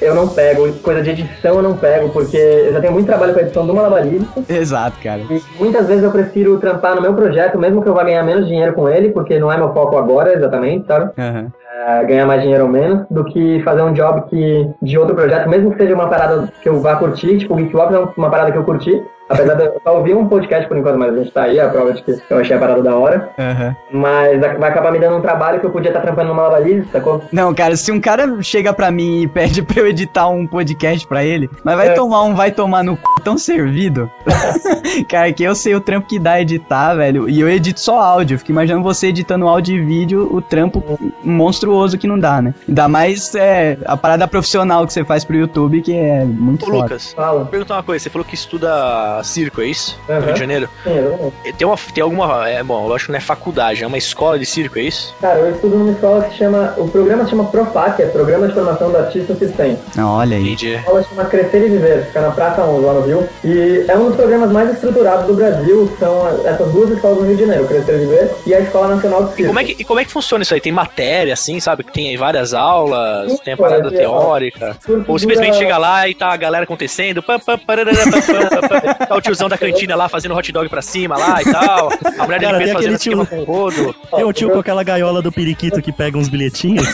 eu 0.00 0.14
não 0.14 0.28
pego, 0.28 0.72
coisa 0.74 1.02
de 1.02 1.10
edição 1.10 1.56
eu 1.56 1.62
não 1.62 1.76
pego, 1.76 2.08
porque 2.10 2.36
eu 2.36 2.72
já 2.72 2.80
tenho 2.80 2.92
muito 2.92 3.06
trabalho 3.06 3.32
com 3.32 3.40
a 3.40 3.42
edição 3.42 3.66
do 3.66 3.74
malabarismo. 3.74 4.28
Exato, 4.48 4.96
cara. 5.02 5.20
E 5.30 5.42
muitas 5.58 5.86
vezes 5.86 6.04
eu 6.04 6.10
prefiro 6.10 6.58
trampar 6.58 6.94
no 6.94 7.02
meu 7.02 7.14
projeto, 7.14 7.58
mesmo 7.58 7.82
que 7.82 7.88
eu 7.88 7.94
vá 7.94 8.04
ganhar 8.04 8.22
menos 8.22 8.46
dinheiro 8.46 8.72
com 8.72 8.88
ele, 8.88 9.10
porque 9.10 9.38
não 9.38 9.52
é 9.52 9.56
meu 9.56 9.72
foco 9.72 9.96
agora, 9.96 10.34
exatamente, 10.34 10.86
sabe? 10.86 11.10
É, 11.18 12.04
ganhar 12.04 12.26
mais 12.26 12.42
dinheiro 12.42 12.64
ou 12.64 12.70
menos, 12.70 13.06
do 13.10 13.24
que 13.24 13.60
fazer 13.62 13.82
um 13.82 13.92
job 13.92 14.22
que, 14.28 14.70
de 14.80 14.98
outro 14.98 15.14
projeto, 15.14 15.48
mesmo 15.48 15.72
que 15.72 15.78
seja 15.78 15.94
uma 15.94 16.08
parada 16.08 16.52
que 16.62 16.68
eu 16.68 16.80
vá 16.80 16.96
curtir, 16.96 17.38
tipo, 17.38 17.54
o 17.54 17.56
Geekbox 17.56 17.94
é 17.94 17.98
uma 18.16 18.30
parada 18.30 18.52
que 18.52 18.58
eu 18.58 18.64
curti, 18.64 19.02
apesar 19.32 19.54
de 19.54 19.64
eu 19.64 19.80
só 19.82 19.96
ouvir 19.96 20.14
um 20.14 20.26
podcast 20.28 20.68
por 20.68 20.76
enquanto, 20.76 20.98
mas 20.98 21.14
a 21.14 21.16
gente 21.18 21.30
tá 21.32 21.42
aí, 21.44 21.58
a 21.58 21.68
prova 21.68 21.92
de 21.92 22.02
que 22.02 22.16
eu 22.30 22.38
achei 22.38 22.56
a 22.56 22.58
parada 22.58 22.82
da 22.82 22.96
hora, 22.96 23.30
Aham. 23.38 23.76
mas 23.92 24.40
vai 24.40 24.70
acabar 24.70 24.92
me 24.92 24.98
dando 24.98 25.16
um 25.16 25.20
trabalho 25.20 25.60
que 25.60 25.66
eu 25.66 25.70
podia 25.70 25.88
estar 25.90 26.00
trampando 26.00 26.28
no 26.28 26.34
malabarismo, 26.34 26.86
sacou? 26.92 27.22
Não, 27.32 27.52
cara, 27.54 27.76
se 27.76 27.90
um 27.92 28.00
cara 28.00 28.40
chega 28.42 28.72
pra 28.72 28.90
mim 28.90 29.22
e 29.22 29.28
pede 29.28 29.62
pra 29.62 29.80
eu 29.80 29.86
editar 29.86 30.28
um 30.28 30.46
podcast 30.46 31.06
pra 31.06 31.24
ele, 31.24 31.48
mas 31.64 31.76
vai 31.76 31.88
É. 31.88 31.94
tomar 31.94 32.22
um 32.22 32.34
vai 32.34 32.50
tomar 32.50 32.82
no 32.82 32.94
c... 32.96 33.02
tão 33.24 33.36
servido. 33.38 34.10
cara, 35.08 35.32
que 35.32 35.42
eu 35.42 35.54
sei 35.54 35.74
o 35.74 35.80
trampo 35.80 36.06
que 36.08 36.18
dá 36.18 36.40
editar, 36.40 36.94
velho, 36.94 37.28
e 37.28 37.40
eu 37.40 37.48
edito 37.48 37.80
só 37.80 38.00
áudio. 38.00 38.38
Fico 38.38 38.50
imaginando 38.52 38.82
você 38.82 39.08
editando 39.08 39.46
áudio 39.48 39.76
e 39.76 39.80
vídeo, 39.80 40.28
o 40.32 40.40
trampo 40.40 40.82
monstruoso 41.22 41.96
que 41.98 42.06
não 42.06 42.18
dá, 42.18 42.40
né? 42.42 42.54
Ainda 42.68 42.88
mais 42.88 43.34
é, 43.34 43.78
a 43.84 43.96
parada 43.96 44.26
profissional 44.28 44.86
que 44.86 44.92
você 44.92 45.04
faz 45.04 45.24
pro 45.24 45.36
YouTube, 45.36 45.80
que 45.82 45.94
é 45.94 46.24
muito 46.24 46.64
Ô, 46.64 46.66
foda. 46.66 46.78
Lucas, 46.82 47.12
Fala. 47.12 47.38
vou 47.40 47.46
perguntar 47.46 47.74
uma 47.76 47.82
coisa. 47.82 48.02
Você 48.02 48.10
falou 48.10 48.24
que 48.24 48.34
estuda 48.34 49.21
circo, 49.22 49.60
é 49.60 49.66
isso? 49.66 49.98
No 50.08 50.14
Aham. 50.14 50.24
Rio 50.24 50.34
de 50.34 50.40
Janeiro? 50.40 50.68
Exatamente. 50.86 51.52
Tem, 51.56 51.66
uma, 51.66 51.76
tem 51.94 52.02
alguma. 52.02 52.48
É, 52.48 52.62
bom, 52.62 52.86
lógico 52.86 53.06
que 53.06 53.12
não 53.12 53.18
é 53.18 53.20
faculdade, 53.20 53.82
é 53.82 53.86
uma 53.86 53.98
escola 53.98 54.38
de 54.38 54.46
circo, 54.46 54.78
é 54.78 54.82
isso? 54.82 55.14
Cara, 55.20 55.38
eu 55.40 55.52
estudo 55.54 55.76
numa 55.78 55.92
escola 55.92 56.24
que 56.24 56.36
chama, 56.36 56.74
o 56.76 56.88
programa 56.88 57.24
se 57.24 57.30
chama 57.30 57.44
PROFAC, 57.44 58.02
é 58.02 58.06
Programa 58.06 58.48
de 58.48 58.54
Formação 58.54 58.90
do 58.90 58.96
Artista 58.98 59.32
Assistente. 59.32 59.80
Ah, 59.96 60.06
olha 60.08 60.36
aí. 60.36 60.56
A 60.62 60.78
escola 60.80 61.02
chama 61.08 61.24
Crescer 61.26 61.66
e 61.66 61.68
Viver, 61.68 62.06
fica 62.06 62.20
na 62.20 62.30
Praça 62.30 62.62
11, 62.62 62.84
lá 62.84 62.92
no 62.94 63.00
Rio. 63.02 63.28
E 63.44 63.84
é 63.88 63.96
um 63.96 64.06
dos 64.08 64.16
programas 64.16 64.50
mais 64.50 64.70
estruturados 64.72 65.26
do 65.26 65.34
Brasil. 65.34 65.90
São 65.98 66.26
essas 66.46 66.70
duas 66.72 66.90
escolas 66.90 67.18
do 67.18 67.24
Rio 67.24 67.36
de 67.36 67.42
Janeiro, 67.42 67.66
Crescer 67.66 67.94
e 67.94 67.98
Viver 67.98 68.30
e 68.46 68.54
a 68.54 68.60
Escola 68.60 68.94
Nacional 68.94 69.24
de 69.24 69.32
E 69.32 69.34
Circo. 69.36 69.46
como, 69.48 69.60
é 69.60 69.64
que, 69.64 69.76
e 69.78 69.84
como 69.84 70.00
é 70.00 70.04
que 70.04 70.10
funciona 70.12 70.42
isso 70.42 70.54
aí? 70.54 70.60
Tem 70.60 70.72
matéria, 70.72 71.32
assim, 71.32 71.60
sabe? 71.60 71.84
Que 71.84 71.92
tem 71.92 72.08
aí 72.08 72.16
várias 72.16 72.54
aulas, 72.54 73.30
Sim, 73.32 73.38
tem 73.44 73.54
a 73.54 73.56
parada 73.56 73.90
teórica. 73.90 74.76
Ou 75.08 75.18
simplesmente 75.18 75.52
dura- 75.52 75.58
chega 75.58 75.78
lá 75.78 76.08
e 76.08 76.14
tá 76.14 76.28
a 76.32 76.36
galera 76.36 76.64
acontecendo. 76.64 77.22
pam, 77.22 77.38
pam, 77.38 77.58
parará, 77.58 77.92
pam, 77.92 78.10
pam, 78.10 78.68
pam, 78.68 79.06
pam. 79.06 79.11
Tá 79.12 79.18
o 79.18 79.20
tiozão 79.20 79.48
da 79.48 79.58
cantina 79.58 79.94
lá 79.94 80.08
fazendo 80.08 80.34
hot 80.34 80.50
dog 80.52 80.68
pra 80.68 80.82
cima 80.82 81.16
lá 81.16 81.40
e 81.42 81.50
tal. 81.50 81.88
A 82.18 82.24
mulher 82.24 82.38
de 82.40 82.46
Cara, 82.46 82.58
limpeza 82.58 82.64
tem 82.64 82.72
fazendo 82.74 82.98
tio- 82.98 83.26
com 83.26 83.44
rodo. 83.44 83.94
Tem 84.14 84.24
um 84.24 84.32
tio 84.32 84.50
com 84.50 84.58
aquela 84.58 84.82
gaiola 84.82 85.22
do 85.22 85.30
periquito 85.32 85.80
que 85.82 85.92
pega 85.92 86.16
uns 86.18 86.28
bilhetinhos. 86.28 86.86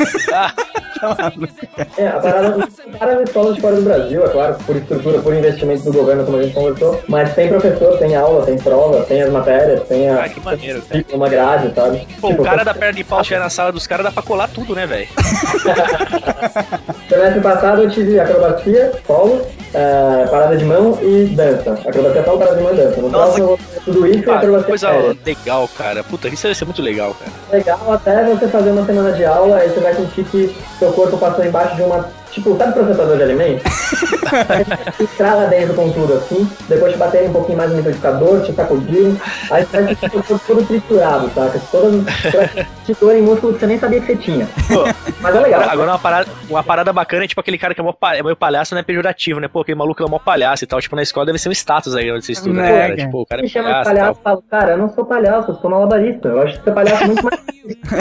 É, 1.96 2.08
a 2.08 2.18
parada 2.18 2.66
tem 2.76 2.90
várias 2.98 3.22
escolas 3.28 3.54
de 3.54 3.60
fora 3.60 3.76
do 3.76 3.82
Brasil, 3.82 4.24
é 4.24 4.28
claro, 4.30 4.56
por 4.66 4.74
estrutura, 4.76 5.18
por 5.20 5.32
investimento 5.34 5.84
do 5.84 5.92
governo, 5.92 6.24
como 6.24 6.38
a 6.38 6.42
gente 6.42 6.54
conversou. 6.54 7.00
Mas 7.08 7.32
tem 7.34 7.48
professor, 7.48 7.96
tem 7.98 8.16
aula, 8.16 8.44
tem 8.44 8.58
prova, 8.58 9.02
tem 9.04 9.22
as 9.22 9.30
matérias, 9.30 9.86
tem 9.86 10.08
a, 10.10 10.22
Ai, 10.22 10.28
que 10.30 10.40
maneiro, 10.40 10.82
cara. 10.82 11.04
uma 11.12 11.28
grade, 11.28 11.72
sabe? 11.74 12.06
Pô, 12.20 12.28
Tipo, 12.30 12.42
o 12.42 12.44
cara 12.44 12.64
da 12.64 12.74
perna 12.74 12.94
de 12.94 13.04
pau 13.04 13.22
chega 13.22 13.40
na 13.40 13.50
sala 13.50 13.70
dos 13.70 13.86
caras, 13.86 14.06
dá 14.06 14.10
pra 14.12 14.22
colar 14.24 14.48
tudo, 14.48 14.74
né, 14.74 14.86
velho? 14.86 15.06
Semestre 17.08 17.40
passado 17.40 17.82
eu 17.82 17.90
tive 17.90 18.18
acrobacia, 18.18 18.92
solo, 19.06 19.46
é, 19.74 20.26
parada 20.30 20.56
de 20.56 20.64
mão 20.64 20.98
e 21.02 21.26
dança. 21.34 21.72
Acrobacia 21.86 22.24
solo, 22.24 22.38
parada 22.38 22.56
de 22.56 22.62
mão 22.62 22.72
e 22.72 22.76
dança. 22.76 23.00
No 23.00 23.08
Nossa. 23.08 23.24
próximo 23.42 23.58
tudo 23.84 24.06
isso 24.06 24.30
Ah, 24.30 24.36
acrobacia 24.36 24.66
coisa 24.66 24.88
aérea. 24.88 25.16
legal, 25.24 25.68
cara. 25.76 26.04
Puta, 26.04 26.28
isso 26.28 26.42
deve 26.42 26.54
ser 26.54 26.64
muito 26.64 26.82
legal, 26.82 27.14
cara. 27.18 27.30
Legal 27.52 27.92
até 27.92 28.24
você 28.24 28.48
fazer 28.48 28.70
uma 28.70 28.84
semana 28.86 29.12
de 29.12 29.24
aula 29.24 29.64
e 29.64 29.68
você 29.68 29.80
vai 29.80 29.94
sentir 29.94 30.24
que 30.24 30.56
seu 30.78 30.92
corpo 30.92 31.16
passou 31.18 31.44
embaixo 31.44 31.76
de 31.76 31.82
uma 31.82 32.08
Tipo, 32.38 32.56
sabe 32.56 32.72
processador 32.72 33.16
de 33.16 33.22
alimentos? 33.24 33.64
Entrar 35.00 35.34
lá 35.34 35.46
dentro 35.46 35.74
com 35.74 35.90
tudo 35.90 36.14
assim, 36.14 36.48
depois 36.68 36.92
te 36.92 36.98
baterem 36.98 37.28
um 37.30 37.32
pouquinho 37.32 37.58
mais 37.58 37.70
no 37.70 37.78
liquidificador, 37.78 38.42
te 38.42 38.52
sacudirem, 38.52 39.16
aí 39.50 39.64
você 39.64 39.94
ficar 39.94 40.10
todo, 40.10 40.40
todo 40.46 40.66
triturado, 40.66 41.30
saca? 41.34 41.60
Todas 41.72 42.04
te 42.86 42.94
doem 43.00 43.22
músculos 43.22 43.54
que 43.54 43.60
você 43.60 43.66
nem 43.66 43.78
sabia 43.78 44.00
que 44.00 44.06
você 44.06 44.16
tinha. 44.16 44.46
Pô, 44.68 44.84
Mas 45.20 45.34
é 45.34 45.40
legal. 45.40 45.62
Agora 45.68 45.90
uma 45.90 45.98
parada, 45.98 46.30
uma 46.48 46.62
parada 46.62 46.92
bacana 46.92 47.24
é 47.24 47.28
tipo 47.28 47.40
aquele 47.40 47.58
cara 47.58 47.74
que 47.74 47.80
é, 47.80 47.84
mó 47.84 47.92
é 48.14 48.22
meio 48.22 48.36
palhaço, 48.36 48.74
não 48.74 48.80
é 48.80 48.84
pejorativo, 48.84 49.40
né? 49.40 49.48
Pô, 49.48 49.60
aquele 49.60 49.76
maluco 49.78 50.02
é 50.02 50.08
mó 50.08 50.18
palhaço 50.18 50.64
e 50.64 50.66
tal. 50.66 50.80
Tipo, 50.80 50.94
na 50.94 51.02
escola 51.02 51.26
deve 51.26 51.38
ser 51.38 51.48
um 51.48 51.52
status 51.52 51.94
aí 51.96 52.10
onde 52.10 52.24
você 52.24 52.32
estuda, 52.32 52.62
Né, 52.62 52.80
cara? 52.80 52.96
Tipo, 52.96 53.22
o 53.22 53.26
cara 53.26 53.40
é 53.40 53.44
me 53.44 53.48
chama 53.48 53.68
de 53.68 53.84
palhaço 53.84 53.90
e 53.90 53.94
palhaço 53.94 54.20
e 54.20 54.22
falo, 54.22 54.44
cara, 54.48 54.72
eu 54.72 54.78
não 54.78 54.88
sou 54.88 55.04
palhaço, 55.04 55.50
eu 55.50 55.54
sou 55.56 55.70
malabarista. 55.70 56.28
Eu 56.28 56.42
acho 56.42 56.58
que 56.58 56.64
ser 56.64 56.72
palhaço 56.72 57.02
é 57.02 57.06
muito 57.06 57.24
mais. 57.24 57.38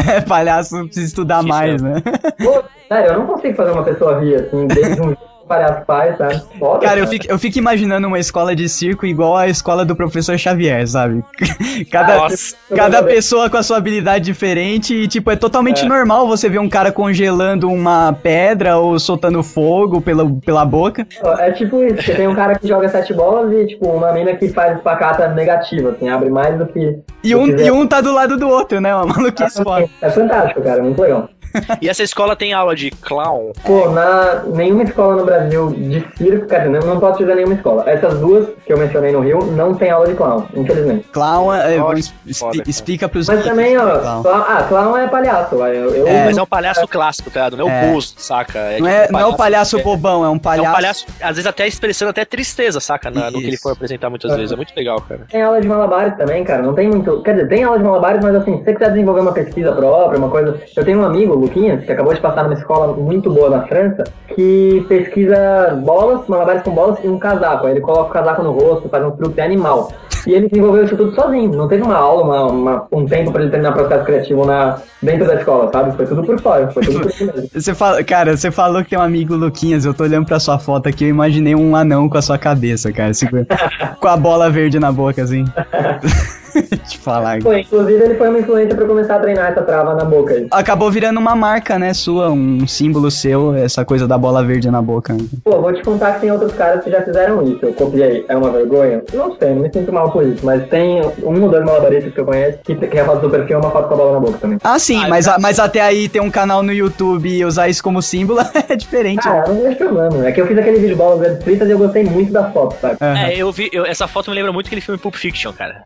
É, 0.07 0.21
palhaço 0.21 0.85
precisa 0.85 1.07
estudar 1.07 1.39
Isso 1.39 1.49
mais, 1.49 1.81
né? 1.81 2.01
Pô, 2.41 2.63
sério, 2.87 3.11
eu 3.11 3.19
não 3.19 3.27
consigo 3.27 3.55
fazer 3.55 3.71
uma 3.71 3.83
pessoa 3.83 4.19
rir 4.19 4.26
assim, 4.35 4.67
desde 4.67 5.01
um 5.01 5.15
palhaço 5.47 5.85
faz, 5.87 6.17
sabe? 6.17 6.41
Foda, 6.59 6.85
Cara, 6.85 6.99
eu 6.99 7.07
fico, 7.07 7.25
eu 7.29 7.39
fico 7.39 7.57
imaginando 7.57 8.05
uma 8.05 8.19
escola 8.19 8.53
de 8.53 8.67
circo 8.67 9.05
igual 9.05 9.37
a 9.37 9.47
escola 9.47 9.85
do 9.85 9.95
professor 9.95 10.37
Xavier, 10.37 10.85
sabe? 10.85 11.23
Cada, 11.89 12.17
Nossa. 12.17 12.55
cada 12.75 13.03
pessoa 13.03 13.49
com 13.49 13.55
a 13.55 13.63
sua 13.63 13.77
habilidade 13.77 14.25
diferente 14.25 14.93
e, 14.93 15.07
tipo, 15.07 15.31
é 15.31 15.35
totalmente 15.35 15.85
É. 15.85 15.87
normal 15.87 16.27
você 16.27 16.49
ver 16.49 16.59
um 16.59 16.67
cara 16.67 16.91
congelando 16.91 17.69
uma 17.69 18.11
pedra 18.11 18.77
ou 18.77 18.99
soltando 18.99 19.41
fogo 19.43 20.01
pela, 20.01 20.29
pela 20.45 20.65
boca. 20.65 21.07
É 21.39 21.51
tipo 21.51 21.81
isso, 21.83 22.01
você 22.01 22.15
tem 22.15 22.27
um 22.27 22.35
cara 22.35 22.57
que 22.57 22.67
joga 22.67 22.89
sete 22.89 23.13
bolas 23.13 23.53
e, 23.53 23.67
tipo, 23.67 23.87
uma 23.87 24.11
mina 24.11 24.35
que 24.35 24.49
faz 24.49 24.75
espacata 24.77 25.29
negativa, 25.29 25.91
assim, 25.91 26.09
abre 26.09 26.29
mais 26.29 26.57
do 26.57 26.65
que. 26.65 26.99
E 27.23 27.35
um, 27.35 27.47
e 27.47 27.71
um 27.71 27.87
tá 27.87 28.01
do 28.01 28.11
lado 28.11 28.37
do 28.37 28.49
outro, 28.49 28.81
né? 28.81 28.93
Uma 28.93 29.05
maluquice 29.05 29.63
foda. 29.63 29.87
É 30.01 30.09
fantástico, 30.09 30.61
cara, 30.61 30.81
muito 30.83 31.01
legal. 31.01 31.29
E 31.81 31.89
essa 31.89 32.03
escola 32.03 32.35
tem 32.35 32.53
aula 32.53 32.75
de 32.75 32.91
clown? 32.91 33.51
Pô, 33.65 33.89
na 33.89 34.43
nenhuma 34.53 34.83
escola 34.83 35.15
no 35.15 35.25
Brasil 35.25 35.69
de 35.71 36.05
circo, 36.17 36.47
quer 36.47 36.59
dizer, 36.67 36.69
não, 36.79 36.87
não 36.95 36.99
posso 36.99 37.19
dizer 37.19 37.35
nenhuma 37.35 37.53
escola. 37.55 37.83
Essas 37.89 38.19
duas 38.19 38.47
que 38.65 38.73
eu 38.73 38.77
mencionei 38.77 39.11
no 39.11 39.19
Rio 39.21 39.39
não 39.55 39.73
tem 39.73 39.89
aula 39.91 40.07
de 40.07 40.13
clown, 40.15 40.45
infelizmente. 40.53 41.07
Clown, 41.11 41.53
é, 41.53 41.77
vamos- 41.77 41.99
expli- 42.25 42.33
foda, 42.33 42.57
cara. 42.57 42.69
explica 42.69 43.09
pros 43.09 43.27
Mas 43.27 43.43
também, 43.43 43.77
ó, 43.77 43.99
Clown. 43.99 44.23
clown, 44.23 44.43
ah, 44.47 44.65
clown 44.67 44.97
é 44.97 45.07
palhaço. 45.07 45.55
Eu, 45.55 45.95
eu, 45.95 46.07
É. 46.07 46.25
Mas 46.25 46.37
é 46.37 46.41
um 46.41 46.45
palhaço 46.45 46.87
clássico, 46.87 47.29
tá 47.29 47.39
ligado? 47.49 47.57
Não 47.57 47.69
é 47.69 47.85
É. 47.85 47.89
o 47.89 47.93
Bozo, 47.93 48.13
saca? 48.17 48.57
É, 48.59 48.79
Não 48.79 48.87
tipo 48.87 48.87
é, 48.87 49.07
um 49.07 49.11
não 49.11 49.19
é 49.19 49.25
o 49.25 49.35
palhaço 49.35 49.77
é- 49.79 49.83
bobão, 49.83 50.23
é 50.25 50.29
um 50.29 50.35
É 50.35 50.39
palhaço. 50.39 50.69
um 50.69 50.73
palhaço, 50.73 51.05
às 51.21 51.29
vezes 51.35 51.45
até 51.47 51.67
expressando 51.67 52.09
até 52.11 52.25
tristeza, 52.25 52.79
saca? 52.79 53.09
Na, 53.09 53.31
no 53.31 53.39
que 53.39 53.47
ele 53.47 53.57
for 53.57 53.71
apresentar 53.73 54.09
muitas 54.09 54.35
vezes. 54.35 54.51
É 54.51 54.55
muito 54.55 54.73
legal, 54.75 54.99
cara. 55.01 55.21
Tem 55.29 55.41
aula 55.41 55.61
de 55.61 55.67
malabares 55.67 56.15
também, 56.17 56.43
cara. 56.43 56.61
Não 56.61 56.73
tem 56.73 56.87
muito. 56.87 57.21
Quer 57.21 57.33
dizer, 57.35 57.47
tem 57.49 57.63
aula 57.63 57.77
de 57.77 57.83
malabares, 57.83 58.21
mas 58.23 58.35
assim, 58.35 58.57
se 58.59 58.63
você 58.65 58.73
quiser 58.73 58.89
desenvolver 58.91 59.21
uma 59.21 59.33
pesquisa 59.33 59.71
própria, 59.71 60.17
uma 60.17 60.29
coisa. 60.29 60.59
Eu 60.75 60.85
tenho 60.85 60.99
um 60.99 61.05
amigo, 61.05 61.46
Luquinhas, 61.47 61.83
que 61.85 61.91
acabou 61.91 62.13
de 62.13 62.21
passar 62.21 62.43
numa 62.43 62.53
escola 62.53 62.93
muito 62.93 63.31
boa 63.31 63.49
na 63.49 63.63
França, 63.67 64.03
que 64.35 64.85
pesquisa 64.87 65.79
bolas, 65.83 66.27
malabares 66.27 66.61
com 66.63 66.71
bolas 66.71 66.97
e 67.03 67.07
um 67.07 67.17
casaco. 67.17 67.65
Aí 67.67 67.73
ele 67.73 67.81
coloca 67.81 68.09
o 68.09 68.13
casaco 68.13 68.43
no 68.43 68.51
rosto, 68.51 68.89
faz 68.89 69.03
um 69.05 69.11
truque 69.11 69.41
animal. 69.41 69.91
E 70.25 70.33
ele 70.33 70.49
desenvolveu 70.49 70.83
isso 70.83 70.97
tudo 70.97 71.15
sozinho. 71.15 71.53
Não 71.55 71.69
teve 71.69 71.83
uma 71.83 71.95
aula, 71.95 72.23
uma, 72.23 72.45
uma- 72.51 72.87
um 72.91 73.05
tempo 73.05 73.31
pra 73.31 73.41
ele 73.41 73.49
terminar 73.51 73.71
o 73.71 73.73
processo 73.75 74.03
criativo 74.03 74.45
na, 74.45 74.77
dentro 75.01 75.25
da 75.25 75.35
escola, 75.35 75.71
sabe? 75.71 75.95
Foi 75.95 76.05
tudo 76.05 76.21
por 76.23 76.37
fora, 76.41 76.67
foi 76.69 76.83
tudo 76.83 76.99
por 76.99 77.11
si 77.11 77.23
mesmo. 77.25 77.49
Você 77.53 77.73
fala, 77.73 78.03
cara, 78.03 78.35
você 78.35 78.51
falou 78.51 78.83
que 78.83 78.89
tem 78.89 78.99
um 78.99 79.01
amigo 79.01 79.35
Luquinhas, 79.35 79.85
eu 79.85 79.93
tô 79.93 80.03
olhando 80.03 80.25
pra 80.25 80.37
sua 80.39 80.59
foto 80.59 80.89
aqui, 80.89 81.05
eu 81.05 81.09
imaginei 81.09 81.55
um 81.55 81.75
anão 81.77 82.09
com 82.09 82.17
a 82.17 82.21
sua 82.21 82.37
cabeça, 82.37 82.91
cara, 82.91 83.11
com 84.01 84.07
a 84.07 84.17
bola 84.17 84.49
verde 84.49 84.77
na 84.79 84.91
boca, 84.91 85.21
assim. 85.23 85.45
Te 86.87 86.97
falar. 86.97 87.41
Foi, 87.41 87.61
inclusive 87.61 88.03
ele 88.03 88.15
foi 88.15 88.29
uma 88.29 88.39
influência 88.39 88.75
pra 88.75 88.83
eu 88.83 88.87
começar 88.87 89.15
a 89.15 89.19
treinar 89.19 89.51
essa 89.51 89.61
trava 89.61 89.93
na 89.93 90.05
boca 90.05 90.33
aí. 90.33 90.47
Acabou 90.51 90.89
virando 90.91 91.19
uma 91.19 91.35
marca, 91.35 91.77
né, 91.79 91.93
sua, 91.93 92.29
um 92.31 92.65
símbolo 92.67 93.09
seu, 93.11 93.53
essa 93.55 93.83
coisa 93.85 94.07
da 94.07 94.17
bola 94.17 94.43
verde 94.43 94.69
na 94.71 94.81
boca. 94.81 95.15
Pô, 95.43 95.61
vou 95.61 95.73
te 95.73 95.81
contar 95.83 96.13
que 96.15 96.21
tem 96.21 96.31
outros 96.31 96.53
caras 96.53 96.83
que 96.83 96.89
já 96.91 97.01
fizeram 97.01 97.43
isso. 97.43 97.59
Eu 97.65 97.73
copiei. 97.73 98.25
É 98.27 98.35
uma 98.35 98.51
vergonha? 98.51 99.01
Não 99.13 99.35
sei, 99.37 99.49
não 99.53 99.61
me 99.63 99.71
sinto 99.71 99.91
mal 99.91 100.11
por 100.11 100.23
isso. 100.25 100.45
Mas 100.45 100.67
tem 100.69 101.01
um 101.23 101.41
ou 101.43 101.49
dois 101.49 101.65
malabaristas 101.65 102.13
que 102.13 102.19
eu 102.19 102.25
conheço 102.25 102.59
que, 102.63 102.75
que 102.75 102.99
a 102.99 103.05
foto 103.05 103.21
do 103.21 103.29
perfil 103.29 103.57
é 103.57 103.59
uma 103.59 103.71
foto 103.71 103.87
com 103.87 103.93
a 103.93 103.97
bola 103.97 104.13
na 104.13 104.19
boca 104.19 104.37
também. 104.39 104.57
Ah, 104.63 104.79
sim, 104.79 105.03
Ah, 105.03 105.07
mas, 105.09 105.27
a- 105.27 105.37
mas 105.39 105.59
até 105.59 105.81
aí 105.81 106.07
ter 106.09 106.21
um 106.21 106.31
canal 106.31 106.63
no 106.63 106.71
YouTube 106.73 107.29
e 107.29 107.43
usar 107.45 107.67
isso 107.69 107.83
como 107.83 108.01
símbolo 108.01 108.39
é 108.69 108.75
diferente. 108.75 109.27
Ah, 109.27 109.43
não 109.47 109.61
vejo 109.61 109.77
problema. 109.77 110.27
É 110.27 110.31
que 110.31 110.41
eu 110.41 110.47
fiz 110.47 110.57
aquele 110.57 110.77
vídeo 110.77 110.89
de 110.89 110.95
bolas 110.95 111.19
verdes 111.19 111.43
fritas 111.43 111.67
e 111.67 111.71
eu 111.71 111.77
gostei 111.77 112.03
muito 112.03 112.31
da 112.31 112.49
foto, 112.51 112.75
sabe? 112.81 112.97
Aham. 113.01 113.17
É, 113.17 113.35
eu 113.35 113.51
vi. 113.51 113.69
eu- 113.71 113.85
essa 113.85 114.07
foto 114.07 114.29
me 114.29 114.35
lembra 114.35 114.51
muito 114.51 114.67
aquele 114.67 114.81
filme 114.81 114.99
Pulp 114.99 115.15
Fiction, 115.15 115.51
cara. 115.53 115.83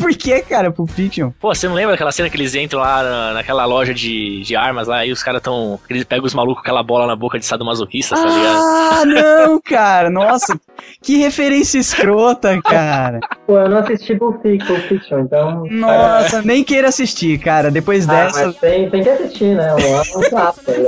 Por 0.00 0.11
que, 0.14 0.40
cara, 0.42 0.70
Pulp 0.70 0.90
Fiction? 0.90 1.30
Pô, 1.40 1.54
você 1.54 1.66
não 1.68 1.74
lembra 1.74 1.92
daquela 1.92 2.12
cena 2.12 2.28
que 2.30 2.36
eles 2.36 2.54
entram 2.54 2.80
lá 2.80 3.02
na- 3.02 3.34
naquela 3.34 3.64
loja 3.64 3.92
de, 3.94 4.42
de 4.42 4.54
armas 4.56 4.86
lá 4.88 5.04
e 5.06 5.12
os 5.12 5.22
caras 5.22 5.40
tão. 5.42 5.78
Eles 5.88 6.04
pegam 6.04 6.24
os 6.26 6.34
malucos 6.34 6.56
com 6.56 6.60
aquela 6.68 6.82
bola 6.82 7.06
na 7.06 7.16
boca 7.16 7.38
de 7.38 7.44
sadomasoquista, 7.46 8.14
tá 8.16 8.28
ligado? 8.28 8.58
Ah, 8.62 9.04
não, 9.04 9.60
cara, 9.60 10.10
nossa, 10.10 10.58
que 11.02 11.16
referência 11.18 11.78
escrota, 11.78 12.60
cara. 12.62 13.20
Pô, 13.46 13.58
eu 13.58 13.68
não 13.68 13.78
assisti 13.78 14.14
Pulp 14.16 14.40
Fic- 14.42 14.64
Pulp 14.66 14.80
Fiction, 14.88 15.20
então... 15.20 15.66
Nossa, 15.70 16.42
nem 16.42 16.62
queira 16.64 16.88
assistir, 16.88 17.38
cara, 17.38 17.70
depois 17.70 18.08
Ah, 18.08 18.12
dessa... 18.12 18.46
mas 18.46 18.56
tem, 18.58 18.90
tem 18.90 19.02
que 19.02 19.08
assistir, 19.08 19.54
né? 19.56 19.68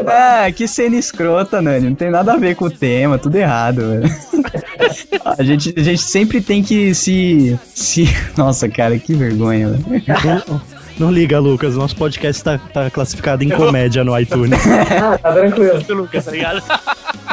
Ah, 0.06 0.51
que 0.52 0.66
cena 0.68 0.96
escrota, 0.96 1.60
Nani. 1.60 1.88
Não 1.90 1.94
tem 1.94 2.10
nada 2.10 2.32
a 2.32 2.36
ver 2.36 2.55
com 2.56 2.66
o 2.66 2.70
tema, 2.70 3.18
tudo 3.18 3.36
errado, 3.36 3.82
velho. 3.90 4.05
A 5.24 5.42
gente, 5.42 5.74
a 5.76 5.82
gente 5.82 6.02
sempre 6.02 6.40
tem 6.40 6.62
que 6.62 6.94
se, 6.94 7.59
se. 7.74 8.05
Nossa, 8.36 8.68
cara, 8.68 8.98
que 9.05 9.14
vergonha, 9.14 9.68
velho. 9.68 10.02
Não, 10.48 10.60
não 10.98 11.12
liga, 11.12 11.39
Lucas. 11.39 11.76
Nosso 11.76 11.94
podcast 11.97 12.43
tá, 12.43 12.59
tá 12.59 12.90
classificado 12.90 13.44
em 13.44 13.51
comédia 13.55 14.02
no 14.02 14.18
iTunes. 14.18 14.59
Ah, 14.66 15.18
tá 15.18 15.32
tranquilo. 15.32 15.82
Lucas, 16.02 16.24
tá 16.24 16.31
ligado? 16.31 16.62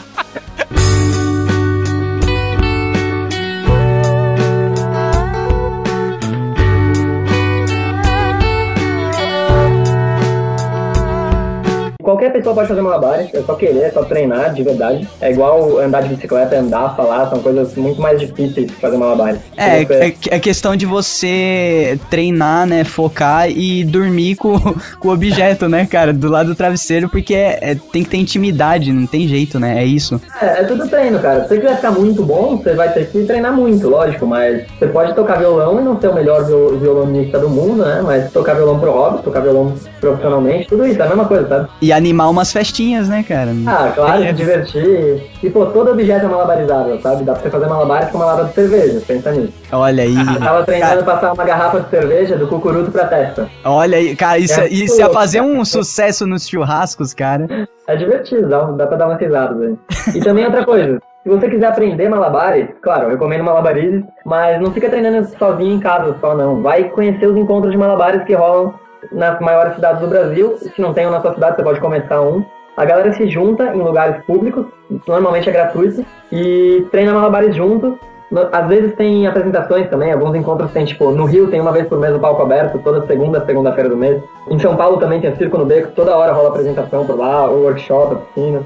pessoa 12.41 12.55
pode 12.55 12.67
fazer 12.67 12.81
malabares, 12.81 13.29
é 13.33 13.41
só 13.41 13.53
querer, 13.55 13.83
é 13.83 13.91
só 13.91 14.03
treinar 14.03 14.53
de 14.53 14.63
verdade. 14.63 15.07
É 15.19 15.31
igual 15.31 15.79
andar 15.79 16.01
de 16.01 16.09
bicicleta, 16.09 16.57
andar, 16.57 16.95
falar, 16.95 17.29
são 17.29 17.39
coisas 17.39 17.75
muito 17.75 18.01
mais 18.01 18.19
difíceis 18.19 18.67
de 18.67 18.73
fazer 18.73 18.97
malabares. 18.97 19.39
É, 19.57 19.81
é, 19.83 20.13
é 20.31 20.39
questão 20.39 20.75
de 20.75 20.85
você 20.85 21.99
treinar, 22.09 22.65
né? 22.65 22.83
Focar 22.83 23.49
e 23.49 23.83
dormir 23.83 24.35
com, 24.35 24.57
com 24.99 25.07
o 25.07 25.11
objeto, 25.13 25.67
né, 25.69 25.85
cara? 25.85 26.11
Do 26.13 26.29
lado 26.29 26.47
do 26.49 26.55
travesseiro, 26.55 27.09
porque 27.09 27.33
é- 27.33 27.59
é- 27.61 27.75
tem 27.91 28.03
que 28.03 28.09
ter 28.09 28.17
intimidade, 28.17 28.91
não 28.91 29.05
tem 29.05 29.27
jeito, 29.27 29.59
né? 29.59 29.81
É 29.81 29.85
isso. 29.85 30.19
É, 30.41 30.61
é 30.61 30.63
tudo 30.63 30.87
treino, 30.87 31.19
cara. 31.19 31.43
Se 31.43 31.49
você 31.49 31.57
quiser 31.57 31.75
ficar 31.77 31.91
muito 31.91 32.23
bom, 32.23 32.57
você 32.57 32.73
vai 32.73 32.91
ter 32.93 33.07
que 33.07 33.23
treinar 33.23 33.53
muito, 33.53 33.87
lógico, 33.89 34.25
mas 34.25 34.63
você 34.79 34.87
pode 34.87 35.13
tocar 35.13 35.37
violão 35.37 35.79
e 35.79 35.83
não 35.83 35.99
ser 35.99 36.07
o 36.09 36.15
melhor 36.15 36.45
viol- 36.45 36.77
violonista 36.77 37.39
do 37.39 37.49
mundo, 37.49 37.83
né? 37.85 38.01
Mas 38.03 38.31
tocar 38.31 38.55
violão 38.55 38.79
pro 38.79 38.91
hobby, 38.91 39.23
tocar 39.23 39.41
violão 39.41 39.73
profissionalmente, 39.99 40.67
tudo 40.67 40.85
isso, 40.85 40.99
é 41.01 41.05
a 41.05 41.07
mesma 41.09 41.25
coisa, 41.25 41.47
sabe? 41.47 41.69
E 41.81 41.91
animar 41.93 42.29
umas 42.31 42.51
festinhas, 42.51 43.07
né, 43.09 43.23
cara? 43.27 43.51
Ah, 43.67 43.91
claro, 43.93 44.23
se 44.23 44.33
divertir. 44.33 45.23
E, 45.43 45.49
pô, 45.49 45.65
todo 45.67 45.91
objeto 45.91 46.25
é 46.25 46.29
malabarizável, 46.29 46.99
sabe? 47.01 47.23
Dá 47.23 47.33
pra 47.33 47.41
você 47.43 47.49
fazer 47.49 47.67
malabares 47.67 48.09
com 48.09 48.17
uma 48.17 48.25
lata 48.25 48.45
de 48.45 48.53
cerveja, 48.53 49.01
pensa 49.07 49.31
nisso. 49.31 49.53
Olha 49.71 50.03
aí. 50.03 50.15
Eu 50.15 50.39
tava 50.39 50.63
treinando 50.63 51.03
passar 51.03 51.33
uma 51.33 51.43
garrafa 51.43 51.81
de 51.81 51.89
cerveja 51.89 52.37
do 52.37 52.47
cucuruto 52.47 52.91
pra 52.91 53.05
testa. 53.05 53.49
Olha 53.63 53.97
aí, 53.97 54.15
cara, 54.15 54.37
isso, 54.39 54.59
É 54.59 54.67
isso 54.67 54.97
ia 54.97 55.05
louco. 55.05 55.19
fazer 55.19 55.41
um 55.41 55.63
sucesso 55.65 56.25
nos 56.25 56.47
churrascos, 56.47 57.13
cara. 57.13 57.47
É 57.87 57.95
divertido, 57.95 58.47
dá, 58.47 58.63
dá 58.63 58.87
pra 58.87 58.97
dar 58.97 59.07
uma 59.07 59.15
risada, 59.17 59.53
velho. 59.55 59.77
E 60.15 60.19
também 60.19 60.45
outra 60.45 60.63
coisa, 60.65 60.99
se 61.23 61.29
você 61.29 61.49
quiser 61.49 61.67
aprender 61.67 62.07
malabares, 62.09 62.67
claro, 62.81 63.03
eu 63.05 63.09
recomendo 63.11 63.43
malabarizes, 63.43 64.03
mas 64.25 64.61
não 64.61 64.71
fica 64.71 64.89
treinando 64.89 65.27
sozinho 65.37 65.75
em 65.75 65.79
casa 65.79 66.15
só, 66.21 66.35
não. 66.35 66.61
Vai 66.61 66.85
conhecer 66.85 67.25
os 67.27 67.35
encontros 67.37 67.71
de 67.71 67.77
malabares 67.77 68.23
que 68.23 68.33
rolam 68.33 68.73
nas 69.11 69.39
maiores 69.39 69.75
cidades 69.75 70.01
do 70.01 70.07
Brasil. 70.07 70.57
Se 70.57 70.81
não 70.81 70.93
tem 70.93 71.07
um 71.07 71.11
na 71.11 71.21
sua 71.21 71.33
cidade, 71.33 71.55
você 71.55 71.63
pode 71.63 71.79
começar 71.79 72.21
um. 72.21 72.43
A 72.77 72.85
galera 72.85 73.11
se 73.13 73.27
junta 73.29 73.65
em 73.75 73.81
lugares 73.81 74.23
públicos, 74.25 74.65
normalmente 75.07 75.49
é 75.49 75.51
gratuito, 75.51 76.05
e 76.31 76.85
treina 76.91 77.13
malabares 77.13 77.55
junto. 77.55 77.99
No- 78.31 78.47
Às 78.51 78.67
vezes 78.67 78.95
tem 78.95 79.27
apresentações 79.27 79.89
também, 79.89 80.11
alguns 80.13 80.33
encontros 80.35 80.71
tem, 80.71 80.85
tipo, 80.85 81.11
no 81.11 81.25
Rio 81.25 81.47
tem 81.49 81.59
uma 81.59 81.73
vez 81.73 81.85
por 81.87 81.99
mês 81.99 82.15
o 82.15 82.19
palco 82.19 82.41
aberto, 82.41 82.79
toda 82.79 83.05
segunda, 83.05 83.45
segunda-feira 83.45 83.89
do 83.89 83.97
mês. 83.97 84.23
Em 84.49 84.57
São 84.57 84.77
Paulo 84.77 84.97
também 84.97 85.19
tem 85.19 85.31
o 85.31 85.35
Circo 85.35 85.57
no 85.57 85.65
Beco, 85.65 85.91
toda 85.91 86.15
hora 86.15 86.31
rola 86.31 86.47
apresentação 86.49 87.05
por 87.05 87.17
lá, 87.19 87.49
o 87.49 87.63
workshop, 87.63 88.13
a 88.13 88.17
piscina. 88.19 88.61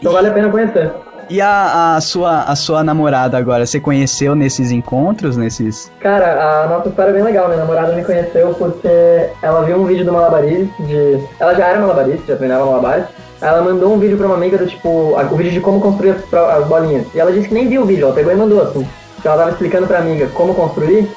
Então 0.00 0.12
vale 0.12 0.28
a 0.28 0.32
pena 0.32 0.50
conhecer. 0.50 0.90
E 1.28 1.40
a, 1.40 1.96
a 1.96 2.00
sua, 2.00 2.42
a 2.42 2.56
sua 2.56 2.84
namorada 2.84 3.36
agora, 3.38 3.66
você 3.66 3.80
conheceu 3.80 4.34
nesses 4.34 4.70
encontros, 4.70 5.36
nesses... 5.36 5.90
Cara, 6.00 6.64
a 6.64 6.68
nossa 6.68 6.88
história 6.88 7.10
é 7.10 7.14
bem 7.14 7.22
legal. 7.22 7.46
Minha 7.48 7.60
namorada 7.60 7.92
me 7.92 8.04
conheceu 8.04 8.54
porque 8.54 9.28
ela 9.42 9.62
viu 9.62 9.76
um 9.76 9.84
vídeo 9.84 10.04
do 10.04 10.12
Malabaris, 10.12 10.68
de... 10.80 11.18
Ela 11.38 11.54
já 11.54 11.68
era 11.68 11.80
malabarista, 11.80 12.24
já 12.28 12.36
treinava 12.36 12.66
malabares. 12.66 13.06
Aí 13.40 13.48
Ela 13.48 13.62
mandou 13.62 13.92
um 13.92 13.98
vídeo 13.98 14.16
pra 14.16 14.26
uma 14.26 14.36
amiga 14.36 14.58
do 14.58 14.66
tipo, 14.66 14.88
o 14.88 15.36
vídeo 15.36 15.52
de 15.52 15.60
como 15.60 15.80
construir 15.80 16.10
as, 16.10 16.34
as 16.58 16.66
bolinhas. 16.66 17.06
E 17.14 17.20
ela 17.20 17.32
disse 17.32 17.48
que 17.48 17.54
nem 17.54 17.68
viu 17.68 17.82
o 17.82 17.86
vídeo, 17.86 18.04
ela 18.04 18.14
pegou 18.14 18.32
e 18.32 18.36
mandou 18.36 18.62
assim. 18.62 18.86
Ela 19.24 19.36
tava 19.36 19.50
explicando 19.50 19.86
pra 19.86 19.98
amiga 19.98 20.28
como 20.34 20.54
construir, 20.54 21.08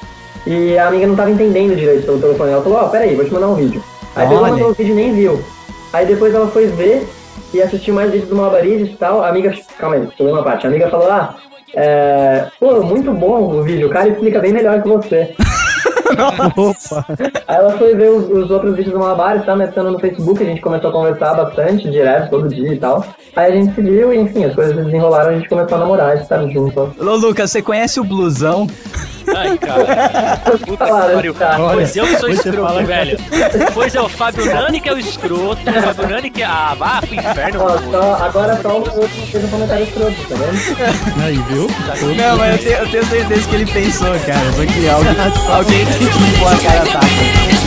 e 0.46 0.78
a 0.78 0.88
amiga 0.88 1.06
não 1.06 1.14
tava 1.14 1.30
entendendo 1.30 1.76
direito 1.76 2.06
pelo 2.06 2.18
telefone. 2.18 2.52
Ela 2.52 2.62
falou, 2.62 2.78
ó, 2.78 2.88
peraí, 2.88 3.14
vou 3.14 3.24
te 3.24 3.32
mandar 3.32 3.48
um 3.48 3.54
vídeo. 3.54 3.82
Aí 4.16 4.26
e 4.26 4.34
Olha. 4.34 4.50
mandou 4.50 4.70
o 4.70 4.72
vídeo 4.72 4.92
e 4.92 4.96
nem 4.96 5.12
viu. 5.12 5.42
Aí 5.92 6.06
depois 6.06 6.34
ela 6.34 6.46
foi 6.48 6.66
ver, 6.68 7.06
e 7.52 7.62
assistiu 7.62 7.94
mais 7.94 8.10
vídeos 8.10 8.28
do 8.28 8.36
Malabaristas 8.36 8.90
e 8.90 8.96
tal. 8.96 9.22
A 9.22 9.28
amiga, 9.28 9.54
calma 9.78 9.96
aí, 9.96 10.08
ver 10.18 10.32
uma 10.32 10.42
parte. 10.42 10.66
A 10.66 10.70
amiga 10.70 10.88
falou, 10.88 11.10
ah, 11.10 11.36
é, 11.74 12.46
pô, 12.58 12.82
muito 12.82 13.12
bom 13.12 13.58
o 13.58 13.62
vídeo, 13.62 13.88
o 13.88 13.90
cara 13.90 14.08
explica 14.08 14.40
bem 14.40 14.52
melhor 14.52 14.82
que 14.82 14.88
você. 14.88 15.34
Opa. 16.56 17.06
Aí 17.46 17.56
ela 17.56 17.72
foi 17.78 17.94
ver 17.94 18.10
os, 18.10 18.28
os 18.30 18.50
outros 18.50 18.74
vídeos 18.76 18.94
do 18.94 19.00
Malabares, 19.00 19.44
tá 19.44 19.54
metendo 19.56 19.90
no 19.92 19.98
Facebook, 19.98 20.42
a 20.42 20.46
gente 20.46 20.60
começou 20.60 20.90
a 20.90 20.92
conversar 20.92 21.34
bastante, 21.34 21.90
direto, 21.90 22.30
todo 22.30 22.48
dia 22.48 22.72
e 22.72 22.78
tal. 22.78 23.04
Aí 23.36 23.52
a 23.52 23.54
gente 23.54 23.74
se 23.74 23.80
viu 23.82 24.12
e, 24.12 24.18
enfim, 24.18 24.44
as 24.44 24.54
coisas 24.54 24.76
se 24.76 24.82
desenrolaram, 24.84 25.30
a 25.30 25.34
gente 25.34 25.48
começou 25.48 25.76
a 25.76 25.80
namorar, 25.80 26.16
estar 26.16 26.46
junto. 26.48 26.80
Ô, 26.98 27.16
Lucas, 27.16 27.50
você 27.50 27.62
conhece 27.62 28.00
o 28.00 28.04
blusão? 28.04 28.66
Ai, 29.36 29.58
cara. 29.58 30.38
Puta 30.38 30.84
que 30.84 30.90
pariu. 30.90 31.34
cara. 31.34 31.58
Pois 31.74 31.94
eu 31.94 32.06
que 32.06 32.16
sou 32.16 32.30
escroto, 32.30 32.62
fala- 32.68 32.82
velho. 32.82 33.18
Pois 33.74 33.94
é 33.94 34.00
o 34.00 34.08
Fábio 34.08 34.46
Nani 34.46 34.80
que 34.80 34.88
é 34.88 34.94
o 34.94 34.98
escroto, 34.98 35.60
o 35.68 35.82
Fábio 35.94 36.08
Nani 36.08 36.30
que 36.30 36.42
é. 36.42 36.46
Ah, 36.46 36.74
vá 36.78 37.00
pro 37.02 37.14
inferno, 37.14 37.60
Ó, 37.62 37.64
mano. 37.68 37.90
só, 37.92 38.14
agora 38.24 38.56
só 38.62 38.68
o 38.70 38.74
outro 38.78 38.92
fez 39.30 39.44
um 39.44 39.48
comentário 39.48 39.84
escroto, 39.84 40.14
tá 40.30 40.34
vendo? 40.34 41.22
Aí, 41.22 41.36
viu? 41.52 41.66
Não, 42.16 42.38
mas 42.38 42.56
eu 42.56 42.70
tenho, 42.70 42.78
eu 42.78 42.88
tenho 42.90 43.04
certeza 43.06 43.48
que 43.50 43.54
ele 43.54 43.66
pensou, 43.70 44.08
cara. 44.26 44.38
Só 44.58 44.64
que 44.64 44.88
alguém, 44.88 45.54
alguém 45.54 45.84
tem 45.98 46.08
que 46.08 46.38
pôr 46.38 46.48
a 46.48 47.57